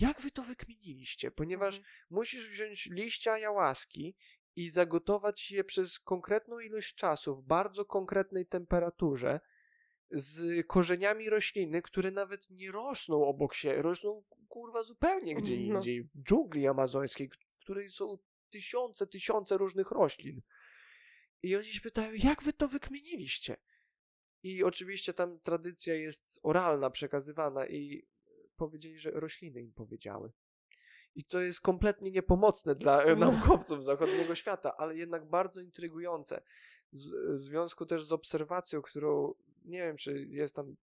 jak 0.00 0.20
wy 0.20 0.30
to 0.30 0.42
wykminiliście? 0.42 1.30
Ponieważ 1.30 1.76
Mhm. 1.76 1.94
musisz 2.10 2.48
wziąć 2.48 2.86
liście 2.86 3.32
ayahuaski 3.32 4.16
i 4.56 4.68
zagotować 4.70 5.50
je 5.50 5.64
przez 5.64 5.98
konkretną 5.98 6.60
ilość 6.60 6.94
czasu 6.94 7.34
w 7.34 7.42
bardzo 7.42 7.84
konkretnej 7.84 8.46
temperaturze 8.46 9.40
z 10.12 10.66
korzeniami 10.66 11.30
rośliny, 11.30 11.82
które 11.82 12.10
nawet 12.10 12.50
nie 12.50 12.72
rosną 12.72 13.24
obok 13.26 13.54
siebie, 13.54 13.82
rosną 13.82 14.24
kurwa 14.48 14.82
zupełnie 14.82 15.34
gdzie 15.34 15.56
No. 15.56 15.76
indziej, 15.76 16.02
w 16.02 16.22
dżungli 16.22 16.66
amazońskiej, 16.66 17.28
w 17.28 17.58
której 17.60 17.90
są 17.90 18.18
tysiące, 18.50 19.06
tysiące 19.06 19.58
różnych 19.58 19.90
roślin. 19.90 20.42
I 21.42 21.56
oni 21.56 21.66
się 21.66 21.80
pytają, 21.80 22.12
jak 22.14 22.42
wy 22.42 22.52
to 22.52 22.68
wykminiliście? 22.68 23.56
I 24.42 24.64
oczywiście 24.64 25.14
tam 25.14 25.40
tradycja 25.40 25.94
jest 25.94 26.40
oralna, 26.42 26.90
przekazywana 26.90 27.66
i 27.66 28.06
powiedzieli, 28.56 28.98
że 28.98 29.10
rośliny 29.10 29.60
im 29.62 29.72
powiedziały. 29.72 30.32
I 31.14 31.24
to 31.24 31.40
jest 31.40 31.60
kompletnie 31.60 32.10
niepomocne 32.10 32.74
dla 32.74 33.04
e, 33.04 33.16
naukowców 33.26 33.84
zachodniego 33.84 34.34
świata, 34.34 34.76
ale 34.76 34.96
jednak 34.96 35.28
bardzo 35.28 35.60
intrygujące. 35.60 36.42
Z, 36.90 37.10
w 37.34 37.38
związku 37.38 37.86
też 37.86 38.04
z 38.04 38.12
obserwacją, 38.12 38.82
którą 38.82 39.34
nie 39.64 39.78
wiem, 39.78 39.96
czy 39.96 40.26
jest 40.28 40.56
tam. 40.56 40.74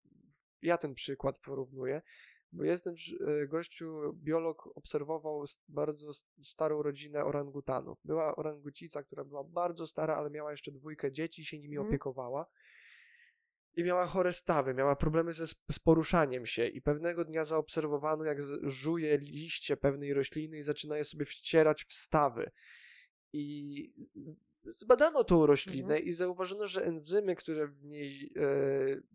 Ja 0.62 0.78
ten 0.78 0.94
przykład 0.94 1.40
porównuję, 1.40 2.02
bo 2.52 2.64
jest 2.64 2.84
ten 2.84 2.96
e, 3.28 3.48
gościu, 3.48 4.14
biolog, 4.14 4.70
obserwował 4.76 5.44
bardzo 5.68 6.12
starą 6.42 6.84
rodzinę 6.84 7.26
orangutanów. 7.26 8.00
Była 8.06 8.36
orangucica, 8.36 9.04
która 9.04 9.24
była 9.24 9.44
bardzo 9.44 9.88
stara, 9.88 10.16
ale 10.16 10.30
miała 10.30 10.52
jeszcze 10.52 10.72
dwójkę 10.72 11.12
dzieci, 11.12 11.46
się 11.46 11.60
nimi 11.60 11.78
Mhm. 11.78 11.88
opiekowała. 11.88 12.46
I 13.76 13.84
miała 13.84 14.06
chore 14.06 14.34
stawy, 14.34 14.74
miała 14.74 14.96
problemy 14.96 15.34
ze, 15.34 15.48
z 15.48 15.80
poruszaniem 15.84 16.46
się 16.46 16.68
i 16.68 16.82
pewnego 16.82 17.26
dnia 17.26 17.44
zaobserwowano, 17.44 18.24
jak 18.24 18.38
żuje 18.64 19.18
liście 19.18 19.78
pewnej 19.78 20.14
rośliny 20.14 20.58
i 20.58 20.64
zaczyna 20.64 20.98
je 20.98 21.04
sobie 21.04 21.26
wcierać 21.26 21.86
w 21.86 21.94
stawy. 21.94 22.50
I 23.34 23.94
zbadano 24.74 25.24
tą 25.24 25.45
roślinę 25.45 25.95
Mhm. 25.95 26.03
i 26.03 26.11
zauważono, 26.11 26.67
że 26.67 26.86
enzymy, 26.86 27.36
które 27.36 27.67
w 27.67 27.86
niej 27.86 28.34
e, 28.36 28.41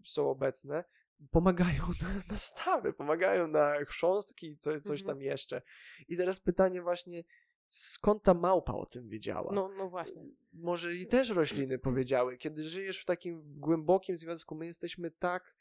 są 0.05 0.31
obecne, 0.31 0.85
pomagają 1.31 1.83
na, 2.03 2.09
na 2.33 2.39
stawy, 2.39 2.93
pomagają 2.93 3.49
na 3.49 3.85
chrząstki 3.85 4.47
i 4.47 4.59
co, 4.59 4.81
coś 4.81 5.01
Mhm. 5.01 5.07
tam 5.17 5.23
jeszcze. 5.23 5.63
I 6.09 6.17
teraz 6.17 6.41
pytanie 6.41 6.83
właśnie, 6.83 7.25
skąd 7.67 8.23
ta 8.23 8.35
małpa 8.35 8.73
o 8.73 8.87
tym 8.87 9.09
wiedziała? 9.09 9.53
No, 9.55 9.71
no 9.77 9.89
właśnie. 9.89 10.23
może 10.53 10.95
i 10.95 11.07
też 11.07 11.29
rośliny 11.31 11.79
powiedziały, 11.79 12.37
kiedy 12.39 12.63
żyjesz 12.63 12.99
w 13.03 13.05
takim 13.05 13.43
głębokim 13.61 14.17
związku, 14.17 14.55
my 14.55 14.67
jesteśmy 14.67 15.11
tak 15.11 15.55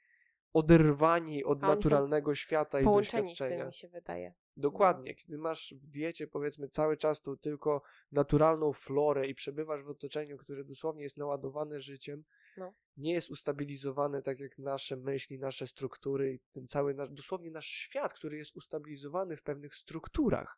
oderwani 0.54 1.44
od 1.44 1.62
naturalnego 1.62 2.36
świata 2.36 2.80
i 2.80 2.84
z 2.84 2.86
doświadczenia. 2.86 3.58
tym 3.58 3.68
mi 3.68 3.74
się 3.74 3.88
wydaje. 3.88 4.34
Dokładnie, 4.58 5.16
kiedy 5.16 5.38
masz 5.38 5.74
w 5.78 5.88
diecie 5.88 6.28
powiedzmy 6.28 6.70
cały 6.70 6.98
czas 6.98 7.22
tu 7.22 7.38
tylko 7.38 7.82
naturalną 8.12 8.74
florę 8.74 9.28
i 9.28 9.36
przebywasz 9.36 9.84
w 9.84 9.90
otoczeniu, 9.90 10.38
które 10.38 10.64
dosłownie 10.64 11.04
jest 11.04 11.18
naładowane 11.18 11.82
życiem, 11.82 12.24
No. 12.58 12.74
nie 12.98 13.14
jest 13.14 13.30
ustabilizowane 13.30 14.22
tak 14.22 14.40
jak 14.40 14.58
nasze 14.58 14.96
myśli, 14.96 15.40
nasze 15.40 15.68
struktury 15.68 16.34
i 16.34 16.40
ten 16.52 16.68
cały 16.68 16.94
nasz, 16.94 17.10
dosłownie 17.10 17.52
nasz 17.52 17.68
świat, 17.68 18.14
który 18.14 18.38
jest 18.38 18.56
ustabilizowany 18.56 19.36
w 19.36 19.44
pewnych 19.44 19.76
strukturach. 19.76 20.58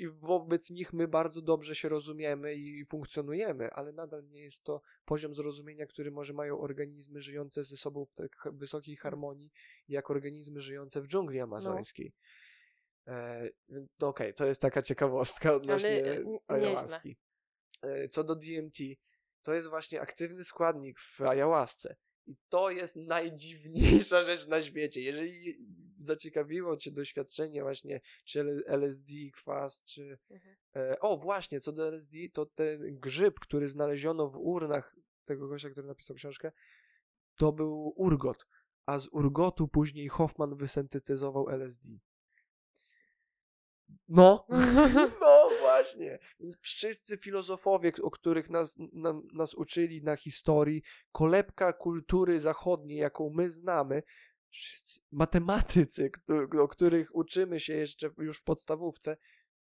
I 0.00 0.08
wobec 0.08 0.70
nich 0.70 0.92
my 0.92 1.08
bardzo 1.08 1.42
dobrze 1.42 1.74
się 1.74 1.88
rozumiemy 1.88 2.54
i 2.54 2.84
funkcjonujemy, 2.84 3.70
ale 3.70 3.92
nadal 3.92 4.28
nie 4.28 4.42
jest 4.42 4.64
to 4.64 4.82
poziom 5.04 5.34
zrozumienia, 5.34 5.86
który 5.86 6.10
może 6.10 6.32
mają 6.32 6.60
organizmy 6.60 7.22
żyjące 7.22 7.64
ze 7.64 7.76
sobą 7.76 8.04
w 8.04 8.14
tak 8.14 8.48
wysokiej 8.52 8.96
harmonii, 8.96 9.50
jak 9.88 10.10
organizmy 10.10 10.60
żyjące 10.60 11.00
w 11.00 11.06
dżungli 11.06 11.40
amazońskiej. 11.40 12.12
E, 13.06 13.48
więc 13.68 13.96
to 13.96 14.08
okej, 14.08 14.34
to 14.34 14.46
jest 14.46 14.60
taka 14.60 14.82
ciekawostka 14.82 15.54
odnośnie 15.54 16.04
e, 16.04 16.24
ayahuaski. 16.46 17.16
E, 17.82 18.08
co 18.08 18.24
do 18.24 18.36
DMT, 18.36 18.78
to 19.42 19.54
jest 19.54 19.68
właśnie 19.68 20.00
aktywny 20.00 20.44
składnik 20.44 20.98
w 20.98 21.20
ayahuasce. 21.20 21.96
I 22.26 22.36
to 22.48 22.70
jest 22.70 22.96
najdziwniejsza 22.96 24.22
rzecz 24.22 24.46
na 24.46 24.60
świecie. 24.60 25.00
Jeżeli 25.00 25.56
zaciekawiło 26.00 26.76
Cię 26.76 26.90
doświadczenie 26.90 27.62
właśnie 27.62 28.00
czy 28.24 28.64
LSD, 28.66 29.12
kwas, 29.34 29.82
czy... 29.84 30.18
Mhm. 30.30 30.56
E, 30.76 31.00
o, 31.00 31.16
właśnie, 31.16 31.60
co 31.60 31.72
do 31.72 31.88
LSD, 31.88 32.16
to 32.32 32.46
ten 32.46 32.98
grzyb, 33.00 33.40
który 33.40 33.68
znaleziono 33.68 34.28
w 34.28 34.36
urnach 34.36 34.96
tego 35.24 35.48
gościa, 35.48 35.70
który 35.70 35.86
napisał 35.86 36.16
książkę, 36.16 36.52
to 37.36 37.52
był 37.52 37.92
urgot. 37.96 38.46
A 38.86 38.98
z 38.98 39.08
urgotu 39.08 39.68
później 39.68 40.08
Hoffman 40.08 40.56
wysyntetyzował 40.56 41.48
LSD. 41.48 41.88
No, 44.08 44.46
no 45.20 45.50
właśnie. 45.60 46.18
Więc 46.40 46.58
wszyscy 46.60 47.16
filozofowie, 47.16 47.92
o 48.02 48.10
których 48.10 48.50
nas, 48.50 48.76
nas 49.32 49.54
uczyli 49.54 50.02
na 50.02 50.16
historii, 50.16 50.82
kolebka 51.12 51.72
kultury 51.72 52.40
zachodniej, 52.40 52.98
jaką 52.98 53.30
my 53.30 53.50
znamy, 53.50 54.02
matematycy, 55.12 56.10
o 56.60 56.68
których 56.68 57.14
uczymy 57.14 57.60
się 57.60 57.72
jeszcze 57.74 58.10
już 58.18 58.40
w 58.40 58.44
podstawówce, 58.44 59.16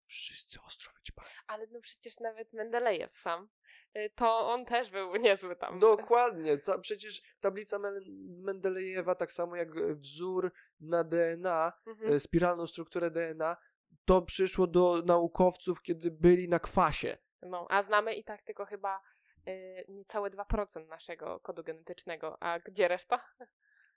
wszyscy 0.07 0.59
ostro 0.67 0.93
wyćpani. 0.93 1.29
Ale 1.47 1.67
no 1.73 1.81
przecież 1.81 2.21
nawet 2.21 2.53
Mendelejew 2.53 3.17
sam, 3.17 3.49
y, 3.97 4.11
to 4.17 4.49
on 4.49 4.65
też 4.65 4.91
był 4.91 5.17
niezły 5.17 5.57
tam. 5.57 5.79
Dokładnie. 5.79 6.59
Ca- 6.59 6.79
przecież 6.79 7.23
tablica 7.41 7.79
Men- 7.79 8.01
Mendelejewa, 8.43 9.15
tak 9.15 9.33
samo 9.33 9.57
jak 9.57 9.95
wzór 9.97 10.53
na 10.81 11.05
DNA, 11.05 11.73
Mhm. 11.87 12.13
e, 12.13 12.21
spiralną 12.21 12.67
strukturę 12.67 13.11
DNA, 13.11 13.57
to 14.05 14.23
przyszło 14.23 14.67
do 14.67 15.03
naukowców, 15.07 15.83
kiedy 15.83 16.11
byli 16.11 16.49
na 16.49 16.59
kwasie. 16.59 17.19
No, 17.43 17.67
a 17.71 17.83
znamy 17.83 18.15
i 18.15 18.25
tak 18.25 18.43
tylko 18.43 18.65
chyba 18.67 19.01
y, 19.49 19.85
niecałe 19.89 20.31
2% 20.31 20.89
naszego 20.89 21.41
kodu 21.41 21.63
genetycznego. 21.65 22.43
A 22.43 22.59
gdzie 22.59 22.89
reszta? 22.89 23.25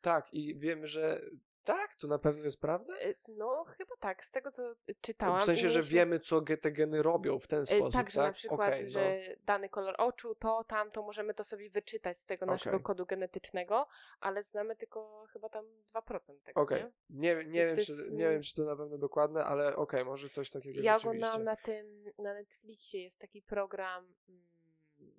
Tak, 0.02 0.34
i 0.34 0.56
wiemy, 0.60 0.88
że 0.88 1.22
tak, 1.66 1.96
to 1.96 2.08
na 2.08 2.20
pewno 2.20 2.44
jest 2.44 2.62
prawda. 2.62 3.02
Y, 3.02 3.16
no, 3.28 3.64
chyba 3.78 3.96
tak, 4.00 4.26
z 4.26 4.32
tego 4.32 4.52
co 4.52 4.76
czytałam. 5.02 5.40
W 5.40 5.44
sensie, 5.44 5.70
że 5.70 5.80
mieliśmy- 5.80 5.96
wiemy, 5.96 6.20
co 6.20 6.42
te 6.42 6.72
geny 6.72 7.04
robią 7.04 7.40
w 7.40 7.48
ten 7.48 7.62
y, 7.62 7.66
sposób, 7.66 7.94
Tak, 7.94 8.06
tak? 8.06 8.12
że 8.12 8.22
na 8.22 8.32
przykład, 8.32 8.74
no. 8.82 8.88
że 8.88 9.22
dany 9.44 9.70
kolor 9.70 9.96
oczu, 9.98 10.36
to, 10.36 10.64
tamto, 10.64 11.04
możemy 11.04 11.34
to 11.34 11.44
sobie 11.44 11.70
wyczytać 11.70 12.20
z 12.20 12.26
tego 12.26 12.46
naszego 12.46 12.76
Okej. 12.76 12.84
kodu 12.84 13.06
genetycznego, 13.06 13.88
ale 14.20 14.44
znamy 14.44 14.76
tylko 14.76 15.26
chyba 15.34 15.50
tam 15.50 15.66
2% 15.94 16.42
tego, 16.44 16.62
Okej, 16.62 16.84
nie? 16.84 16.92
nie, 17.10 17.36
nie, 17.36 17.66
Więc 17.66 17.68
wiem, 17.68 17.76
to 17.76 17.82
czy, 17.86 17.92
jest, 17.92 18.12
nie 18.12 18.26
mm, 18.26 18.34
wiem, 18.34 18.42
czy 18.42 18.56
to 18.56 18.64
na 18.64 18.76
pewno 18.76 18.98
dokładne, 18.98 19.44
ale 19.44 19.76
okej, 19.76 20.06
może 20.06 20.30
coś 20.30 20.50
takiego 20.50 20.82
Ja 20.82 20.98
oglądałam 20.98 21.44
na 21.44 21.56
tym, 21.56 22.04
na 22.18 22.34
Netflixie 22.34 23.04
jest 23.04 23.20
taki 23.20 23.42
program, 23.42 24.14
mm, 24.30 24.55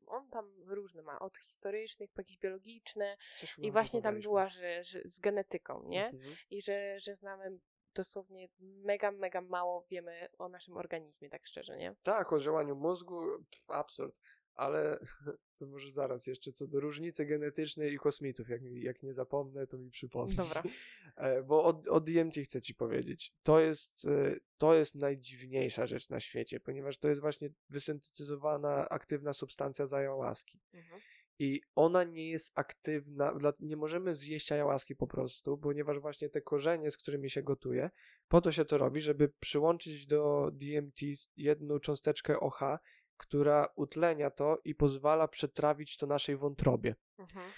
on 0.07 0.29
tam 0.31 0.63
różne 0.67 1.03
ma, 1.03 1.19
od 1.19 1.39
historycznych 1.39 2.11
po 2.13 2.21
jakieś 2.21 2.39
biologiczne 2.39 3.17
i 3.59 3.71
właśnie 3.73 4.03
tam 4.03 4.21
była, 4.21 4.49
że, 4.49 4.85
że 4.85 5.01
z 5.05 5.19
genetyką, 5.19 5.83
nie? 5.89 6.07
Mhm. 6.07 6.35
I 6.51 6.63
że, 6.63 7.01
że 7.01 7.15
znamy 7.15 7.59
dosłownie 7.95 8.49
mega, 8.61 9.11
mega 9.11 9.41
mało 9.41 9.87
wiemy 9.91 10.29
o 10.39 10.49
naszym 10.49 10.77
organizmie, 10.77 11.31
tak 11.31 11.47
szczerze, 11.47 11.77
nie? 11.77 11.95
Tak, 12.03 12.33
o 12.33 12.41
działaniu 12.41 12.77
mózgu, 12.77 13.21
pf, 13.51 13.71
absurd. 13.71 14.15
Ale 14.57 14.99
to 15.59 15.67
może 15.67 15.93
zaraz 15.93 16.27
jeszcze 16.27 16.53
co 16.53 16.67
do 16.67 16.81
różnicy 16.81 17.27
genetycznej 17.27 17.93
i 17.93 17.99
kosmitów. 17.99 18.49
Jak, 18.49 18.63
jak 18.63 19.03
nie 19.03 19.15
zapomnę, 19.15 19.67
to 19.67 19.79
mi 19.79 19.91
przypomnij. 19.91 20.37
Dobra. 20.37 20.63
E, 21.17 21.43
Bo 21.43 21.65
o, 21.65 21.83
o 21.91 22.01
DMT 22.01 22.35
chcę 22.45 22.63
ci 22.63 22.75
powiedzieć. 22.75 23.33
To 23.43 23.61
jest, 23.61 24.05
e, 24.05 24.37
to 24.59 24.75
jest 24.75 24.95
najdziwniejsza 24.95 25.87
rzecz 25.87 26.09
na 26.09 26.21
świecie, 26.21 26.61
ponieważ 26.61 26.99
to 26.99 27.09
jest 27.09 27.21
właśnie 27.21 27.51
wysyntetyzowana 27.71 28.89
aktywna 28.89 29.33
substancja 29.33 29.87
z 29.87 29.93
ayahuaski. 29.93 30.61
Mhm. 30.75 31.01
I 31.39 31.61
ona 31.75 32.05
nie 32.05 32.31
jest 32.31 32.53
aktywna, 32.55 33.39
nie 33.61 33.77
możemy 33.77 34.15
zjeść 34.15 34.53
ayahuaski 34.53 34.97
po 34.97 35.07
prostu, 35.07 35.59
ponieważ 35.59 35.99
właśnie 35.99 36.29
te 36.29 36.41
korzenie, 36.41 36.91
z 36.91 36.99
którymi 36.99 37.31
się 37.31 37.43
gotuje, 37.43 37.91
po 38.29 38.41
to 38.41 38.53
się 38.53 38.65
to 38.65 38.79
robi, 38.79 39.01
żeby 39.01 39.29
przyłączyć 39.41 40.07
do 40.07 40.51
DMT 40.53 41.01
jedną 41.37 41.79
cząsteczkę 41.79 42.41
OH, 42.41 42.61
która 43.17 43.73
utlenia 43.77 44.31
to 44.31 44.61
i 44.65 44.75
pozwala 44.75 45.29
przetrawić 45.29 45.97
to 45.97 46.07
naszej 46.07 46.37
wątrobie. 46.37 46.95
Mhm. 47.19 47.51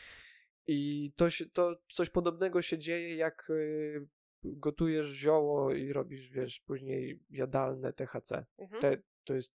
I 0.66 1.12
to, 1.16 1.30
się, 1.30 1.46
to 1.46 1.76
coś 1.88 2.10
podobnego 2.10 2.62
się 2.62 2.78
dzieje, 2.78 3.16
jak 3.16 3.50
y, 3.50 4.06
gotujesz 4.44 5.06
zioło 5.06 5.72
i 5.72 5.92
robisz, 5.92 6.30
wiesz, 6.30 6.60
później 6.60 7.20
jadalne 7.30 7.92
THC. 7.92 8.46
Mhm. 8.58 8.82
Te, 8.82 9.02
to 9.24 9.34
jest 9.34 9.54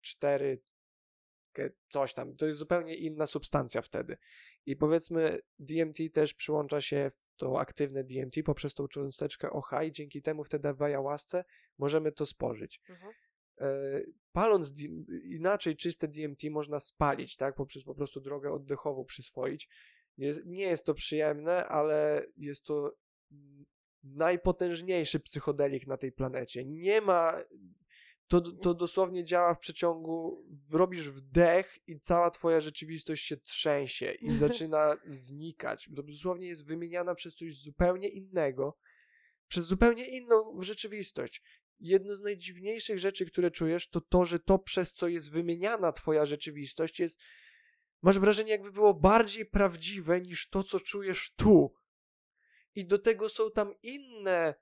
cztery 0.00 0.62
coś 1.90 2.14
tam. 2.14 2.36
To 2.36 2.46
jest 2.46 2.58
zupełnie 2.58 2.96
inna 2.96 3.26
substancja 3.26 3.82
wtedy. 3.82 4.16
I 4.66 4.76
powiedzmy, 4.76 5.40
DMT 5.58 5.98
też 6.12 6.34
przyłącza 6.34 6.80
się 6.80 7.10
w 7.10 7.36
to 7.36 7.60
aktywne 7.60 8.04
DMT 8.04 8.42
poprzez 8.44 8.74
tą 8.74 8.88
cząsteczkę 8.88 9.50
OH 9.50 9.70
i 9.86 9.92
dzięki 9.92 10.22
temu 10.22 10.44
wtedy 10.44 10.74
w 10.74 10.82
ayahuasce 10.82 11.44
możemy 11.78 12.12
to 12.12 12.26
spożyć. 12.26 12.80
Mhm. 12.88 13.12
E, 13.60 14.00
paląc 14.32 14.72
inaczej 15.24 15.76
czyste 15.76 16.08
DMT 16.08 16.50
można 16.50 16.80
spalić, 16.80 17.36
tak? 17.36 17.54
Poprzez 17.54 17.84
po 17.84 17.94
prostu 17.94 18.20
drogę 18.20 18.52
oddechową 18.52 19.04
przyswoić. 19.04 19.68
Jest, 20.16 20.46
nie 20.46 20.64
jest 20.64 20.86
to 20.86 20.94
przyjemne, 20.94 21.66
ale 21.66 22.26
jest 22.36 22.64
to 22.64 22.96
najpotężniejszy 24.04 25.20
psychodelik 25.20 25.86
na 25.86 25.96
tej 25.96 26.12
planecie. 26.12 26.64
Nie 26.64 27.00
ma. 27.00 27.42
To, 28.28 28.40
to 28.40 28.74
dosłownie 28.74 29.24
działa 29.24 29.54
w 29.54 29.58
przeciągu. 29.58 30.44
Robisz 30.72 31.10
wdech 31.10 31.78
i 31.86 32.00
cała 32.00 32.30
twoja 32.30 32.60
rzeczywistość 32.60 33.26
się 33.26 33.36
trzęsie 33.36 34.12
i 34.12 34.36
zaczyna 34.46 34.96
znikać. 35.06 35.90
To 35.96 36.02
dosłownie 36.02 36.48
jest 36.48 36.66
wymieniana 36.66 37.14
przez 37.14 37.34
coś 37.34 37.54
zupełnie 37.54 38.08
innego, 38.08 38.78
przez 39.48 39.66
zupełnie 39.66 40.18
inną 40.18 40.62
rzeczywistość. 40.62 41.42
Jedno 41.80 42.14
z 42.14 42.20
najdziwniejszych 42.20 42.98
rzeczy, 42.98 43.26
które 43.26 43.50
czujesz, 43.50 43.88
to 43.88 44.00
to, 44.00 44.24
że 44.24 44.38
to, 44.38 44.58
przez 44.58 44.92
co 44.92 45.08
jest 45.08 45.30
wymieniana 45.30 45.92
twoja 45.92 46.24
rzeczywistość, 46.24 47.00
jest. 47.00 47.18
Masz 48.02 48.18
wrażenie, 48.18 48.50
jakby 48.50 48.72
było 48.72 48.94
bardziej 48.94 49.46
prawdziwe 49.46 50.20
niż 50.20 50.48
to, 50.48 50.62
co 50.62 50.80
czujesz 50.80 51.32
tu. 51.36 51.74
I 52.74 52.86
do 52.86 52.98
tego 52.98 53.28
są 53.28 53.50
tam 53.50 53.74
inne 53.82 54.54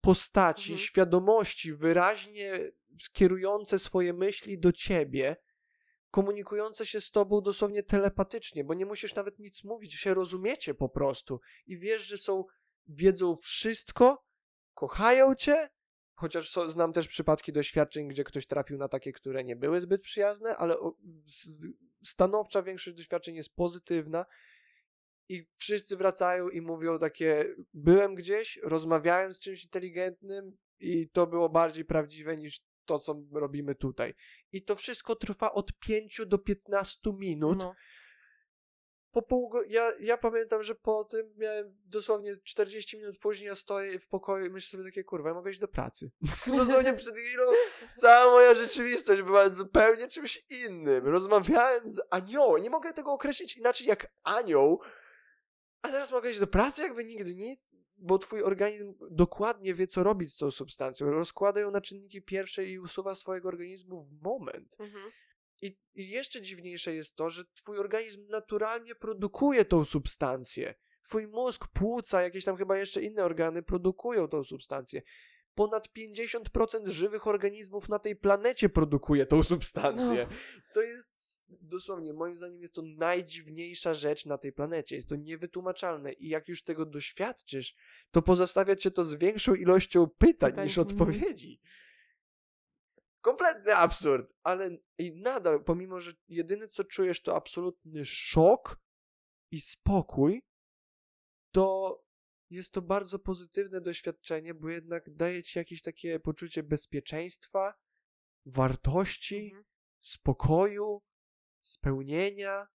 postaci, 0.00 0.72
Mhm. 0.72 0.86
świadomości, 0.86 1.72
wyraźnie 1.72 2.72
skierujące 3.00 3.78
swoje 3.78 4.12
myśli 4.12 4.58
do 4.58 4.72
ciebie, 4.72 5.36
komunikujące 6.10 6.86
się 6.86 7.00
z 7.00 7.10
tobą 7.10 7.40
dosłownie 7.40 7.82
telepatycznie, 7.82 8.64
bo 8.64 8.74
nie 8.74 8.86
musisz 8.86 9.14
nawet 9.14 9.38
nic 9.38 9.64
mówić, 9.64 9.94
się 9.94 10.14
rozumiecie 10.14 10.74
po 10.74 10.88
prostu 10.88 11.40
i 11.66 11.78
wiesz, 11.78 12.02
że 12.02 12.18
są, 12.18 12.44
wiedzą 12.86 13.36
wszystko, 13.36 14.24
kochają 14.74 15.34
cię, 15.34 15.70
chociaż 16.14 16.54
znam 16.68 16.92
też 16.92 17.08
przypadki 17.08 17.52
doświadczeń, 17.52 18.08
gdzie 18.08 18.24
ktoś 18.24 18.46
trafił 18.46 18.78
na 18.78 18.88
takie, 18.88 19.12
które 19.12 19.44
nie 19.44 19.56
były 19.56 19.80
zbyt 19.80 20.02
przyjazne, 20.02 20.56
ale 20.56 20.76
stanowcza 22.04 22.62
większość 22.62 22.96
doświadczeń 22.96 23.36
jest 23.36 23.54
pozytywna 23.54 24.26
i 25.28 25.46
wszyscy 25.58 25.96
wracają 25.96 26.48
i 26.48 26.60
mówią 26.60 26.98
takie, 26.98 27.54
byłem 27.74 28.14
gdzieś, 28.14 28.58
rozmawiałem 28.62 29.34
z 29.34 29.40
czymś 29.40 29.64
inteligentnym 29.64 30.56
i 30.80 31.08
to 31.08 31.26
było 31.26 31.48
bardziej 31.48 31.84
prawdziwe 31.84 32.36
niż 32.36 32.60
to, 32.84 32.98
co 32.98 33.22
robimy 33.32 33.74
tutaj. 33.74 34.14
I 34.52 34.62
to 34.62 34.76
wszystko 34.76 35.16
trwa 35.16 35.52
od 35.52 35.78
5 35.78 36.20
do 36.26 36.38
15 36.38 37.12
minut. 37.12 37.58
No. 37.58 37.74
Po 39.14 39.22
pół 39.22 39.48
go- 39.48 39.62
ja, 39.62 39.92
ja 40.00 40.18
pamiętam, 40.18 40.62
że 40.62 40.74
po 40.74 41.04
tym 41.04 41.34
miałem 41.36 41.76
dosłownie 41.86 42.36
40 42.44 42.96
minut 42.96 43.18
później, 43.18 43.46
ja 43.48 43.54
stoję 43.54 43.98
w 43.98 44.08
pokoju 44.08 44.46
i 44.46 44.50
myślę 44.50 44.70
sobie 44.70 44.90
takie, 44.90 45.04
kurwa, 45.04 45.28
ja 45.28 45.34
mogę 45.34 45.50
iść 45.50 45.58
do 45.60 45.68
pracy. 45.68 46.10
dosłownie 46.46 46.94
przed 46.94 47.14
chwilą 47.16 47.44
cała 47.92 48.30
moja 48.30 48.54
rzeczywistość 48.54 49.22
była 49.22 49.50
zupełnie 49.50 50.08
czymś 50.08 50.44
innym. 50.50 51.06
Rozmawiałem 51.06 51.90
z 51.90 52.00
aniołem, 52.10 52.62
nie 52.62 52.70
mogę 52.70 52.92
tego 52.92 53.12
określić 53.12 53.56
inaczej 53.56 53.86
jak 53.86 54.12
anioł, 54.22 54.80
a 55.82 55.88
teraz 55.88 56.12
mogę 56.12 56.30
iść 56.30 56.40
do 56.40 56.46
pracy 56.46 56.82
jakby 56.82 57.04
nigdy 57.04 57.34
nic, 57.34 57.68
bo 57.96 58.18
twój 58.18 58.42
organizm 58.42 58.94
dokładnie 59.10 59.74
wie, 59.74 59.86
co 59.86 60.02
robić 60.02 60.32
z 60.32 60.36
tą 60.36 60.50
substancją. 60.50 61.10
Rozkłada 61.10 61.60
ją 61.60 61.70
na 61.70 61.80
czynniki 61.80 62.22
pierwsze 62.22 62.64
i 62.64 62.78
usuwa 62.78 63.14
swojego 63.14 63.48
organizmu 63.48 64.02
w 64.02 64.22
moment. 64.22 64.76
Mhm. 64.80 65.10
I, 65.64 65.76
I 65.94 66.10
jeszcze 66.10 66.42
dziwniejsze 66.42 66.94
jest 66.94 67.16
to, 67.16 67.30
że 67.30 67.44
twój 67.54 67.78
organizm 67.78 68.26
naturalnie 68.28 68.94
produkuje 68.94 69.64
tą 69.64 69.84
substancję. 69.84 70.74
Twój 71.02 71.26
mózg, 71.26 71.68
płuca, 71.68 72.22
jakieś 72.22 72.44
tam 72.44 72.56
chyba 72.56 72.78
jeszcze 72.78 73.02
inne 73.02 73.24
organy 73.24 73.62
produkują 73.62 74.28
tą 74.28 74.44
substancję. 74.44 75.02
ponad 75.54 75.88
50% 75.88 76.88
żywych 76.88 77.26
organizmów 77.26 77.88
na 77.88 77.98
tej 77.98 78.16
planecie 78.16 78.68
produkuje 78.68 79.26
tą 79.26 79.42
substancję. 79.42 80.26
No. 80.30 80.36
To 80.74 80.82
jest 80.82 81.44
dosłownie, 81.48 82.12
moim 82.12 82.34
zdaniem, 82.34 82.62
jest 82.62 82.74
to 82.74 82.82
najdziwniejsza 82.82 83.94
rzecz 83.94 84.26
na 84.26 84.38
tej 84.38 84.52
planecie. 84.52 84.96
Jest 84.96 85.08
to 85.08 85.16
niewytłumaczalne 85.16 86.12
i 86.12 86.28
jak 86.28 86.48
już 86.48 86.62
tego 86.62 86.86
doświadczysz, 86.86 87.74
to 88.10 88.22
pozostawia 88.22 88.76
cię 88.76 88.90
to 88.90 89.04
z 89.04 89.14
większą 89.14 89.54
ilością 89.54 90.06
pytań 90.06 90.50
Pytań, 90.50 90.64
niż 90.64 90.78
mhm. 90.78 90.96
odpowiedzi. 90.96 91.60
Kompletny 93.24 93.74
absurd, 93.76 94.32
ale 94.42 94.70
i 94.98 95.12
nadal, 95.12 95.64
pomimo, 95.64 96.00
że 96.00 96.12
jedyne 96.28 96.68
co 96.68 96.84
czujesz 96.84 97.22
to 97.22 97.36
absolutny 97.36 98.04
szok 98.04 98.80
i 99.50 99.60
spokój, 99.60 100.42
to 101.50 101.98
jest 102.50 102.72
to 102.72 102.82
bardzo 102.82 103.18
pozytywne 103.18 103.80
doświadczenie, 103.80 104.54
bo 104.54 104.68
jednak 104.68 105.14
daje 105.14 105.42
ci 105.42 105.58
jakieś 105.58 105.82
takie 105.82 106.20
poczucie 106.20 106.62
bezpieczeństwa, 106.62 107.74
wartości, 108.46 109.44
Mhm. 109.44 109.64
spokoju, 110.00 111.02
spełnienia 111.60 112.68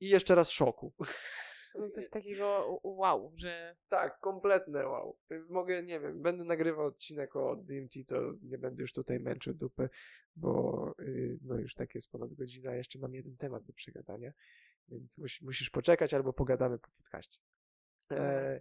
i 0.00 0.08
jeszcze 0.08 0.34
raz 0.34 0.50
szoku. 0.50 0.94
No 1.74 1.88
coś 1.88 2.10
takiego 2.10 2.80
wow, 2.82 3.32
że 3.36 3.76
Tak, 3.88 4.20
kompletne 4.20 4.88
wow. 4.88 5.16
Mogę, 5.48 5.82
nie 5.82 6.00
wiem, 6.00 6.22
będę 6.22 6.44
nagrywał 6.44 6.86
odcinek 6.86 7.36
o 7.36 7.56
DMT, 7.56 7.94
to 8.06 8.32
nie 8.42 8.58
będę 8.58 8.82
już 8.82 8.92
tutaj 8.92 9.20
męczył 9.20 9.54
dupy, 9.54 9.88
bo 10.36 10.94
y, 11.00 11.38
no 11.42 11.58
już 11.58 11.74
tak 11.74 11.94
jest 11.94 12.10
ponad 12.10 12.34
godzina, 12.34 12.70
a 12.70 12.74
jeszcze 12.74 12.98
mam 12.98 13.14
jeden 13.14 13.36
temat 13.36 13.64
do 13.64 13.72
przegadania, 13.72 14.32
więc 14.88 15.18
mus, 15.18 15.40
musisz 15.42 15.70
poczekać 15.70 16.14
albo 16.14 16.32
pogadamy 16.32 16.78
po 16.78 16.88
podcaście. 16.90 17.40
E, 18.10 18.60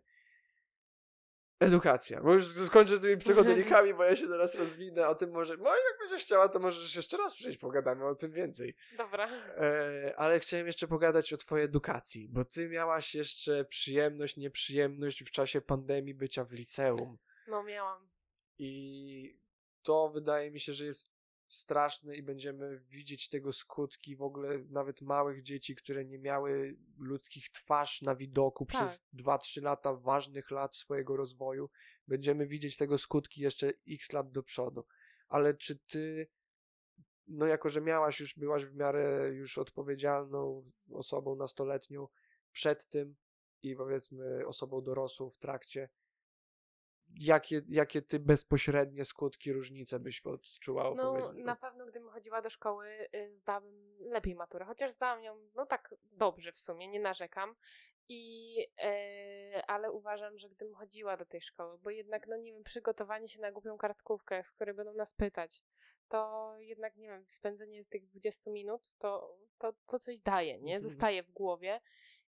edukacja, 1.59 2.21
bo 2.21 2.33
już 2.33 2.47
skończę 2.47 2.97
z 2.97 3.01
tymi 3.01 3.17
psychodelikami, 3.17 3.93
bo 3.97 4.03
ja 4.03 4.15
się 4.15 4.27
teraz 4.27 4.55
rozwinę 4.55 5.07
o 5.07 5.15
tym 5.15 5.31
może, 5.31 5.57
no 5.57 5.69
jak 5.69 5.99
będziesz 5.99 6.25
chciała, 6.25 6.49
to 6.49 6.59
możesz 6.59 6.95
jeszcze 6.95 7.17
raz 7.17 7.35
przyjść, 7.35 7.57
pogadamy 7.57 8.05
o 8.05 8.15
tym 8.15 8.31
więcej. 8.31 8.75
dobra. 8.97 9.29
E, 9.57 10.13
ale 10.17 10.39
chciałem 10.39 10.65
jeszcze 10.65 10.87
pogadać 10.87 11.33
o 11.33 11.37
twojej 11.37 11.65
edukacji, 11.65 12.29
bo 12.29 12.45
ty 12.45 12.69
miałaś 12.69 13.15
jeszcze 13.15 13.65
przyjemność, 13.65 14.37
nieprzyjemność 14.37 15.23
w 15.23 15.31
czasie 15.31 15.61
pandemii 15.61 16.13
bycia 16.13 16.43
w 16.43 16.51
liceum. 16.51 17.17
No 17.47 17.63
miałam. 17.63 18.09
I 18.57 19.37
to 19.83 20.09
wydaje 20.09 20.51
mi 20.51 20.59
się, 20.59 20.73
że 20.73 20.85
jest 20.85 21.12
straszne 21.47 22.15
i 22.15 22.23
będziemy 22.23 22.79
widzieć 22.79 23.29
tego 23.29 23.53
skutki 23.53 24.15
w 24.15 24.21
ogóle 24.21 24.59
nawet 24.69 25.01
małych 25.01 25.41
dzieci, 25.41 25.75
które 25.75 26.05
nie 26.05 26.19
miały 26.19 26.77
ludzkich 26.97 27.49
twarz 27.49 28.01
na 28.01 28.15
widoku 28.15 28.65
Tak. 28.65 28.75
przez 28.75 29.05
2-3 29.13 29.61
lata 29.61 29.93
ważnych 29.93 30.51
lat 30.51 30.75
swojego 30.75 31.17
rozwoju. 31.17 31.69
Będziemy 32.07 32.47
widzieć 32.47 32.77
tego 32.77 32.97
skutki 32.97 33.41
jeszcze 33.41 33.73
x 33.89 34.13
lat 34.13 34.31
do 34.31 34.43
przodu. 34.43 34.85
Ale 35.27 35.53
czy 35.53 35.79
ty, 35.79 36.27
no 37.27 37.45
jako 37.45 37.69
że 37.69 37.81
miałaś 37.81 38.19
już, 38.19 38.35
byłaś 38.35 38.65
w 38.65 38.75
miarę 38.75 39.29
już 39.33 39.57
odpowiedzialną 39.57 40.71
osobą 40.91 41.35
nastoletnią 41.35 42.07
przed 42.51 42.87
tym 42.87 43.15
i 43.63 43.75
powiedzmy 43.75 44.47
osobą 44.47 44.81
dorosłą 44.81 45.29
w 45.29 45.37
trakcie, 45.37 45.89
jakie, 47.19 47.61
jakie 47.69 48.01
ty 48.01 48.19
bezpośrednie 48.19 49.05
skutki, 49.05 49.53
różnice 49.53 49.99
byś 49.99 50.21
odczuła? 50.21 50.95
No 50.95 51.33
na 51.33 51.55
pewno 51.55 51.85
gdybym 51.85 52.09
chodziła 52.09 52.41
do 52.41 52.49
szkoły, 52.49 52.87
y, 53.15 53.35
zdałabym 53.35 53.93
lepiej 53.99 54.35
maturę, 54.35 54.65
chociaż 54.65 54.91
zdałam 54.91 55.23
ją 55.23 55.49
no 55.55 55.65
tak 55.65 55.95
dobrze 56.11 56.51
w 56.51 56.59
sumie, 56.59 56.87
nie 56.87 56.99
narzekam. 56.99 57.55
I, 58.09 58.57
e, 58.83 59.63
ale 59.67 59.91
uważam, 59.91 60.37
że 60.37 60.49
gdybym 60.49 60.75
chodziła 60.75 61.17
do 61.17 61.25
tej 61.25 61.41
szkoły, 61.41 61.77
bo 61.77 61.89
jednak, 61.89 62.27
no 62.27 62.37
nie 62.37 62.53
wiem, 62.53 62.63
przygotowanie 62.63 63.29
się 63.29 63.41
na 63.41 63.51
głupią 63.51 63.77
kartkówkę, 63.77 64.43
z 64.43 64.51
której 64.51 64.75
będą 64.75 64.93
nas 64.93 65.13
pytać, 65.13 65.63
to 66.09 66.53
jednak, 66.57 66.95
nie 66.95 67.07
wiem, 67.07 67.25
spędzenie 67.29 67.85
tych 67.85 68.05
20 68.05 68.51
minut, 68.51 68.91
to, 68.97 69.37
to, 69.57 69.73
to 69.87 69.99
coś 69.99 70.19
daje, 70.19 70.53
nie? 70.53 70.75
Mhm. 70.75 70.81
Zostaje 70.81 71.23
w 71.23 71.31
głowie. 71.31 71.81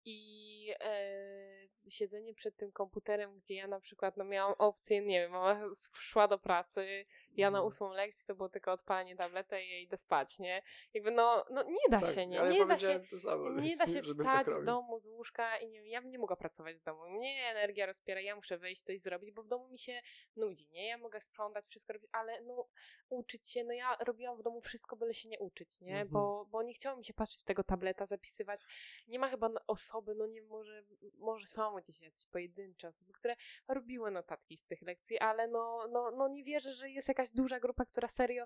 I 0.05 0.73
e, 0.79 1.58
siedzenie 1.91 2.33
przed 2.33 2.55
tym 2.55 2.71
komputerem, 2.71 3.39
gdzie 3.39 3.55
ja 3.55 3.67
na 3.67 3.79
przykład 3.79 4.17
no, 4.17 4.23
miałam 4.23 4.55
opcję, 4.57 5.01
nie 5.01 5.19
wiem, 5.19 5.31
mama 5.31 5.61
szła 5.93 6.27
do 6.27 6.37
pracy, 6.37 7.05
ja 7.39 7.51
na 7.51 7.57
Mhm. 7.57 7.67
ósmą 7.67 7.89
lekcji 7.93 8.27
to 8.27 8.35
było 8.35 8.49
tylko 8.49 8.71
odpalanie 8.71 9.15
tablety 9.15 9.63
i 9.63 9.69
ja 9.71 9.79
idę 9.79 9.97
spać, 9.97 10.39
nie? 10.39 10.61
Jakby 10.93 11.11
no, 11.11 11.45
no 11.51 11.63
nie 11.63 11.89
da 11.89 11.99
Tak, 12.01 12.15
się, 12.15 12.27
nie? 12.27 12.35
ja 12.37 12.49
Nie 12.49 12.65
da 12.65 12.77
się, 12.77 13.01
samo, 13.19 13.49
nie 13.61 13.77
da 13.77 13.87
się 13.87 13.93
żebym 13.93 14.11
wstać 14.11 14.45
tak 14.47 14.61
w 14.61 14.65
domu 14.65 14.99
z 14.99 15.07
łóżka 15.07 15.57
i 15.57 15.69
nie 15.69 15.89
ja 15.89 16.01
bym 16.01 16.11
nie 16.11 16.19
mogła 16.19 16.35
pracować 16.35 16.75
w 16.77 16.83
domu. 16.83 17.09
Mnie 17.09 17.47
energia 17.51 17.85
rozpiera, 17.85 18.21
ja 18.21 18.35
muszę 18.35 18.57
wyjść, 18.57 18.81
coś 18.81 18.99
zrobić, 18.99 19.31
bo 19.31 19.43
w 19.43 19.47
domu 19.47 19.67
mi 19.69 19.79
się 19.79 20.01
nudzi, 20.35 20.67
nie? 20.71 20.87
Ja 20.87 20.97
mogę 20.97 21.21
sprzątać, 21.21 21.65
wszystko 21.67 21.93
robić, 21.93 22.09
ale 22.11 22.41
no 22.41 22.67
uczyć 23.09 23.47
się, 23.51 23.63
no 23.63 23.73
ja 23.73 23.95
robiłam 24.07 24.37
w 24.37 24.43
domu 24.43 24.61
wszystko, 24.61 24.95
byle 24.95 25.13
się 25.13 25.29
nie 25.29 25.39
uczyć, 25.39 25.81
nie? 25.81 25.91
Mhm. 25.91 26.09
Bo, 26.09 26.45
bo 26.45 26.63
nie 26.63 26.73
chciało 26.73 26.97
mi 26.97 27.05
się 27.05 27.13
patrzeć 27.13 27.41
w 27.41 27.45
tego 27.45 27.63
tableta, 27.63 28.05
zapisywać. 28.05 28.61
Nie 29.07 29.19
ma 29.19 29.29
chyba 29.29 29.47
n- 29.47 29.57
osoby, 29.67 30.15
no 30.15 30.27
nie 30.27 30.41
może, 30.41 30.83
może 31.17 31.47
są 31.47 31.75
gdzieś 31.75 32.01
jakieś 32.01 32.25
pojedyncze 32.25 32.87
osoby, 32.87 33.13
które 33.13 33.35
robiły 33.67 34.11
notatki 34.11 34.57
z 34.57 34.65
tych 34.65 34.81
lekcji, 34.81 35.19
ale 35.19 35.47
no, 35.47 35.87
no, 35.91 36.11
no 36.11 36.27
nie 36.27 36.43
wierzę, 36.43 36.73
że 36.73 36.89
jest 36.89 37.07
jakaś 37.07 37.28
duża 37.31 37.59
grupa, 37.59 37.85
która 37.85 38.07
serio 38.07 38.45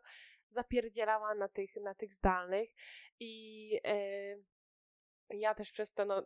zapierdzielała 0.50 1.36
na 1.36 1.48
tych, 1.48 1.76
na 1.76 1.96
tych 1.96 2.14
zdalnych 2.14 2.70
i 3.20 3.80
e, 3.84 4.36
ja 5.30 5.56
też 5.56 5.72
przez 5.72 5.94
to, 5.94 6.06
no 6.06 6.24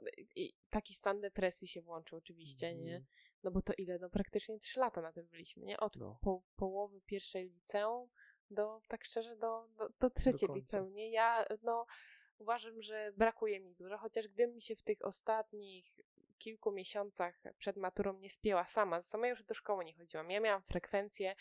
taki 0.70 0.94
stan 0.94 1.22
depresji 1.22 1.68
się 1.68 1.82
włączył 1.82 2.18
oczywiście, 2.18 2.76
nie? 2.76 2.96
Mhm. 2.96 3.06
No 3.44 3.52
bo 3.52 3.62
to 3.62 3.74
ile? 3.78 4.00
No 4.00 4.10
praktycznie 4.10 4.60
trzy 4.60 4.80
lata 4.80 5.02
na 5.02 5.12
tym 5.12 5.28
byliśmy, 5.28 5.66
nie? 5.66 5.80
Od 5.80 5.96
No. 5.96 6.20
po, 6.22 6.44
połowy 6.56 7.02
pierwszej 7.02 7.50
liceum 7.50 8.10
do, 8.50 8.82
tak 8.88 9.06
szczerze, 9.06 9.36
do, 9.36 9.68
do, 9.78 9.90
do 10.00 10.10
trzeciej 10.10 10.48
końca. 10.48 10.56
liceum, 10.56 10.94
nie? 10.94 11.12
Ja, 11.12 11.46
no, 11.64 11.86
uważam, 12.38 12.82
że 12.82 13.12
brakuje 13.18 13.60
mi 13.60 13.76
dużo, 13.76 13.98
chociaż 13.98 14.28
gdybym 14.28 14.56
mi 14.56 14.62
się 14.62 14.76
w 14.76 14.82
tych 14.84 14.98
ostatnich 15.06 15.96
kilku 16.38 16.72
miesiącach 16.72 17.42
przed 17.58 17.78
maturą 17.78 18.20
nie 18.20 18.30
spięła 18.30 18.68
sama, 18.68 19.02
sama 19.02 19.28
już 19.28 19.44
do 19.44 19.54
szkoły 19.54 19.86
nie 19.86 19.94
chodziłam. 19.94 20.32
Ja 20.32 20.40
miałam 20.40 20.64
frekwencję, 20.64 21.36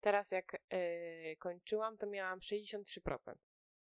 teraz 0.00 0.30
jak 0.30 0.52
yy, 0.70 1.36
kończyłam, 1.36 1.98
to 1.98 2.06
miałam 2.06 2.38
63%. 2.38 3.34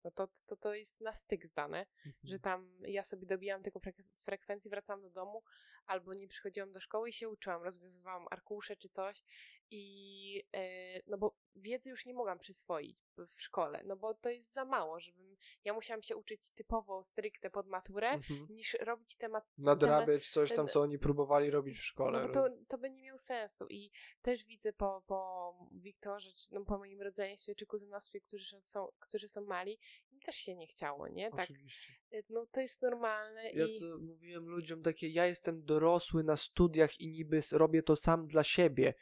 No 0.04 0.12
to, 0.12 0.28
to, 0.46 0.56
to 0.56 0.74
jest 0.74 1.02
na 1.02 1.14
styk 1.14 1.46
zdane, 1.46 1.86
że 2.24 2.40
tam 2.40 2.78
ja 2.82 3.04
sobie 3.04 3.28
dobijałam 3.28 3.64
tylko 3.64 3.80
frek- 3.80 4.04
frekwencji, 4.20 4.72
wracałam 4.72 5.02
do 5.02 5.10
domu, 5.10 5.44
albo 5.86 6.14
nie 6.14 6.28
przychodziłam 6.28 6.72
do 6.72 6.80
szkoły 6.80 7.10
i 7.10 7.14
się 7.14 7.30
uczyłam, 7.30 7.64
rozwiązywałam 7.64 8.26
arkusze 8.32 8.76
czy 8.76 8.90
coś 8.90 9.24
i 9.76 10.44
e, 10.56 11.02
no 11.08 11.18
bo 11.18 11.36
wiedzy 11.56 11.90
już 11.90 12.06
nie 12.06 12.14
mogłam 12.14 12.40
przyswoić 12.40 12.98
w 13.28 13.42
szkole, 13.42 13.82
no 13.86 13.96
bo 13.96 14.14
to 14.14 14.30
jest 14.30 14.54
za 14.54 14.66
mało, 14.66 15.00
żebym, 15.00 15.38
ja 15.64 15.74
musiałam 15.74 16.04
się 16.04 16.16
uczyć 16.16 16.52
typowo 16.52 17.04
stricte 17.04 17.50
pod 17.50 17.68
maturę, 17.68 18.10
Mhm. 18.10 18.48
niż 18.50 18.74
robić 18.82 19.16
temat 19.18 19.44
Nadrabiać 19.58 20.30
coś 20.30 20.50
tam, 20.50 20.58
ten- 20.66 20.68
co 20.74 20.82
oni 20.82 21.00
próbowali 21.00 21.50
robić 21.52 21.78
w 21.78 21.84
szkole. 21.84 22.28
no 22.28 22.34
to, 22.34 22.50
to 22.68 22.78
by 22.78 22.90
nie 22.90 23.02
miało 23.02 23.18
sensu 23.20 23.66
i 23.70 23.92
też 24.22 24.46
widzę 24.46 24.74
po, 24.74 25.04
po 25.08 25.54
Wiktorze, 25.72 26.30
czy, 26.34 26.48
no 26.52 26.66
po 26.66 26.78
moim 26.78 27.02
rodzeństwie, 27.02 27.56
czy 27.56 27.66
kuzynostwie, 27.66 28.22
którzy 28.22 28.62
są, 28.62 28.88
którzy 29.00 29.28
są 29.28 29.42
mali, 29.46 29.80
im 30.12 30.20
też 30.20 30.36
się 30.36 30.56
nie 30.56 30.68
chciało, 30.68 31.08
nie? 31.08 31.32
Tak, 31.32 31.40
Oczywiście. 31.44 31.94
no 32.30 32.46
to 32.52 32.62
jest 32.62 32.82
normalne 32.82 33.52
Ja 33.52 33.66
i... 33.66 33.80
to 33.80 33.86
mówiłem 34.00 34.46
ludziom 34.50 34.82
takie, 34.84 35.08
ja 35.10 35.26
jestem 35.26 35.66
dorosły 35.66 36.24
na 36.24 36.36
studiach 36.38 37.00
i 37.00 37.12
niby 37.12 37.40
robię 37.52 37.84
to 37.84 37.96
sam 37.96 38.28
dla 38.28 38.44
siebie. 38.44 38.94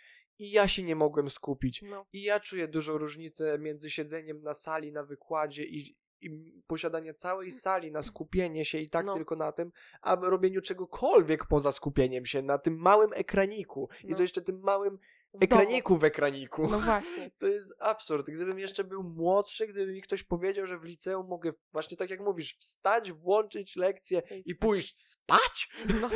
I 0.42 0.52
ja 0.52 0.68
się 0.68 0.84
nie 0.84 0.96
mogłem 0.96 1.30
skupić. 1.30 1.82
No, 1.82 2.06
I 2.14 2.24
ja 2.24 2.40
czuję 2.40 2.68
dużą 2.68 2.98
różnicę 2.98 3.60
między 3.60 3.90
siedzeniem 3.90 4.42
na 4.44 4.54
sali, 4.54 4.92
na 4.92 5.04
wykładzie 5.04 5.64
i, 5.66 5.98
i 6.22 6.30
posiadanie 6.68 7.14
całej 7.14 7.52
sali 7.52 7.92
na 7.92 8.04
skupienie 8.04 8.66
się 8.66 8.78
i 8.78 8.90
tak 8.90 9.06
No. 9.06 9.14
tylko 9.14 9.36
na 9.36 9.52
tym, 9.52 9.72
a 10.02 10.16
robieniu 10.16 10.62
czegokolwiek 10.62 11.46
poza 11.46 11.72
skupieniem 11.72 12.26
się 12.26 12.42
na 12.42 12.58
tym 12.58 12.78
małym 12.78 13.10
ekraniku. 13.14 13.90
I 14.04 14.08
No. 14.08 14.16
to 14.18 14.22
jeszcze 14.22 14.42
tym 14.42 14.60
małym 14.60 14.98
w 15.34 15.44
ekraniku 15.44 15.98
w 15.98 16.03
ekraniku. 16.03 16.68
No 16.68 16.80
właśnie. 16.91 17.32
To 17.40 17.48
jest 17.48 17.74
absurd. 17.80 18.30
Gdybym 18.30 18.60
jeszcze 18.60 18.84
był 18.84 19.03
młodszy, 19.03 19.68
gdyby 19.68 19.94
mi 19.94 20.02
ktoś 20.02 20.24
powiedział, 20.24 20.68
że 20.68 20.78
w 20.78 20.84
liceum 20.84 21.28
mogę, 21.28 21.52
właśnie 21.72 21.98
tak 21.98 22.10
jak 22.10 22.20
mówisz, 22.20 22.58
wstać, 22.58 23.12
włączyć 23.12 23.76
lekcję 23.76 24.22
I 24.45 24.53
spać. 24.53 24.58
pójść 24.60 24.99
spać? 25.10 25.70
No. 26.02 26.10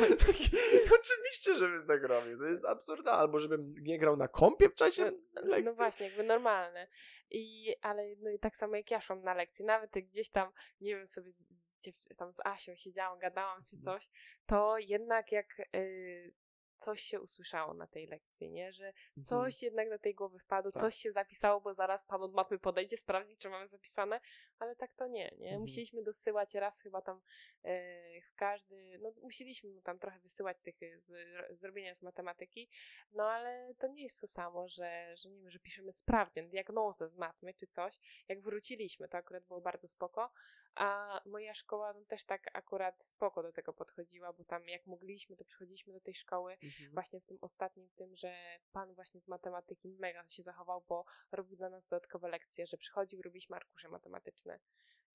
Oczywiście, 1.00 1.54
żebym 1.54 1.86
tak 1.86 2.02
robił. 2.02 2.38
To 2.38 2.44
jest 2.44 2.64
absurdalne. 2.64 3.20
Albo 3.20 3.38
żebym 3.38 3.74
nie 3.82 3.98
grał 3.98 4.16
na 4.16 4.28
kompie 4.28 4.68
w 4.68 4.74
czasie 4.74 5.12
No, 5.34 5.40
lekcji. 5.40 5.64
no 5.64 5.72
właśnie, 5.72 6.06
jakby 6.06 6.22
normalne. 6.22 6.88
I, 7.30 7.74
ale 7.82 8.02
no 8.18 8.30
i 8.30 8.38
tak 8.38 8.56
samo 8.56 8.76
jak 8.76 8.90
ja 8.90 9.00
szłam 9.00 9.22
na 9.22 9.34
lekcji, 9.34 9.64
nawet 9.64 9.96
jak 9.96 10.04
gdzieś 10.06 10.30
tam, 10.30 10.52
nie 10.80 10.96
wiem, 10.96 11.06
sobie 11.06 11.32
z, 11.44 12.16
tam 12.18 12.32
z 12.32 12.40
Asią 12.46 12.72
siedziałam, 12.76 13.18
gadałam 13.18 13.64
czy 13.70 13.76
Mhm. 13.76 13.82
coś, 13.98 14.10
to 14.46 14.78
jednak 14.78 15.32
jak 15.32 15.46
y, 15.76 16.32
coś 16.76 17.00
się 17.00 17.20
usłyszało 17.20 17.74
na 17.74 17.86
tej 17.86 18.06
lekcji, 18.06 18.50
nie? 18.50 18.72
Że 18.72 18.86
Mhm. 18.86 19.24
coś 19.24 19.62
jednak 19.62 19.90
do 19.90 19.98
tej 19.98 20.14
głowy 20.14 20.38
wpadło, 20.38 20.72
Tak. 20.72 20.82
coś 20.82 20.94
się 20.96 21.12
zapisało, 21.12 21.60
bo 21.60 21.74
zaraz 21.74 22.04
pan 22.04 22.22
od 22.22 22.34
mapy 22.34 22.58
podejdzie, 22.58 22.96
sprawdzi, 22.96 23.36
czy 23.36 23.48
mamy 23.48 23.68
zapisane, 23.68 24.20
ale 24.58 24.76
tak 24.76 24.94
to 24.94 25.06
nie, 25.06 25.34
nie? 25.38 25.46
Mhm. 25.46 25.60
Musieliśmy 25.60 26.02
dosyłać 26.02 26.54
raz 26.54 26.80
chyba 26.80 27.02
tam 27.02 27.20
e, 27.64 28.20
w 28.20 28.34
każdy, 28.34 28.98
no 29.02 29.12
musieliśmy 29.22 29.70
mu 29.70 29.80
tam 29.80 29.98
trochę 29.98 30.18
wysyłać 30.18 30.56
tych 30.62 30.82
e, 30.82 31.00
z, 31.00 31.10
zrobienia 31.58 31.94
z 31.94 32.02
matematyki, 32.02 32.68
no 33.12 33.24
ale 33.30 33.74
to 33.78 33.88
nie 33.88 34.02
jest 34.02 34.20
to 34.20 34.26
samo, 34.26 34.68
że, 34.68 35.16
że 35.16 35.30
nie 35.30 35.40
wiem, 35.40 35.50
że 35.50 35.58
piszemy 35.58 35.92
sprawdzian, 35.92 36.48
diagnozę 36.48 37.08
z 37.08 37.16
matmy 37.16 37.54
czy 37.54 37.66
coś. 37.66 37.98
Jak 38.28 38.40
wróciliśmy, 38.40 39.08
to 39.08 39.18
akurat 39.18 39.44
było 39.44 39.60
bardzo 39.60 39.88
spoko, 39.88 40.32
a 40.76 41.20
moja 41.26 41.54
szkoła 41.54 41.92
no, 41.92 42.04
też 42.04 42.24
tak 42.24 42.50
akurat 42.52 43.02
spoko 43.02 43.42
do 43.42 43.52
tego 43.52 43.72
podchodziła, 43.72 44.32
bo 44.32 44.44
tam 44.44 44.68
jak 44.68 44.86
mogliśmy, 44.86 45.36
to 45.36 45.44
przychodziliśmy 45.44 45.92
do 45.92 46.00
tej 46.00 46.14
szkoły 46.14 46.56
Mhm. 46.62 46.92
właśnie 46.92 47.20
w 47.20 47.24
tym 47.24 47.38
ostatnim, 47.40 47.88
w 47.88 47.94
tym, 47.94 48.16
że 48.16 48.34
pan 48.72 48.94
właśnie 48.94 49.20
z 49.20 49.28
matematyki 49.28 49.88
mega 49.88 50.28
się 50.28 50.42
zachował, 50.42 50.84
bo 50.88 51.04
robił 51.32 51.56
dla 51.56 51.70
nas 51.70 51.88
dodatkowe 51.88 52.28
lekcje, 52.28 52.66
że 52.66 52.76
przychodził, 52.76 53.22
robiliśmy 53.22 53.56
arkusze 53.56 53.88
matematyczne. 53.88 54.60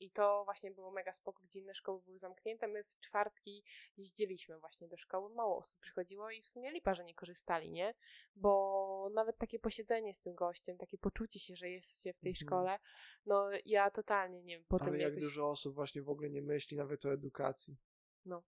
I 0.02 0.12
to 0.12 0.42
właśnie 0.46 0.72
było 0.72 0.92
mega 0.92 1.14
spoko, 1.14 1.44
gdzie 1.44 1.60
inne 1.60 1.74
szkoły 1.74 2.02
były 2.02 2.20
zamknięte. 2.20 2.68
My 2.68 2.84
w 2.84 3.00
czwartki 3.00 3.64
jeździliśmy 3.98 4.60
właśnie 4.60 4.88
do 4.88 4.98
szkoły, 4.98 5.36
mało 5.36 5.58
osób 5.58 5.80
przychodziło 5.82 6.32
i 6.32 6.42
w 6.42 6.48
sumie 6.48 6.72
lipa, 6.72 6.96
że 6.96 7.04
nie 7.04 7.16
korzystali, 7.16 7.72
nie? 7.72 7.94
Bo 8.36 9.10
nawet 9.14 9.38
takie 9.38 9.60
posiedzenie 9.60 10.14
z 10.14 10.20
tym 10.20 10.36
gościem, 10.36 10.78
takie 10.78 10.98
poczucie 10.98 11.40
się, 11.40 11.56
że 11.56 11.70
jest 11.70 12.04
się 12.04 12.14
w 12.14 12.20
tej 12.20 12.30
Mhm. 12.30 12.48
szkole, 12.48 12.80
no 13.26 13.50
ja 13.66 13.92
totalnie 13.92 14.42
nie 14.44 14.56
wiem, 14.58 14.66
po 14.68 14.80
tym 14.80 14.88
Ale 14.88 14.98
jak 14.98 15.10
jakoś... 15.10 15.24
dużo 15.24 15.50
osób 15.50 15.76
właśnie 15.76 16.02
w 16.02 16.10
ogóle 16.10 16.30
nie 16.30 16.42
myśli 16.42 16.78
nawet 16.78 17.06
o 17.06 17.14
edukacji. 17.14 17.78
No. 18.26 18.44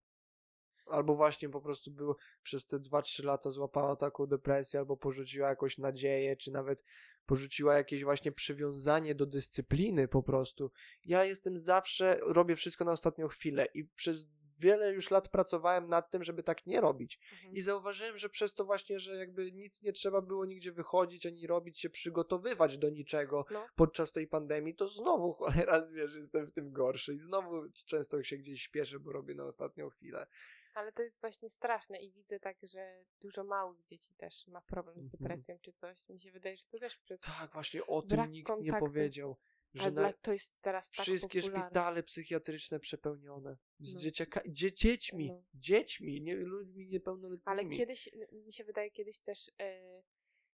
Albo 0.86 1.14
właśnie 1.14 1.48
po 1.48 1.60
prostu 1.60 1.90
był 1.90 2.16
przez 2.42 2.66
te 2.66 2.76
2-3 2.78 3.24
lata 3.24 3.50
złapała 3.50 3.96
taką 3.96 4.26
depresję, 4.26 4.80
albo 4.80 4.96
porzuciła 4.96 5.48
jakąś 5.48 5.78
nadzieję, 5.78 6.36
czy 6.36 6.50
nawet 6.50 6.84
porzuciła 7.26 7.74
jakieś 7.76 8.04
właśnie 8.04 8.32
przywiązanie 8.32 9.14
do 9.14 9.26
dyscypliny 9.26 10.08
po 10.08 10.22
prostu. 10.22 10.70
Ja 11.04 11.24
jestem 11.24 11.58
zawsze, 11.58 12.18
robię 12.26 12.56
wszystko 12.56 12.84
na 12.84 12.92
ostatnią 12.92 13.28
chwilę 13.28 13.66
i 13.74 13.84
przez 13.84 14.26
wiele 14.58 14.92
już 14.92 15.10
lat 15.10 15.28
pracowałem 15.28 15.88
nad 15.88 16.10
tym, 16.10 16.24
żeby 16.24 16.42
tak 16.42 16.66
nie 16.66 16.80
robić. 16.80 17.20
Mhm. 17.32 17.54
I 17.54 17.60
zauważyłem, 17.60 18.18
że 18.18 18.28
przez 18.28 18.54
to 18.54 18.64
właśnie, 18.64 18.98
że 18.98 19.16
jakby 19.16 19.52
nic 19.52 19.82
nie 19.82 19.92
trzeba 19.92 20.20
było 20.22 20.44
nigdzie 20.44 20.72
wychodzić, 20.72 21.26
ani 21.26 21.46
robić 21.46 21.80
się, 21.80 21.90
przygotowywać 21.90 22.78
do 22.78 22.90
niczego 22.90 23.44
No. 23.50 23.66
podczas 23.76 24.12
tej 24.12 24.26
pandemii, 24.26 24.74
to 24.74 24.88
znowu 24.88 25.32
cholera, 25.38 25.86
wiesz, 25.86 26.14
jestem 26.14 26.46
w 26.46 26.52
tym 26.52 26.72
gorszy 26.72 27.14
i 27.14 27.18
znowu 27.18 27.62
często 27.86 28.22
się 28.22 28.36
gdzieś 28.36 28.62
śpieszę, 28.62 29.00
bo 29.00 29.12
robię 29.12 29.34
na 29.34 29.44
ostatnią 29.44 29.90
chwilę. 29.90 30.26
Ale 30.74 30.92
to 30.92 31.02
jest 31.02 31.20
właśnie 31.20 31.50
straszne 31.50 31.98
i 32.00 32.12
widzę 32.12 32.40
tak, 32.40 32.56
że 32.62 33.04
dużo 33.20 33.44
małych 33.44 33.84
dzieci 33.84 34.14
też 34.14 34.46
ma 34.46 34.60
problem 34.60 34.94
z 34.96 34.98
Mhm. 35.04 35.18
depresją 35.22 35.58
czy 35.58 35.72
coś. 35.72 36.08
Mi 36.08 36.20
się 36.20 36.30
wydaje, 36.32 36.56
że 36.56 36.64
to 36.70 36.78
też 36.78 36.98
przez... 36.98 37.20
Tak, 37.20 37.52
właśnie 37.52 37.86
o 37.86 38.02
tym 38.02 38.30
nikt 38.30 38.48
nie 38.50 38.54
kontaktu. 38.56 38.86
powiedział, 38.86 39.36
że 39.74 39.82
Ale 39.82 40.02
na 40.02 40.12
to 40.12 40.32
jest 40.32 40.60
teraz 40.60 40.90
tak 40.90 41.02
wszystkie 41.06 41.40
popularne. 41.40 41.66
szpitale 41.68 42.02
psychiatryczne 42.02 42.80
przepełnione 42.80 43.56
z 43.80 43.94
No. 43.94 44.00
dzieciaka, 44.00 44.40
dzie, 44.48 44.72
dziećmi, 44.72 45.28
No. 45.28 45.42
dziećmi, 45.54 46.20
nie, 46.22 46.36
ludźmi 46.36 46.86
niepełnoletnimi. 46.88 47.42
Ale 47.60 47.76
kiedyś, 47.76 48.08
mi 48.32 48.52
się 48.52 48.64
wydaje 48.64 48.90
kiedyś 48.90 49.20
też, 49.20 49.50
e, 49.60 50.02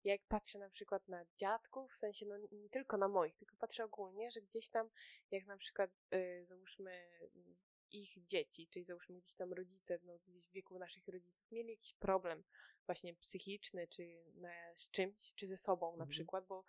jak 0.03 0.21
patrzę 0.27 0.59
na 0.59 0.69
przykład 0.69 1.07
na 1.07 1.25
dziadków, 1.35 1.91
w 1.91 1.95
sensie 1.95 2.25
no 2.25 2.37
nie 2.51 2.69
tylko 2.69 2.97
na 2.97 3.07
moich, 3.07 3.35
tylko 3.35 3.55
patrzę 3.57 3.83
ogólnie, 3.83 4.31
że 4.31 4.41
gdzieś 4.41 4.69
tam, 4.69 4.89
jak 5.31 5.45
na 5.45 5.57
przykład 5.57 5.91
e, 6.11 6.45
załóżmy 6.45 6.91
mm, 7.35 7.57
ich 7.91 8.25
dzieci, 8.25 8.67
czyli 8.67 8.85
załóżmy 8.85 9.19
gdzieś 9.19 9.35
tam 9.35 9.53
rodzice, 9.53 9.99
no 10.03 10.19
gdzieś 10.27 10.47
w 10.47 10.51
wieku 10.51 10.79
naszych 10.79 11.07
rodziców, 11.07 11.51
mieli 11.51 11.69
jakiś 11.69 11.93
problem 11.93 12.43
właśnie 12.85 13.13
psychiczny, 13.15 13.87
czy 13.87 14.23
na, 14.35 14.49
z 14.75 14.91
czymś, 14.91 15.33
czy 15.35 15.47
ze 15.47 15.57
sobą 15.57 15.87
na 15.87 15.93
Mhm. 15.93 16.09
przykład, 16.09 16.45
bo 16.47 16.63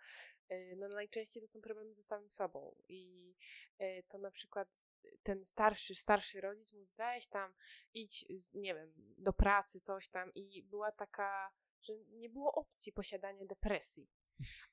e, 0.49 0.75
no 0.75 0.87
najczęściej 0.87 1.41
to 1.43 1.47
są 1.47 1.61
problemy 1.61 1.93
ze 1.93 2.03
samym 2.03 2.31
sobą 2.31 2.75
i 2.87 3.33
e, 3.79 4.03
to 4.03 4.17
na 4.17 4.31
przykład 4.31 4.81
ten 5.23 5.45
starszy, 5.45 5.95
starszy 5.95 6.41
rodzic 6.41 6.73
mówi 6.73 6.87
weź 6.97 7.27
tam, 7.27 7.53
idź, 7.93 8.25
nie 8.53 8.75
wiem, 8.75 8.93
do 9.17 9.33
pracy, 9.33 9.79
coś 9.79 10.09
tam 10.09 10.31
i 10.35 10.63
była 10.63 10.91
taka, 10.91 11.51
że 11.81 11.97
nie 11.97 12.29
było 12.29 12.53
opcji 12.53 12.93
posiadania 12.93 13.45
depresji. 13.45 14.09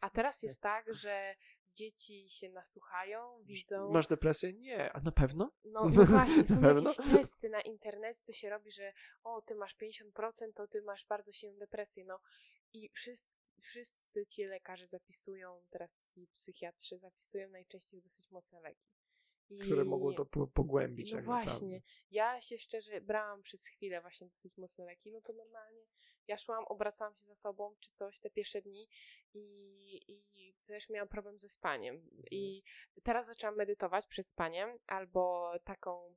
A 0.01 0.11
teraz 0.11 0.43
jest 0.43 0.61
tak, 0.61 0.95
że 0.95 1.37
dzieci 1.77 2.29
się 2.29 2.51
nasłuchają, 2.51 3.43
widzą. 3.45 3.91
Masz 3.93 4.07
depresję? 4.07 4.53
Nie, 4.53 4.93
a 4.93 5.01
na 5.01 5.13
pewno? 5.13 5.53
No, 5.65 5.81
no 5.95 6.05
właśnie, 6.05 6.47
są 6.47 6.55
Na 6.55 6.61
pewno? 6.61 6.91
jakieś 6.91 7.17
testy 7.17 7.49
na 7.49 7.61
internecie, 7.61 8.21
to 8.27 8.33
się 8.33 8.51
robi, 8.51 8.71
że 8.71 8.93
o, 9.23 9.43
ty 9.43 9.55
masz 9.55 9.77
50%, 9.77 10.53
to 10.55 10.69
ty 10.69 10.83
masz 10.83 11.07
bardzo 11.07 11.33
silną 11.33 11.59
depresję, 11.59 12.05
no. 12.05 12.21
I 12.73 12.91
wszyscy, 12.95 13.37
wszyscy 13.61 14.27
ci 14.27 14.45
lekarze 14.45 14.87
zapisują, 14.87 15.65
teraz 15.71 15.97
ci 16.15 16.27
psychiatrzy 16.33 16.99
zapisują 16.99 17.49
najczęściej 17.49 18.03
dosyć 18.03 18.31
mocne 18.31 18.61
leki. 18.61 18.89
I 19.51 19.59
Które 19.59 19.85
mogło 19.85 20.13
to 20.13 20.27
po, 20.27 20.47
pogłębić 20.47 21.13
no 21.13 21.19
tak 21.19 21.25
właśnie, 21.25 21.53
naprawdę. 21.53 21.81
ja 22.11 22.41
się 22.41 22.59
szczerze 22.59 23.01
brałam 23.01 23.43
przez 23.43 23.67
chwilę 23.67 24.01
właśnie 24.01 24.27
dosyć 24.27 24.57
mocne 24.57 24.85
leki, 24.85 25.13
no 25.13 25.21
to 25.21 25.33
normalnie 25.33 25.87
ja 26.29 26.39
szłam, 26.39 26.65
obracałam 26.65 27.17
się 27.17 27.25
za 27.25 27.35
sobą 27.35 27.77
czy 27.81 27.93
coś 27.93 28.21
te 28.21 28.31
pierwsze 28.31 28.63
dni 28.63 28.89
i, 29.37 30.25
i 30.35 30.55
też 30.67 30.89
miałam 30.89 31.09
problem 31.09 31.39
ze 31.39 31.49
spaniem. 31.49 32.11
I 32.31 32.63
teraz 33.03 33.27
zaczęłam 33.27 33.57
medytować 33.57 34.07
przed 34.07 34.27
spaniem 34.27 34.79
albo 34.87 35.53
taką 35.65 36.17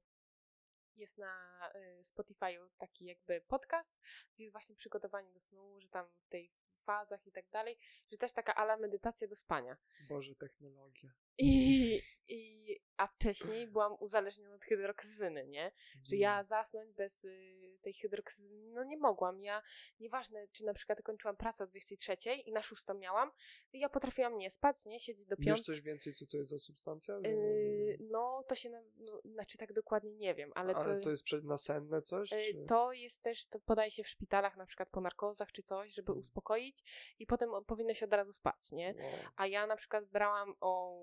jest 0.96 1.18
na 1.18 1.34
y, 1.76 2.04
Spotify'u 2.04 2.70
taki 2.78 3.06
jakby 3.06 3.42
podcast, 3.42 4.00
gdzie 4.34 4.44
jest 4.44 4.54
właśnie 4.54 4.76
przygotowanie 4.76 5.32
do 5.32 5.40
snu, 5.40 5.82
że 5.82 5.90
tam 5.90 6.06
w 6.26 6.30
tej 6.30 6.52
fazach 6.86 7.28
i 7.28 7.32
tak 7.32 7.46
dalej, 7.50 7.78
że 8.12 8.18
też 8.18 8.34
taka 8.34 8.56
ala 8.56 8.78
medytacja 8.78 9.28
do 9.28 9.36
spania. 9.36 9.78
Boże, 10.10 10.36
technologia. 10.36 11.12
I, 11.38 12.02
i, 12.28 12.80
a 13.00 13.08
wcześniej 13.08 13.68
byłam 13.68 13.96
uzależniona 14.00 14.56
od 14.56 14.64
hydroksyzyny, 14.66 15.48
nie? 15.48 15.72
Że 16.04 16.16
ja 16.16 16.44
zasnąć 16.44 16.94
bez 16.94 17.26
y, 17.26 17.78
tej 17.82 17.94
hydroksyzyny, 17.94 18.70
no 18.74 18.84
nie 18.84 18.98
mogłam. 18.98 19.42
Ja, 19.44 19.62
nieważne, 20.00 20.48
czy 20.48 20.66
na 20.66 20.74
przykład 20.74 21.02
kończyłam 21.02 21.38
pracę 21.38 21.64
o 21.64 21.68
23 21.68 22.16
i 22.46 22.52
na 22.52 22.62
6 22.62 22.84
miałam, 23.00 23.32
ja 23.74 23.90
potrafiłam 23.90 24.38
nie 24.38 24.52
spać, 24.52 24.86
nie? 24.86 25.00
Siedzieć 25.00 25.28
do 25.28 25.36
Wiesz 25.36 25.46
piątej. 25.46 25.64
coś 25.64 25.82
więcej, 25.82 26.14
co 26.14 26.26
to 26.26 26.38
jest 26.38 26.50
za 26.50 26.58
substancja? 26.58 27.16
Yy, 27.24 27.98
no, 28.00 28.44
to 28.48 28.56
się, 28.56 28.70
na, 28.70 28.82
no, 28.98 29.22
znaczy 29.26 29.58
tak 29.58 29.74
dokładnie 29.74 30.12
nie 30.16 30.36
wiem, 30.36 30.52
ale, 30.56 30.76
Ale 30.76 30.96
to, 30.98 31.04
to 31.04 31.10
jest 31.10 31.24
przednasenne 31.24 32.02
coś? 32.02 32.32
yy, 32.32 32.66
to 32.68 32.92
jest 32.94 33.22
też, 33.24 33.46
to 33.46 33.60
podaje 33.60 33.92
się 33.92 34.04
w 34.04 34.08
szpitalach, 34.08 34.58
na 34.58 34.66
przykład 34.66 34.90
po 34.90 35.02
narkozach 35.02 35.52
czy 35.52 35.64
coś, 35.64 35.94
żeby 35.94 36.12
Mhm. 36.12 36.20
uspokoić 36.20 36.84
i 37.20 37.26
potem 37.26 37.50
powinno 37.68 37.94
się 37.94 38.06
od 38.06 38.14
razu 38.14 38.32
spać, 38.34 38.72
nie? 38.72 38.96
Wow. 39.00 39.12
A 39.36 39.48
ja 39.48 39.68
na 39.68 39.76
przykład 39.76 40.06
brałam 40.06 40.54
o 40.62 41.00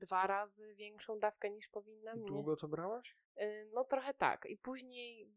dwa 0.00 0.26
razy 0.26 0.74
większą 0.74 1.18
dawkę 1.18 1.50
niż 1.50 1.68
powinnam, 1.68 2.18
I 2.22 2.26
długo 2.26 2.56
to 2.56 2.68
brałaś? 2.68 3.16
Y, 3.40 3.70
No 3.72 3.84
trochę 3.84 4.14
tak. 4.14 4.46
I 4.46 4.56
później 4.56 5.28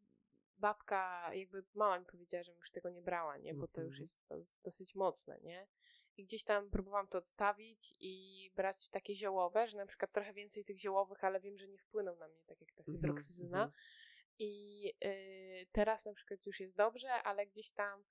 babka, 0.58 1.34
jakby 1.34 1.64
mama 1.76 2.00
mi 2.00 2.06
powiedziała, 2.06 2.44
żebym 2.44 2.60
już 2.60 2.72
tego 2.72 2.90
nie 2.90 3.02
brała, 3.02 3.38
nie? 3.38 3.54
Bo 3.54 3.68
to 3.68 3.82
już 3.82 4.00
Mhm. 4.00 4.02
jest 4.40 4.64
dosyć 4.64 4.96
mocne, 4.96 5.40
nie? 5.42 5.68
I 6.18 6.24
gdzieś 6.24 6.44
tam 6.44 6.70
próbowałam 6.70 7.08
to 7.08 7.18
odstawić 7.18 7.94
i 8.00 8.52
brać 8.56 8.90
takie 8.90 9.16
ziołowe, 9.16 9.68
że 9.68 9.78
na 9.78 9.86
przykład 9.86 10.12
trochę 10.12 10.34
więcej 10.34 10.66
tych 10.66 10.78
ziołowych, 10.80 11.24
ale 11.24 11.40
wiem, 11.40 11.58
że 11.58 11.68
nie 11.68 11.78
wpłyną 11.78 12.16
na 12.16 12.28
mnie 12.28 12.44
tak 12.48 12.62
jak 12.62 12.72
ta 12.72 12.80
Mhm, 12.80 12.98
hydroksyzyna. 12.98 13.64
mhm. 13.64 13.72
I 14.40 14.94
y, 15.06 15.68
teraz 15.72 16.06
na 16.06 16.14
przykład 16.14 16.46
już 16.46 16.60
jest 16.60 16.78
dobrze, 16.78 17.12
ale 17.14 17.46
gdzieś 17.48 17.72
tam 17.72 18.04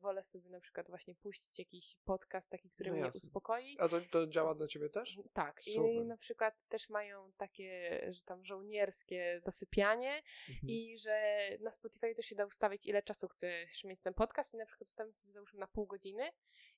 wolę 0.00 0.24
sobie 0.24 0.50
na 0.50 0.60
przykład 0.60 0.88
właśnie 0.88 1.14
puścić 1.14 1.58
jakiś 1.58 1.96
podcast 2.04 2.50
taki, 2.50 2.70
który 2.70 2.90
No 2.90 2.94
mnie 2.96 3.04
jasne. 3.04 3.18
uspokoi. 3.18 3.76
A 3.80 3.88
to, 3.88 4.00
to 4.00 4.26
działa 4.26 4.54
dla 4.54 4.66
ciebie 4.66 4.88
też? 4.90 5.18
Tak, 5.32 5.62
Super. 5.62 5.90
i 5.90 6.04
na 6.04 6.16
przykład 6.16 6.64
też 6.64 6.88
mają 6.88 7.32
takie, 7.36 8.00
że 8.12 8.22
tam 8.22 8.44
żołnierskie 8.44 9.40
zasypianie 9.40 10.22
Mhm. 10.48 10.68
i 10.68 10.98
że 10.98 11.38
na 11.60 11.70
Spotify 11.70 12.14
też 12.14 12.26
się 12.26 12.34
da 12.36 12.46
ustawić, 12.46 12.86
ile 12.86 13.02
czasu 13.02 13.28
chcesz 13.28 13.84
mieć 13.84 14.00
ten 14.00 14.14
podcast 14.14 14.54
i 14.54 14.56
na 14.56 14.66
przykład 14.66 14.88
ustawiam 14.88 15.14
sobie 15.14 15.32
załóżmy 15.32 15.60
na 15.60 15.66
pół 15.66 15.86
godziny, 15.86 16.30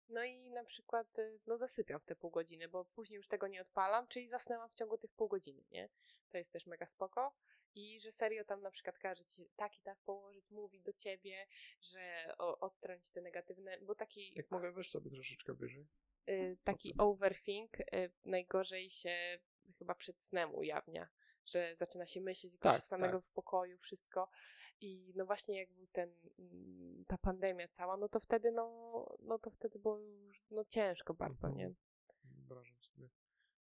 no 0.09 0.25
i 0.25 0.51
na 0.51 0.65
przykład 0.65 1.19
y, 1.19 1.39
no 1.47 1.57
zasypiam 1.59 2.01
w 2.01 2.05
te 2.07 2.17
pół 2.17 2.31
godziny, 2.31 2.69
bo 2.69 2.85
później 2.85 3.17
już 3.17 3.29
tego 3.29 3.47
nie 3.49 3.63
odpalam, 3.63 4.09
czyli 4.09 4.29
zasnęłam 4.29 4.69
w 4.71 4.75
ciągu 4.75 4.99
tych 4.99 5.13
pół 5.13 5.29
godziny, 5.29 5.65
nie? 5.71 5.89
To 6.31 6.39
jest 6.39 6.53
też 6.53 6.67
mega 6.67 6.87
spoko. 6.87 7.33
I 7.79 8.01
że 8.01 8.13
serio 8.13 8.45
tam 8.45 8.63
na 8.63 8.71
przykład 8.71 8.99
każe 8.99 9.25
ci 9.25 9.47
tak 9.57 9.79
i 9.79 9.83
tak 9.83 9.99
położyć, 9.99 10.51
mówi 10.51 10.81
do 10.81 10.93
ciebie, 10.93 11.47
że 11.81 12.35
o, 12.39 12.59
odtrąć 12.61 13.11
te 13.11 13.21
negatywne, 13.21 13.79
bo 13.81 13.95
taki 13.95 14.35
Jak 14.35 14.51
mogę, 14.51 14.73
weź 14.73 14.91
sobie 14.91 15.11
troszeczkę 15.11 15.55
wyżej. 15.55 15.87
y, 16.29 16.57
taki 16.65 16.95
overthink 16.99 17.81
y, 17.81 17.85
najgorzej 18.25 18.91
się 18.91 19.39
chyba 19.79 19.95
przed 19.95 20.21
snem 20.21 20.55
ujawnia, 20.55 21.09
że 21.47 21.77
zaczyna 21.77 22.07
się 22.07 22.21
myśleć 22.21 22.59
Tak, 22.59 22.81
samego 22.83 23.19
tak. 23.19 23.25
w 23.27 23.31
pokoju, 23.33 23.79
wszystko. 23.79 24.29
I 24.81 25.13
no 25.17 25.27
właśnie 25.27 25.59
jak 25.59 25.73
był 25.73 25.87
ten, 25.87 26.15
mm, 26.39 27.05
ta 27.09 27.19
pandemia 27.19 27.69
cała, 27.69 27.97
no 27.97 28.09
to 28.09 28.21
wtedy, 28.21 28.53
no, 28.53 29.17
no 29.21 29.39
to 29.39 29.51
wtedy 29.51 29.79
było 29.79 29.99
już 29.99 30.45
no 30.51 30.65
ciężko 30.65 31.15
bardzo, 31.15 31.47
Mhm. 31.49 31.57
nie? 31.57 31.75
Wyobrażam 32.25 32.83
sobie. 32.83 33.09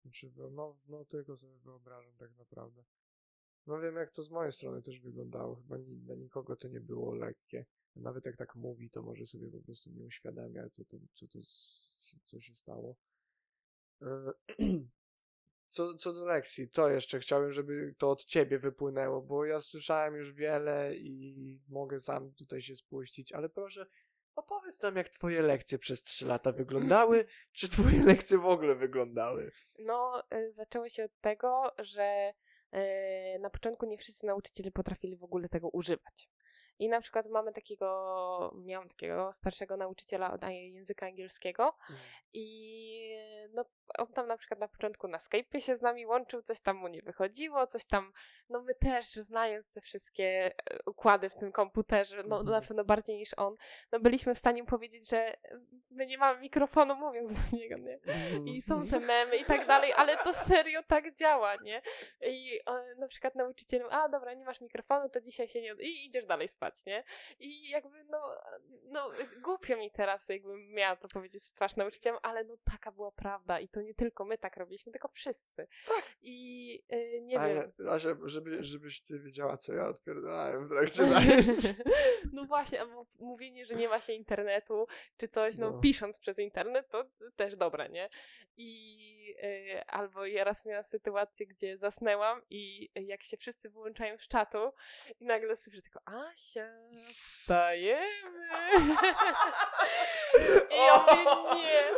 Znaczy, 0.02 0.32
no, 0.50 0.78
no 0.86 1.04
tylko 1.04 1.36
sobie 1.36 1.58
wyobrażam 1.58 2.16
tak 2.16 2.30
naprawdę. 2.36 2.84
No 3.66 3.80
wiem, 3.80 3.96
jak 3.96 4.10
to 4.10 4.22
z 4.22 4.30
mojej 4.30 4.52
strony 4.52 4.82
też 4.82 5.00
wyglądało. 5.00 5.56
Chyba 5.56 5.76
ni- 5.76 5.96
dla 5.96 6.14
nikogo 6.14 6.56
to 6.56 6.68
nie 6.68 6.80
było 6.80 7.14
lekkie. 7.14 7.66
Nawet 7.96 8.26
jak 8.26 8.36
tak 8.36 8.54
mówi, 8.54 8.90
to 8.90 9.02
może 9.02 9.26
sobie 9.26 9.50
po 9.50 9.60
prostu 9.60 9.90
nie 9.90 10.04
uświadamia, 10.04 10.68
co 10.70 10.84
to, 10.84 10.96
co 11.14 11.28
to 11.28 11.38
co 12.26 12.40
się 12.40 12.54
stało. 12.54 12.96
E, 14.02 14.32
co, 15.68 15.94
co 15.94 16.12
do 16.12 16.24
lekcji, 16.24 16.68
to 16.68 16.90
jeszcze 16.90 17.18
chciałbym, 17.20 17.52
żeby 17.52 17.94
to 17.98 18.10
od 18.10 18.24
ciebie 18.24 18.58
wypłynęło, 18.58 19.22
bo 19.22 19.44
ja 19.44 19.60
słyszałem 19.60 20.14
już 20.14 20.32
wiele 20.32 20.96
i 20.96 21.60
mogę 21.68 22.00
sam 22.00 22.32
tutaj 22.32 22.62
się 22.62 22.76
spuścić, 22.76 23.32
ale 23.32 23.48
proszę, 23.48 23.86
opowiedz 24.34 24.82
nam, 24.82 24.96
jak 24.96 25.08
twoje 25.08 25.42
lekcje 25.42 25.78
przez 25.78 26.02
trzy 26.02 26.26
lata 26.26 26.52
wyglądały, 26.52 27.26
czy 27.52 27.68
twoje 27.68 28.04
lekcje 28.04 28.38
w 28.38 28.46
ogóle 28.46 28.74
wyglądały? 28.74 29.52
No, 29.78 30.22
y, 30.34 30.52
zaczęło 30.52 30.88
się 30.88 31.04
od 31.04 31.20
tego, 31.20 31.72
że 31.78 32.32
na 33.40 33.50
początku 33.50 33.86
nie 33.86 33.98
wszyscy 33.98 34.26
nauczyciele 34.26 34.70
potrafili 34.70 35.16
w 35.16 35.24
ogóle 35.24 35.48
tego 35.48 35.68
używać. 35.68 36.28
I 36.78 36.88
na 36.88 37.00
przykład 37.00 37.26
mamy 37.26 37.52
takiego, 37.52 38.52
miałam 38.64 38.88
takiego 38.88 39.32
starszego 39.32 39.76
nauczyciela 39.76 40.32
od 40.32 40.42
języka 40.50 41.06
angielskiego 41.06 41.76
i 42.32 43.16
no, 43.54 43.64
on 43.98 44.06
tam 44.12 44.26
na 44.26 44.36
przykład 44.36 44.60
na 44.60 44.68
początku 44.68 45.08
na 45.08 45.18
Skype'ie 45.18 45.60
się 45.60 45.76
z 45.76 45.82
nami 45.82 46.06
łączył, 46.06 46.42
coś 46.42 46.60
tam 46.60 46.76
mu 46.76 46.88
nie 46.88 47.02
wychodziło, 47.02 47.66
coś 47.66 47.84
tam, 47.86 48.12
no 48.48 48.62
my 48.62 48.74
też 48.74 49.06
znając 49.12 49.70
te 49.70 49.80
wszystkie 49.80 50.24
e, 50.26 50.52
układy 50.86 51.30
w 51.30 51.34
tym 51.36 51.52
komputerze, 51.52 52.16
no 52.16 52.36
Mhm. 52.40 52.60
na 52.60 52.60
pewno 52.68 52.84
bardziej 52.84 53.16
niż 53.16 53.30
on, 53.36 53.56
no 53.92 54.00
byliśmy 54.00 54.34
w 54.34 54.38
stanie 54.38 54.62
mu 54.62 54.68
powiedzieć, 54.68 55.08
że 55.10 55.36
my 55.90 56.06
nie 56.06 56.18
mamy 56.18 56.40
mikrofonu 56.40 56.94
mówiąc 56.94 57.32
do 57.32 57.56
niego, 57.56 57.76
nie? 57.76 57.98
I 58.46 58.62
są 58.62 58.86
te 58.88 59.00
memy 59.00 59.36
i 59.36 59.44
tak 59.44 59.66
dalej, 59.66 59.92
ale 59.96 60.16
to 60.16 60.32
serio 60.32 60.82
tak 60.82 61.14
działa, 61.14 61.56
nie? 61.56 61.82
I 62.26 62.60
e, 62.66 62.94
na 62.98 63.08
przykład 63.08 63.34
nauczyciel, 63.34 63.82
a 63.90 64.08
dobra, 64.08 64.34
nie 64.34 64.44
masz 64.44 64.60
mikrofonu, 64.60 65.08
to 65.08 65.20
dzisiaj 65.20 65.48
się 65.48 65.62
nie... 65.62 65.72
od- 65.72 65.80
I 65.80 66.06
idziesz 66.06 66.26
dalej 66.26 66.48
spać, 66.48 66.65
nie? 66.86 67.04
I 67.38 67.68
jakby, 67.68 68.04
no, 68.04 68.18
no 68.84 69.10
głupio 69.42 69.76
mi 69.76 69.90
teraz, 69.90 70.28
jakbym 70.28 70.68
miała 70.68 70.96
to 70.96 71.08
powiedzieć 71.08 71.44
w 71.44 71.50
twarz 71.50 71.76
nauczycielom, 71.76 72.20
ale 72.22 72.44
no 72.44 72.56
taka 72.64 72.92
była 72.92 73.10
prawda 73.12 73.60
i 73.60 73.68
to 73.68 73.82
nie 73.82 73.94
tylko 73.94 74.24
my 74.24 74.38
tak 74.38 74.56
robiliśmy, 74.56 74.92
tylko 74.92 75.08
wszyscy. 75.08 75.68
I 76.22 76.82
e, 76.88 77.20
nie 77.20 77.40
a, 77.40 77.48
wiem... 77.48 77.72
a 77.90 77.98
żeby, 77.98 78.28
żeby, 78.28 78.64
żebyś 78.64 79.00
ty 79.00 79.18
wiedziała, 79.20 79.56
co 79.56 79.74
ja 79.74 79.88
odpierdalałem 79.88 80.66
w 80.66 80.68
trakcie 80.68 81.04
zajęć. 81.14 81.60
No 82.32 82.44
właśnie, 82.44 82.80
albo 82.80 83.06
mówienie, 83.18 83.66
że 83.66 83.74
nie 83.74 83.88
ma 83.88 84.00
się 84.00 84.12
internetu, 84.12 84.86
czy 85.16 85.28
coś, 85.28 85.58
no, 85.58 85.70
No. 85.70 85.80
pisząc 85.80 86.18
przez 86.18 86.38
internet, 86.38 86.88
to 86.88 87.04
też 87.36 87.56
dobre, 87.56 87.88
nie? 87.88 88.08
I 88.56 89.34
y, 89.44 89.86
albo 89.86 90.26
ja 90.26 90.44
raz 90.44 90.66
miałam 90.66 90.84
sytuację, 90.84 91.46
gdzie 91.46 91.76
zasnęłam 91.78 92.42
i 92.50 92.90
jak 92.94 93.22
się 93.22 93.36
wszyscy 93.36 93.70
wyłączają 93.70 94.18
z 94.18 94.28
czatu 94.28 94.58
i 95.20 95.24
nagle 95.24 95.56
słyszę 95.56 95.82
tylko 95.82 96.00
Asia, 96.04 96.55
wstajemy. 97.14 98.46
I 100.70 100.76
ja 100.86 100.98
mówię, 100.98 101.54
nie. 101.54 101.96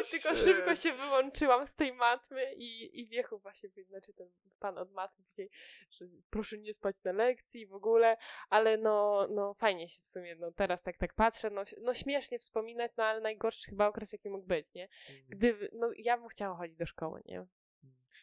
I 0.00 0.04
tylko 0.10 0.36
szybko 0.36 0.76
się 0.76 0.92
wyłączyłam 0.92 1.66
z 1.66 1.74
tej 1.74 1.92
matmy 1.92 2.54
i, 2.54 3.00
i 3.00 3.06
wjechał 3.06 3.38
właśnie, 3.38 3.68
znaczy 3.88 4.12
ten 4.12 4.30
pan 4.58 4.78
od 4.78 4.92
matmy 4.92 5.24
później, 5.24 5.50
że 5.90 6.04
proszę 6.30 6.58
nie 6.58 6.74
spać 6.74 7.02
na 7.04 7.12
lekcji 7.12 7.66
w 7.66 7.74
ogóle, 7.74 8.16
ale 8.50 8.76
no, 8.76 9.26
no 9.30 9.54
fajnie 9.54 9.88
się 9.88 10.00
w 10.02 10.06
sumie, 10.06 10.36
no 10.36 10.52
teraz 10.52 10.86
jak 10.86 10.96
tak 10.96 11.14
patrzę, 11.14 11.50
no, 11.50 11.64
no 11.82 11.94
śmiesznie 11.94 12.38
wspominać, 12.38 12.92
no 12.96 13.04
ale 13.04 13.20
najgorszy 13.20 13.70
chyba 13.70 13.88
okres 13.88 14.12
jaki 14.12 14.30
mógł 14.30 14.46
być, 14.46 14.74
nie? 14.74 14.88
Gdy, 15.28 15.68
no 15.72 15.90
ja 15.96 16.18
bym 16.18 16.28
chciała 16.28 16.56
chodzić 16.56 16.76
do 16.76 16.86
szkoły, 16.86 17.22
nie? 17.24 17.46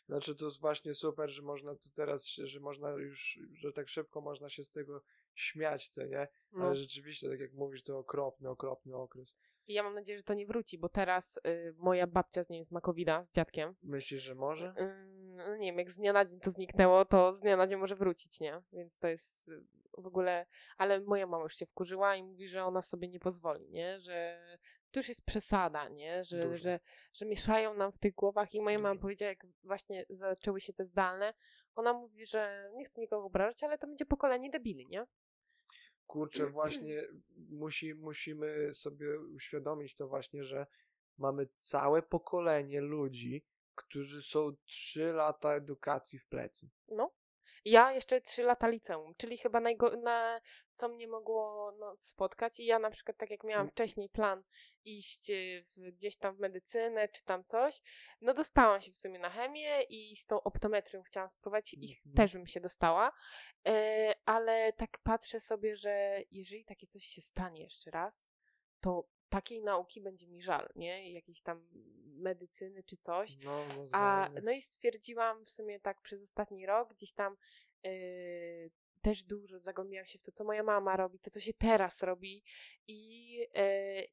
Znaczy 0.05 0.35
to 0.35 0.45
jest 0.45 0.59
właśnie 0.59 0.93
super, 0.93 1.29
że 1.29 1.41
można 1.41 1.75
tu 1.75 1.89
teraz, 1.95 2.27
że 2.27 2.59
można 2.59 2.89
już, 2.89 3.39
że 3.53 3.73
tak 3.73 3.89
szybko 3.89 4.21
można 4.21 4.49
się 4.49 4.63
z 4.63 4.69
tego 4.71 5.01
śmiać, 5.35 5.89
co 5.89 6.05
nie? 6.05 6.27
No. 6.51 6.65
Ale 6.65 6.75
rzeczywiście, 6.75 7.29
tak 7.29 7.39
jak 7.39 7.53
mówisz, 7.53 7.83
to 7.83 7.97
okropny, 7.97 8.49
okropny 8.49 8.95
okres. 8.95 9.37
I 9.67 9.73
ja 9.73 9.83
mam 9.83 9.93
nadzieję, 9.93 10.17
że 10.17 10.23
to 10.23 10.33
nie 10.33 10.45
wróci, 10.45 10.77
bo 10.77 10.89
teraz 10.89 11.39
y, 11.47 11.73
moja 11.77 12.07
babcia 12.07 12.43
z 12.43 12.49
niej 12.49 12.65
z 12.65 12.71
Makowida, 12.71 13.23
z 13.23 13.31
dziadkiem, 13.31 13.75
Myślisz, 13.83 14.23
że 14.23 14.35
może? 14.35 14.73
Ym, 14.79 15.35
no 15.35 15.57
nie 15.57 15.71
wiem, 15.71 15.79
jak 15.79 15.91
z 15.91 15.97
dnia 15.97 16.13
na 16.13 16.25
dzień 16.25 16.39
to 16.39 16.51
zniknęło, 16.51 17.05
to 17.05 17.33
z 17.33 17.39
dnia 17.39 17.57
na 17.57 17.67
dzień 17.67 17.79
może 17.79 17.95
wrócić, 17.95 18.39
nie? 18.39 18.61
Więc 18.73 18.97
to 18.97 19.07
jest 19.07 19.47
y, 19.47 19.63
w 19.97 20.07
ogóle... 20.07 20.45
Ale 20.77 21.01
moja 21.01 21.27
mama 21.27 21.43
już 21.43 21.55
się 21.55 21.65
wkurzyła 21.65 22.15
i 22.15 22.23
mówi, 22.23 22.47
że 22.47 22.65
ona 22.65 22.81
sobie 22.81 23.07
nie 23.07 23.19
pozwoli, 23.19 23.69
nie? 23.69 23.99
Że 23.99 24.41
to 24.91 24.99
już 24.99 25.09
jest 25.09 25.25
przesada, 25.25 25.89
nie? 25.89 26.23
Że, 26.23 26.43
Dużo. 26.43 26.57
że, 26.57 26.79
że 27.13 27.25
mieszają 27.25 27.73
nam 27.73 27.91
w 27.91 27.97
tych 27.97 28.15
głowach 28.15 28.53
i 28.53 28.61
moja 28.61 28.79
mama 28.79 28.99
powiedziała, 29.01 29.29
jak 29.29 29.45
właśnie 29.63 30.05
zaczęły 30.09 30.61
się 30.61 30.73
te 30.73 30.83
zdalne, 30.83 31.33
ona 31.75 31.93
mówi, 31.93 32.25
że 32.25 32.71
nie 32.73 32.85
chce 32.85 33.01
nikogo 33.01 33.25
obrażać, 33.25 33.63
ale 33.63 33.77
to 33.77 33.87
będzie 33.87 34.05
pokolenie 34.05 34.49
debili, 34.49 34.87
nie? 34.87 35.05
Kurczę, 36.11 36.47
właśnie 36.47 37.07
musi, 37.49 37.95
musimy 37.95 38.73
sobie 38.73 39.19
uświadomić 39.19 39.95
to 39.95 40.07
właśnie, 40.07 40.43
że 40.43 40.67
mamy 41.17 41.47
całe 41.57 42.01
pokolenie 42.01 42.81
ludzi, 42.81 43.45
którzy 43.75 44.21
są 44.21 44.55
trzy 44.65 45.13
lata 45.13 45.55
edukacji 45.55 46.19
w 46.19 46.27
plecy. 46.27 46.69
No. 46.87 47.11
Ja 47.65 47.91
jeszcze 47.93 48.21
trzy 48.21 48.43
lata 48.43 48.67
liceum, 48.67 49.13
czyli 49.17 49.37
chyba 49.37 49.59
najgo- 49.61 50.01
na 50.01 50.41
co 50.73 50.89
mnie 50.89 51.07
mogło 51.07 51.71
no, 51.79 51.95
spotkać. 51.99 52.59
I 52.59 52.65
ja 52.65 52.79
na 52.79 52.89
przykład, 52.89 53.17
tak 53.17 53.29
jak 53.29 53.43
miałam 53.43 53.67
wcześniej 53.67 54.09
plan 54.09 54.43
iść 54.85 55.29
y, 55.29 55.63
w, 55.75 55.91
gdzieś 55.91 56.17
tam 56.17 56.35
w 56.35 56.39
medycynę 56.39 57.07
czy 57.07 57.23
tam 57.23 57.43
coś, 57.43 57.81
no 58.21 58.33
dostałam 58.33 58.81
się 58.81 58.91
w 58.91 58.95
sumie 58.95 59.19
na 59.19 59.29
chemię 59.29 59.81
i 59.89 60.15
z 60.15 60.25
tą 60.25 60.43
optometrią 60.43 61.01
chciałam 61.03 61.29
spróbować 61.29 61.73
i 61.73 61.97
Mhm. 61.97 62.15
też 62.15 62.33
bym 62.33 62.47
się 62.47 62.59
dostała. 62.61 63.11
E, 63.67 64.13
ale 64.25 64.73
tak 64.73 64.97
patrzę 65.03 65.39
sobie, 65.39 65.75
że 65.75 66.21
jeżeli 66.31 66.65
takie 66.65 66.87
coś 66.87 67.03
się 67.03 67.21
stanie 67.21 67.63
jeszcze 67.63 67.91
raz, 67.91 68.29
to 68.79 69.07
takiej 69.29 69.61
nauki 69.63 70.01
będzie 70.01 70.27
mi 70.27 70.41
żal, 70.41 70.69
nie? 70.75 71.13
Jakiejś 71.13 71.41
tam 71.41 71.67
medycyny 72.21 72.83
czy 72.83 72.97
coś. 72.97 73.37
No, 73.43 73.65
no, 73.67 73.85
A, 73.91 74.29
no 74.43 74.51
i 74.51 74.61
stwierdziłam 74.61 75.45
w 75.45 75.49
sumie 75.49 75.79
tak 75.79 76.01
przez 76.01 76.23
ostatni 76.23 76.65
rok, 76.65 76.93
gdzieś 76.93 77.13
tam 77.13 77.37
yy, 77.83 78.71
też 79.01 79.23
dużo 79.23 79.59
zagłębiałam 79.59 80.05
się 80.05 80.19
w 80.19 80.21
to, 80.21 80.31
co 80.31 80.43
moja 80.43 80.63
mama 80.63 80.97
robi, 80.97 81.19
to, 81.19 81.29
co 81.29 81.39
się 81.39 81.53
teraz 81.53 82.03
robi 82.03 82.43
i 82.87 83.31
yy, 83.33 83.47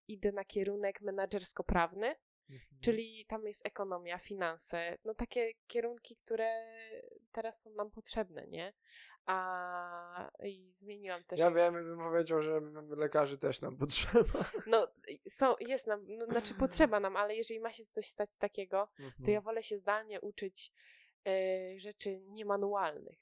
idę 0.09 0.32
na 0.32 0.44
kierunek 0.44 1.01
menadżersko-prawny, 1.01 2.14
Mhm. 2.51 2.80
czyli 2.80 3.26
tam 3.26 3.47
jest 3.47 3.66
ekonomia, 3.66 4.18
finanse, 4.18 4.98
no 5.05 5.14
takie 5.14 5.52
kierunki, 5.66 6.16
które 6.16 6.66
teraz 7.32 7.60
są 7.62 7.70
nam 7.70 7.90
potrzebne, 7.90 8.47
nie? 8.47 8.72
A 9.28 10.30
i 10.44 10.68
zmieniłam 10.72 11.24
też. 11.24 11.38
Ja 11.38 11.50
wiem, 11.50 11.74
bym 11.74 11.98
powiedział, 11.98 12.42
że 12.42 12.60
lekarzy 12.96 13.38
też 13.38 13.60
nam 13.60 13.76
potrzeba. 13.86 14.44
No, 14.66 14.88
są, 15.28 15.55
jest 15.60 15.86
nam, 15.86 16.05
no, 16.09 16.26
znaczy 16.26 16.55
potrzeba 16.55 17.00
nam, 17.00 17.16
ale 17.16 17.36
jeżeli 17.36 17.60
ma 17.60 17.72
się 17.72 17.84
coś 17.84 18.06
stać 18.06 18.36
takiego, 18.36 18.88
to 19.24 19.30
ja 19.30 19.40
wolę 19.40 19.62
się 19.62 19.78
zdalnie 19.78 20.20
uczyć 20.20 20.72
yy, 21.24 21.80
rzeczy 21.80 22.20
niemanualnych. 22.20 23.18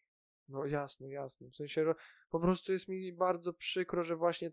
No 0.48 0.66
jasne, 0.66 1.10
jasne. 1.10 1.50
W 1.50 1.56
sensie 1.56 1.94
po 2.30 2.40
prostu 2.40 2.72
jest 2.72 2.88
mi 2.88 3.12
bardzo 3.12 3.52
przykro, 3.52 4.04
że 4.04 4.16
właśnie 4.16 4.50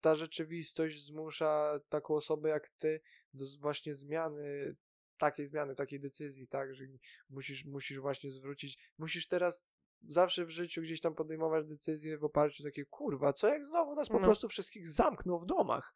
ta 0.00 0.14
rzeczywistość 0.14 1.04
zmusza 1.04 1.80
taką 1.88 2.14
osobę 2.14 2.48
jak 2.48 2.68
ty 2.68 3.00
do 3.34 3.44
właśnie 3.60 3.94
zmiany, 3.94 4.76
takiej 5.18 5.46
zmiany, 5.46 5.74
takiej 5.74 6.00
decyzji, 6.00 6.48
tak, 6.48 6.74
że 6.74 6.84
musisz, 7.30 7.64
musisz 7.64 7.98
właśnie 7.98 8.30
zwrócić, 8.30 8.78
musisz 8.98 9.28
teraz 9.28 9.68
zawsze 10.08 10.44
w 10.44 10.50
życiu 10.50 10.82
gdzieś 10.82 11.00
tam 11.00 11.14
podejmować 11.14 11.66
decyzje 11.66 12.18
w 12.18 12.24
oparciu 12.24 12.62
o 12.62 12.66
takie, 12.66 12.84
kurwa, 12.84 13.32
co 13.32 13.48
jak 13.48 13.66
znowu 13.66 13.94
nas 13.94 14.08
po 14.08 14.18
No. 14.18 14.24
prostu 14.24 14.48
wszystkich 14.48 14.88
zamkną 14.88 15.38
w 15.38 15.46
domach. 15.46 15.94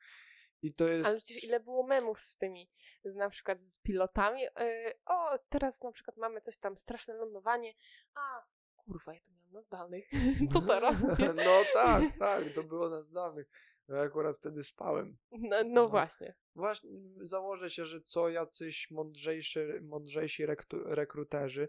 I 0.62 0.74
to 0.74 0.88
jest... 0.88 1.08
Ale 1.08 1.18
przecież 1.20 1.44
ile 1.44 1.60
było 1.60 1.86
memów 1.86 2.20
z 2.20 2.36
tymi, 2.36 2.70
z, 3.04 3.14
na 3.16 3.30
przykład 3.30 3.60
z 3.60 3.78
pilotami. 3.78 4.42
Yy, 4.42 4.92
o, 5.06 5.38
teraz 5.48 5.82
na 5.82 5.92
przykład 5.92 6.16
mamy 6.16 6.40
coś 6.40 6.56
tam, 6.58 6.76
straszne 6.76 7.14
lądowanie. 7.14 7.74
A, 8.14 8.42
kurwa, 8.76 9.14
ja 9.14 9.20
to 9.20 9.30
miałam 9.32 9.52
na 9.52 9.60
zdalnych. 9.60 10.08
Co 10.52 10.60
teraz? 10.60 11.00
No 11.36 11.60
tak, 11.74 12.02
tak, 12.18 12.44
to 12.54 12.62
było 12.62 12.88
na 12.88 13.02
zdalnych. 13.02 13.46
Ja 13.88 14.00
akurat 14.00 14.36
wtedy 14.36 14.62
spałem. 14.62 15.16
No, 15.30 15.56
no 15.64 15.64
No. 15.64 15.88
właśnie. 15.88 16.34
Właśnie 16.54 16.90
założę 17.20 17.70
się, 17.70 17.84
że 17.84 18.00
co 18.00 18.28
jacyś 18.28 18.90
mądrzejszy, 18.90 19.80
mądrzejsi 19.82 20.46
rektu, 20.46 20.76
rekruterzy 20.84 21.68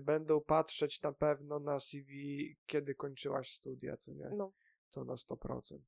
będą 0.00 0.40
patrzeć 0.40 1.02
na 1.02 1.12
pewno 1.12 1.58
na 1.60 1.80
CV, 1.80 2.56
kiedy 2.66 2.94
kończyłaś 2.94 3.52
studia, 3.52 3.96
co 3.96 4.12
nie? 4.12 4.30
No. 4.36 4.52
To 4.90 5.04
na 5.04 5.16
100%. 5.16 5.78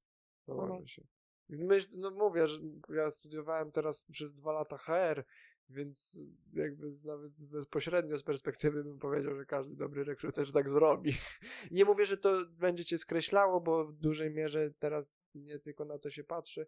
Założę 0.46 0.72
Mhm. 0.72 0.86
się. 0.86 1.02
Myśl, 1.48 1.88
no 1.92 2.10
mówię, 2.10 2.48
że 2.48 2.58
ja 2.88 3.10
studiowałem 3.10 3.72
teraz 3.72 4.04
przez 4.04 4.34
dwa 4.34 4.52
lata 4.52 4.78
HR, 4.78 5.24
więc 5.68 6.22
jakby 6.52 6.90
nawet 7.04 7.32
bezpośrednio 7.32 8.18
z 8.18 8.22
perspektywy 8.22 8.84
bym 8.84 8.98
powiedział, 8.98 9.34
że 9.34 9.46
każdy 9.46 9.76
dobry 9.76 10.04
rekruter 10.04 10.52
tak 10.52 10.70
zrobi. 10.70 11.12
Nie 11.70 11.84
mówię, 11.84 12.06
że 12.06 12.16
to 12.16 12.46
będzie 12.46 12.84
cię 12.84 12.98
skreślało, 12.98 13.60
bo 13.60 13.84
w 13.84 13.92
dużej 13.92 14.30
mierze 14.30 14.70
teraz 14.78 15.14
nie 15.34 15.58
tylko 15.58 15.84
na 15.84 15.98
to 15.98 16.10
się 16.10 16.24
patrzy, 16.24 16.66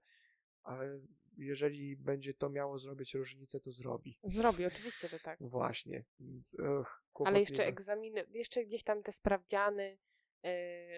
ale 0.62 1.01
jeżeli 1.37 1.97
będzie 1.97 2.35
to 2.35 2.49
miało 2.51 2.79
zrobić 2.79 3.15
różnicę, 3.15 3.61
to 3.61 3.73
zrobi. 3.73 4.19
Zrobi, 4.25 4.67
oczywiście, 4.67 5.09
że 5.09 5.21
tak. 5.21 5.39
Właśnie. 5.41 6.05
Więc, 6.21 6.57
ugh, 6.81 7.03
Ale 7.25 7.41
jeszcze 7.41 7.67
egzaminy, 7.67 8.27
jeszcze 8.31 8.65
gdzieś 8.65 8.83
tam 8.83 9.03
te 9.03 9.13
sprawdziany, 9.13 9.99
yy, 10.43 10.51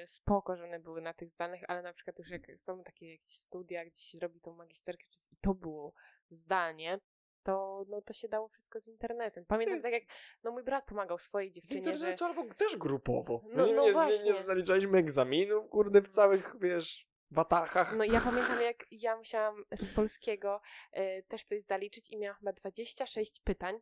spoko, 0.07 0.57
że 0.57 0.65
one 0.65 0.81
były 0.81 1.01
na 1.01 1.15
tych 1.15 1.31
zdalnych, 1.31 1.63
ale 1.69 1.83
na 1.83 1.93
przykład 1.93 2.19
już 2.19 2.31
jak 2.31 2.43
są 2.57 2.83
takie 2.85 3.13
jakieś 3.13 3.37
studia, 3.37 3.85
gdzie 3.85 4.01
się 4.01 4.19
robi 4.19 4.41
tą 4.41 4.55
magisterkę, 4.55 5.05
czy- 5.11 5.35
i 5.35 5.37
to 5.41 5.55
było 5.55 5.93
zdalnie, 6.31 7.01
to, 7.43 7.85
no, 7.89 8.03
to 8.03 8.13
się 8.13 8.29
dało 8.29 8.49
wszystko 8.49 8.81
z 8.81 8.89
internetem. 8.89 9.45
Pamiętam 9.45 9.77
Ty- 9.79 9.83
tak 9.83 9.93
jak 9.93 10.03
no, 10.43 10.51
mój 10.53 10.63
brat 10.63 10.87
pomagał 10.87 11.19
swojej 11.19 11.51
Z 11.51 11.55
dziewczynie, 11.55 11.83
że 11.85 11.91
internetu 11.91 12.25
albo 12.25 12.55
też 12.55 12.77
grupowo. 12.77 13.45
No- 13.45 13.67
nie, 13.67 13.75
no 13.75 13.81
nie, 13.83 13.87
nie, 13.87 13.93
właśnie. 13.93 14.33
nie 14.33 14.45
zaliczaliśmy 14.45 14.99
egzaminów, 14.99 15.69
kurde, 15.71 16.03
w 16.03 16.09
całych, 16.09 16.55
wiesz, 16.61 17.08
watachach. 17.31 17.97
No 17.97 18.05
ja 18.05 18.21
pamiętam, 18.21 18.63
jak 18.63 18.87
ja 18.91 19.17
musiałam 19.17 19.65
z 19.77 19.95
polskiego 19.95 20.61
e, 20.93 21.23
też 21.23 21.45
coś 21.45 21.63
zaliczyć 21.63 22.11
i 22.11 22.17
miałam 22.17 22.39
chyba 22.39 22.53
26 22.53 23.41
pytań. 23.41 23.81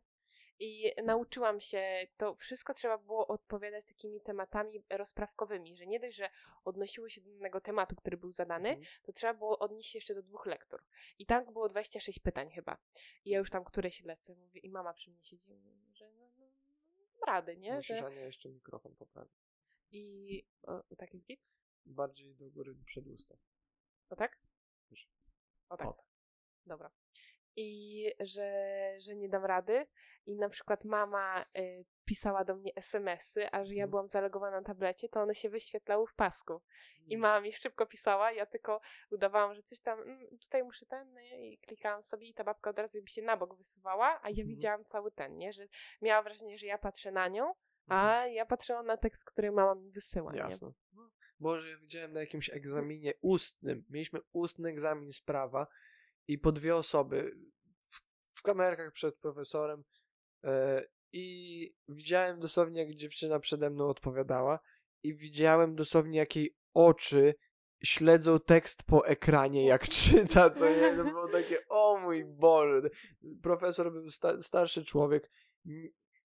I 0.59 0.93
nauczyłam 1.03 1.61
się, 1.61 2.07
to 2.17 2.35
wszystko 2.35 2.73
trzeba 2.73 2.97
było 2.97 3.27
odpowiadać 3.27 3.85
takimi 3.85 4.21
tematami 4.21 4.83
rozprawkowymi, 4.89 5.75
że 5.77 5.85
nie 5.87 5.99
dość, 5.99 6.15
że 6.15 6.29
odnosiło 6.65 7.09
się 7.09 7.21
do 7.21 7.31
danego 7.31 7.61
tematu, 7.61 7.95
który 7.95 8.17
był 8.17 8.31
zadany, 8.31 8.69
Mhm. 8.69 8.85
to 9.03 9.13
trzeba 9.13 9.33
było 9.33 9.59
odnieść 9.59 9.91
się 9.91 9.97
jeszcze 9.97 10.15
do 10.15 10.23
dwóch 10.23 10.45
lektur. 10.45 10.83
I 11.19 11.25
tak 11.25 11.51
było 11.51 11.67
26 11.67 12.19
pytań 12.19 12.49
chyba. 12.51 12.77
I 13.25 13.29
ja 13.29 13.39
już 13.39 13.49
tam 13.49 13.63
któreś 13.63 14.03
lecę, 14.03 14.35
mówię, 14.35 14.59
i 14.61 14.69
mama 14.69 14.93
przy 14.93 15.11
mnie 15.11 15.23
siedzi, 15.23 15.49
mówi, 15.55 15.93
że 15.93 16.09
no, 16.11 16.29
no, 16.37 16.45
no 17.19 17.25
rady, 17.27 17.57
nie? 17.57 17.73
Musisz, 17.75 17.97
Że... 17.97 18.05
Ania, 18.05 18.21
jeszcze 18.21 18.49
mikrofon 18.49 18.95
poprawić. 18.95 19.33
I 19.91 20.45
o, 20.63 20.83
tak 20.97 21.13
jest 21.13 21.25
git? 21.27 21.39
Bardziej 21.87 22.35
do 22.35 22.49
góry 22.49 22.75
przed 22.85 23.07
usta. 23.07 23.35
O 24.09 24.15
tak? 24.15 24.37
O 25.69 25.77
tak. 25.77 25.87
O. 25.87 26.03
Dobra. 26.65 26.91
I 27.55 28.05
że, 28.19 28.51
że 28.99 29.15
nie 29.15 29.29
dam 29.29 29.45
rady. 29.45 29.87
I 30.25 30.35
na 30.35 30.49
przykład 30.49 30.85
mama 30.85 31.45
y, 31.57 31.85
pisała 32.05 32.43
do 32.45 32.55
mnie 32.55 32.71
SMS-y, 32.75 33.51
a 33.51 33.65
że 33.65 33.73
ja 33.75 33.83
Mhm. 33.83 33.89
byłam 33.89 34.09
zalogowana 34.09 34.57
na 34.61 34.65
tablecie, 34.67 35.09
to 35.09 35.21
one 35.21 35.35
się 35.35 35.49
wyświetlały 35.49 36.07
w 36.07 36.15
pasku. 36.15 36.61
I 37.07 37.13
Mm. 37.15 37.21
mama 37.21 37.41
mi 37.41 37.51
szybko 37.53 37.85
pisała, 37.85 38.31
ja 38.31 38.45
tylko 38.45 38.81
udawałam, 39.11 39.55
że 39.55 39.63
coś 39.63 39.79
tam, 39.81 39.99
mm, 40.01 40.37
tutaj 40.41 40.63
muszę 40.63 40.85
ten, 40.85 41.13
nie? 41.13 41.51
i 41.53 41.57
klikałam 41.57 42.03
sobie 42.03 42.27
i 42.27 42.33
ta 42.33 42.43
babka 42.43 42.69
od 42.69 42.77
razu 42.79 42.97
jakby 42.97 43.09
się 43.11 43.21
na 43.21 43.37
bok 43.37 43.57
wysuwała, 43.57 44.07
a 44.07 44.29
ja 44.29 44.29
Mhm. 44.29 44.47
widziałam 44.47 44.85
cały 44.85 45.11
ten, 45.11 45.37
nie? 45.37 45.53
Że 45.53 45.67
miała 46.01 46.21
wrażenie, 46.23 46.57
że 46.57 46.67
ja 46.67 46.77
patrzę 46.77 47.11
na 47.11 47.27
nią, 47.27 47.53
Mhm. 47.87 48.07
a 48.07 48.27
ja 48.27 48.45
patrzyłam 48.45 48.85
na 48.85 48.97
tekst, 48.97 49.25
który 49.25 49.51
mama 49.51 49.75
mi 49.75 49.91
wysyła, 49.91 50.31
nie? 50.33 50.39
Jasne. 50.39 50.71
No, 50.93 51.09
Boże, 51.39 51.69
ja 51.69 51.77
widziałem 51.77 52.13
na 52.13 52.19
jakimś 52.19 52.49
egzaminie 52.49 53.13
ustnym. 53.21 53.85
Mieliśmy 53.89 54.19
ustny 54.33 54.69
egzamin 54.69 55.13
z 55.13 55.21
prawa 55.21 55.67
i 56.27 56.37
po 56.37 56.51
dwie 56.51 56.75
osoby 56.75 57.37
w, 57.89 58.01
w 58.33 58.41
kamerkach 58.41 58.91
przed 58.91 59.17
profesorem 59.17 59.83
e, 60.43 60.83
i 61.11 61.75
widziałem 61.87 62.39
dosłownie, 62.39 62.81
jak 62.81 62.95
dziewczyna 62.95 63.39
przede 63.39 63.69
mną 63.69 63.87
odpowiadała 63.89 64.59
i 65.03 65.15
widziałem 65.15 65.75
dosłownie, 65.75 66.19
jak 66.19 66.35
jej 66.35 66.55
oczy 66.73 67.35
śledzą 67.83 68.39
tekst 68.39 68.83
po 68.83 69.07
ekranie, 69.07 69.65
jak 69.65 69.89
czyta, 69.99 70.49
co 70.49 70.69
nie? 70.69 70.95
To 70.97 71.03
było 71.03 71.27
takie, 71.27 71.67
o 71.69 71.97
mój 71.97 72.25
Boże. 72.25 72.81
Profesor 73.43 73.91
był 73.91 74.11
sta- 74.11 74.41
starszy 74.41 74.85
człowiek. 74.85 75.31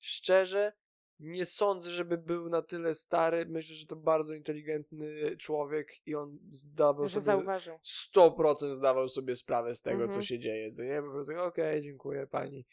Szczerze, 0.01 0.73
nie 1.21 1.47
sądzę, 1.47 1.91
żeby 1.91 2.19
był 2.19 2.49
na 2.49 2.63
tyle 2.63 2.95
stary. 2.95 3.47
Myślę, 3.47 3.77
że 3.77 3.87
to 3.87 3.97
bardzo 3.97 4.35
inteligentny 4.35 5.37
człowiek 5.37 6.07
i 6.07 6.15
on 6.15 6.39
zdawał 6.53 7.05
Że 7.09 7.15
sobie... 7.15 7.25
zauważył. 7.25 7.79
100% 8.15 8.75
zdawał 8.75 9.09
sobie 9.09 9.37
sprawę 9.37 9.75
z 9.75 9.83
tego, 9.83 9.99
co 9.99 10.05
Mhm. 10.05 10.23
się 10.23 10.39
dzieje, 10.39 10.73
co 10.73 10.83
nie? 10.83 11.03
Po 11.03 11.11
prostu, 11.11 11.33
okej, 11.39 11.83
dziękuję 11.83 12.27
pani, 12.27 12.67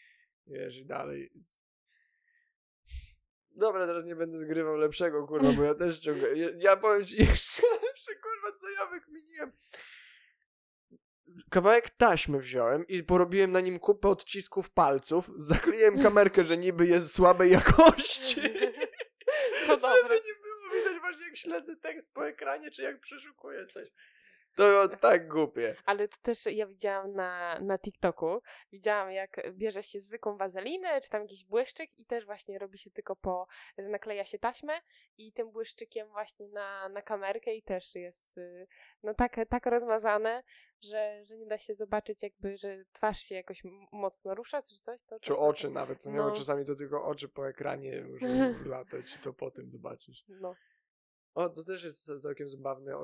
wiesz, 0.48 0.78
i 0.78 0.86
dalej. 0.86 1.32
Dobra, 3.56 3.88
teraz 3.88 4.06
nie 4.06 4.16
będę 4.16 4.40
zgrywał 4.40 4.78
lepszego, 4.78 5.28
kurwa, 5.28 5.52
bo 5.52 5.64
ja 5.64 5.76
też 5.76 6.00
ciągle... 6.00 6.38
Ja, 6.38 6.50
ja 6.58 6.78
powiem 6.78 7.06
ci 7.06 7.18
jeszcze 7.26 7.64
lepsze, 7.88 8.12
kurwa, 8.16 8.58
co 8.60 8.70
ja 8.70 8.86
wykminiłem. 8.92 9.52
Kawałek 11.50 11.90
taśmy 11.90 12.40
wziąłem 12.40 12.88
i 12.88 13.04
porobiłem 13.04 13.52
na 13.52 13.62
nim 13.62 13.80
kupę 13.80 14.08
odcisków 14.08 14.70
palców, 14.70 15.32
zakleiłem 15.52 16.04
kamerkę, 16.04 16.44
że 16.44 16.58
niby 16.58 16.88
jest 16.88 17.16
słabej 17.16 17.52
jakości. 17.52 18.42
No 19.68 19.68
Żeby 19.68 19.82
dobra. 19.82 20.16
nie 20.16 20.34
było 20.42 20.74
widać 20.74 21.02
właśnie 21.02 21.26
jak 21.26 21.38
śledzę 21.38 21.76
tekst 21.76 22.14
po 22.14 22.28
ekranie, 22.28 22.72
czy 22.72 22.84
jak 22.84 23.00
przeszukuję 23.00 23.68
coś. 23.68 23.90
To 24.56 24.64
było 24.70 24.88
tak 24.88 25.28
głupie. 25.28 25.76
Ale 25.86 26.08
to 26.08 26.16
też 26.22 26.46
ja 26.46 26.68
widziałam 26.68 27.14
na, 27.14 27.60
na 27.60 27.80
TikToku, 27.80 28.42
widziałam 28.72 29.12
jak 29.12 29.42
bierze 29.54 29.84
się 29.84 30.02
zwykłą 30.02 30.38
wazelinę, 30.38 31.02
czy 31.02 31.10
tam 31.10 31.22
jakiś 31.22 31.46
błyszczyk 31.46 32.00
i 32.00 32.06
też 32.06 32.26
właśnie 32.26 32.60
robi 32.60 32.78
się 32.78 32.92
tylko 32.92 33.16
po, 33.16 33.48
że 33.78 33.90
nakleja 33.90 34.26
się 34.26 34.40
taśmę 34.40 34.74
i 35.18 35.34
tym 35.34 35.52
błyszczykiem 35.52 36.08
właśnie 36.08 36.48
na, 36.48 36.90
na 36.90 37.02
kamerkę 37.02 37.56
i 37.56 37.64
też 37.64 37.96
jest 37.96 38.38
y, 38.38 38.68
no 39.04 39.14
tak, 39.14 39.36
tak 39.50 39.66
rozmazane, 39.66 40.44
że, 40.82 41.26
że 41.26 41.38
nie 41.38 41.46
da 41.46 41.58
się 41.58 41.74
zobaczyć 41.74 42.24
jakby, 42.24 42.58
że 42.58 42.84
twarz 42.94 43.20
się 43.20 43.36
jakoś 43.36 43.64
mocno 43.92 44.36
rusza, 44.36 44.62
czy 44.62 44.76
coś. 44.82 45.04
To, 45.04 45.10
to, 45.10 45.20
Czy 45.20 45.30
to, 45.30 45.40
oczy 45.40 45.70
nawet, 45.70 46.04
co 46.04 46.12
No. 46.12 46.32
czasami 46.32 46.66
to 46.66 46.76
tylko 46.76 47.06
oczy 47.06 47.30
po 47.30 47.50
ekranie 47.50 48.04
muszą 48.04 48.28
latać, 48.70 49.18
to 49.24 49.34
po 49.34 49.52
tym 49.52 49.72
zobaczysz. 49.72 50.26
No. 50.28 50.56
O, 51.34 51.50
to 51.50 51.64
też 51.64 51.84
jest 51.84 52.22
całkiem 52.22 52.50
zabawne, 52.50 52.98
o, 52.98 53.04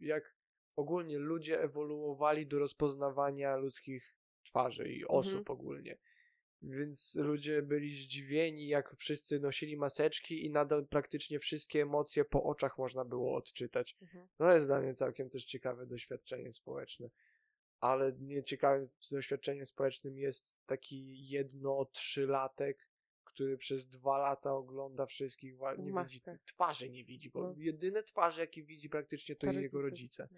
jak 0.00 0.37
ogólnie 0.78 1.18
ludzie 1.18 1.60
ewoluowali 1.60 2.46
do 2.46 2.58
rozpoznawania 2.58 3.56
ludzkich 3.56 4.14
twarzy 4.44 4.88
i 4.88 5.04
osób 5.04 5.38
Mhm. 5.38 5.58
ogólnie. 5.58 5.98
Więc 6.62 7.14
ludzie 7.16 7.62
byli 7.62 7.94
zdziwieni, 7.94 8.68
jak 8.68 8.96
wszyscy 8.96 9.40
nosili 9.40 9.76
maseczki 9.76 10.44
i 10.46 10.50
nadal 10.50 10.86
praktycznie 10.86 11.38
wszystkie 11.38 11.82
emocje 11.82 12.24
po 12.24 12.42
oczach 12.42 12.78
można 12.78 13.04
było 13.04 13.36
odczytać. 13.36 13.96
Mhm. 14.02 14.28
To 14.36 14.54
jest 14.54 14.66
dla 14.66 14.80
mnie 14.80 14.94
całkiem 14.94 15.30
też 15.30 15.44
ciekawe 15.44 15.86
doświadczenie 15.86 16.52
społeczne. 16.52 17.10
Ale 17.80 18.12
nieciekawym 18.20 18.88
doświadczeniem 19.10 19.66
społecznym 19.66 20.18
jest 20.18 20.56
taki 20.66 21.28
jedno 21.28 21.84
trzylatek, 21.92 22.88
który 23.24 23.56
przez 23.56 23.88
dwa 23.88 24.18
lata 24.18 24.54
ogląda 24.54 25.06
wszystkich, 25.06 25.54
nie 25.78 25.92
widzi, 26.02 26.20
twarzy 26.46 26.90
nie 26.90 27.04
widzi, 27.04 27.30
bo 27.30 27.42
No. 27.42 27.54
jedyne 27.56 28.02
twarze, 28.02 28.40
jakie 28.40 28.62
widzi 28.62 28.88
praktycznie 28.88 29.36
to, 29.36 29.46
jego 29.52 29.82
rodzice. 29.82 30.22
rodzice. 30.22 30.28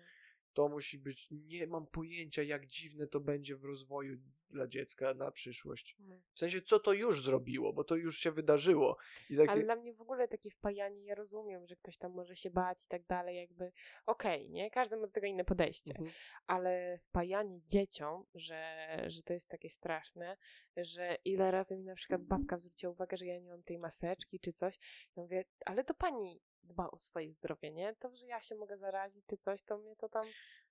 To 0.53 0.69
musi 0.69 0.99
być, 0.99 1.29
nie 1.31 1.67
mam 1.67 1.87
pojęcia 1.87 2.43
jak 2.43 2.67
dziwne 2.67 3.07
to 3.07 3.21
będzie 3.21 3.57
w 3.57 3.65
rozwoju 3.65 4.17
dla 4.51 4.67
dziecka 4.67 5.15
na 5.15 5.31
przyszłość. 5.31 5.97
Mhm. 6.01 6.23
W 6.33 6.39
sensie, 6.39 6.63
co 6.63 6.79
to 6.79 6.93
już 6.93 7.25
zrobiło, 7.25 7.73
bo 7.73 7.85
to 7.85 7.97
już 7.97 8.19
się 8.19 8.33
wydarzyło. 8.33 8.97
Takie, 9.29 9.51
Ale 9.51 9.63
dla 9.63 9.77
mnie 9.77 9.95
w 9.95 10.01
ogóle 10.01 10.29
takie 10.29 10.51
wpajanie, 10.51 11.05
ja 11.05 11.15
rozumiem, 11.15 11.67
że 11.67 11.77
ktoś 11.77 11.97
tam 11.97 12.13
może 12.13 12.37
się 12.37 12.51
bać 12.51 12.85
i 12.85 12.89
tak 12.89 13.07
dalej, 13.07 13.37
jakby 13.37 13.73
okej, 14.07 14.51
nie? 14.51 14.71
Każdy 14.71 14.97
ma 14.97 15.07
do 15.07 15.13
tego 15.13 15.27
inne 15.27 15.45
podejście. 15.45 15.91
Mhm. 15.91 16.11
ale 16.47 16.99
wpajanie 16.99 17.61
dzieciom, 17.67 18.25
że, 18.35 18.87
że 19.07 19.23
to 19.23 19.33
jest 19.33 19.49
takie 19.49 19.71
straszne, 19.71 20.37
że 20.77 21.17
ile 21.25 21.51
razy 21.51 21.77
mi 21.77 21.85
na 21.85 21.95
przykład 21.95 22.23
babka 22.23 22.59
zwróciła 22.59 22.93
uwagę, 22.93 23.17
że 23.17 23.27
ja 23.27 23.39
nie 23.39 23.49
mam 23.49 23.63
tej 23.63 23.79
maseczki 23.79 24.41
czy 24.41 24.53
coś, 24.53 24.79
ja 25.17 25.23
mówię, 25.23 25.45
ale 25.67 25.85
to 25.85 25.95
pani 25.95 26.41
dba 26.71 26.91
o 26.91 26.99
swoje 26.99 27.31
zdrowie, 27.31 27.71
nie? 27.71 27.97
To, 27.99 28.17
że 28.17 28.27
ja 28.27 28.41
się 28.41 28.55
mogę 28.55 28.77
zarazić 28.77 29.25
czy 29.27 29.37
coś, 29.37 29.63
to 29.63 29.79
mnie 29.79 29.97
to 29.97 30.09
tam... 30.09 30.27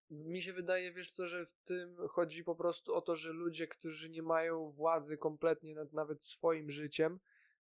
Mi 0.10 0.42
się 0.42 0.54
wydaje, 0.54 0.94
wiesz 0.94 1.12
co, 1.12 1.28
że 1.28 1.46
w 1.46 1.56
tym 1.64 1.98
chodzi 2.10 2.44
po 2.44 2.56
prostu 2.56 2.96
o 2.96 3.02
to, 3.02 3.16
że 3.16 3.30
ludzie, 3.34 3.68
którzy 3.68 4.10
nie 4.10 4.24
mają 4.24 4.70
władzy 4.70 5.18
kompletnie 5.18 5.76
nad 5.76 5.94
nawet 5.94 6.24
swoim 6.26 6.72
życiem, 6.72 7.20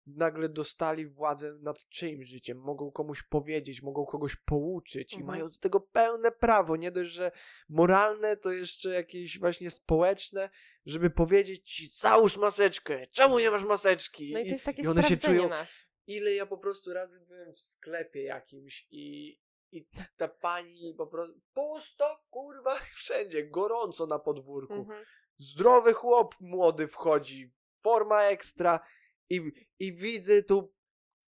nagle 0.06 0.48
dostali 0.48 1.06
władzę 1.06 1.52
nad 1.52 1.88
czyimś 1.88 2.26
życiem. 2.26 2.58
Mogą 2.58 2.90
komuś 2.90 3.22
powiedzieć, 3.22 3.82
mogą 3.82 4.06
kogoś 4.06 4.36
pouczyć 4.36 5.12
i 5.12 5.16
Mhm. 5.16 5.26
mają 5.26 5.50
do 5.50 5.58
tego 5.58 5.80
pełne 5.80 6.32
prawo. 6.32 6.76
Nie 6.76 6.90
dość, 6.90 7.10
że 7.10 7.32
moralne, 7.68 8.36
to 8.36 8.52
jeszcze 8.52 8.90
jakieś 8.90 9.38
właśnie 9.38 9.70
społeczne, 9.70 10.50
żeby 10.86 11.10
powiedzieć 11.10 11.70
ci, 11.70 11.88
załóż 11.88 12.36
maseczkę, 12.36 13.06
czemu 13.06 13.38
nie 13.38 13.50
masz 13.50 13.64
maseczki? 13.64 14.32
No 14.32 14.38
i 14.40 14.44
to 14.44 14.50
jest 14.52 14.64
takie 14.64 14.82
i 14.82 14.86
one 14.86 15.02
się 15.02 15.16
czują 15.16 15.48
nas. 15.48 15.86
Ile 16.06 16.34
ja 16.34 16.46
po 16.46 16.58
prostu 16.58 16.92
razy 16.92 17.20
byłem 17.20 17.54
w 17.54 17.60
sklepie 17.60 18.22
jakimś 18.22 18.86
i, 18.90 19.38
i 19.72 19.88
ta 20.16 20.28
pani 20.28 20.94
po 20.94 21.06
prostu 21.06 21.40
pusto, 21.54 22.18
kurwa, 22.30 22.76
wszędzie, 22.96 23.44
gorąco 23.44 24.06
na 24.06 24.18
podwórku. 24.18 24.74
Mhm. 24.74 25.04
Zdrowy 25.38 25.92
chłop 25.92 26.34
młody 26.40 26.88
wchodzi, 26.88 27.52
forma 27.82 28.22
ekstra 28.22 28.80
i, 29.30 29.52
i 29.78 29.92
widzę 29.94 30.42
tu, 30.42 30.74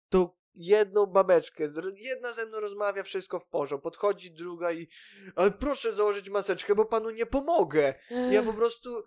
tu 0.08 0.39
jedną 0.54 1.06
babeczkę, 1.06 1.64
jedna 1.96 2.32
ze 2.32 2.46
mną 2.46 2.60
rozmawia, 2.60 3.02
wszystko 3.02 3.40
w 3.40 3.48
porządku, 3.48 3.84
podchodzi 3.84 4.30
druga 4.30 4.72
i 4.72 4.88
ale 5.36 5.50
proszę 5.50 5.94
założyć 5.94 6.30
maseczkę, 6.30 6.74
bo 6.74 6.84
panu 6.84 7.10
nie 7.10 7.26
pomogę. 7.26 7.94
Ja 8.30 8.42
po 8.42 8.52
prostu. 8.52 9.02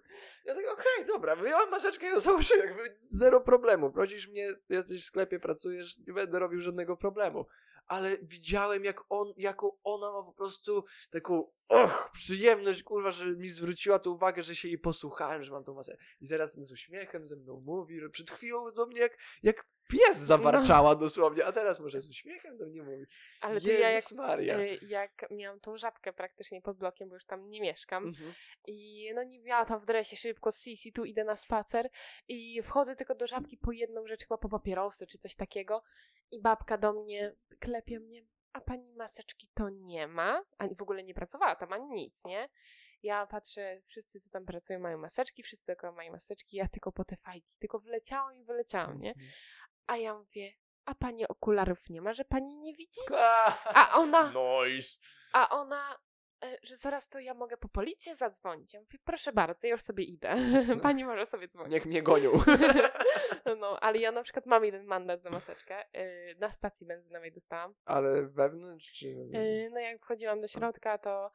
Ja 0.46 0.56
tak, 0.56 0.66
okej, 0.74 1.06
dobra, 1.08 1.36
wyjąłem 1.36 1.70
maseczkę 1.70 2.08
i 2.08 2.10
ją 2.10 2.20
założyłem, 2.20 2.68
jakby 2.68 2.98
zero 3.10 3.42
problemu. 3.42 3.92
Prosisz 3.92 4.28
mnie, 4.28 4.54
jesteś 4.70 5.04
w 5.04 5.08
sklepie, 5.08 5.40
pracujesz, 5.40 5.98
nie 5.98 6.14
będę 6.14 6.40
robił 6.40 6.62
żadnego 6.62 6.98
problemu. 6.98 7.46
Ale 7.88 8.18
widziałem, 8.18 8.84
jak 8.84 9.04
on, 9.10 9.34
jaką 9.38 9.72
ona 9.84 10.12
ma 10.12 10.24
po 10.24 10.34
prostu 10.34 10.84
taką 11.12 11.52
och, 11.68 12.10
przyjemność, 12.14 12.84
kurwa, 12.84 13.12
że 13.12 13.26
mi 13.26 13.50
zwróciła 13.50 14.00
tu 14.00 14.14
uwagę, 14.14 14.44
że 14.44 14.56
się 14.56 14.68
jej 14.68 14.78
posłuchałem, 14.78 15.44
że 15.44 15.52
mam 15.52 15.64
tą 15.64 15.74
masę. 15.74 15.98
I 16.22 16.28
zaraz 16.28 16.56
z 16.56 16.72
uśmiechem 16.72 17.28
ze 17.28 17.36
mną 17.36 17.64
mówi, 17.66 18.00
że 18.00 18.10
przed 18.10 18.32
chwilą 18.32 18.72
do 18.72 18.86
mnie 18.86 19.00
jak, 19.02 19.18
jak 19.44 19.68
pies 19.94 20.18
zawarczała 20.18 20.96
dosłownie, 20.96 21.46
a 21.46 21.52
teraz 21.52 21.80
może 21.80 22.02
z 22.02 22.10
uśmiechem 22.10 22.58
do 22.58 22.66
mnie 22.66 22.84
mówi. 22.84 23.06
Ale 23.42 23.62
to 23.62 23.70
ja 23.70 23.92
jak, 23.92 24.04
Maria. 24.16 24.60
y, 24.60 24.80
jak 24.88 25.26
miałam 25.32 25.60
tą 25.60 25.78
żabkę 25.78 26.14
praktycznie 26.14 26.62
pod 26.62 26.78
blokiem, 26.78 27.10
bo 27.10 27.16
już 27.16 27.26
tam 27.26 27.50
nie 27.50 27.62
mieszkam. 27.62 28.08
Mhm. 28.08 28.34
I 28.68 29.12
no 29.16 29.24
nie 29.24 29.40
miała 29.40 29.66
tam 29.66 29.80
w 29.80 29.86
dresie 29.86 30.16
szybko 30.16 30.52
z 30.52 30.62
Sisi, 30.62 30.94
tu 30.94 31.06
idę 31.06 31.24
na 31.24 31.36
spacer 31.36 31.90
i 32.28 32.62
wchodzę 32.64 32.96
tylko 32.96 33.16
do 33.16 33.28
żabki 33.28 33.58
po 33.58 33.72
jedną 33.72 34.08
rzecz, 34.08 34.22
chyba 34.22 34.38
po 34.38 34.50
papierosy 34.50 35.08
czy 35.08 35.18
coś 35.18 35.36
takiego 35.36 35.84
i 36.32 36.42
babka 36.42 36.78
do 36.78 36.94
mnie 36.94 37.36
klepie 37.60 38.00
mnie, 38.00 38.26
a 38.54 38.62
pani 38.62 38.94
maseczki 38.94 39.50
to 39.54 39.70
nie 39.70 40.08
ma, 40.08 40.44
ani 40.58 40.76
w 40.76 40.82
ogóle 40.82 41.04
nie 41.04 41.14
pracowała 41.14 41.56
tam, 41.56 41.74
ani 41.74 41.90
nic, 41.90 42.26
nie? 42.26 42.50
Ja 43.04 43.28
patrzę, 43.28 43.82
wszyscy 43.86 44.20
co 44.20 44.30
tam 44.30 44.46
pracują 44.46 44.80
mają 44.80 44.98
maseczki, 44.98 45.44
wszyscy 45.44 45.66
tylko 45.66 45.92
mają 45.92 46.12
maseczki, 46.12 46.58
ja 46.58 46.68
tylko 46.68 46.92
po 46.92 47.06
te 47.06 47.18
fajki, 47.18 47.56
tylko 47.60 47.80
wleciałam 47.80 48.38
i 48.38 48.44
wyleciałam, 48.44 49.02
nie? 49.02 49.14
A 49.88 49.98
ja 49.98 50.14
mówię, 50.14 50.54
a 50.86 50.96
pani 50.96 51.28
okularów 51.28 51.90
nie 51.90 52.02
ma, 52.02 52.14
że 52.14 52.26
pani 52.26 52.56
nie 52.56 52.74
widzi? 52.74 53.02
A 53.76 53.96
ona, 53.98 54.32
Noise. 54.32 55.00
a 55.34 55.50
ona, 55.50 56.00
e, 56.44 56.58
że 56.64 56.76
zaraz 56.76 57.08
to 57.10 57.20
ja 57.20 57.34
mogę 57.34 57.58
po 57.58 57.70
policję 57.70 58.16
zadzwonić. 58.16 58.74
Ja 58.74 58.80
mówię, 58.80 59.00
proszę 59.04 59.34
bardzo, 59.34 59.68
ja 59.68 59.72
już 59.74 59.82
sobie 59.82 60.04
idę. 60.04 60.36
Pani 60.84 61.06
może 61.06 61.26
sobie 61.26 61.48
dzwonić. 61.48 61.72
Niech 61.74 61.86
mnie 61.86 62.04
gonią. 62.04 62.32
No, 63.60 63.80
ale 63.80 64.00
ja 64.00 64.12
na 64.12 64.24
przykład 64.24 64.46
mam 64.46 64.66
jeden 64.66 64.86
mandat 64.86 65.22
za 65.22 65.30
maseczkę. 65.30 65.86
e, 65.96 66.36
Na 66.36 66.52
stacji 66.52 66.88
benzynowej 66.88 67.32
dostałam. 67.32 67.76
Ale 67.86 68.24
wewnątrz 68.28 68.92
czy... 68.92 69.08
E, 69.34 69.70
No 69.70 69.80
jak 69.80 70.02
wchodziłam 70.02 70.42
do 70.42 70.48
środka, 70.48 70.98
to 70.98 71.32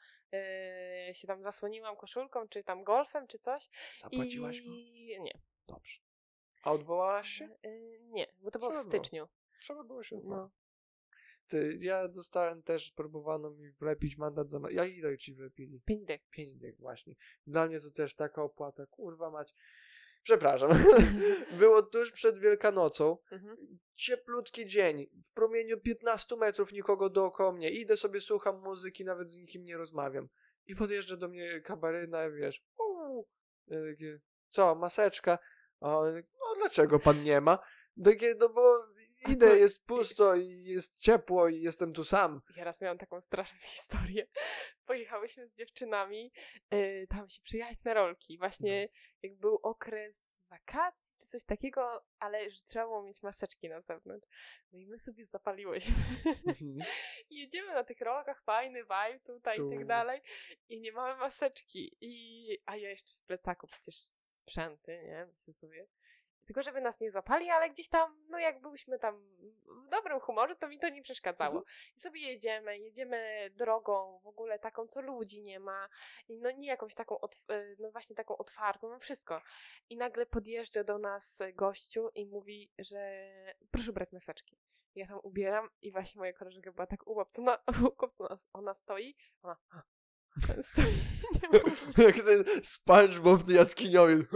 się 1.12 1.27
tam 1.27 1.43
zasłoniłam 1.43 1.97
koszulką, 1.97 2.49
czy 2.49 2.65
tam 2.65 2.85
golfem, 2.85 3.27
czy 3.27 3.39
coś. 3.39 3.69
Zapłaciłaś 3.99 4.61
go? 4.62 4.70
I 4.70 5.16
nie. 5.20 5.39
Dobrze. 5.69 5.99
A 6.62 6.72
odwołałaś 6.72 7.28
się? 7.28 7.48
E, 7.62 7.98
Nie, 8.01 8.26
bo 8.39 8.51
to 8.51 8.59
było 8.59 8.70
w 8.70 8.74
Trzeba 8.74 8.89
było. 8.90 9.02
styczniu. 9.05 9.28
Trzeba 9.60 9.85
było 9.85 10.02
się 10.02 10.16
odwołać. 10.16 10.39
No. 10.39 10.51
Ty, 11.48 11.78
ja 11.80 12.09
dostałem 12.09 12.62
też, 12.62 12.93
próbowano 12.93 13.51
mi 13.51 13.70
wlepić 13.70 14.16
mandat 14.16 14.51
za... 14.51 14.60
Ja 14.70 14.85
ile 14.85 15.18
ci 15.18 15.35
wlepili? 15.35 15.80
Pięć 15.80 16.05
dych. 16.05 16.20
Pięć 16.30 16.56
dych 16.56 16.76
właśnie. 16.78 17.14
Dla 17.47 17.66
mnie 17.66 17.80
to 17.80 17.90
też 17.90 18.14
taka 18.14 18.43
opłata, 18.43 18.86
kurwa 18.86 19.30
mać. 19.30 19.55
Przepraszam. 20.22 20.70
Było 21.59 21.82
tuż 21.82 22.12
przed 22.12 22.39
Wielkanocą. 22.39 23.18
Mhm. 23.32 23.78
Cieplutki 23.94 24.66
dzień. 24.66 25.06
W 25.24 25.32
promieniu 25.32 25.80
15 25.80 26.36
metrów 26.36 26.72
nikogo 26.72 27.10
dookoła 27.10 27.52
mnie. 27.52 27.70
Idę 27.70 27.97
sobie, 27.97 28.20
słucham 28.20 28.60
muzyki, 28.62 29.05
nawet 29.05 29.30
z 29.30 29.39
nikim 29.39 29.64
nie 29.64 29.76
rozmawiam. 29.76 30.28
I 30.66 30.76
podjeżdża 30.76 31.16
do 31.16 31.28
mnie 31.28 31.60
kabaryna, 31.60 32.30
wiesz, 32.30 32.62
uuu. 32.78 33.28
Ja 33.66 33.78
takie, 33.93 34.20
co, 34.48 34.74
maseczka? 34.74 35.39
A 35.80 35.98
on, 35.98 36.14
no 36.14 36.38
dlaczego 36.59 36.98
pan 36.98 37.22
nie 37.22 37.40
ma? 37.40 37.59
Takie, 38.05 38.35
no 38.39 38.48
bo 38.48 38.86
idę, 39.28 39.59
jest 39.59 39.86
pusto 39.86 40.35
i 40.36 40.62
jest 40.64 41.01
ciepło 41.01 41.48
i 41.48 41.60
jestem 41.60 41.93
tu 41.93 42.05
sam. 42.05 42.40
Ja 42.56 42.64
raz 42.64 42.80
miałam 42.80 42.98
taką 42.98 43.20
straszną 43.20 43.59
historię. 43.76 44.26
Pojechałyśmy 44.86 45.48
z 45.48 45.55
dziewczynami 45.55 46.32
y, 46.74 47.06
tam 47.10 47.28
się 47.28 47.43
przyjechać 47.43 47.85
na 47.85 47.94
rolki. 47.94 48.39
Właśnie 48.39 48.89
jak 49.22 49.35
był 49.36 49.59
okres 49.62 50.44
wakacji 50.51 51.16
czy 51.20 51.26
coś 51.26 51.44
takiego, 51.44 52.05
ale 52.18 52.51
że 52.51 52.60
trzeba 52.66 52.85
było 52.85 53.02
mieć 53.02 53.22
maseczki 53.22 53.68
na 53.68 53.80
zewnątrz. 53.80 54.26
No 54.72 54.78
i 54.78 54.86
my 54.86 54.98
sobie 54.98 55.26
zapaliłyśmy. 55.26 55.94
I 56.60 56.78
jedziemy 57.40 57.74
na 57.74 57.85
tych 57.85 58.01
rolkach, 58.01 58.43
fajny 58.43 58.82
vibe 58.82 59.20
tutaj 59.26 59.55
i 59.55 59.56
Czuł. 59.56 59.70
tak 59.70 59.86
dalej. 59.86 60.20
I 60.68 60.80
nie 60.80 60.93
mamy 60.93 61.16
maseczki. 61.16 61.97
I, 62.01 62.59
a 62.66 62.76
ja 62.76 62.90
jeszcze 62.90 63.14
w 63.16 63.22
plecaku 63.26 63.66
przecież 63.66 63.94
sprzęty, 64.05 65.02
nie? 65.06 65.26
Myślę 65.35 65.55
sobie. 65.55 65.86
Tylko 66.49 66.62
żeby 66.62 66.81
nas 66.81 67.01
nie 67.01 67.11
złapali, 67.11 67.51
ale 67.51 67.70
gdzieś 67.70 67.89
tam, 67.89 68.16
no 68.29 68.39
jak 68.39 68.61
byliśmy 68.61 68.99
tam 68.99 69.23
w 69.87 69.89
dobrym 69.89 70.20
humorze, 70.20 70.57
to 70.57 70.69
mi 70.69 70.79
to 70.79 70.89
nie 70.89 71.03
przeszkadzało. 71.03 71.65
I 71.97 72.01
sobie 72.01 72.20
jedziemy, 72.20 72.79
jedziemy 72.79 73.51
drogą 73.57 74.20
w 74.23 74.27
ogóle 74.27 74.59
taką, 74.59 74.87
co 74.87 75.01
ludzi 75.01 75.43
nie 75.43 75.61
ma. 75.61 75.89
I 76.29 76.39
no 76.39 76.51
nie 76.51 76.69
jakąś 76.69 76.95
taką, 76.95 77.20
e, 77.20 77.77
no 77.79 77.91
właśnie 77.91 78.16
taką 78.16 78.37
otwartą, 78.37 78.91
no 78.91 78.99
wszystko. 78.99 79.43
I 79.91 79.97
nagle 79.97 80.27
podjeżdża 80.27 80.85
do 80.85 80.99
nas 80.99 81.39
gościu 81.55 82.09
i 82.15 82.27
mówi, 82.27 82.70
że 82.79 83.31
proszę 83.70 83.93
brać 83.93 84.12
maseczki. 84.12 84.59
Ja 84.95 85.07
tam 85.07 85.20
ubieram 85.23 85.69
i 85.83 85.93
właśnie 85.93 86.19
moja 86.19 86.33
koleżanka 86.33 86.73
była 86.73 86.87
tak 86.87 87.07
ułapcona, 87.07 87.59
ułapcona, 87.83 88.37
ona 88.53 88.75
stoi, 88.75 89.16
ona 89.43 89.57
stoi, 90.62 90.95
nie. 91.35 91.49
Jak 92.05 92.16
ten 92.16 92.45
SpongeBob 92.62 93.49
jaskiniowy. 93.49 94.15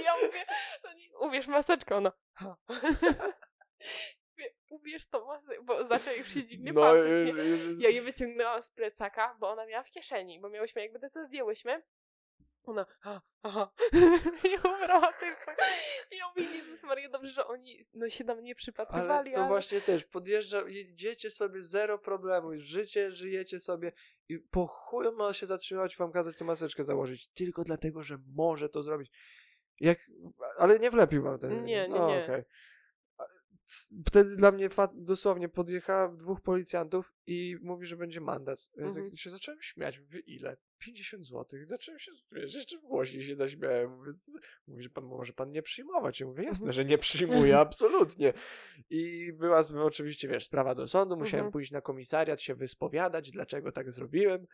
I 0.00 0.04
ja 0.04 0.14
mówię, 0.26 0.44
no 0.84 0.92
nie, 0.92 1.06
ubierz 1.20 1.46
maseczkę, 1.46 1.96
ona 1.96 2.12
ha. 2.34 2.56
Mówię, 4.32 4.50
ubierz 4.70 5.06
tą 5.08 5.26
maseczkę, 5.26 5.62
bo 5.62 5.86
zaczęła 5.86 6.16
już 6.16 6.28
się 6.28 6.44
dziwnie 6.44 6.72
No, 6.72 6.80
patrzeć, 6.80 7.34
nie? 7.34 7.42
już- 7.42 7.60
już- 7.60 7.80
Ja 7.80 7.90
je 7.90 8.02
wyciągnęłam 8.02 8.62
z 8.62 8.70
plecaka, 8.70 9.36
bo 9.40 9.50
ona 9.50 9.66
miała 9.66 9.82
w 9.82 9.90
kieszeni, 9.90 10.40
bo 10.40 10.48
miałyśmy 10.50 10.82
jakby 10.82 10.98
to 10.98 11.08
co 11.08 11.24
zdjęłyśmy. 11.24 11.82
Ona, 12.62 12.86
ha, 13.00 13.20
aha, 13.42 13.70
i 14.52 14.56
ubrała 14.58 15.12
tylko. 15.12 15.52
I 16.12 16.16
ja 16.16 16.28
mówię, 16.28 16.56
Jezus 16.56 16.82
Maria, 16.82 17.08
dobrze, 17.08 17.30
że 17.30 17.46
oni 17.46 17.86
no, 17.94 18.10
się 18.10 18.24
nam 18.24 18.44
nie 18.44 18.54
przypatrywali, 18.54 19.10
Ale 19.10 19.20
ale... 19.20 19.32
to 19.32 19.46
właśnie 19.46 19.80
też, 19.80 20.04
podjeżdża, 20.04 20.62
jedziecie 20.66 21.30
sobie 21.30 21.62
zero 21.62 21.98
problemu, 21.98 22.50
życie, 22.56 23.12
żyjecie 23.12 23.60
sobie 23.60 23.92
i 24.28 24.38
po 24.38 24.66
chuju 24.66 25.12
ma 25.12 25.32
się 25.32 25.46
zatrzymać 25.46 25.96
wam 25.96 26.12
kazać 26.12 26.36
tę 26.36 26.44
maseczkę 26.44 26.84
założyć, 26.84 27.28
tylko 27.28 27.64
dlatego, 27.64 28.02
że 28.02 28.18
może 28.36 28.68
to 28.68 28.82
zrobić. 28.82 29.10
Jak, 29.80 29.98
ale 30.58 30.78
nie 30.78 30.90
wlepił 30.90 31.22
wam 31.22 31.38
ten. 31.38 31.64
Nie, 31.64 31.88
nie, 31.88 31.94
O, 31.96 32.08
nie. 32.08 32.24
okej. 32.24 32.42
A, 33.18 33.24
s- 33.66 33.94
Wtedy 34.06 34.36
dla 34.36 34.52
mnie 34.52 34.68
dosłownie 34.94 35.48
podjechała 35.48 36.08
dwóch 36.08 36.40
policjantów 36.40 37.14
i 37.26 37.56
mówi, 37.62 37.86
że 37.86 37.96
będzie 37.96 38.20
mandat. 38.20 38.58
Ja 38.76 38.86
Mhm. 38.86 39.10
tak 39.10 39.18
się 39.18 39.30
zacząłem 39.30 39.62
śmiać. 39.62 39.98
Mówię, 40.00 40.18
ile? 40.20 40.56
50 40.78 41.26
zł. 41.26 41.44
Zacząłem 41.64 41.98
się, 41.98 42.12
wiesz, 42.32 42.54
jeszcze 42.54 42.78
głośniej 42.78 43.22
się 43.22 43.34
zaśmiałem. 43.36 43.90
Mówię, 43.90 44.12
mówi, 44.66 44.82
że 44.82 44.90
pan 44.90 45.04
może 45.04 45.32
pan 45.32 45.50
nie 45.50 45.62
przyjmować. 45.62 46.20
Ja 46.20 46.26
mówię, 46.26 46.44
jasne, 46.44 46.64
Mhm. 46.66 46.72
że 46.72 46.84
nie 46.84 46.98
przyjmuję, 46.98 47.58
absolutnie. 47.68 48.32
I 48.90 49.32
była 49.32 49.60
oczywiście, 49.82 50.28
wiesz, 50.28 50.44
sprawa 50.44 50.74
do 50.74 50.86
sądu. 50.86 51.16
Musiałem 51.16 51.40
Mhm. 51.46 51.52
pójść 51.52 51.70
na 51.70 51.80
komisariat, 51.80 52.40
się 52.40 52.54
wyspowiadać, 52.54 53.30
dlaczego 53.30 53.72
tak 53.72 53.92
zrobiłem. 53.92 54.46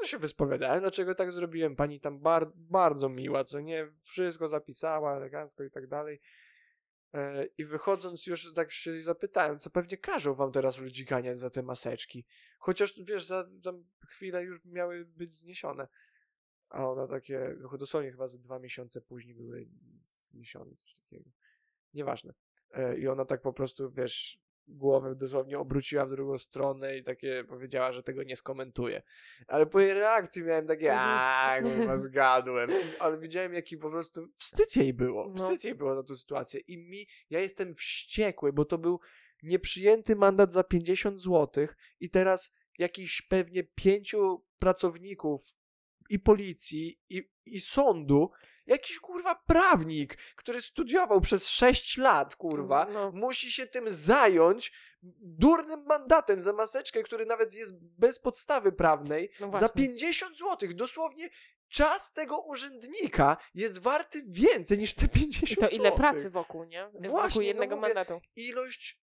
No 0.00 0.06
się 0.06 0.18
wyspowiadałem, 0.18 0.80
dlaczego 0.80 1.14
tak 1.14 1.32
zrobiłem. 1.32 1.76
Pani 1.76 2.00
tam 2.00 2.20
bar- 2.20 2.52
bardzo 2.54 3.08
miła, 3.08 3.44
co 3.44 3.60
nie, 3.60 3.92
wszystko 4.02 4.48
zapisała 4.48 5.16
elegancko 5.16 5.64
i 5.64 5.70
tak 5.70 5.86
dalej. 5.86 6.20
E, 7.14 7.46
I 7.58 7.64
wychodząc 7.64 8.26
już 8.26 8.54
tak 8.54 8.72
się 8.72 9.00
zapytałem, 9.00 9.58
co 9.58 9.70
pewnie 9.70 9.96
każą 9.96 10.34
wam 10.34 10.52
teraz 10.52 10.78
ludzi 10.78 11.04
ganiać 11.04 11.38
za 11.38 11.50
te 11.50 11.62
maseczki. 11.62 12.26
Chociaż, 12.58 13.00
wiesz, 13.04 13.26
za 13.26 13.48
tam 13.62 13.84
chwilę 14.08 14.42
już 14.44 14.64
miały 14.64 15.04
być 15.04 15.36
zniesione. 15.36 15.88
A 16.68 16.88
ona 16.88 17.08
takie, 17.08 17.56
no 17.60 17.78
dosłownie 17.78 18.10
chyba 18.10 18.26
ze 18.26 18.38
dwa 18.38 18.58
miesiące 18.58 19.00
później 19.00 19.34
były 19.34 19.68
zniesione, 19.98 20.74
coś 20.74 20.94
takiego. 20.94 21.30
Nieważne. 21.94 22.34
E, 22.70 22.98
I 22.98 23.08
ona 23.08 23.24
tak 23.24 23.42
po 23.42 23.52
prostu, 23.52 23.90
wiesz, 23.90 24.42
głowę 24.68 25.14
dosłownie 25.14 25.58
obróciła 25.58 26.06
w 26.06 26.10
drugą 26.10 26.38
stronę 26.38 26.96
i 26.96 27.02
takie 27.02 27.44
powiedziała, 27.48 27.92
że 27.92 28.02
tego 28.02 28.22
nie 28.22 28.36
skomentuje. 28.36 29.02
Ale 29.46 29.66
po 29.66 29.80
jej 29.80 29.94
reakcji 29.94 30.42
miałem 30.42 30.66
takie, 30.66 30.92
Mhm. 30.92 31.08
a 31.10 31.62
kurwa, 31.62 31.96
zgadłem. 32.08 32.70
Ale 32.98 33.18
widziałem, 33.18 33.54
jaki 33.54 33.76
po 33.76 33.90
prostu 33.90 34.28
wstyd 34.36 34.76
jej 34.76 34.94
było. 34.94 35.32
No. 35.36 35.44
Wstyd 35.44 35.64
jej 35.64 35.74
było 35.74 35.94
za 35.94 36.02
tą 36.02 36.16
sytuację. 36.16 36.60
I 36.60 36.78
mi, 36.78 37.06
ja 37.30 37.40
jestem 37.40 37.74
wściekły, 37.74 38.52
bo 38.52 38.64
to 38.64 38.78
był 38.78 39.00
nieprzyjęty 39.42 40.16
mandat 40.16 40.52
za 40.52 40.64
50 40.64 41.20
zł 41.22 41.66
i 42.00 42.10
teraz 42.10 42.54
jakiś 42.78 43.22
pewnie 43.22 43.64
pięciu 43.64 44.44
pracowników 44.58 45.56
i 46.10 46.18
policji, 46.18 47.00
i, 47.08 47.30
i 47.46 47.60
sądu, 47.60 48.30
jakiś 48.66 48.98
kurwa 48.98 49.34
prawnik, 49.34 50.16
który 50.36 50.62
studiował 50.62 51.20
przez 51.20 51.48
6 51.48 51.96
lat, 51.98 52.36
kurwa, 52.36 52.86
No. 52.92 53.12
musi 53.14 53.52
się 53.52 53.66
tym 53.66 53.84
zająć 53.90 54.72
durnym 55.20 55.84
mandatem 55.86 56.42
za 56.42 56.52
maseczkę, 56.52 57.02
który 57.02 57.26
nawet 57.26 57.54
jest 57.54 57.72
bez 57.98 58.18
podstawy 58.18 58.72
prawnej, 58.72 59.30
No 59.40 59.46
za 59.46 59.50
właśnie. 59.58 59.68
50 59.86 60.38
zł. 60.38 60.68
Dosłownie 60.74 61.28
czas 61.68 62.12
tego 62.12 62.40
urzędnika 62.40 63.36
jest 63.54 63.78
warty 63.78 64.22
więcej 64.30 64.78
niż 64.78 64.94
te 64.94 65.08
50 65.08 65.50
I 65.52 65.56
to 65.56 65.68
ile 65.68 65.76
złotych. 65.76 65.96
pracy 65.96 66.30
wokół, 66.30 66.64
nie? 66.64 66.88
Właśnie, 66.92 67.08
wokół 67.10 67.30
no 67.36 67.42
jednego 67.42 67.76
mówię, 67.76 67.88
mandatu. 67.88 68.20
ilość 68.36 69.01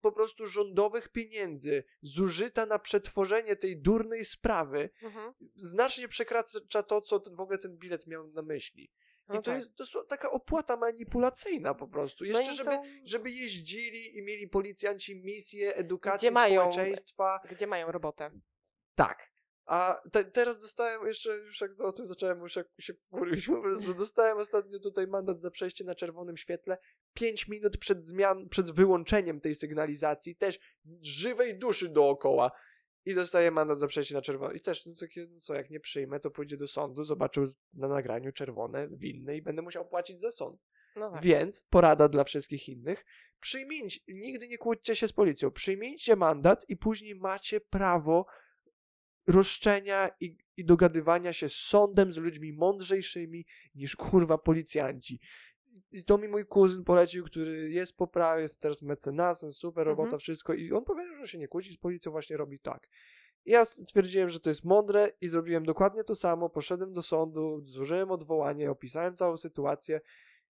po 0.00 0.12
prostu 0.12 0.46
rządowych 0.46 1.08
pieniędzy 1.08 1.84
zużyta 2.02 2.66
na 2.66 2.78
przetworzenie 2.78 3.56
tej 3.56 3.80
durnej 3.82 4.24
sprawy 4.24 4.90
Mhm. 5.02 5.32
znacznie 5.56 6.08
przekracza 6.08 6.82
to, 6.82 7.00
co 7.02 7.20
ten, 7.20 7.34
w 7.34 7.40
ogóle 7.40 7.58
ten 7.58 7.76
bilet 7.78 8.06
miał 8.06 8.28
na 8.28 8.42
myśli. 8.42 8.82
I 8.84 9.32
No 9.32 9.34
to 9.34 9.42
tak. 9.42 9.56
jest 9.56 9.74
dosłownie 9.74 10.08
taka 10.08 10.30
opłata 10.30 10.76
manipulacyjna 10.76 11.74
po 11.74 11.88
prostu. 11.88 12.24
No 12.24 12.30
Jeszcze, 12.38 12.52
i 12.52 12.56
żeby, 12.56 12.70
są- 12.74 12.82
żeby 13.04 13.30
jeździli 13.30 14.16
i 14.18 14.22
mieli 14.22 14.48
policjanci 14.48 15.16
misję 15.24 15.74
edukacji 15.74 16.26
Gdzie 16.26 16.30
mają- 16.34 16.60
społeczeństwa. 16.72 17.40
Gdzie 17.50 17.66
mają 17.66 17.92
robotę? 17.92 18.30
Tak. 18.94 19.29
A 19.70 20.00
te, 20.12 20.24
teraz 20.24 20.58
dostałem 20.58 21.06
jeszcze, 21.06 21.36
już 21.36 21.60
jak 21.60 21.80
o 21.80 21.92
tym 21.92 22.06
zacząłem 22.06 22.40
już 22.40 22.56
jak 22.56 22.68
się 22.80 22.94
prostu 23.62 23.94
dostałem 23.94 24.38
ostatnio 24.38 24.78
tutaj 24.78 25.06
mandat 25.06 25.40
za 25.40 25.50
przejście 25.50 25.84
na 25.84 25.94
czerwonym 25.94 26.36
świetle 26.36 26.78
5 27.14 27.48
minut 27.48 27.78
przed 27.78 28.04
zmian, 28.04 28.48
przed 28.48 28.70
wyłączeniem 28.70 29.40
tej 29.40 29.54
sygnalizacji, 29.54 30.36
też 30.36 30.58
żywej 31.02 31.58
duszy 31.58 31.88
dookoła. 31.88 32.50
I 33.04 33.14
dostaję 33.14 33.50
mandat 33.50 33.78
za 33.78 33.86
przejście 33.86 34.14
na 34.14 34.22
czerwone. 34.22 34.54
I 34.54 34.60
też, 34.60 34.86
no 34.86 34.94
takie, 35.00 35.26
no 35.30 35.40
co, 35.40 35.54
jak 35.54 35.70
nie 35.70 35.80
przyjmę, 35.80 36.20
to 36.20 36.30
pójdzie 36.30 36.56
do 36.56 36.68
sądu, 36.68 37.04
zobaczył 37.04 37.46
na 37.72 37.88
nagraniu 37.88 38.32
czerwone, 38.32 38.88
winne 38.88 39.36
i 39.36 39.42
będę 39.42 39.62
musiał 39.62 39.88
płacić 39.88 40.20
za 40.20 40.30
sąd. 40.30 40.60
No 40.96 41.10
tak. 41.10 41.24
Więc 41.24 41.62
porada 41.62 42.08
dla 42.08 42.24
wszystkich 42.24 42.68
innych. 42.68 43.04
Przyjmijcie, 43.40 44.00
nigdy 44.08 44.48
nie 44.48 44.58
kłóćcie 44.58 44.96
się 44.96 45.08
z 45.08 45.12
policją. 45.12 45.50
Przyjmijcie 45.50 46.16
mandat 46.16 46.64
i 46.68 46.76
później 46.76 47.14
macie 47.14 47.60
prawo 47.60 48.26
roszczenia 49.30 50.10
i, 50.20 50.36
i 50.56 50.64
dogadywania 50.64 51.32
się 51.32 51.48
z 51.48 51.54
sądem, 51.54 52.12
z 52.12 52.16
ludźmi 52.16 52.52
mądrzejszymi 52.52 53.46
niż 53.74 53.96
kurwa 53.96 54.38
policjanci. 54.38 55.20
I 55.92 56.04
to 56.04 56.18
mi 56.18 56.28
mój 56.28 56.46
kuzyn 56.46 56.84
polecił, 56.84 57.24
który 57.24 57.70
jest 57.70 57.96
po 57.96 58.06
prawie, 58.06 58.42
jest 58.42 58.60
teraz 58.60 58.82
mecenasem, 58.82 59.52
super 59.52 59.86
robota, 59.86 60.06
Mhm. 60.06 60.20
wszystko. 60.20 60.54
I 60.54 60.72
on 60.72 60.84
powiedział, 60.84 61.16
że 61.16 61.28
się 61.28 61.38
nie 61.38 61.48
kłóci 61.48 61.72
z 61.72 61.78
policją, 61.78 62.12
właśnie 62.12 62.36
robi 62.36 62.58
tak. 62.58 62.88
I 63.44 63.50
ja 63.50 63.64
stwierdziłem, 63.64 64.28
że 64.28 64.40
to 64.40 64.50
jest 64.50 64.64
mądre 64.64 65.12
i 65.20 65.28
zrobiłem 65.28 65.64
dokładnie 65.64 66.04
to 66.04 66.14
samo. 66.14 66.48
Poszedłem 66.48 66.92
do 66.92 67.02
sądu, 67.02 67.60
złożyłem 67.64 68.10
odwołanie, 68.10 68.70
opisałem 68.70 69.16
całą 69.16 69.36
sytuację 69.36 70.00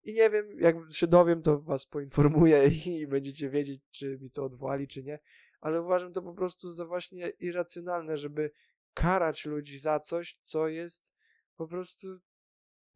i 0.04 0.12
nie 0.12 0.30
wiem, 0.30 0.60
jak 0.60 0.76
się 0.90 1.06
dowiem, 1.06 1.42
to 1.42 1.60
was 1.60 1.86
poinformuję 1.86 2.66
i 3.00 3.06
będziecie 3.06 3.50
wiedzieć, 3.50 3.82
czy 3.90 4.18
mi 4.20 4.30
to 4.30 4.44
odwołali, 4.44 4.88
czy 4.88 5.02
nie. 5.02 5.18
Ale 5.60 5.82
uważam 5.82 6.12
to 6.12 6.22
po 6.22 6.34
prostu 6.34 6.70
za 6.70 6.84
właśnie 6.84 7.28
irracjonalne, 7.28 8.16
żeby 8.16 8.50
karać 8.94 9.46
ludzi 9.46 9.78
za 9.78 10.00
coś, 10.00 10.38
co 10.42 10.68
jest 10.68 11.14
po 11.56 11.66
prostu 11.66 12.06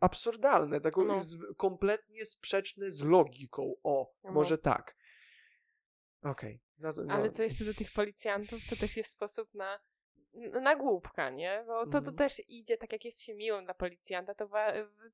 absurdalne, 0.00 0.80
taką 0.80 1.04
No. 1.04 1.18
kompletnie 1.56 2.26
sprzeczne 2.26 2.90
z 2.90 3.02
logiką. 3.02 3.74
O, 3.82 4.12
No. 4.24 4.32
może 4.32 4.58
tak. 4.58 4.96
Okej. 6.22 6.60
No 6.78 6.92
to, 6.92 7.04
no. 7.04 7.14
Ale 7.14 7.30
co 7.30 7.42
jeszcze 7.42 7.64
do 7.64 7.74
tych 7.74 7.92
policjantów, 7.92 8.60
to 8.70 8.76
też 8.76 8.96
jest 8.96 9.10
sposób 9.10 9.54
na, 9.54 9.80
na 10.62 10.76
głupka, 10.76 11.30
nie? 11.30 11.64
Bo 11.66 11.84
to, 11.86 11.92
to 11.92 11.98
Mhm. 11.98 12.16
też 12.16 12.42
idzie, 12.48 12.76
tak 12.76 12.92
jak 12.92 13.04
jest 13.04 13.22
się 13.22 13.34
miłym 13.34 13.64
dla 13.64 13.74
policjanta, 13.74 14.34
to 14.34 14.48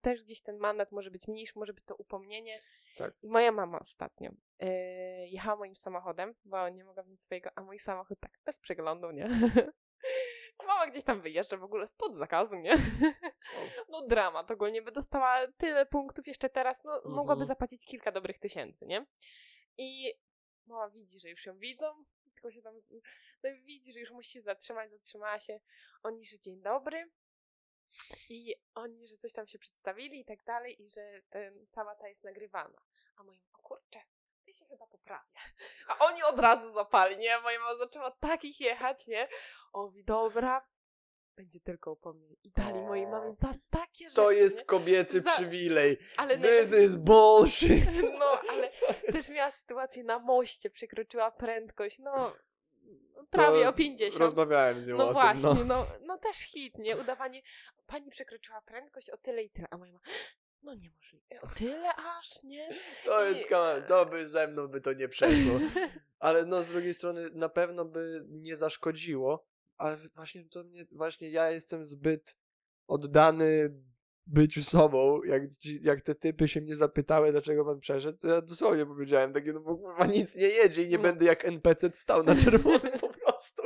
też 0.00 0.22
gdzieś 0.22 0.40
ten 0.42 0.58
mandat 0.58 0.92
może 0.92 1.10
być 1.10 1.28
mniejszy, 1.28 1.52
może 1.58 1.72
być 1.74 1.84
to 1.84 1.94
upomnienie. 1.96 2.60
Tak. 2.96 3.14
I 3.22 3.28
moja 3.28 3.52
mama 3.52 3.78
ostatnio 3.78 4.30
e, 4.58 4.68
jechała 5.28 5.56
moim 5.56 5.76
samochodem, 5.76 6.34
bo 6.44 6.68
nie 6.68 6.84
mogła 6.84 7.02
mieć 7.04 7.22
swojego, 7.22 7.50
a 7.54 7.62
mój 7.62 7.78
samochód 7.78 8.20
tak, 8.20 8.32
bez 8.44 8.58
przeglądu, 8.58 9.10
nie? 9.10 9.28
Mama 10.70 10.86
gdzieś 10.86 11.04
tam 11.04 11.20
wyjeżdża 11.20 11.56
w 11.56 11.64
ogóle 11.64 11.88
spod 11.88 12.14
zakazu, 12.14 12.56
nie? 12.56 12.76
No 13.88 14.02
dramat, 14.06 14.50
ogólnie 14.50 14.82
by 14.82 14.92
dostała 14.92 15.46
tyle 15.58 15.86
punktów 15.86 16.26
jeszcze 16.26 16.50
teraz, 16.50 16.84
no 16.84 17.02
mogłaby 17.04 17.40
Mhm. 17.40 17.46
zapłacić 17.46 17.86
kilka 17.86 18.12
dobrych 18.12 18.38
tysięcy, 18.38 18.86
nie? 18.86 19.06
I 19.78 20.14
mama 20.66 20.90
widzi, 20.90 21.20
że 21.20 21.30
już 21.30 21.46
ją 21.46 21.58
widzą, 21.58 22.04
tylko 22.34 22.50
się 22.50 22.62
tam, 22.62 22.74
no 23.42 23.50
widzi, 23.64 23.92
że 23.92 24.00
już 24.00 24.10
musi 24.10 24.30
się 24.30 24.40
zatrzymać, 24.40 24.90
zatrzymała 24.90 25.38
się. 25.40 25.60
Oni, 26.02 26.24
że 26.24 26.38
dzień 26.38 26.62
dobry. 26.62 27.10
I 28.28 28.54
oni, 28.74 29.08
że 29.08 29.16
coś 29.16 29.32
tam 29.32 29.46
się 29.46 29.58
przedstawili 29.58 30.20
i 30.20 30.24
tak 30.24 30.44
dalej, 30.44 30.82
i 30.82 30.90
że 30.90 31.22
ten, 31.28 31.66
cała 31.68 31.94
ta 31.94 32.08
jest 32.08 32.24
nagrywana. 32.24 32.82
A 33.16 33.22
moim, 33.22 33.42
o 33.52 33.58
kurczę, 33.62 34.00
ty 34.52 34.58
się 34.58 34.64
chyba 34.66 34.86
poprawia. 34.86 35.40
A 35.88 36.04
oni 36.04 36.22
od 36.22 36.38
razu 36.38 36.72
zapali, 36.72 37.16
nie? 37.18 37.40
Moja 37.40 37.58
mama 37.60 37.74
zaczęła 37.78 38.10
takich 38.10 38.60
jechać, 38.60 39.06
nie? 39.06 39.28
On 39.72 39.84
mówi, 39.86 40.04
dobra, 40.04 40.66
będzie 41.36 41.60
tylko 41.60 41.92
upomnienie. 41.92 42.36
I 42.42 42.50
dali 42.50 42.80
mojej 42.80 43.06
mamie 43.06 43.32
za 43.34 43.54
takie 43.70 44.04
rzeczy, 44.04 44.16
To 44.16 44.30
jest 44.30 44.58
nie? 44.58 44.64
kobiecy 44.64 45.20
Za- 45.20 45.30
przywilej. 45.30 45.98
Ale 46.16 46.36
This 46.38 46.46
najgorsze- 46.46 46.82
is 46.84 46.96
bullshit. 46.96 47.84
No, 48.18 48.40
ale 48.50 48.70
też 49.12 49.28
miała 49.28 49.50
sytuację 49.50 50.04
na 50.04 50.18
moście, 50.18 50.70
przekroczyła 50.70 51.30
prędkość, 51.30 51.98
no 51.98 52.34
prawie 53.30 53.68
o 53.68 53.72
50. 53.72 54.20
Rozmawiałem 54.20 54.80
z 54.82 54.86
nią 54.86 54.96
No 54.96 55.08
o 55.08 55.12
właśnie, 55.12 55.40
tym. 55.40 55.68
No. 55.68 55.76
no. 55.76 55.86
No, 56.00 56.18
też 56.18 56.36
hit, 56.36 56.78
nie? 56.78 56.96
Udawanie, 56.96 57.42
pani 57.86 58.10
przekroczyła 58.10 58.60
prędkość 58.60 59.10
o 59.10 59.16
tyle 59.16 59.42
i 59.42 59.50
tyle, 59.50 59.68
a 59.70 59.76
moja 59.76 59.92
ma, 59.92 60.00
no 60.62 60.74
niemożliwe, 60.74 61.40
o 61.42 61.46
tyle 61.46 61.94
aż, 61.96 62.42
nie? 62.42 62.68
To 63.04 63.24
jest 63.24 63.46
kawał, 63.46 63.82
to 63.88 64.06
by 64.06 64.28
ze 64.28 64.46
mną 64.48 64.68
by 64.68 64.80
to 64.80 64.92
nie 64.92 65.08
przeszło. 65.08 65.60
Ale 66.18 66.46
no 66.46 66.62
z 66.62 66.68
drugiej 66.68 66.94
strony 66.94 67.30
na 67.32 67.48
pewno 67.48 67.84
by 67.84 68.24
nie 68.28 68.56
zaszkodziło, 68.56 69.46
ale 69.76 69.96
właśnie 70.14 70.44
to 70.44 70.64
mnie, 70.64 70.86
właśnie 70.92 71.30
ja 71.30 71.50
jestem 71.50 71.86
zbyt 71.86 72.36
oddany 72.86 73.74
byciu 74.26 74.62
sobą, 74.62 75.22
jak, 75.22 75.56
ci, 75.56 75.80
jak 75.82 76.02
te 76.02 76.14
typy 76.14 76.48
się 76.48 76.60
mnie 76.60 76.76
zapytały, 76.76 77.32
dlaczego 77.32 77.64
pan 77.64 77.80
przeszedł, 77.80 78.18
to 78.18 78.28
ja 78.28 78.40
dosłownie 78.40 78.86
powiedziałem 78.86 79.32
takie, 79.32 79.52
no 79.52 79.60
bo 79.60 79.76
kurwa 79.76 80.06
nic 80.06 80.36
nie 80.36 80.48
jedzie 80.48 80.82
i 80.82 80.88
nie 80.88 80.96
No. 80.96 81.02
będę 81.02 81.24
jak 81.24 81.44
NPC 81.44 81.90
stał 81.94 82.22
na 82.22 82.36
czerwonym 82.36 82.98
po 83.00 83.08
prostu. 83.40 83.62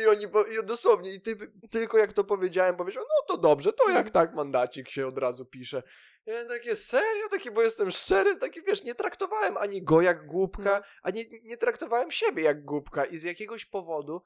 I 0.00 0.06
oni, 0.06 0.28
po, 0.28 0.44
i 0.44 0.64
dosłownie, 0.64 1.14
i 1.14 1.20
typ, 1.20 1.40
tylko 1.70 1.98
jak 1.98 2.12
to 2.12 2.24
powiedziałem, 2.24 2.76
powiedział, 2.76 3.04
no 3.08 3.26
to 3.36 3.42
dobrze, 3.42 3.72
to 3.72 3.90
jak 3.90 4.10
tak 4.10 4.34
mandacik 4.34 4.90
się 4.90 5.06
od 5.06 5.18
razu 5.18 5.46
pisze. 5.46 5.82
Ja 6.26 6.44
takie, 6.44 6.76
serio? 6.76 7.28
Takie, 7.30 7.50
bo 7.50 7.62
jestem 7.62 7.90
szczery, 7.90 8.36
taki, 8.36 8.62
wiesz, 8.62 8.84
nie 8.84 8.94
traktowałem 8.94 9.56
ani 9.56 9.82
go 9.82 10.00
jak 10.00 10.26
głupka, 10.26 10.78
No. 10.78 10.84
a 11.02 11.10
nie, 11.10 11.24
nie 11.42 11.56
traktowałem 11.56 12.10
siebie 12.10 12.42
jak 12.42 12.64
głupka 12.64 13.04
i 13.04 13.16
z 13.16 13.22
jakiegoś 13.22 13.64
powodu 13.66 14.22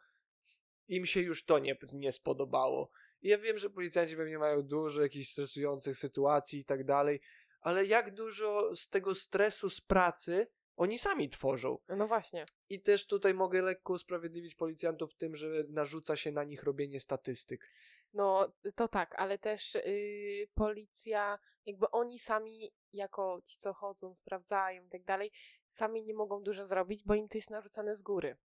im 0.88 1.06
się 1.06 1.20
już 1.20 1.44
to 1.44 1.58
nie, 1.58 1.76
nie 1.92 2.12
spodobało. 2.12 2.90
I 3.22 3.28
ja 3.28 3.38
wiem, 3.38 3.58
że 3.58 3.70
policjanci 3.70 4.16
pewnie 4.16 4.38
mają 4.38 4.62
dużo 4.62 5.02
jakichś 5.02 5.28
stresujących 5.30 5.98
sytuacji 5.98 6.58
i 6.58 6.64
tak 6.64 6.84
dalej, 6.84 7.20
ale 7.60 7.84
jak 7.86 8.14
dużo 8.14 8.76
z 8.76 8.88
tego 8.88 9.14
stresu 9.14 9.70
z 9.70 9.80
pracy 9.80 10.46
oni 10.76 10.98
sami 10.98 11.30
tworzą. 11.30 11.78
No 11.88 12.06
właśnie. 12.06 12.44
I 12.70 12.80
też 12.80 13.06
tutaj 13.06 13.34
mogę 13.34 13.62
lekko 13.62 13.92
usprawiedliwić 13.92 14.54
policjantów 14.54 15.12
w 15.12 15.16
tym, 15.16 15.36
że 15.36 15.48
narzuca 15.68 16.16
się 16.16 16.32
na 16.32 16.44
nich 16.44 16.62
robienie 16.62 17.00
statystyk. 17.00 17.70
No 18.12 18.52
to 18.74 18.88
tak, 18.88 19.14
ale 19.18 19.38
też 19.38 19.74
yy, 19.74 20.48
policja, 20.54 21.38
jakby 21.66 21.90
oni 21.90 22.18
sami, 22.18 22.72
jako 22.92 23.42
ci, 23.44 23.58
co 23.58 23.72
chodzą, 23.72 24.14
sprawdzają 24.14 24.84
i 24.84 24.88
tak 24.88 25.04
dalej, 25.04 25.32
sami 25.68 26.02
nie 26.02 26.14
mogą 26.14 26.42
dużo 26.42 26.66
zrobić, 26.66 27.04
bo 27.04 27.14
im 27.14 27.28
to 27.28 27.38
jest 27.38 27.50
narzucane 27.50 27.94
z 27.96 28.02
góry. 28.02 28.36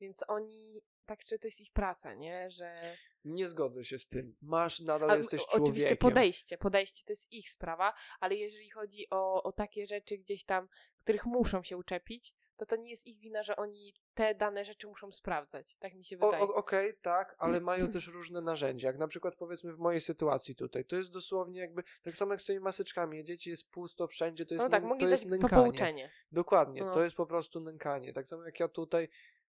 Więc 0.00 0.24
oni, 0.28 0.82
tak 1.06 1.24
czy 1.24 1.38
to 1.38 1.46
jest 1.48 1.60
ich 1.60 1.72
praca, 1.72 2.14
nie? 2.14 2.50
Że. 2.50 2.96
Nie 3.24 3.48
zgodzę 3.48 3.84
się 3.84 3.98
z 3.98 4.08
tym. 4.08 4.36
Masz, 4.42 4.80
nadal 4.80 5.10
A, 5.10 5.16
jesteś 5.16 5.40
człowiekiem. 5.40 5.64
Oczywiście 5.64 5.96
podejście, 5.96 6.58
podejście 6.58 7.04
to 7.04 7.12
jest 7.12 7.32
ich 7.32 7.50
sprawa, 7.50 7.94
ale 8.20 8.34
jeżeli 8.34 8.70
chodzi 8.70 9.06
o, 9.10 9.42
o 9.42 9.52
takie 9.52 9.86
rzeczy 9.86 10.18
gdzieś 10.18 10.44
tam, 10.44 10.68
których 11.04 11.26
muszą 11.26 11.62
się 11.62 11.76
uczepić, 11.76 12.34
to 12.56 12.66
to 12.66 12.76
nie 12.76 12.90
jest 12.90 13.06
ich 13.06 13.18
wina, 13.18 13.42
że 13.42 13.56
oni 13.56 13.94
te 14.14 14.34
dane 14.34 14.64
rzeczy 14.64 14.86
muszą 14.86 15.12
sprawdzać. 15.12 15.76
Tak 15.78 15.94
mi 15.94 16.04
się 16.04 16.16
wydaje. 16.16 16.42
Okej, 16.42 16.94
tak, 17.02 17.36
ale 17.38 17.60
mają 17.60 17.90
też 17.92 18.06
różne 18.06 18.40
narzędzia. 18.40 18.88
Jak 18.88 18.98
na 18.98 19.08
przykład 19.08 19.36
powiedzmy 19.36 19.72
w 19.72 19.78
mojej 19.78 20.00
sytuacji 20.00 20.56
tutaj, 20.56 20.84
to 20.84 20.96
jest 20.96 21.10
dosłownie 21.10 21.60
jakby, 21.60 21.82
tak 22.02 22.16
samo 22.16 22.32
jak 22.32 22.42
z 22.42 22.44
tymi 22.44 22.60
maseczkami, 22.60 23.16
jedziecie, 23.16 23.50
jest 23.50 23.70
pusto 23.70 24.06
wszędzie, 24.06 24.46
to 24.46 24.54
jest, 24.54 24.64
no 24.64 24.70
tak, 24.70 24.82
to 24.82 25.08
jest 25.08 25.10
dać 25.10 25.22
to 25.22 25.28
nękanie. 25.28 25.62
pouczenie. 25.62 26.10
Dokładnie, 26.32 26.80
No. 26.80 26.92
to 26.92 27.04
jest 27.04 27.16
po 27.16 27.26
prostu 27.26 27.60
nękanie. 27.60 28.12
Tak 28.12 28.26
samo 28.26 28.44
jak 28.44 28.60
ja 28.60 28.68
tutaj, 28.68 29.08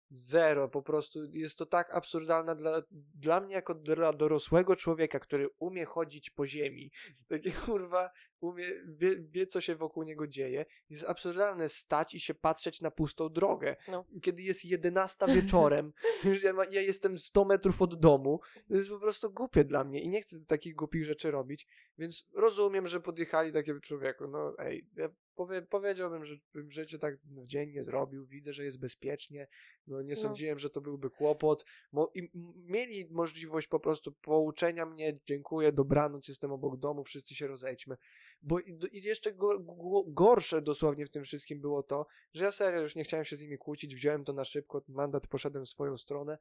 zero, 0.09 0.69
po 0.69 0.81
prostu 0.81 1.19
jest 1.31 1.57
to 1.57 1.65
tak 1.65 1.95
absurdalne 1.95 2.55
dla, 2.55 2.81
dla 2.91 3.39
mnie 3.41 3.55
jako 3.55 3.75
dla 3.75 4.13
dorosłego 4.13 4.75
człowieka, 4.75 5.19
który 5.19 5.49
umie 5.59 5.85
chodzić 5.85 6.29
po 6.29 6.47
ziemi, 6.47 6.91
takie 7.27 7.51
kurwa, 7.51 8.09
umie, 8.43 8.65
wie, 8.87 9.15
wie 9.21 9.47
co 9.47 9.61
się 9.61 9.75
wokół 9.75 10.03
niego 10.03 10.27
dzieje, 10.27 10.65
jest 10.89 11.03
absurdalne 11.03 11.69
stać 11.69 12.13
i 12.13 12.19
się 12.19 12.33
patrzeć 12.33 12.81
na 12.81 12.91
pustą 12.91 13.29
drogę. 13.29 13.75
No. 13.87 14.05
Kiedy 14.21 14.41
jest 14.41 14.65
11 14.65 15.25
wieczorem, 15.35 15.93
już 16.23 16.43
ja, 16.43 16.53
ma, 16.53 16.65
ja 16.65 16.81
jestem 16.81 17.19
100 17.19 17.45
metrów 17.45 17.81
od 17.81 17.99
domu, 17.99 18.39
to 18.67 18.75
jest 18.75 18.89
po 18.89 18.99
prostu 18.99 19.31
głupie 19.31 19.63
dla 19.63 19.83
mnie 19.83 20.01
i 20.01 20.09
nie 20.09 20.21
chcę 20.21 20.45
takich 20.45 20.75
głupich 20.75 21.05
rzeczy 21.05 21.31
robić, 21.31 21.67
więc 21.97 22.25
rozumiem, 22.33 22.87
że 22.87 23.01
podjechali 23.01 23.53
takie 23.53 23.79
człowieku, 23.79 24.27
no 24.27 24.53
ej, 24.57 24.87
ja 24.95 25.09
powie, 25.35 25.61
powiedziałbym, 25.61 26.25
że 26.25 26.35
w 26.55 26.71
życiu 26.71 26.99
tak 26.99 27.17
w 27.17 27.45
dzień 27.45 27.71
nie 27.71 27.83
zrobił, 27.83 28.25
widzę, 28.25 28.53
że 28.53 28.63
jest 28.63 28.79
bezpiecznie, 28.79 29.47
no 29.87 30.01
nie 30.01 30.13
No. 30.13 30.21
sądziłem, 30.21 30.59
że 30.59 30.69
to 30.69 30.81
byłby 30.81 31.09
kłopot, 31.09 31.65
Mo, 31.91 32.11
i, 32.13 32.31
mieli 32.55 33.07
możliwość 33.11 33.67
po 33.67 33.79
prostu 33.79 34.11
pouczenia 34.11 34.85
mnie, 34.85 35.19
dziękuję, 35.25 35.71
dobranoc, 35.71 36.27
jestem 36.27 36.51
obok 36.51 36.77
domu, 36.77 37.03
wszyscy 37.03 37.35
się 37.35 37.47
rozejdźmy, 37.47 37.97
bo 38.43 38.59
i, 38.59 38.79
jeszcze 38.91 39.33
go, 39.33 39.59
go, 39.59 40.03
gorsze 40.07 40.61
dosłownie 40.61 41.05
w 41.05 41.09
tym 41.09 41.23
wszystkim 41.23 41.61
było 41.61 41.83
to, 41.83 42.07
że 42.33 42.43
ja 42.43 42.51
serio 42.51 42.81
już 42.81 42.95
nie 42.95 43.03
chciałem 43.03 43.25
się 43.25 43.35
z 43.35 43.41
nimi 43.41 43.57
kłócić, 43.57 43.95
wziąłem 43.95 44.23
to 44.23 44.33
na 44.33 44.45
szybko, 44.45 44.81
mandat 44.87 45.27
poszedłem 45.27 45.65
w 45.65 45.69
swoją 45.69 45.97
stronę, 45.97 46.37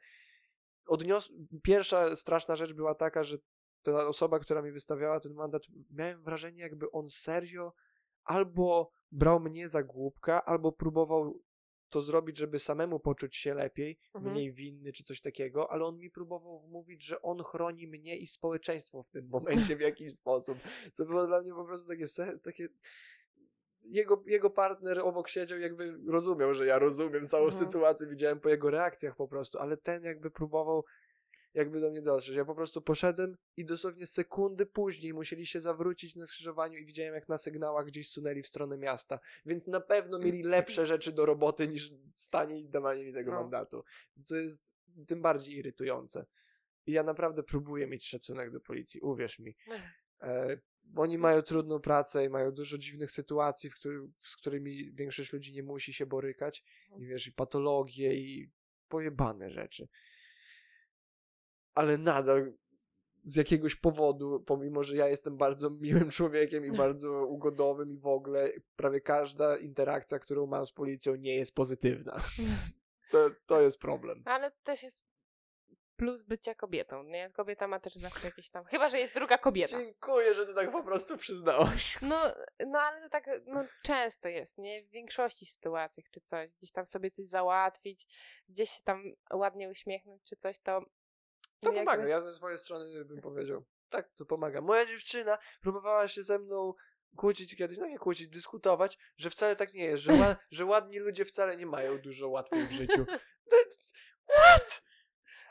odnios... 0.87 1.33
Pierwsza 1.63 2.17
straszna 2.17 2.57
rzecz 2.57 2.73
była 2.73 2.95
taka, 2.95 3.25
że 3.25 3.39
ta 3.83 4.07
osoba, 4.07 4.39
która 4.39 4.63
mi 4.63 4.73
wystawiała 4.73 5.21
ten 5.21 5.35
mandat, 5.35 5.63
miałem 5.91 6.23
wrażenie, 6.23 6.63
jakby 6.63 6.91
on 6.91 7.09
serio 7.09 7.73
albo 8.25 8.91
brał 9.13 9.41
mnie 9.41 9.69
za 9.69 9.83
głupka, 9.83 10.45
albo 10.45 10.73
próbował 10.73 11.41
to 11.93 12.03
zrobić, 12.03 12.39
żeby 12.39 12.59
samemu 12.59 13.01
poczuć 13.01 13.37
się 13.37 13.55
lepiej, 13.55 13.99
Mhm. 14.15 14.33
mniej 14.35 14.53
winny 14.53 14.93
czy 14.93 15.05
coś 15.05 15.21
takiego, 15.21 15.71
ale 15.71 15.85
on 15.85 15.99
mi 15.99 16.11
próbował 16.11 16.59
wmówić, 16.59 17.05
że 17.05 17.23
on 17.23 17.43
chroni 17.43 17.87
mnie 17.89 18.17
i 18.17 18.27
społeczeństwo 18.27 19.03
w 19.03 19.11
tym 19.11 19.29
momencie 19.29 19.77
w 19.77 19.81
jakiś 19.91 20.15
sposób, 20.15 20.59
co 20.93 21.05
było 21.05 21.27
dla 21.27 21.43
mnie 21.43 21.53
po 21.55 21.65
prostu 21.65 21.89
takie, 21.89 22.07
takie 22.43 22.69
jego, 23.85 24.23
jego 24.27 24.51
partner 24.51 25.01
obok 25.01 25.29
siedział, 25.29 25.59
jakby 25.59 25.99
rozumiał, 26.09 26.55
że 26.55 26.67
ja 26.67 26.79
rozumiem 26.79 27.27
całą 27.27 27.45
Mhm. 27.47 27.65
sytuację, 27.65 28.07
widziałem 28.07 28.41
po 28.41 28.49
jego 28.49 28.71
reakcjach 28.71 29.17
po 29.17 29.29
prostu, 29.29 29.59
ale 29.59 29.77
ten 29.77 30.05
jakby 30.05 30.31
próbował 30.31 30.85
jakby 31.55 31.81
do 31.81 31.91
mnie 31.91 32.03
dotrzeć. 32.03 32.37
Ja 32.37 32.45
po 32.45 32.55
prostu 32.55 32.83
poszedłem 32.83 33.37
i 33.57 33.65
dosłownie 33.65 34.07
sekundy 34.07 34.67
później 34.67 35.15
musieli 35.15 35.47
się 35.47 35.61
zawrócić 35.61 36.17
na 36.17 36.27
skrzyżowaniu 36.27 36.79
i 36.79 36.85
widziałem 36.87 37.15
jak 37.15 37.29
na 37.29 37.39
sygnałach 37.39 37.87
gdzieś 37.87 38.11
sunęli 38.11 38.43
w 38.43 38.47
stronę 38.47 38.79
miasta, 38.79 39.19
więc 39.47 39.67
na 39.67 39.81
pewno 39.81 40.19
mieli 40.19 40.43
lepsze 40.57 40.87
rzeczy 40.87 41.13
do 41.13 41.27
roboty 41.27 41.69
niż 41.69 41.93
stanie 42.15 42.61
i 42.61 42.69
dawanie 42.69 43.05
mi 43.05 43.13
tego 43.13 43.31
No. 43.31 43.41
mandatu, 43.41 43.85
co 44.23 44.37
jest 44.37 44.75
tym 45.07 45.23
bardziej 45.23 45.57
irytujące. 45.57 46.27
I 46.87 46.93
ja 46.93 47.03
naprawdę 47.03 47.43
próbuję 47.43 47.87
mieć 47.87 48.09
szacunek 48.09 48.51
do 48.51 48.61
policji, 48.61 49.01
uwierz 49.01 49.39
mi. 49.39 49.57
E, 50.21 50.59
oni 50.97 51.19
mają 51.19 51.43
trudną 51.43 51.81
pracę 51.81 52.25
i 52.25 52.29
mają 52.29 52.51
dużo 52.53 52.79
dziwnych 52.79 53.11
sytuacji, 53.11 53.71
który, 53.71 54.01
z 54.21 54.37
którymi 54.37 54.93
większość 54.93 55.33
ludzi 55.33 55.53
nie 55.53 55.63
musi 55.63 55.93
się 55.93 56.07
borykać. 56.07 56.65
I 56.99 57.07
wiesz, 57.07 57.27
i 57.27 57.33
patologie, 57.33 58.15
i 58.15 58.51
pojebane 58.89 59.51
rzeczy. 59.51 59.89
Ale 61.75 61.99
nadal 61.99 62.53
z 63.25 63.37
jakiegoś 63.37 63.77
powodu, 63.77 64.41
pomimo 64.41 64.83
że 64.83 64.97
ja 64.97 65.09
jestem 65.09 65.37
bardzo 65.37 65.71
miłym 65.71 66.11
człowiekiem 66.11 66.67
i 66.67 66.73
bardzo 66.87 67.27
ugodowym 67.27 67.93
i 67.93 67.99
w 67.99 68.07
ogóle, 68.07 68.53
prawie 68.77 69.01
każda 69.01 69.57
interakcja, 69.57 70.19
którą 70.19 70.47
mam 70.47 70.67
z 70.67 70.73
policją 70.73 71.17
nie 71.17 71.37
jest 71.37 71.55
pozytywna. 71.55 72.17
To, 73.11 73.31
to 73.47 73.61
jest 73.61 73.81
problem. 73.81 74.23
Ale 74.25 74.51
też 74.51 74.83
jest 74.83 75.03
plus 75.97 76.23
bycia 76.23 76.55
kobietą, 76.55 77.03
nie? 77.03 77.31
Kobieta 77.31 77.69
ma 77.69 77.81
też 77.81 77.95
zawsze 77.95 78.27
jakieś 78.27 78.51
tam... 78.51 78.65
Chyba, 78.65 78.89
że 78.89 78.99
jest 78.99 79.15
druga 79.15 79.39
kobieta. 79.39 79.79
Dziękuję, 79.79 80.35
że 80.35 80.47
ty 80.47 80.55
tak 80.55 80.73
po 80.73 80.83
prostu 80.83 81.17
przyznałaś. 81.17 81.99
No, 82.03 82.17
no 82.67 82.81
ale 82.81 83.01
to 83.01 83.09
tak 83.09 83.27
no, 83.47 83.65
często 83.83 84.29
jest, 84.29 84.59
nie? 84.59 84.83
W 84.83 84.89
większości 84.89 85.47
sytuacji 85.47 86.05
czy 86.11 86.21
coś. 86.21 86.51
Gdzieś 86.51 86.73
tam 86.73 86.87
sobie 86.87 87.11
coś 87.11 87.27
załatwić, 87.27 88.07
gdzieś 88.49 88.71
się 88.71 88.83
tam 88.83 89.03
ładnie 89.33 89.69
uśmiechnąć 89.69 90.23
czy 90.25 90.37
coś, 90.37 90.59
to... 90.59 90.85
To 91.63 91.73
jakby- 91.73 91.85
pomaga. 91.85 92.09
Ja 92.09 92.21
ze 92.21 92.33
swojej 92.33 92.59
strony 92.59 93.05
bym 93.05 93.21
powiedział. 93.21 93.65
Tak, 93.91 94.11
to 94.17 94.25
pomaga. 94.27 94.61
Moja 94.61 94.87
dziewczyna 94.87 95.39
próbowała 95.61 96.09
się 96.09 96.23
ze 96.23 96.39
mną 96.39 96.75
kłócić 97.17 97.57
kiedyś, 97.57 97.79
no 97.79 97.87
nie 97.87 97.99
kłócić, 97.99 98.29
dyskutować, 98.29 98.99
że 99.17 99.31
wcale 99.31 99.57
tak 99.57 99.75
nie 99.75 99.85
jest, 99.85 100.03
że, 100.03 100.13
ła- 100.13 100.37
że 100.51 100.65
ładni 100.65 100.99
ludzie 100.99 101.25
wcale 101.25 101.57
nie 101.57 101.67
mają 101.67 101.99
dużo 101.99 102.29
łatwiej 102.29 102.67
w 102.67 102.73
życiu. 102.73 103.07
What? 104.35 104.83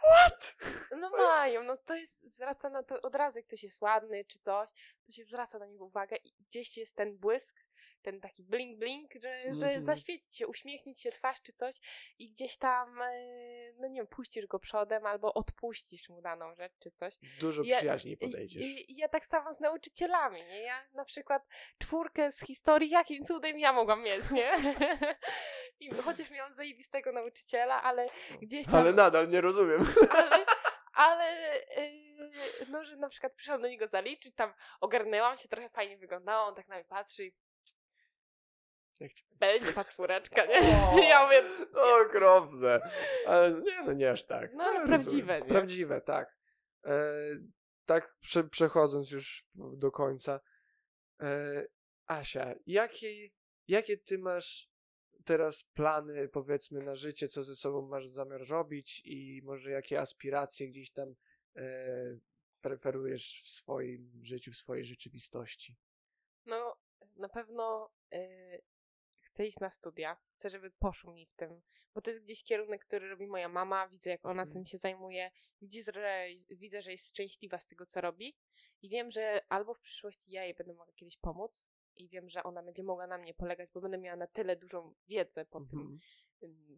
What? 0.04 0.56
No 1.00 1.10
mają, 1.10 1.64
no 1.64 1.78
to 1.86 1.96
jest, 1.96 2.34
zwraca 2.34 2.70
na 2.70 2.84
to 2.84 3.02
od 3.02 3.16
razu, 3.16 3.40
jak 3.40 3.48
ktoś 3.48 3.64
jest 3.64 3.82
ładny 3.82 4.26
czy 4.26 4.40
coś, 4.40 4.70
to 5.06 5.12
się 5.12 5.24
zwraca 5.24 5.60
na 5.60 5.66
niego 5.66 5.86
uwagę 5.86 6.16
i 6.24 6.34
gdzieś 6.40 6.78
jest 6.78 6.96
ten 6.96 7.18
błysk, 7.18 7.56
ten 8.02 8.22
taki 8.22 8.44
blink 8.44 8.80
blink, 8.80 9.14
że, 9.14 9.44
że 9.54 9.66
Mhm. 9.66 9.82
zaświecić 9.82 10.36
się, 10.38 10.48
uśmiechnić 10.48 11.02
się 11.02 11.12
twarz 11.12 11.42
czy 11.42 11.54
coś 11.54 11.76
i 12.20 12.30
gdzieś 12.32 12.58
tam, 12.58 13.02
e, 13.02 13.12
no 13.80 13.88
nie 13.88 14.00
wiem, 14.00 14.08
puścisz 14.08 14.48
go 14.48 14.60
przodem 14.60 15.06
albo 15.06 15.34
odpuścisz 15.34 16.10
mu 16.10 16.22
daną 16.22 16.56
rzecz 16.56 16.74
czy 16.80 16.92
coś. 16.92 17.14
Dużo 17.40 17.64
Ja- 17.66 17.78
przyjaźniej 17.78 18.18
podejdziesz. 18.18 18.62
i, 18.62 18.92
I 18.92 18.98
ja 18.98 19.08
tak 19.10 19.26
samo 19.26 19.54
z 19.54 19.60
nauczycielami, 19.60 20.44
nie? 20.44 20.60
Ja 20.62 20.88
na 20.94 21.06
przykład 21.06 21.44
czwórkę 21.80 22.32
z 22.32 22.40
historii, 22.40 22.90
jakim 22.90 23.26
cudem 23.26 23.60
ja 23.60 23.74
mogłam 23.74 24.04
mieć, 24.04 24.32
nie? 24.32 24.52
I 25.80 25.90
chociaż 25.96 26.30
miałam 26.32 26.54
zajebistego 26.54 27.12
nauczyciela, 27.12 27.84
ale 27.84 28.08
gdzieś 28.42 28.66
tam... 28.66 28.76
Ale 28.76 28.94
nadal 28.94 29.30
nie 29.30 29.42
rozumiem. 29.42 29.86
ale, 30.12 30.46
ale 30.94 31.56
yy, 31.78 32.66
no, 32.70 32.84
że 32.84 32.96
na 32.98 33.10
przykład 33.10 33.34
przyszłam 33.34 33.62
do 33.62 33.68
niego 33.68 33.88
zaliczyć, 33.88 34.36
tam 34.36 34.54
ogarnęłam 34.82 35.38
się, 35.38 35.50
trochę 35.50 35.70
fajnie 35.70 35.98
wyglądało, 35.98 36.48
on 36.48 36.56
tak 36.56 36.68
na 36.68 36.76
mnie 36.76 36.86
patrzy 36.86 37.26
i 37.26 37.34
Jak 39.02 39.12
będzie 39.40 39.74
ta 39.74 39.84
czwóreczka, 39.84 40.46
nie? 40.46 40.60
O, 40.60 41.00
Ja 41.10 41.26
mówię, 41.26 41.44
Okropne. 41.74 42.80
Ale 43.28 43.52
nie, 43.52 43.84
no 43.86 43.94
nie 43.94 44.12
aż 44.12 44.24
tak. 44.24 44.54
No, 44.54 44.64
ale 44.64 44.80
rozumiem. 44.80 45.00
prawdziwe, 45.00 45.40
nie? 45.40 45.48
Prawdziwe, 45.48 46.02
tak. 46.02 46.38
E, 46.86 47.14
tak 47.86 48.16
prze, 48.20 48.44
przechodząc 48.44 49.12
już 49.12 49.46
do 49.56 49.92
końca. 49.92 50.40
E, 51.22 51.66
Asia, 52.08 52.56
jakie, 52.66 53.30
jakie 53.68 53.98
ty 53.98 54.18
masz 54.18 54.72
teraz 55.26 55.64
plany, 55.64 56.30
powiedzmy, 56.30 56.82
na 56.82 56.96
życie, 56.96 57.28
co 57.28 57.44
ze 57.44 57.56
sobą 57.56 57.88
masz 57.88 58.08
zamiar 58.08 58.48
robić 58.48 59.02
i 59.06 59.42
może 59.44 59.72
jakie 59.72 60.00
aspiracje 60.00 60.68
gdzieś 60.68 60.92
tam 60.92 61.16
e, 61.56 62.18
preferujesz 62.62 63.42
w 63.46 63.50
swoim 63.50 64.20
życiu, 64.24 64.52
w 64.52 64.56
swojej 64.56 64.86
rzeczywistości? 64.86 65.76
no 66.46 66.76
na 67.18 67.30
pewno 67.30 67.92
yy, 68.12 68.62
chcę 69.42 69.48
iść 69.48 69.60
na 69.60 69.70
studia, 69.70 70.18
chcę, 70.36 70.50
żeby 70.50 70.72
poszło 70.72 71.14
mi 71.14 71.26
w 71.26 71.34
tym, 71.34 71.62
bo 71.96 72.02
to 72.02 72.10
jest 72.12 72.24
gdzieś 72.24 72.44
kierunek, 72.44 72.86
który 72.86 73.10
robi 73.10 73.28
moja 73.28 73.50
mama, 73.50 73.88
widzę 73.88 74.10
jak 74.10 74.26
ona 74.26 74.42
Mhm. 74.42 74.54
tym 74.54 74.66
się 74.66 74.78
zajmuje, 74.78 75.32
widzę, 75.62 75.92
że, 75.92 76.26
widzę, 76.50 76.82
że 76.82 76.92
jest 76.92 77.08
szczęśliwa 77.08 77.60
z 77.60 77.68
tego, 77.68 77.86
co 77.86 78.02
robi 78.02 78.38
i 78.82 78.90
wiem, 78.90 79.12
że 79.12 79.42
albo 79.50 79.74
w 79.74 79.80
przyszłości 79.80 80.32
ja 80.32 80.44
jej 80.44 80.54
będę 80.54 80.74
mogła 80.74 80.94
kiedyś 80.96 81.18
pomóc 81.18 81.68
i 81.96 82.10
wiem, 82.10 82.30
że 82.30 82.44
ona 82.44 82.64
będzie 82.64 82.84
mogła 82.84 83.08
na 83.08 83.18
mnie 83.18 83.34
polegać, 83.34 83.70
bo 83.74 83.82
będę 83.82 83.98
miała 83.98 84.18
na 84.18 84.28
tyle 84.28 84.56
dużą 84.56 84.96
wiedzę 85.08 85.46
po 85.46 85.62
tym 85.62 85.80
Mhm. 85.80 86.00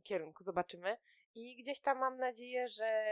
kierunku, 0.03 0.43
zobaczymy. 0.43 0.97
I 1.35 1.55
gdzieś 1.55 1.79
tam 1.79 1.99
mam 1.99 2.17
nadzieję, 2.17 2.67
że 2.67 3.05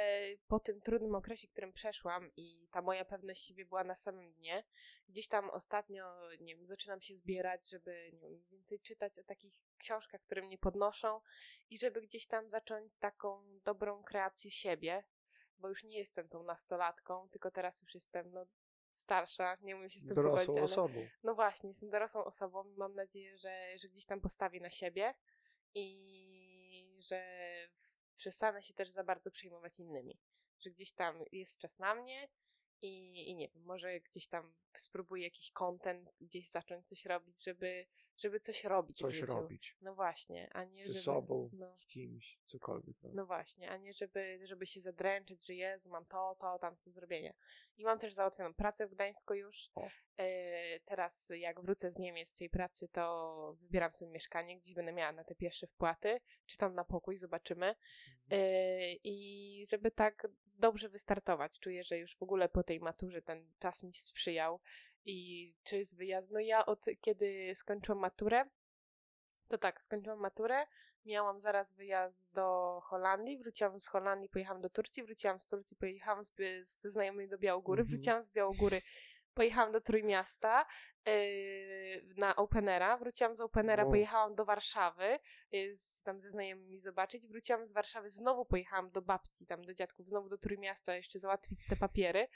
po 0.48 0.60
tym 0.60 0.82
trudnym 0.82 1.16
okresie, 1.16 1.48
którym 1.48 1.74
przeszłam 1.74 2.32
i 2.38 2.68
ta 2.72 2.82
moja 2.82 3.06
pewność 3.06 3.46
siebie 3.46 3.66
była 3.66 3.84
na 3.84 3.96
samym 3.96 4.34
dnie, 4.34 4.64
gdzieś 5.10 5.28
tam 5.28 5.50
ostatnio, 5.50 6.30
nie 6.40 6.56
wiem, 6.56 6.66
zaczynam 6.66 7.02
się 7.02 7.16
zbierać, 7.16 7.70
żeby 7.70 8.12
wiem, 8.14 8.44
więcej 8.52 8.80
czytać 8.80 9.20
o 9.20 9.24
takich 9.24 9.54
książkach, 9.78 10.22
które 10.22 10.42
mnie 10.42 10.58
podnoszą 10.58 11.22
i 11.70 11.78
żeby 11.78 12.02
gdzieś 12.02 12.28
tam 12.28 12.50
zacząć 12.50 12.96
taką 12.96 13.60
dobrą 13.64 14.04
kreację 14.04 14.52
siebie, 14.52 15.04
bo 15.58 15.70
już 15.70 15.84
nie 15.84 16.00
jestem 16.00 16.28
tą 16.28 16.44
nastolatką, 16.44 17.30
tylko 17.30 17.52
teraz 17.52 17.82
już 17.82 17.94
jestem, 17.94 18.32
no, 18.32 18.46
starsza, 18.90 19.58
nie 19.62 19.76
umiem 19.76 19.90
się 19.90 20.00
z 20.00 20.06
tym 20.06 20.16
Dorosłą 20.16 20.38
pogodzić, 20.38 20.58
ale... 20.58 20.64
osobą. 20.64 21.08
No 21.24 21.36
właśnie, 21.36 21.70
jestem 21.70 21.90
dorosłą 21.90 22.24
osobą 22.24 22.68
i 22.68 22.76
mam 22.76 22.96
nadzieję, 22.96 23.38
że, 23.38 23.78
że 23.78 23.90
gdzieś 23.90 24.06
tam 24.06 24.22
postawię 24.22 24.60
na 24.60 24.72
siebie 24.72 25.14
i 25.74 27.00
że 27.00 27.24
przestanę 28.22 28.64
się 28.64 28.74
też 28.74 28.90
za 28.90 29.04
bardzo 29.04 29.32
przejmować 29.32 29.80
innymi. 29.80 30.20
Że 30.60 30.70
gdzieś 30.70 30.92
tam 30.94 31.24
jest 31.32 31.58
czas 31.58 31.80
na 31.80 31.96
mnie 31.96 32.28
i, 32.82 33.30
i 33.30 33.36
nie 33.36 33.50
wiem, 33.50 33.64
może 33.64 34.00
gdzieś 34.00 34.28
tam 34.28 34.54
spróbuję 34.78 35.24
jakiś 35.24 35.52
content, 35.52 36.10
gdzieś 36.22 36.50
zacząć 36.50 36.88
coś 36.88 37.06
robić, 37.06 37.44
żeby, 37.44 37.86
żeby 38.18 38.40
coś 38.40 38.64
robić 38.64 38.98
Coś 38.98 39.22
robić. 39.22 39.78
No 39.82 39.96
właśnie, 39.96 40.50
a 40.54 40.64
nie 40.64 40.86
Ze 40.86 40.94
żeby, 40.94 41.04
sobą, 41.04 41.50
No, 41.54 41.78
z 41.78 41.88
kimś, 41.88 42.40
cokolwiek. 42.46 42.96
No. 43.04 43.10
no 43.14 43.26
właśnie, 43.26 43.72
a 43.72 43.78
nie 43.78 43.94
żeby, 43.94 44.40
żeby 44.44 44.66
się 44.66 44.82
zadręczyć, 44.82 45.46
że 45.46 45.54
Jezu, 45.54 45.90
mam 45.90 46.06
to, 46.06 46.36
to, 46.40 46.60
tamto 46.60 46.84
do 46.86 46.92
zrobienia. 46.92 47.34
I 47.78 47.84
mam 47.84 48.00
też 48.00 48.14
załatwioną 48.14 48.54
pracę 48.54 48.88
w 48.88 48.92
Gdańsku 48.92 49.34
już. 49.34 49.70
E, 50.18 50.80
teraz 50.80 51.30
jak 51.36 51.62
wrócę 51.62 51.92
z 51.92 51.98
Niemiec 51.98 52.30
z 52.30 52.34
tej 52.34 52.50
pracy, 52.50 52.88
to 52.88 53.56
wybieram 53.62 53.94
sobie 53.94 54.12
mieszkanie, 54.12 54.58
gdzieś 54.58 54.76
będę 54.76 54.94
miała 54.94 55.12
na 55.12 55.24
te 55.24 55.36
pierwsze 55.36 55.68
wpłaty, 55.68 56.20
czy 56.46 56.58
tam 56.58 56.76
na 56.76 56.84
pokój, 56.86 57.18
zobaczymy. 57.18 57.76
E, 58.32 58.94
I 59.04 59.66
żeby 59.70 59.92
tak 59.92 60.28
dobrze 60.46 60.90
wystartować. 60.90 61.60
Czuję, 61.60 61.84
że 61.84 61.98
już 61.98 62.16
w 62.16 62.24
ogóle 62.24 62.50
po 62.50 62.64
tej 62.64 62.80
maturze 62.80 63.22
ten 63.22 63.46
czas 63.60 63.84
mi 63.84 63.94
sprzyjał. 63.94 64.60
I 65.06 65.54
czy 65.64 65.86
z 65.86 65.94
wyjazdu? 65.94 66.34
No 66.34 66.40
ja 66.40 66.66
od 66.66 66.86
kiedy 67.02 67.52
skończyłam 67.56 68.00
maturę, 68.00 68.46
to 69.48 69.58
tak, 69.58 69.82
skończyłam 69.82 70.20
maturę, 70.20 70.68
miałam 71.06 71.40
zaraz 71.40 71.74
wyjazd 71.74 72.34
do 72.34 72.80
Holandii, 72.84 73.38
wróciłam 73.38 73.80
z 73.80 73.88
Holandii, 73.88 74.30
pojechałam 74.30 74.62
do 74.62 74.70
Turcji, 74.70 75.04
wróciłam 75.04 75.40
z 75.40 75.48
Turcji, 75.48 75.78
pojechałam 75.78 76.24
z, 76.24 76.34
ze 76.80 76.90
znajomymi 76.90 77.30
do 77.30 77.38
Białogóry, 77.38 77.82
Mhm. 77.82 77.98
wróciłam 77.98 78.24
z 78.24 78.30
Białogóry, 78.30 78.82
pojechałam 79.34 79.72
do 79.72 79.82
Trójmiasta 79.82 80.66
yy, 81.06 81.14
na 82.18 82.36
Openera, 82.36 82.98
wróciłam 82.98 83.36
z 83.36 83.42
Openera, 83.42 83.84
Wow. 83.84 83.92
pojechałam 83.92 84.36
do 84.36 84.46
Warszawy, 84.46 85.20
yy, 85.52 85.76
z, 85.76 86.02
tam 86.02 86.20
ze 86.20 86.30
znajomymi 86.30 86.80
zobaczyć, 86.80 87.28
wróciłam 87.28 87.68
z 87.68 87.72
Warszawy, 87.72 88.10
znowu 88.10 88.46
pojechałam 88.46 88.92
do 88.92 89.02
babci, 89.02 89.46
tam 89.46 89.66
do 89.66 89.74
dziadków, 89.74 90.08
znowu 90.08 90.30
do 90.30 90.38
Trójmiasta 90.38 90.96
jeszcze 90.96 91.20
załatwić 91.20 91.66
te 91.70 91.76
papiery. 91.76 92.28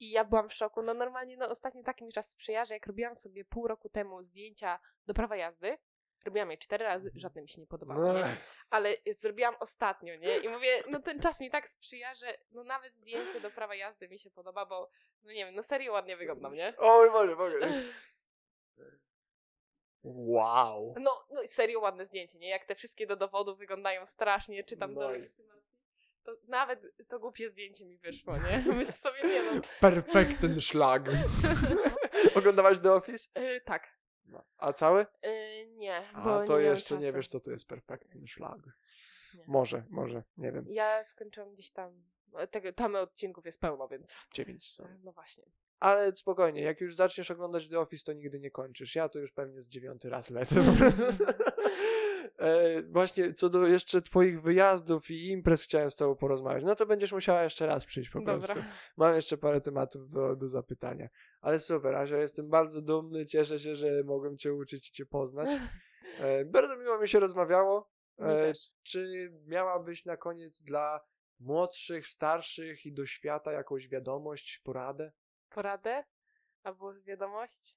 I 0.00 0.10
ja 0.10 0.24
byłam 0.24 0.48
w 0.48 0.54
szoku, 0.54 0.82
no 0.82 0.94
normalnie, 0.94 1.36
no 1.36 1.48
ostatnio 1.50 1.82
taki 1.82 2.04
mi 2.04 2.12
czas 2.12 2.30
sprzyja, 2.30 2.64
że 2.64 2.74
jak 2.74 2.86
robiłam 2.86 3.16
sobie 3.16 3.44
pół 3.44 3.68
roku 3.68 3.88
temu 3.88 4.22
zdjęcia 4.22 4.78
do 5.06 5.14
prawa 5.14 5.36
jazdy, 5.36 5.78
robiłam 6.24 6.50
je 6.50 6.58
cztery 6.58 6.84
razy, 6.84 7.06
Mhm. 7.08 7.20
żadne 7.20 7.42
mi 7.42 7.48
się 7.48 7.60
nie 7.60 7.66
podobało, 7.66 8.12
nie? 8.12 8.36
Ale 8.70 8.96
zrobiłam 9.10 9.54
ostatnio, 9.60 10.16
nie? 10.16 10.38
I 10.38 10.48
mówię, 10.48 10.82
no 10.88 11.00
ten 11.02 11.20
czas 11.20 11.40
mi 11.40 11.50
tak 11.50 11.68
sprzyja, 11.68 12.14
że 12.14 12.38
no 12.50 12.64
nawet 12.64 12.94
zdjęcie 12.94 13.40
do 13.40 13.50
prawa 13.50 13.74
jazdy 13.74 14.08
mi 14.08 14.18
się 14.18 14.30
podoba, 14.30 14.66
bo 14.66 14.90
no 15.22 15.32
nie 15.32 15.44
wiem, 15.46 15.54
no 15.54 15.62
serio 15.62 15.92
ładnie 15.92 16.16
wyglądam, 16.16 16.54
nie? 16.54 16.74
Oj, 16.78 17.10
może, 17.10 17.36
mogę. 17.36 17.58
Wow. 20.04 20.94
No, 21.00 21.10
no 21.30 21.40
serio 21.46 21.80
ładne 21.80 22.06
zdjęcie, 22.06 22.38
nie? 22.38 22.48
Jak 22.48 22.64
te 22.64 22.74
wszystkie 22.74 23.06
do 23.06 23.16
dowodu 23.16 23.56
wyglądają 23.56 24.06
strasznie, 24.06 24.64
czy 24.64 24.76
tam 24.76 24.94
do 24.94 25.00
Nice. 25.00 25.12
legitymacji. 25.12 25.78
To 26.24 26.32
nawet 26.48 26.80
to 27.08 27.18
głupie 27.18 27.50
zdjęcie 27.50 27.84
mi 27.84 27.98
wyszło, 27.98 28.36
nie? 28.36 28.58
Myślę 28.74 28.92
sobie, 28.92 29.22
nie 29.24 29.42
no. 29.42 29.60
Perfekten 29.80 30.60
szlag. 30.60 31.02
Oglądałaś 32.36 32.78
The 32.78 32.92
Office? 32.92 33.40
Y, 33.40 33.60
tak. 33.60 33.97
No. 34.28 34.44
A 34.56 34.72
cały? 34.72 35.06
Y, 35.26 35.66
nie, 35.66 36.08
A 36.14 36.44
to 36.46 36.58
nie 36.58 36.64
jeszcze 36.64 36.98
nie 36.98 37.12
wiesz, 37.12 37.28
co 37.28 37.40
to 37.40 37.50
jest 37.50 37.66
perfekten 37.66 38.26
szlag. 38.26 38.58
Nie. 39.34 39.44
Może, 39.46 39.84
może, 39.90 40.22
nie 40.36 40.52
wiem. 40.52 40.64
Ja 40.68 41.04
skończyłam 41.04 41.52
gdzieś 41.52 41.70
tam. 41.70 42.02
no, 42.32 42.46
Tego, 42.46 42.72
tam 42.72 42.94
odcinków 42.94 43.46
jest 43.46 43.60
pełno, 43.60 43.88
więc. 43.88 44.26
Dziewięć 44.34 44.72
są. 44.72 44.88
No 45.04 45.12
właśnie. 45.12 45.44
Ale 45.80 46.16
spokojnie, 46.16 46.62
jak 46.62 46.80
już 46.80 46.96
zaczniesz 46.96 47.30
oglądać 47.30 47.68
The 47.68 47.80
Office, 47.80 48.04
to 48.04 48.12
nigdy 48.12 48.40
nie 48.40 48.50
kończysz. 48.50 48.94
Ja 48.94 49.08
to 49.08 49.18
już 49.18 49.32
pewnie 49.32 49.60
z 49.60 49.68
dziewiąty 49.68 50.10
raz 50.10 50.30
lecę. 50.30 50.54
prostu. 50.78 51.24
e, 52.38 52.82
właśnie 52.82 53.32
co 53.32 53.48
do 53.48 53.66
jeszcze 53.66 54.02
twoich 54.02 54.42
wyjazdów 54.42 55.10
i 55.10 55.28
imprez 55.28 55.62
chciałem 55.62 55.90
z 55.90 55.96
tobą 55.96 56.16
porozmawiać. 56.16 56.64
No 56.64 56.74
to 56.74 56.86
będziesz 56.86 57.12
musiała 57.12 57.42
jeszcze 57.42 57.66
raz 57.66 57.84
przyjść 57.84 58.10
po 58.10 58.22
prostu. 58.22 58.54
Dobra. 58.54 58.70
Mam 58.96 59.14
jeszcze 59.14 59.38
parę 59.38 59.60
tematów 59.60 60.08
do, 60.08 60.36
do 60.36 60.48
zapytania. 60.48 61.08
Ale 61.40 61.60
super, 61.60 61.94
Asia, 61.94 62.16
jestem 62.16 62.48
bardzo 62.48 62.82
dumny, 62.82 63.26
cieszę 63.26 63.58
się, 63.58 63.76
że 63.76 64.04
mogłem 64.04 64.38
cię 64.38 64.54
uczyć 64.54 64.88
i 64.88 64.92
cię 64.92 65.06
poznać. 65.06 65.48
E, 66.18 66.44
bardzo 66.44 66.76
miło 66.76 66.98
mi 66.98 67.08
się 67.08 67.20
rozmawiało. 67.20 67.90
E, 68.18 68.52
czy 68.82 69.32
miałabyś 69.46 70.04
na 70.04 70.16
koniec 70.16 70.62
dla 70.62 71.00
młodszych, 71.40 72.06
starszych 72.06 72.86
i 72.86 72.92
do 72.92 73.06
świata 73.06 73.52
jakąś 73.52 73.88
wiadomość, 73.88 74.60
poradę? 74.64 75.12
Poradę? 75.48 76.04
Albo 76.62 76.94
wiadomość? 76.94 77.76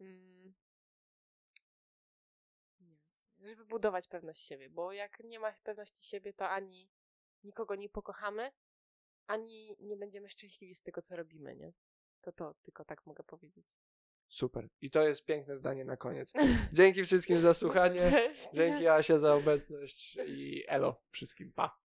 Mm. 0.00 0.54
Żeby 3.38 3.64
budować 3.64 4.08
pewność 4.08 4.40
siebie, 4.40 4.70
bo 4.70 4.92
jak 4.92 5.20
nie 5.24 5.40
ma 5.40 5.52
pewności 5.52 6.04
siebie, 6.04 6.32
to 6.32 6.48
ani 6.48 6.90
nikogo 7.44 7.74
nie 7.74 7.88
pokochamy, 7.88 8.52
ani 9.26 9.76
nie 9.80 9.96
będziemy 9.96 10.28
szczęśliwi 10.28 10.74
z 10.74 10.82
tego, 10.82 11.02
co 11.02 11.16
robimy, 11.16 11.56
nie? 11.56 11.72
To 12.24 12.32
to 12.32 12.54
tylko 12.62 12.84
tak 12.84 13.06
mogę 13.06 13.24
powiedzieć. 13.24 13.66
Super. 14.28 14.68
I 14.80 14.90
to 14.90 15.08
jest 15.08 15.24
piękne 15.24 15.56
zdanie 15.56 15.84
na 15.84 15.96
koniec. 15.96 16.32
Dzięki 16.72 17.04
wszystkim 17.04 17.40
za 17.40 17.54
słuchanie. 17.54 18.00
Cześć. 18.00 18.48
Dzięki 18.54 18.88
Asia 18.88 19.18
za 19.18 19.34
obecność 19.34 20.18
i 20.26 20.64
elo 20.68 21.02
wszystkim. 21.10 21.52
Pa. 21.52 21.83